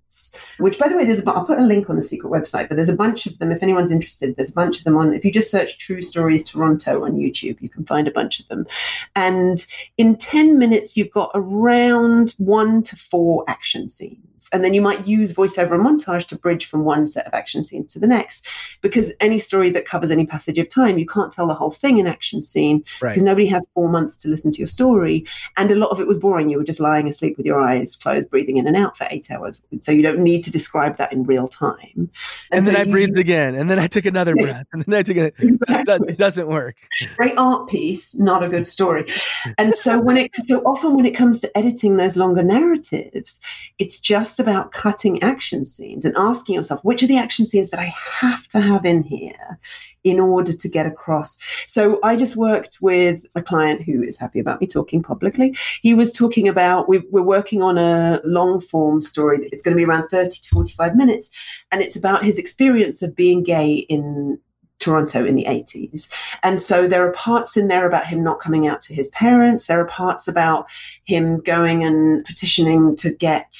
which 0.58 0.78
by 0.78 0.88
the 0.88 0.96
way, 0.96 1.04
there's 1.04 1.22
a, 1.22 1.30
I'll 1.30 1.44
put 1.44 1.58
a 1.58 1.62
link 1.62 1.88
on 1.88 1.96
the 1.96 2.02
secret 2.02 2.30
website, 2.30 2.68
but 2.68 2.76
there's 2.76 2.88
a 2.88 2.96
bunch 2.96 3.26
of 3.26 3.38
them. 3.38 3.50
If 3.50 3.62
anyone's 3.62 3.90
interested, 3.90 4.36
there's 4.36 4.50
a 4.50 4.54
bunch 4.54 4.78
of 4.78 4.84
them 4.84 4.96
on, 4.96 5.12
if 5.12 5.24
you 5.24 5.32
just 5.32 5.50
search 5.50 5.78
True 5.78 6.02
Stories 6.02 6.48
Toronto 6.48 7.04
on 7.04 7.12
YouTube, 7.12 7.60
you 7.60 7.68
can 7.68 7.84
find 7.84 8.06
a 8.06 8.12
bunch 8.12 8.40
of 8.40 8.48
them. 8.48 8.66
And 9.16 9.64
in 9.96 10.16
10 10.16 10.58
minutes, 10.58 10.96
you've 10.96 11.10
got 11.10 11.30
around 11.34 12.34
one 12.38 12.82
to 12.82 12.96
four 12.96 13.44
action 13.48 13.88
scenes. 13.88 14.48
And 14.52 14.64
then 14.64 14.74
you 14.74 14.82
might 14.82 15.06
use 15.06 15.32
voiceover 15.32 15.72
and 15.72 15.84
montage 15.84 16.26
to 16.26 16.36
bridge 16.36 16.66
from 16.66 16.84
one 16.84 17.06
set 17.06 17.26
of 17.26 17.34
action 17.34 17.62
scenes 17.62 17.92
to 17.92 18.00
the 18.00 18.06
next. 18.06 18.46
Because 18.80 19.12
any 19.20 19.38
story 19.38 19.70
that 19.70 19.86
covers 19.86 20.10
any 20.10 20.26
passage 20.26 20.58
of 20.58 20.68
time, 20.68 20.98
you 20.98 21.06
can't 21.06 21.32
tell 21.32 21.46
the 21.46 21.54
whole 21.54 21.70
thing 21.70 21.98
in 21.98 22.06
action 22.06 22.42
scene 22.42 22.84
right. 23.00 23.10
because 23.10 23.22
nobody 23.22 23.46
has 23.46 23.62
four 23.74 23.88
months 23.88 24.16
to 24.18 24.28
listen 24.28 24.50
to 24.52 24.58
your 24.58 24.66
story. 24.66 25.24
And 25.56 25.70
a 25.70 25.76
lot 25.76 25.90
of 25.90 26.00
it 26.00 26.08
was 26.08 26.18
boring. 26.18 26.48
You 26.48 26.58
were 26.58 26.64
just 26.64 26.80
lying 26.80 27.08
asleep 27.08 27.36
with 27.36 27.46
your 27.46 27.60
eyes 27.60 27.94
closed, 27.96 28.30
breathing 28.30 28.56
in 28.56 28.66
and 28.66 28.76
out 28.76 28.96
for 28.96 29.06
eight 29.10 29.30
hours. 29.30 29.62
So 29.80 29.92
you 29.92 30.01
you 30.02 30.08
don't 30.08 30.22
need 30.22 30.42
to 30.44 30.50
describe 30.50 30.96
that 30.98 31.12
in 31.12 31.22
real 31.22 31.46
time. 31.46 31.78
And, 31.94 32.10
and 32.50 32.64
so 32.64 32.70
then 32.72 32.80
I 32.80 32.84
you- 32.84 32.90
breathed 32.90 33.18
again, 33.18 33.54
and 33.54 33.70
then 33.70 33.78
I 33.78 33.86
took 33.86 34.04
another 34.04 34.34
Yes. 34.36 34.52
breath, 34.52 34.66
and 34.72 34.82
then 34.82 34.94
I 34.98 35.02
took 35.02 35.16
it. 35.26 35.34
Exactly. 35.38 36.12
It 36.12 36.18
doesn't 36.18 36.48
work. 36.48 36.76
great 37.16 37.34
art 37.38 37.68
piece, 37.68 38.14
not 38.16 38.42
a 38.42 38.48
good 38.48 38.66
story. 38.66 39.06
And 39.58 39.76
so 39.76 40.00
when 40.00 40.16
it 40.16 40.30
so 40.44 40.58
often 40.66 40.96
when 40.96 41.06
it 41.06 41.12
comes 41.14 41.38
to 41.40 41.56
editing 41.58 41.96
those 41.96 42.16
longer 42.16 42.42
narratives, 42.42 43.38
it's 43.78 44.00
just 44.00 44.40
about 44.40 44.72
cutting 44.72 45.22
action 45.22 45.64
scenes 45.64 46.04
and 46.04 46.14
asking 46.16 46.54
yourself, 46.56 46.82
which 46.84 47.02
are 47.02 47.06
the 47.06 47.18
action 47.18 47.46
scenes 47.46 47.70
that 47.70 47.80
I 47.80 47.94
have 48.20 48.48
to 48.48 48.60
have 48.60 48.84
in 48.84 49.02
here 49.04 49.58
in 50.04 50.18
order 50.20 50.52
to 50.52 50.68
get 50.68 50.86
across. 50.86 51.38
So 51.66 51.98
I 52.02 52.16
just 52.16 52.36
worked 52.36 52.78
with 52.80 53.24
a 53.34 53.42
client 53.42 53.82
who 53.82 54.02
is 54.02 54.18
happy 54.18 54.40
about 54.40 54.60
me 54.60 54.66
talking 54.66 55.02
publicly. 55.02 55.56
He 55.80 55.94
was 55.94 56.12
talking 56.12 56.48
about 56.48 56.88
we, 56.88 56.98
we're 57.10 57.22
working 57.22 57.62
on 57.62 57.78
a 57.78 58.20
long 58.24 58.60
form 58.60 59.00
story. 59.00 59.48
It's 59.52 59.62
going 59.62 59.76
to 59.76 59.80
be 59.80 59.84
around 59.84 60.08
30 60.08 60.40
to 60.40 60.48
45 60.50 60.96
minutes. 60.96 61.30
And 61.70 61.82
it's 61.82 61.96
about 61.96 62.24
his 62.24 62.38
experience 62.38 63.02
of 63.02 63.14
being 63.14 63.42
gay 63.42 63.74
in 63.88 64.38
Toronto 64.82 65.24
in 65.24 65.36
the 65.36 65.44
80s. 65.44 66.08
And 66.42 66.60
so 66.60 66.88
there 66.88 67.06
are 67.06 67.12
parts 67.12 67.56
in 67.56 67.68
there 67.68 67.86
about 67.86 68.06
him 68.06 68.22
not 68.22 68.40
coming 68.40 68.66
out 68.66 68.80
to 68.82 68.94
his 68.94 69.08
parents. 69.10 69.66
There 69.66 69.80
are 69.80 69.86
parts 69.86 70.26
about 70.26 70.66
him 71.04 71.40
going 71.40 71.84
and 71.84 72.24
petitioning 72.24 72.96
to 72.96 73.14
get 73.14 73.54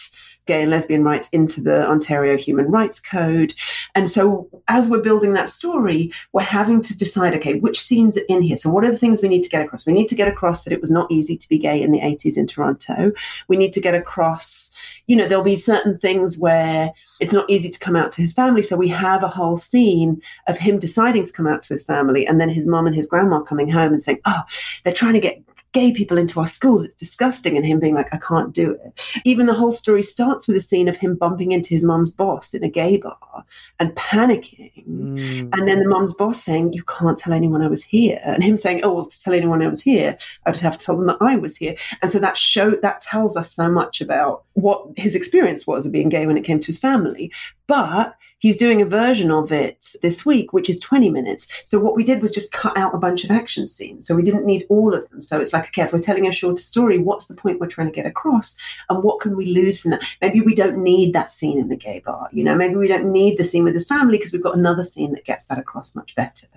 gay 0.46 0.62
and 0.62 0.70
lesbian 0.70 1.04
rights 1.04 1.28
into 1.32 1.60
the 1.60 1.86
Ontario 1.86 2.36
Human 2.36 2.70
Rights 2.70 2.98
Code. 2.98 3.54
And 3.94 4.10
so 4.10 4.48
as 4.68 4.88
we're 4.88 5.02
building 5.02 5.34
that 5.34 5.48
story, 5.48 6.12
we're 6.32 6.42
having 6.42 6.80
to 6.82 6.96
decide, 6.96 7.34
okay, 7.34 7.58
which 7.58 7.80
scenes 7.80 8.16
are 8.16 8.24
in 8.28 8.42
here? 8.42 8.56
So 8.56 8.70
what 8.70 8.84
are 8.84 8.90
the 8.90 8.98
things 8.98 9.22
we 9.22 9.28
need 9.28 9.42
to 9.42 9.48
get 9.48 9.64
across? 9.64 9.86
We 9.86 9.92
need 9.92 10.08
to 10.08 10.14
get 10.14 10.28
across 10.28 10.64
that 10.64 10.72
it 10.72 10.80
was 10.80 10.90
not 10.90 11.10
easy 11.10 11.36
to 11.36 11.48
be 11.48 11.58
gay 11.58 11.80
in 11.80 11.92
the 11.92 12.00
80s 12.00 12.36
in 12.36 12.46
Toronto. 12.46 13.12
We 13.48 13.56
need 13.56 13.72
to 13.74 13.80
get 13.80 13.94
across, 13.94 14.74
you 15.06 15.16
know, 15.16 15.28
there'll 15.28 15.44
be 15.44 15.56
certain 15.56 15.98
things 15.98 16.38
where 16.38 16.92
it's 17.20 17.32
not 17.32 17.48
easy 17.48 17.70
to 17.70 17.78
come 17.78 17.96
out 17.96 18.10
to 18.12 18.20
his 18.20 18.32
family. 18.32 18.62
So 18.62 18.76
we 18.76 18.88
have 18.88 19.22
a 19.22 19.28
whole 19.28 19.56
scene 19.56 20.20
of 20.48 20.58
him 20.58 20.78
deciding 20.78 21.26
to 21.26 21.32
come 21.32 21.46
out 21.46 21.62
to 21.62 21.68
his 21.68 21.82
family 21.82 22.26
and 22.26 22.40
then 22.40 22.48
his 22.48 22.66
mom 22.66 22.86
and 22.86 22.96
his 22.96 23.06
grandma 23.06 23.40
coming 23.40 23.68
home 23.68 23.92
and 23.92 24.02
saying, 24.02 24.18
oh, 24.24 24.42
they're 24.84 24.92
trying 24.92 25.14
to 25.14 25.20
get 25.20 25.40
gay 25.72 25.92
people 25.92 26.18
into 26.18 26.38
our 26.38 26.46
schools. 26.46 26.84
It's 26.84 26.94
disgusting. 26.94 27.56
And 27.56 27.66
him 27.66 27.80
being 27.80 27.94
like, 27.94 28.12
I 28.12 28.18
can't 28.18 28.52
do 28.52 28.72
it. 28.84 29.20
Even 29.24 29.46
the 29.46 29.54
whole 29.54 29.72
story 29.72 30.02
starts 30.02 30.46
with 30.46 30.56
a 30.56 30.60
scene 30.60 30.88
of 30.88 30.96
him 30.96 31.16
bumping 31.16 31.52
into 31.52 31.70
his 31.70 31.82
mom's 31.82 32.10
boss 32.10 32.54
in 32.54 32.62
a 32.62 32.68
gay 32.68 32.98
bar 32.98 33.44
and 33.80 33.94
panicking. 33.94 34.86
Mm. 34.86 35.54
And 35.54 35.68
then 35.68 35.80
the 35.80 35.88
mom's 35.88 36.14
boss 36.14 36.42
saying, 36.42 36.74
You 36.74 36.84
can't 36.84 37.18
tell 37.18 37.32
anyone 37.32 37.62
I 37.62 37.68
was 37.68 37.82
here. 37.82 38.18
And 38.24 38.42
him 38.42 38.56
saying, 38.56 38.80
Oh, 38.84 38.92
well, 38.92 39.06
to 39.06 39.20
tell 39.20 39.34
anyone 39.34 39.62
I 39.62 39.68
was 39.68 39.82
here, 39.82 40.16
I'd 40.46 40.56
have 40.58 40.78
to 40.78 40.84
tell 40.84 40.96
them 40.96 41.06
that 41.06 41.18
I 41.20 41.36
was 41.36 41.56
here. 41.56 41.74
And 42.02 42.12
so 42.12 42.18
that 42.18 42.36
show 42.36 42.70
that 42.70 43.00
tells 43.00 43.36
us 43.36 43.52
so 43.52 43.68
much 43.70 44.00
about 44.00 44.44
what 44.52 44.86
his 44.96 45.14
experience 45.14 45.66
was 45.66 45.86
of 45.86 45.92
being 45.92 46.08
gay 46.08 46.26
when 46.26 46.36
it 46.36 46.44
came 46.44 46.60
to 46.60 46.66
his 46.66 46.78
family. 46.78 47.32
But 47.66 48.14
he's 48.42 48.56
doing 48.56 48.82
a 48.82 48.84
version 48.84 49.30
of 49.30 49.52
it 49.52 49.94
this 50.02 50.26
week, 50.26 50.52
which 50.52 50.68
is 50.68 50.78
20 50.80 51.08
minutes. 51.10 51.46
So 51.64 51.78
what 51.78 51.94
we 51.94 52.02
did 52.02 52.20
was 52.20 52.32
just 52.32 52.50
cut 52.50 52.76
out 52.76 52.94
a 52.94 52.98
bunch 52.98 53.22
of 53.22 53.30
action 53.30 53.68
scenes. 53.68 54.04
So 54.06 54.16
we 54.16 54.24
didn't 54.24 54.44
need 54.44 54.66
all 54.68 54.92
of 54.92 55.08
them. 55.08 55.22
So 55.22 55.40
it's 55.40 55.52
like, 55.52 55.68
okay, 55.68 55.82
if 55.82 55.92
we're 55.92 56.00
telling 56.00 56.26
a 56.26 56.32
shorter 56.32 56.62
story, 56.62 56.98
what's 56.98 57.26
the 57.26 57.34
point 57.34 57.60
we're 57.60 57.68
trying 57.68 57.86
to 57.86 57.94
get 57.94 58.04
across? 58.04 58.56
And 58.90 59.02
what 59.02 59.20
can 59.20 59.36
we 59.36 59.46
lose 59.46 59.80
from 59.80 59.92
that? 59.92 60.02
Maybe 60.20 60.40
we 60.40 60.56
don't 60.56 60.82
need 60.82 61.12
that 61.12 61.30
scene 61.30 61.58
in 61.58 61.68
the 61.68 61.76
gay 61.76 62.02
bar. 62.04 62.28
You 62.32 62.42
know, 62.42 62.56
maybe 62.56 62.74
we 62.74 62.88
don't 62.88 63.12
need 63.12 63.38
the 63.38 63.44
scene 63.44 63.62
with 63.62 63.74
his 63.74 63.84
family 63.84 64.18
because 64.18 64.32
we've 64.32 64.42
got 64.42 64.58
another 64.58 64.84
scene 64.84 65.12
that 65.12 65.24
gets 65.24 65.46
that 65.46 65.58
across 65.58 65.94
much 65.94 66.14
better. 66.16 66.48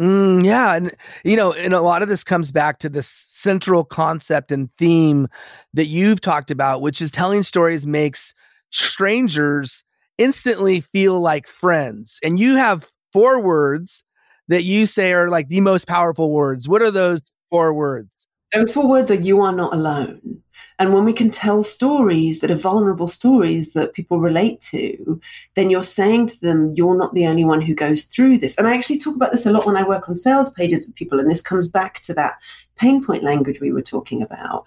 Mm, 0.00 0.44
yeah, 0.44 0.74
and 0.74 0.92
you 1.22 1.36
know, 1.36 1.52
and 1.52 1.74
a 1.74 1.80
lot 1.80 2.02
of 2.02 2.08
this 2.08 2.24
comes 2.24 2.50
back 2.50 2.78
to 2.78 2.88
this 2.88 3.26
central 3.28 3.84
concept 3.84 4.50
and 4.50 4.70
theme 4.78 5.28
that 5.74 5.86
you've 5.86 6.20
talked 6.20 6.50
about, 6.50 6.80
which 6.80 7.02
is 7.02 7.10
telling 7.10 7.42
stories 7.42 7.86
makes 7.86 8.34
strangers 8.70 9.84
instantly 10.22 10.80
feel 10.80 11.20
like 11.20 11.46
friends. 11.46 12.18
And 12.22 12.38
you 12.38 12.56
have 12.56 12.88
four 13.12 13.40
words 13.40 14.04
that 14.48 14.64
you 14.64 14.86
say 14.86 15.12
are 15.12 15.28
like 15.28 15.48
the 15.48 15.60
most 15.60 15.86
powerful 15.86 16.30
words. 16.30 16.68
What 16.68 16.82
are 16.82 16.90
those 16.90 17.20
four 17.50 17.74
words? 17.74 18.10
Those 18.52 18.70
four 18.70 18.86
words 18.88 19.10
are 19.10 19.14
you 19.14 19.40
are 19.40 19.52
not 19.52 19.74
alone. 19.74 20.42
And 20.78 20.92
when 20.92 21.04
we 21.04 21.12
can 21.12 21.30
tell 21.30 21.62
stories 21.62 22.40
that 22.40 22.50
are 22.50 22.56
vulnerable 22.56 23.06
stories 23.06 23.72
that 23.72 23.94
people 23.94 24.20
relate 24.20 24.60
to, 24.72 25.20
then 25.54 25.70
you're 25.70 25.82
saying 25.82 26.28
to 26.28 26.40
them, 26.40 26.72
you're 26.74 26.96
not 26.96 27.14
the 27.14 27.26
only 27.26 27.44
one 27.44 27.60
who 27.60 27.74
goes 27.74 28.04
through 28.04 28.38
this. 28.38 28.56
And 28.56 28.66
I 28.66 28.74
actually 28.74 28.98
talk 28.98 29.14
about 29.14 29.32
this 29.32 29.46
a 29.46 29.50
lot 29.50 29.66
when 29.66 29.76
I 29.76 29.86
work 29.86 30.08
on 30.08 30.16
sales 30.16 30.50
pages 30.50 30.86
with 30.86 30.96
people. 30.96 31.20
And 31.20 31.30
this 31.30 31.40
comes 31.40 31.68
back 31.68 32.00
to 32.02 32.14
that 32.14 32.34
pain 32.76 33.04
point 33.04 33.22
language 33.22 33.60
we 33.60 33.72
were 33.72 33.82
talking 33.82 34.22
about. 34.22 34.66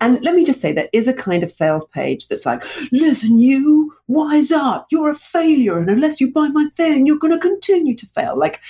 And 0.00 0.22
let 0.22 0.34
me 0.34 0.44
just 0.44 0.60
say, 0.60 0.72
there 0.72 0.88
is 0.92 1.06
a 1.06 1.12
kind 1.12 1.42
of 1.42 1.50
sales 1.50 1.84
page 1.86 2.28
that's 2.28 2.46
like, 2.46 2.62
listen, 2.92 3.40
you, 3.40 3.94
wise 4.08 4.52
up, 4.52 4.86
you're 4.90 5.10
a 5.10 5.14
failure. 5.14 5.78
And 5.78 5.90
unless 5.90 6.20
you 6.20 6.32
buy 6.32 6.48
my 6.48 6.66
thing, 6.76 7.06
you're 7.06 7.18
going 7.18 7.32
to 7.32 7.38
continue 7.38 7.94
to 7.96 8.06
fail. 8.06 8.38
Like, 8.38 8.60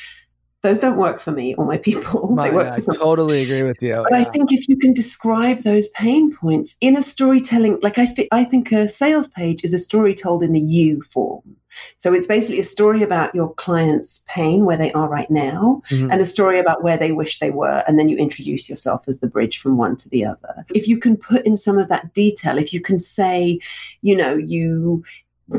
those 0.65 0.81
don't 0.81 0.97
work 0.97 1.21
for 1.21 1.31
me 1.31 1.55
or 1.55 1.65
my 1.67 1.77
people. 1.77 2.35
they 2.43 2.51
work 2.51 2.73
I 2.73 2.81
for 2.81 2.95
totally 2.95 3.43
agree 3.43 3.62
with 3.62 3.81
you. 3.81 4.03
but 4.09 4.15
I 4.15 4.25
think 4.25 4.51
if 4.51 4.67
you 4.69 4.77
can 4.77 4.95
describe 4.95 5.62
those 5.62 5.89
pain 5.89 6.35
points 6.35 6.75
in 6.81 6.97
a 6.97 7.03
storytelling, 7.03 7.79
like 7.83 7.99
I, 7.99 8.07
thi- 8.07 8.29
I 8.33 8.45
think 8.45 8.73
a 8.73 8.89
sales 8.89 9.29
page 9.29 9.62
is 9.62 9.75
a 9.75 9.79
story 9.79 10.15
told 10.15 10.43
in 10.43 10.53
the 10.53 10.61
you 10.61 11.03
form. 11.03 11.57
So 11.97 12.15
it's 12.15 12.27
basically 12.27 12.61
a 12.61 12.65
story 12.65 13.03
about 13.03 13.35
your 13.35 13.53
client's 13.55 14.23
pain, 14.27 14.65
where 14.65 14.77
they 14.77 14.93
are 14.93 15.09
right 15.09 15.31
now, 15.31 15.83
Mhm. 15.91 16.11
and 16.11 16.21
a 16.21 16.25
story 16.25 16.59
about 16.61 16.83
where 16.85 16.97
they 16.97 17.12
wish 17.12 17.41
they 17.41 17.51
were. 17.51 17.83
And 17.87 17.99
then 17.99 18.09
you 18.09 18.17
introduce 18.17 18.71
yourself 18.71 19.05
as 19.09 19.19
the 19.19 19.27
bridge 19.27 19.59
from 19.59 19.77
one 19.77 19.97
to 19.97 20.09
the 20.09 20.25
other. 20.25 20.65
If 20.75 20.87
you 20.89 20.99
can 20.99 21.17
put 21.17 21.45
in 21.45 21.57
some 21.57 21.77
of 21.77 21.89
that 21.89 22.15
detail, 22.15 22.59
if 22.59 22.73
you 22.73 22.81
can 22.81 22.99
say, 22.99 23.59
you 24.03 24.17
know, 24.17 24.35
you 24.37 25.03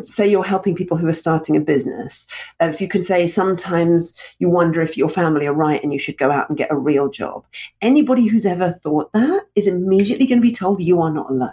say 0.05 0.27
you're 0.27 0.43
helping 0.43 0.75
people 0.75 0.97
who 0.97 1.07
are 1.07 1.13
starting 1.13 1.55
a 1.55 1.59
business, 1.59 2.25
uh, 2.61 2.65
if 2.65 2.81
you 2.81 2.87
can 2.87 3.01
say 3.01 3.27
sometimes 3.27 4.15
you 4.39 4.49
wonder 4.49 4.81
if 4.81 4.97
your 4.97 5.09
family 5.09 5.47
are 5.47 5.53
right 5.53 5.81
and 5.83 5.93
you 5.93 5.99
should 5.99 6.17
go 6.17 6.31
out 6.31 6.49
and 6.49 6.57
get 6.57 6.71
a 6.71 6.75
real 6.75 7.09
job. 7.09 7.45
Anybody 7.81 8.27
who's 8.27 8.45
ever 8.45 8.79
thought 8.83 9.13
that 9.13 9.43
is 9.55 9.67
immediately 9.67 10.25
going 10.27 10.39
to 10.39 10.47
be 10.47 10.51
told 10.51 10.81
you 10.81 11.01
are 11.01 11.11
not 11.11 11.29
alone 11.29 11.51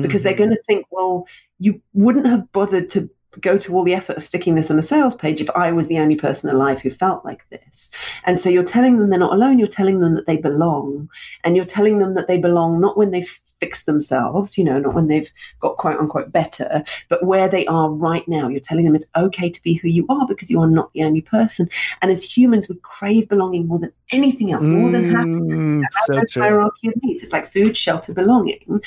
because 0.00 0.22
they're 0.22 0.34
Mhm. 0.34 0.38
going 0.38 0.50
to 0.50 0.62
think, 0.66 0.86
well, 0.90 1.26
you 1.58 1.80
wouldn't 1.92 2.26
have 2.26 2.50
bothered 2.52 2.88
to 2.90 3.10
go 3.40 3.58
to 3.58 3.74
all 3.74 3.84
the 3.84 3.94
effort 3.94 4.16
of 4.16 4.22
sticking 4.22 4.54
this 4.54 4.70
on 4.70 4.78
a 4.78 4.82
sales 4.82 5.14
page 5.14 5.40
if 5.40 5.50
I 5.50 5.72
was 5.72 5.88
the 5.88 5.98
only 5.98 6.16
person 6.16 6.48
alive 6.48 6.80
who 6.80 6.90
felt 6.90 7.24
like 7.24 7.48
this. 7.50 7.90
And 8.24 8.38
so 8.38 8.48
you're 8.48 8.64
telling 8.64 8.98
them 8.98 9.10
they're 9.10 9.18
not 9.18 9.34
alone, 9.34 9.58
you're 9.58 9.68
telling 9.68 10.00
them 10.00 10.14
that 10.14 10.26
they 10.26 10.36
belong. 10.36 11.08
And 11.44 11.56
you're 11.56 11.64
telling 11.64 11.98
them 11.98 12.14
that 12.14 12.28
they 12.28 12.38
belong 12.38 12.80
not 12.80 12.96
when 12.96 13.10
they've 13.10 13.40
fixed 13.60 13.86
themselves, 13.86 14.58
you 14.58 14.64
know, 14.64 14.78
not 14.78 14.94
when 14.94 15.08
they've 15.08 15.30
got 15.60 15.76
quote 15.76 15.98
unquote 15.98 16.32
better, 16.32 16.84
but 17.08 17.24
where 17.24 17.48
they 17.48 17.66
are 17.66 17.90
right 17.90 18.26
now. 18.28 18.48
You're 18.48 18.60
telling 18.60 18.84
them 18.84 18.94
it's 18.94 19.06
okay 19.16 19.50
to 19.50 19.62
be 19.62 19.74
who 19.74 19.88
you 19.88 20.06
are 20.08 20.26
because 20.26 20.50
you 20.50 20.60
are 20.60 20.70
not 20.70 20.92
the 20.92 21.04
only 21.04 21.22
person. 21.22 21.68
And 22.02 22.10
as 22.10 22.22
humans, 22.22 22.68
we 22.68 22.76
crave 22.82 23.28
belonging 23.28 23.66
more 23.66 23.78
than 23.78 23.92
anything 24.12 24.52
else, 24.52 24.66
more 24.66 24.90
than 24.90 25.14
happiness 25.14 25.36
Mm, 25.56 25.82
so 26.06 26.40
hierarchy 26.40 26.88
of 26.88 26.94
needs. 27.02 27.22
It's 27.22 27.32
like 27.32 27.46
food, 27.46 27.76
shelter, 27.76 28.12
belonging. 28.12 28.80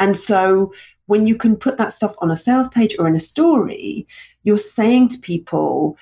And 0.00 0.16
so 0.16 0.72
when 1.08 1.26
you 1.26 1.36
can 1.36 1.56
put 1.56 1.76
that 1.78 1.92
stuff 1.92 2.14
on 2.18 2.30
a 2.30 2.36
sales 2.36 2.68
page 2.68 2.94
or 2.98 3.06
in 3.08 3.16
a 3.16 3.20
story, 3.20 4.06
you're 4.44 4.56
saying 4.58 5.08
to 5.08 5.18
people, 5.18 5.98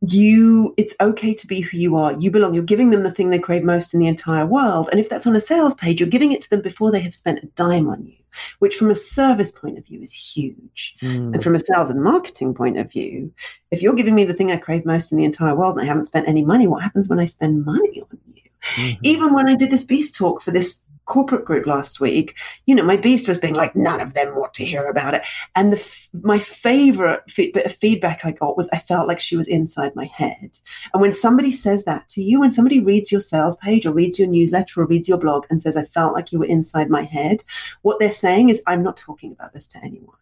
you 0.00 0.74
it's 0.76 0.94
okay 1.00 1.34
to 1.34 1.46
be 1.46 1.60
who 1.60 1.76
you 1.76 1.96
are. 1.96 2.12
You 2.12 2.30
belong. 2.30 2.54
You're 2.54 2.62
giving 2.62 2.90
them 2.90 3.02
the 3.02 3.10
thing 3.10 3.30
they 3.30 3.38
crave 3.38 3.64
most 3.64 3.92
in 3.94 4.00
the 4.00 4.06
entire 4.06 4.46
world. 4.46 4.88
And 4.90 5.00
if 5.00 5.08
that's 5.08 5.26
on 5.26 5.34
a 5.36 5.40
sales 5.40 5.74
page 5.74 6.00
you're 6.00 6.08
giving 6.08 6.32
it 6.32 6.40
to 6.42 6.50
them 6.50 6.62
before 6.62 6.90
they 6.90 7.00
have 7.00 7.14
spent 7.14 7.42
a 7.42 7.46
dime 7.54 7.88
on 7.88 8.04
you 8.06 8.14
which 8.60 8.76
from 8.76 8.90
a 8.90 8.94
service 8.94 9.50
point 9.50 9.78
of 9.78 9.84
view 9.86 10.00
is 10.02 10.12
huge. 10.14 10.94
Mm. 11.02 11.34
and 11.34 11.42
from 11.42 11.54
a 11.54 11.58
sales 11.58 11.90
and 11.90 12.02
marketing 12.02 12.54
point 12.54 12.78
of 12.78 12.90
view 12.90 13.32
if 13.70 13.82
you're 13.82 13.94
giving 13.94 14.14
me 14.14 14.24
the 14.24 14.34
thing 14.34 14.52
i 14.52 14.56
crave 14.56 14.84
most 14.86 15.10
in 15.10 15.18
the 15.18 15.24
entire 15.24 15.54
world 15.56 15.74
and 15.76 15.82
i 15.82 15.86
haven't 15.86 16.04
spent 16.04 16.28
any 16.28 16.44
money 16.44 16.66
what 16.66 16.82
happens 16.82 17.08
when 17.08 17.18
i 17.18 17.24
spend 17.24 17.64
money 17.64 18.00
on 18.02 18.18
you? 18.34 18.42
Mhm. 18.76 18.98
even 19.02 19.34
when 19.34 19.48
I 19.48 19.54
did 19.56 19.70
this 19.70 19.84
beast 19.84 20.16
talk 20.16 20.42
for 20.42 20.50
this 20.50 20.80
corporate 21.08 21.46
group 21.46 21.66
last 21.66 22.00
week, 22.00 22.36
you 22.66 22.74
know, 22.74 22.84
my 22.84 22.96
beast 22.96 23.26
was 23.26 23.38
being 23.38 23.54
like, 23.54 23.74
none 23.74 24.00
of 24.00 24.14
them 24.14 24.36
want 24.36 24.52
to 24.54 24.64
hear 24.64 24.86
about 24.86 25.14
it. 25.14 25.22
And 25.56 25.72
the 25.72 25.78
f- 25.78 26.08
my 26.22 26.38
favorite 26.38 27.22
fe- 27.28 27.50
bit 27.50 27.66
of 27.66 27.74
feedback 27.74 28.24
I 28.24 28.32
got 28.32 28.56
was 28.56 28.68
I 28.72 28.78
felt 28.78 29.08
like 29.08 29.18
she 29.18 29.36
was 29.36 29.48
inside 29.48 29.96
my 29.96 30.04
head. 30.14 30.58
And 30.92 31.00
when 31.00 31.12
somebody 31.12 31.50
says 31.50 31.84
that 31.84 32.08
to 32.10 32.22
you, 32.22 32.40
when 32.40 32.50
somebody 32.50 32.78
reads 32.78 33.10
your 33.10 33.22
sales 33.22 33.56
page 33.56 33.86
or 33.86 33.92
reads 33.92 34.18
your 34.18 34.28
newsletter 34.28 34.82
or 34.82 34.86
reads 34.86 35.08
your 35.08 35.18
blog 35.18 35.46
and 35.48 35.60
says, 35.60 35.76
I 35.76 35.84
felt 35.84 36.12
like 36.12 36.30
you 36.30 36.38
were 36.38 36.44
inside 36.44 36.90
my 36.90 37.02
head, 37.02 37.42
what 37.82 37.98
they're 37.98 38.12
saying 38.12 38.50
is, 38.50 38.60
I'm 38.66 38.82
not 38.82 38.98
talking 38.98 39.32
about 39.32 39.54
this 39.54 39.66
to 39.68 39.78
anyone. 39.78 40.14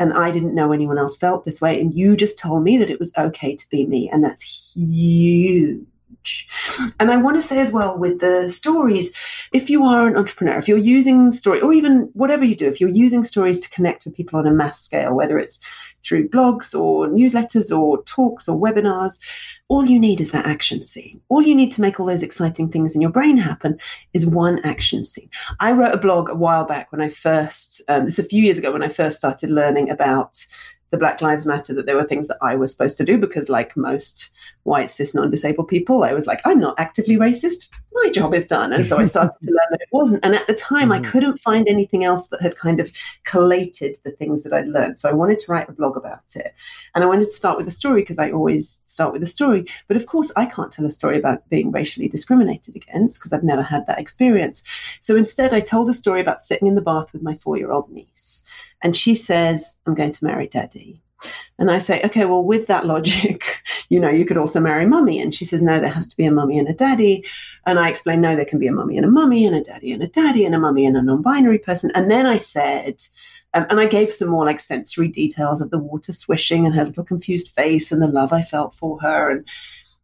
And 0.00 0.12
I 0.12 0.30
didn't 0.30 0.54
know 0.54 0.72
anyone 0.72 0.98
else 0.98 1.16
felt 1.16 1.44
this 1.44 1.60
way. 1.60 1.80
And 1.80 1.94
you 1.94 2.16
just 2.16 2.38
told 2.38 2.62
me 2.64 2.76
that 2.78 2.90
it 2.90 3.00
was 3.00 3.12
okay 3.16 3.54
to 3.54 3.68
be 3.68 3.86
me. 3.86 4.08
And 4.12 4.22
that's 4.22 4.72
huge. 4.74 5.86
And 7.00 7.10
I 7.10 7.16
want 7.16 7.36
to 7.36 7.42
say 7.42 7.58
as 7.58 7.72
well 7.72 7.98
with 7.98 8.20
the 8.20 8.48
stories, 8.48 9.12
if 9.52 9.70
you 9.70 9.84
are 9.84 10.06
an 10.06 10.16
entrepreneur, 10.16 10.58
if 10.58 10.68
you're 10.68 10.76
using 10.76 11.32
story 11.32 11.60
or 11.60 11.72
even 11.72 12.10
whatever 12.12 12.44
you 12.44 12.54
do, 12.54 12.66
if 12.66 12.80
you're 12.80 12.90
using 12.90 13.24
stories 13.24 13.58
to 13.60 13.70
connect 13.70 14.04
with 14.04 14.14
people 14.14 14.38
on 14.38 14.46
a 14.46 14.52
mass 14.52 14.80
scale, 14.80 15.14
whether 15.14 15.38
it's 15.38 15.58
through 16.04 16.28
blogs 16.28 16.78
or 16.78 17.08
newsletters 17.08 17.76
or 17.76 18.02
talks 18.04 18.48
or 18.48 18.58
webinars, 18.58 19.18
all 19.68 19.84
you 19.84 19.98
need 19.98 20.20
is 20.20 20.30
that 20.30 20.46
action 20.46 20.82
scene. 20.82 21.20
All 21.28 21.42
you 21.42 21.54
need 21.54 21.72
to 21.72 21.80
make 21.80 21.98
all 21.98 22.06
those 22.06 22.22
exciting 22.22 22.70
things 22.70 22.94
in 22.94 23.00
your 23.00 23.10
brain 23.10 23.36
happen 23.36 23.78
is 24.12 24.26
one 24.26 24.60
action 24.64 25.04
scene. 25.04 25.30
I 25.60 25.72
wrote 25.72 25.94
a 25.94 25.98
blog 25.98 26.28
a 26.28 26.34
while 26.34 26.64
back 26.64 26.90
when 26.92 27.00
I 27.00 27.08
first, 27.08 27.82
um, 27.88 28.06
a 28.06 28.22
few 28.22 28.42
years 28.42 28.58
ago 28.58 28.72
when 28.72 28.82
I 28.82 28.88
first 28.88 29.16
started 29.16 29.50
learning 29.50 29.90
about 29.90 30.46
the 30.90 30.98
Black 30.98 31.20
Lives 31.20 31.44
Matter 31.44 31.74
that 31.74 31.86
there 31.86 31.96
were 31.96 32.04
things 32.04 32.28
that 32.28 32.38
I 32.40 32.54
was 32.54 32.72
supposed 32.72 32.96
to 32.98 33.04
do 33.04 33.18
because, 33.18 33.48
like 33.48 33.76
most 33.76 34.30
white 34.62 34.90
cis 34.90 35.14
non-disabled 35.14 35.68
people, 35.68 36.04
I 36.04 36.12
was 36.12 36.26
like, 36.26 36.40
I'm 36.44 36.58
not 36.58 36.78
actively 36.78 37.16
racist. 37.16 37.68
My 37.92 38.10
job 38.10 38.34
is 38.34 38.44
done, 38.44 38.72
and 38.72 38.86
so 38.86 38.98
I 38.98 39.04
started 39.04 39.36
to 39.42 39.50
learn 39.50 39.70
that 39.70 39.80
it 39.80 39.88
wasn't. 39.92 40.24
And 40.24 40.34
at 40.34 40.46
the 40.46 40.54
time, 40.54 40.90
mm-hmm. 40.90 41.04
I 41.04 41.10
couldn't 41.10 41.40
find 41.40 41.68
anything 41.68 42.04
else 42.04 42.28
that 42.28 42.40
had 42.40 42.56
kind 42.56 42.80
of 42.80 42.90
collated 43.24 43.98
the 44.04 44.12
things 44.12 44.44
that 44.44 44.52
I'd 44.52 44.68
learned. 44.68 44.98
So 44.98 45.08
I 45.08 45.12
wanted 45.12 45.38
to 45.40 45.52
write 45.52 45.68
a 45.68 45.72
blog 45.72 45.96
about 45.96 46.36
it, 46.36 46.54
and 46.94 47.02
I 47.02 47.06
wanted 47.06 47.24
to 47.24 47.30
start 47.32 47.56
with 47.56 47.66
a 47.66 47.72
story 47.72 48.02
because 48.02 48.18
I 48.18 48.30
always 48.30 48.80
start 48.84 49.12
with 49.12 49.22
a 49.22 49.26
story. 49.26 49.66
But 49.88 49.96
of 49.96 50.06
course, 50.06 50.30
I 50.36 50.46
can't 50.46 50.70
tell 50.70 50.86
a 50.86 50.90
story 50.90 51.16
about 51.16 51.48
being 51.48 51.72
racially 51.72 52.08
discriminated 52.08 52.76
against 52.76 53.18
because 53.18 53.32
I've 53.32 53.42
never 53.42 53.62
had 53.62 53.86
that 53.86 53.98
experience. 53.98 54.62
So 55.00 55.16
instead, 55.16 55.52
I 55.52 55.60
told 55.60 55.90
a 55.90 55.94
story 55.94 56.20
about 56.20 56.42
sitting 56.42 56.68
in 56.68 56.76
the 56.76 56.82
bath 56.82 57.12
with 57.12 57.22
my 57.22 57.34
four-year-old 57.34 57.90
niece 57.90 58.44
and 58.82 58.96
she 58.96 59.14
says, 59.14 59.76
I'm 59.86 59.94
going 59.94 60.12
to 60.12 60.24
marry 60.24 60.46
daddy. 60.46 61.02
And 61.58 61.70
I 61.70 61.78
say, 61.78 62.00
okay, 62.04 62.24
well, 62.24 62.44
with 62.44 62.68
that 62.68 62.86
logic, 62.86 63.60
you 63.88 63.98
know, 63.98 64.08
you 64.08 64.24
could 64.24 64.36
also 64.36 64.60
marry 64.60 64.86
mummy. 64.86 65.20
And 65.20 65.34
she 65.34 65.44
says, 65.44 65.62
no, 65.62 65.80
there 65.80 65.90
has 65.90 66.06
to 66.08 66.16
be 66.16 66.24
a 66.24 66.30
mummy 66.30 66.58
and 66.58 66.68
a 66.68 66.72
daddy. 66.72 67.24
And 67.66 67.78
I 67.78 67.88
explain, 67.88 68.20
no, 68.20 68.36
there 68.36 68.44
can 68.44 68.60
be 68.60 68.68
a 68.68 68.72
mummy 68.72 68.96
and 68.96 69.04
a 69.04 69.10
mummy 69.10 69.44
and 69.44 69.56
a 69.56 69.62
daddy 69.62 69.90
and 69.90 70.02
a 70.02 70.06
daddy 70.06 70.44
and 70.44 70.54
a 70.54 70.58
mummy 70.58 70.86
and 70.86 70.96
a 70.96 71.02
non 71.02 71.22
binary 71.22 71.58
person. 71.58 71.90
And 71.94 72.10
then 72.10 72.26
I 72.26 72.38
said, 72.38 73.02
um, 73.54 73.66
and 73.70 73.80
I 73.80 73.86
gave 73.86 74.12
some 74.12 74.28
more 74.28 74.44
like 74.44 74.60
sensory 74.60 75.08
details 75.08 75.60
of 75.60 75.70
the 75.70 75.78
water 75.78 76.12
swishing 76.12 76.66
and 76.66 76.74
her 76.74 76.84
little 76.84 77.04
confused 77.04 77.48
face 77.48 77.90
and 77.90 78.02
the 78.02 78.06
love 78.06 78.32
I 78.32 78.42
felt 78.42 78.74
for 78.74 79.00
her. 79.00 79.30
And 79.30 79.48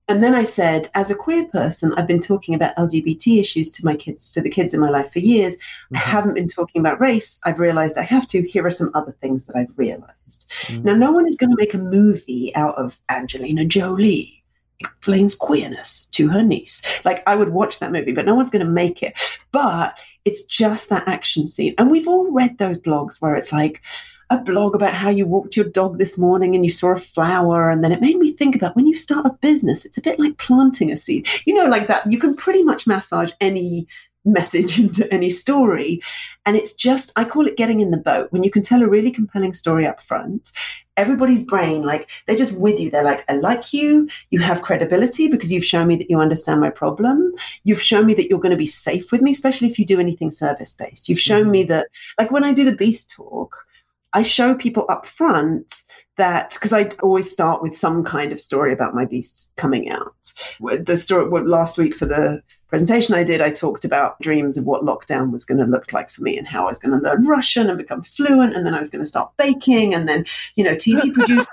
and 0.09 0.23
then 0.23 0.35
I 0.35 0.45
said, 0.45 0.91
as 0.95 1.11
a 1.11 1.15
queer 1.15 1.47
person, 1.47 1.95
I've 1.97 2.07
been 2.07 2.21
talking 2.21 2.55
about 2.55 2.77
LGBT 2.77 3.41
issues 3.41 3.71
to 3.71 3.85
my 3.85 3.97
kids, 3.97 4.31
to 4.33 4.43
the 4.43 4.51
kids 4.51 4.75
in 4.75 4.81
my 4.81 4.91
life 4.91 5.13
for 5.13 5.21
years. 5.21 5.55
Mm-hmm. 5.57 5.97
I 5.97 5.99
haven't 6.01 6.35
been 6.35 6.49
talking 6.49 6.81
about 6.81 7.01
race. 7.01 7.41
I've 7.45 7.59
realized 7.59 7.97
I 7.97 8.03
have 8.03 8.27
to. 8.29 8.43
Here 8.43 8.67
are 8.67 8.71
some 8.71 8.91
other 8.95 9.13
things 9.13 9.47
that 9.47 9.57
I've 9.57 9.73
realized. 9.77 10.51
Mm-hmm. 10.65 10.83
Now, 10.85 10.95
no 10.95 11.13
one 11.13 11.27
is 11.27 11.37
going 11.37 11.51
to 11.51 11.57
make 11.57 11.73
a 11.73 11.79
movie 11.79 12.55
out 12.55 12.77
of 12.77 13.01
Angelina 13.09 13.65
Jolie 13.65 14.45
explains 14.81 15.35
queerness 15.35 16.07
to 16.07 16.29
her 16.29 16.43
niece. 16.43 16.83
Like, 17.05 17.23
I 17.27 17.37
would 17.37 17.51
watch 17.51 17.79
that 17.79 17.93
movie, 17.93 18.13
but 18.13 18.27
no 18.27 18.35
one's 18.35 18.51
going 18.51 18.65
to 18.65 18.71
make 18.71 19.03
it. 19.03 19.19
But 19.53 19.99
it's 20.25 20.43
just 20.43 20.89
that 20.91 21.09
action 21.09 21.47
scene. 21.47 21.75
And 21.79 21.91
we've 21.91 22.09
all 22.09 22.31
read 22.31 22.59
those 22.59 22.79
blogs 22.79 23.21
where 23.21 23.35
it's 23.35 23.53
like, 23.53 23.81
a 24.31 24.39
blog 24.39 24.75
about 24.75 24.95
how 24.95 25.11
you 25.11 25.27
walked 25.27 25.57
your 25.57 25.69
dog 25.69 25.99
this 25.99 26.19
morning 26.19 26.55
and 26.55 26.65
you 26.65 26.71
saw 26.71 26.93
a 26.93 26.97
flower. 26.97 27.71
And 27.71 27.85
then 27.85 27.93
it 27.93 28.01
made 28.01 28.17
me 28.17 28.33
think 28.33 28.57
about 28.57 28.77
when 28.77 28.87
you 28.87 28.95
start 28.95 29.27
a 29.27 29.39
business, 29.41 29.85
it's 29.85 29.99
a 29.99 30.03
bit 30.03 30.19
like 30.19 30.39
planting 30.39 30.91
a 30.91 30.97
seed. 30.97 31.29
You 31.47 31.55
know, 31.55 31.67
like 31.67 31.89
that. 31.89 32.11
You 32.11 32.19
can 32.19 32.35
pretty 32.35 32.63
much 32.63 32.87
massage 32.87 33.33
any 33.41 33.87
message 34.25 34.79
into 34.81 35.13
any 35.13 35.31
story. 35.31 36.01
And 36.47 36.57
it's 36.57 36.75
just, 36.75 37.13
I 37.17 37.25
call 37.25 37.47
it 37.47 37.57
getting 37.57 37.81
in 37.81 37.91
the 37.91 37.97
boat. 37.97 38.33
When 38.33 38.43
you 38.43 38.51
can 38.51 38.63
tell 38.63 38.83
a 38.83 38.89
really 38.89 39.11
compelling 39.11 39.55
story 39.55 39.87
up 39.87 40.03
front, 40.03 40.53
everybody's 40.97 41.45
brain, 41.45 41.83
like 41.83 42.11
they're 42.27 42.37
just 42.37 42.57
with 42.57 42.79
you. 42.79 42.91
They're 42.91 43.05
like, 43.05 43.25
I 43.29 43.35
like 43.35 43.73
you. 43.73 44.09
You 44.31 44.41
have 44.41 44.63
credibility 44.63 45.29
because 45.29 45.53
you've 45.53 45.65
shown 45.65 45.89
me 45.89 45.97
that 45.97 46.11
you 46.11 46.21
understand 46.21 46.61
my 46.61 46.71
problem. 46.71 47.33
You've 47.65 47.83
shown 47.83 48.07
me 48.07 48.15
that 48.15 48.29
you're 48.29 48.41
going 48.41 48.51
to 48.51 48.57
be 48.57 48.67
safe 48.67 49.13
with 49.13 49.21
me, 49.21 49.33
especially 49.33 49.69
if 49.69 49.79
you 49.79 49.87
do 49.87 50.01
anything 50.01 50.31
service 50.31 50.73
based. 50.73 51.09
You've 51.09 51.21
shown 51.21 51.43
mm-hmm. 51.43 51.51
me 51.51 51.65
that, 51.65 51.89
like 52.19 52.31
when 52.31 52.45
I 52.45 52.53
do 52.53 52.65
the 52.65 52.77
Beast 52.77 53.11
Talk, 53.11 53.67
I 54.15 54.23
show 54.23 54.55
people 54.55 54.87
up 54.89 55.05
front 55.05 55.73
that 56.17 56.53
because 56.55 56.73
I 56.73 56.89
always 57.03 57.31
start 57.31 57.63
with 57.63 57.75
some 57.75 58.05
kind 58.05 58.33
of 58.33 58.41
story 58.41 58.73
about 58.73 58.95
my 58.95 59.05
beast 59.05 59.51
coming 59.57 59.91
out. 59.91 60.15
The 60.61 60.97
story 60.97 61.29
last 61.43 61.77
week 61.77 61.95
for 61.95 62.07
the 62.07 62.43
presentation 62.75 63.15
I 63.15 63.23
did, 63.23 63.41
I 63.41 63.53
talked 63.53 63.85
about 63.85 64.19
dreams 64.21 64.57
of 64.57 64.65
what 64.65 64.83
lockdown 64.83 65.31
was 65.31 65.45
going 65.45 65.59
to 65.59 65.65
look 65.65 65.93
like 65.93 66.11
for 66.11 66.23
me 66.23 66.37
and 66.37 66.45
how 66.45 66.65
I 66.65 66.67
was 66.67 66.79
going 66.79 66.99
to 66.99 67.09
learn 67.09 67.25
Russian 67.25 67.69
and 67.69 67.79
become 67.79 68.03
fluent. 68.03 68.53
And 68.53 68.67
then 68.67 68.75
I 68.75 68.81
was 68.81 68.91
going 68.91 69.03
to 69.03 69.07
start 69.09 69.31
baking. 69.37 69.95
And 69.95 70.09
then, 70.09 70.25
you 70.57 70.65
know, 70.65 70.75
TV 70.75 71.13
producers 71.15 71.47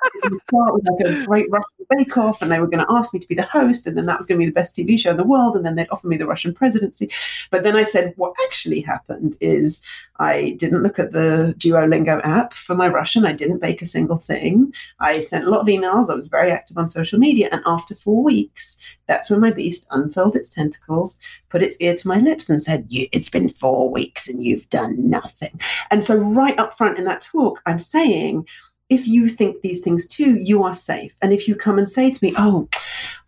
start 0.49 0.73
with 0.73 0.83
like 0.89 1.13
a 1.13 1.25
great 1.27 1.47
Russian 1.51 1.85
bake 1.91 2.17
off 2.17 2.41
and 2.41 2.51
they 2.51 2.59
were 2.59 2.65
going 2.65 2.83
to 2.83 2.91
ask 2.91 3.13
me 3.13 3.19
to 3.19 3.27
be 3.27 3.35
the 3.35 3.43
host. 3.43 3.85
And 3.85 3.95
then 3.95 4.07
that 4.07 4.17
was 4.17 4.25
going 4.25 4.39
to 4.39 4.45
be 4.45 4.49
the 4.49 4.59
best 4.59 4.75
TV 4.75 4.97
show 4.97 5.11
in 5.11 5.17
the 5.17 5.23
world. 5.23 5.55
And 5.55 5.63
then 5.63 5.75
they'd 5.75 5.89
offer 5.91 6.07
me 6.07 6.17
the 6.17 6.25
Russian 6.25 6.55
presidency. 6.55 7.11
But 7.51 7.63
then 7.63 7.75
I 7.75 7.83
said, 7.83 8.13
what 8.17 8.35
actually 8.45 8.81
happened 8.81 9.35
is 9.41 9.85
I 10.17 10.55
didn't 10.57 10.81
look 10.81 10.97
at 10.97 11.11
the 11.11 11.53
Duolingo 11.57 12.19
app 12.23 12.53
for 12.53 12.75
my 12.75 12.87
Russian. 12.87 13.25
I 13.25 13.33
didn't 13.33 13.59
bake 13.59 13.81
a 13.83 13.85
single 13.85 14.17
thing. 14.17 14.50
I 14.99 15.19
sent 15.19 15.45
a 15.45 15.49
lot 15.49 15.61
of 15.61 15.67
emails. 15.67 16.09
I 16.09 16.15
was 16.15 16.27
very 16.27 16.51
active 16.51 16.77
on 16.77 16.87
social 16.87 17.19
media. 17.19 17.49
And 17.51 17.61
after 17.65 17.95
four 17.95 18.23
weeks, 18.23 18.77
that's 19.07 19.29
when 19.29 19.39
my 19.39 19.51
beast 19.51 19.85
unfurled 19.91 20.35
its 20.35 20.49
tentacles, 20.49 21.17
put 21.49 21.63
its 21.63 21.77
ear 21.79 21.95
to 21.95 22.07
my 22.07 22.17
lips, 22.17 22.49
and 22.49 22.61
said, 22.61 22.87
It's 22.89 23.29
been 23.29 23.49
four 23.49 23.91
weeks 23.91 24.27
and 24.27 24.43
you've 24.43 24.69
done 24.69 25.09
nothing. 25.09 25.59
And 25.89 26.03
so, 26.03 26.15
right 26.15 26.57
up 26.59 26.77
front 26.77 26.97
in 26.97 27.05
that 27.05 27.21
talk, 27.21 27.61
I'm 27.65 27.79
saying, 27.79 28.45
if 28.91 29.07
you 29.07 29.29
think 29.29 29.61
these 29.61 29.79
things 29.79 30.05
too, 30.05 30.37
you 30.41 30.63
are 30.63 30.73
safe. 30.73 31.15
And 31.21 31.31
if 31.31 31.47
you 31.47 31.55
come 31.55 31.77
and 31.77 31.87
say 31.87 32.11
to 32.11 32.19
me, 32.21 32.33
"Oh, 32.37 32.67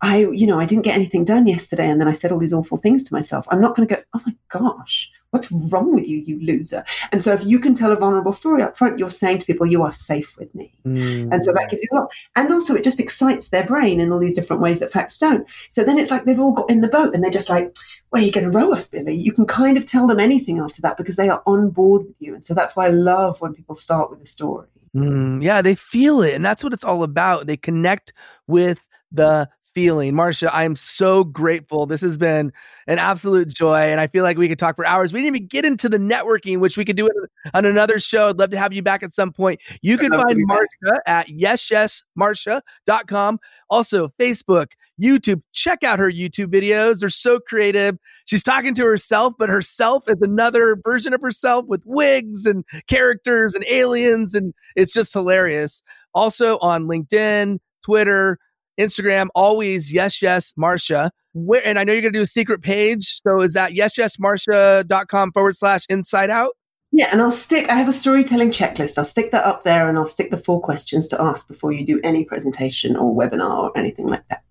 I, 0.02 0.26
you 0.30 0.46
know, 0.46 0.60
I 0.60 0.66
didn't 0.66 0.84
get 0.84 0.94
anything 0.94 1.24
done 1.24 1.46
yesterday," 1.46 1.88
and 1.88 1.98
then 1.98 2.06
I 2.06 2.12
said 2.12 2.30
all 2.30 2.38
these 2.38 2.52
awful 2.52 2.76
things 2.76 3.02
to 3.04 3.14
myself, 3.14 3.46
I'm 3.50 3.62
not 3.62 3.74
going 3.74 3.88
to 3.88 3.94
go, 3.94 4.02
"Oh 4.12 4.20
my 4.26 4.36
gosh, 4.50 5.10
what's 5.34 5.50
wrong 5.70 5.94
with 5.94 6.06
you, 6.08 6.18
you 6.18 6.40
loser?" 6.40 6.84
And 7.12 7.22
so, 7.22 7.32
if 7.32 7.44
you 7.44 7.58
can 7.58 7.74
tell 7.74 7.92
a 7.92 7.96
vulnerable 7.96 8.32
story 8.32 8.62
up 8.62 8.78
front, 8.78 8.98
you're 8.98 9.10
saying 9.10 9.38
to 9.38 9.46
people, 9.46 9.66
"You 9.66 9.82
are 9.82 9.92
safe 9.92 10.36
with 10.38 10.54
me," 10.54 10.72
mm. 10.86 11.28
and 11.32 11.44
so 11.44 11.52
that 11.52 11.68
gives 11.70 11.82
you 11.82 11.88
a 11.92 11.96
lot. 11.96 12.12
And 12.36 12.52
also, 12.52 12.74
it 12.74 12.84
just 12.84 13.00
excites 13.00 13.48
their 13.48 13.64
brain 13.64 14.00
in 14.00 14.12
all 14.12 14.18
these 14.18 14.34
different 14.34 14.62
ways 14.62 14.78
that 14.78 14.92
facts 14.92 15.18
don't. 15.18 15.46
So 15.68 15.84
then 15.84 15.98
it's 15.98 16.10
like 16.10 16.24
they've 16.24 16.40
all 16.40 16.52
got 16.52 16.70
in 16.70 16.80
the 16.80 16.88
boat, 16.88 17.14
and 17.14 17.22
they're 17.22 17.30
just 17.30 17.50
like, 17.50 17.74
"Where 18.10 18.22
are 18.22 18.24
you 18.24 18.32
going 18.32 18.50
to 18.50 18.56
row 18.58 18.72
us, 18.72 18.88
Billy?" 18.88 19.14
You 19.14 19.32
can 19.32 19.46
kind 19.46 19.76
of 19.76 19.84
tell 19.84 20.06
them 20.06 20.20
anything 20.20 20.58
after 20.60 20.80
that 20.82 20.96
because 20.96 21.16
they 21.16 21.28
are 21.28 21.42
on 21.46 21.70
board 21.70 22.06
with 22.06 22.16
you, 22.20 22.34
and 22.34 22.44
so 22.44 22.54
that's 22.54 22.76
why 22.76 22.86
I 22.86 22.90
love 22.90 23.40
when 23.40 23.52
people 23.52 23.74
start 23.74 24.10
with 24.10 24.22
a 24.22 24.26
story. 24.26 24.68
Mm, 24.94 25.42
yeah, 25.42 25.60
they 25.60 25.74
feel 25.74 26.22
it. 26.22 26.34
And 26.34 26.44
that's 26.44 26.62
what 26.62 26.72
it's 26.72 26.84
all 26.84 27.02
about. 27.02 27.46
They 27.46 27.56
connect 27.56 28.12
with 28.46 28.80
the 29.10 29.48
feeling. 29.74 30.14
Marsha, 30.14 30.48
I 30.52 30.64
am 30.64 30.76
so 30.76 31.24
grateful. 31.24 31.86
This 31.86 32.00
has 32.00 32.16
been 32.16 32.52
an 32.86 32.98
absolute 32.98 33.48
joy. 33.48 33.78
And 33.78 34.00
I 34.00 34.06
feel 34.06 34.22
like 34.22 34.38
we 34.38 34.48
could 34.48 34.58
talk 34.58 34.76
for 34.76 34.86
hours. 34.86 35.12
We 35.12 35.20
didn't 35.20 35.36
even 35.36 35.48
get 35.48 35.64
into 35.64 35.88
the 35.88 35.98
networking, 35.98 36.60
which 36.60 36.76
we 36.76 36.84
could 36.84 36.96
do 36.96 37.08
on 37.52 37.64
another 37.64 37.98
show. 37.98 38.28
I'd 38.28 38.38
love 38.38 38.50
to 38.50 38.58
have 38.58 38.72
you 38.72 38.82
back 38.82 39.02
at 39.02 39.14
some 39.14 39.32
point. 39.32 39.60
You 39.82 39.98
can 39.98 40.12
find 40.12 40.48
Marsha 40.48 40.98
at 41.06 41.28
yesyesmarsha.com. 41.28 43.40
Also, 43.70 44.08
Facebook, 44.18 44.68
YouTube. 45.00 45.42
Check 45.52 45.82
out 45.82 45.98
her 45.98 46.10
YouTube 46.10 46.46
videos. 46.46 47.00
They're 47.00 47.10
so 47.10 47.40
creative. 47.40 47.98
She's 48.26 48.42
talking 48.42 48.74
to 48.74 48.84
herself, 48.84 49.34
but 49.38 49.48
herself 49.48 50.08
is 50.08 50.16
another 50.20 50.76
version 50.84 51.12
of 51.12 51.20
herself 51.20 51.66
with 51.66 51.82
wigs 51.84 52.46
and 52.46 52.64
characters 52.86 53.54
and 53.54 53.64
aliens. 53.68 54.34
And 54.34 54.54
it's 54.76 54.92
just 54.92 55.12
hilarious. 55.12 55.82
Also 56.14 56.58
on 56.58 56.84
LinkedIn, 56.84 57.58
Twitter, 57.82 58.38
Instagram, 58.78 59.28
always 59.34 59.92
yes, 59.92 60.20
yes, 60.22 60.52
Marsha. 60.58 61.10
Where, 61.32 61.66
and 61.66 61.78
I 61.78 61.84
know 61.84 61.92
you're 61.92 62.02
going 62.02 62.12
to 62.12 62.18
do 62.18 62.22
a 62.22 62.26
secret 62.26 62.62
page. 62.62 63.20
So 63.26 63.40
is 63.40 63.54
that 63.54 63.72
yesyesmarsha.com 63.72 65.32
forward 65.32 65.56
slash 65.56 65.84
inside 65.88 66.30
out? 66.30 66.56
Yeah, 66.92 67.08
and 67.10 67.20
I'll 67.20 67.32
stick, 67.32 67.68
I 67.68 67.74
have 67.74 67.88
a 67.88 67.92
storytelling 67.92 68.52
checklist. 68.52 68.98
I'll 68.98 69.04
stick 69.04 69.32
that 69.32 69.44
up 69.44 69.64
there 69.64 69.88
and 69.88 69.98
I'll 69.98 70.06
stick 70.06 70.30
the 70.30 70.38
four 70.38 70.60
questions 70.60 71.08
to 71.08 71.20
ask 71.20 71.48
before 71.48 71.72
you 71.72 71.84
do 71.84 72.00
any 72.04 72.24
presentation 72.24 72.94
or 72.94 73.12
webinar 73.12 73.64
or 73.64 73.76
anything 73.76 74.06
like 74.06 74.22
that. 74.28 74.44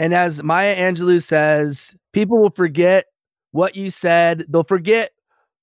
And 0.00 0.12
as 0.12 0.42
Maya 0.42 0.76
Angelou 0.76 1.22
says, 1.22 1.94
people 2.12 2.38
will 2.38 2.50
forget 2.50 3.04
what 3.52 3.76
you 3.76 3.90
said, 3.90 4.44
they'll 4.48 4.64
forget 4.64 5.12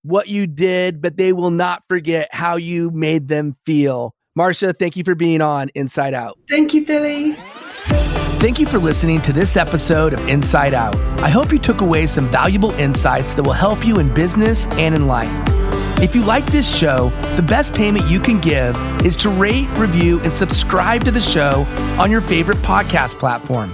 what 0.03 0.29
you 0.29 0.47
did, 0.47 1.01
but 1.01 1.17
they 1.17 1.33
will 1.33 1.51
not 1.51 1.83
forget 1.89 2.29
how 2.31 2.55
you 2.55 2.91
made 2.91 3.27
them 3.27 3.55
feel. 3.65 4.15
Marsha, 4.37 4.73
thank 4.79 4.95
you 4.95 5.03
for 5.03 5.15
being 5.15 5.41
on 5.41 5.67
Insight 5.69 6.13
Out. 6.13 6.39
Thank 6.47 6.73
you, 6.73 6.85
Billy. 6.85 7.35
Thank 8.39 8.57
you 8.57 8.65
for 8.65 8.77
listening 8.79 9.21
to 9.23 9.33
this 9.33 9.57
episode 9.57 10.13
of 10.13 10.29
Insight 10.29 10.73
Out. 10.73 10.95
I 11.19 11.27
hope 11.27 11.51
you 11.51 11.59
took 11.59 11.81
away 11.81 12.07
some 12.07 12.31
valuable 12.31 12.71
insights 12.71 13.33
that 13.33 13.43
will 13.43 13.51
help 13.51 13.85
you 13.85 13.99
in 13.99 14.13
business 14.13 14.65
and 14.67 14.95
in 14.95 15.07
life. 15.07 15.29
If 16.01 16.15
you 16.15 16.23
like 16.23 16.45
this 16.45 16.73
show, 16.73 17.09
the 17.35 17.41
best 17.41 17.75
payment 17.75 18.07
you 18.07 18.21
can 18.21 18.39
give 18.39 18.77
is 19.05 19.17
to 19.17 19.29
rate, 19.29 19.67
review, 19.71 20.21
and 20.21 20.33
subscribe 20.33 21.03
to 21.03 21.11
the 21.11 21.19
show 21.19 21.65
on 21.99 22.09
your 22.09 22.21
favorite 22.21 22.59
podcast 22.59 23.19
platform. 23.19 23.73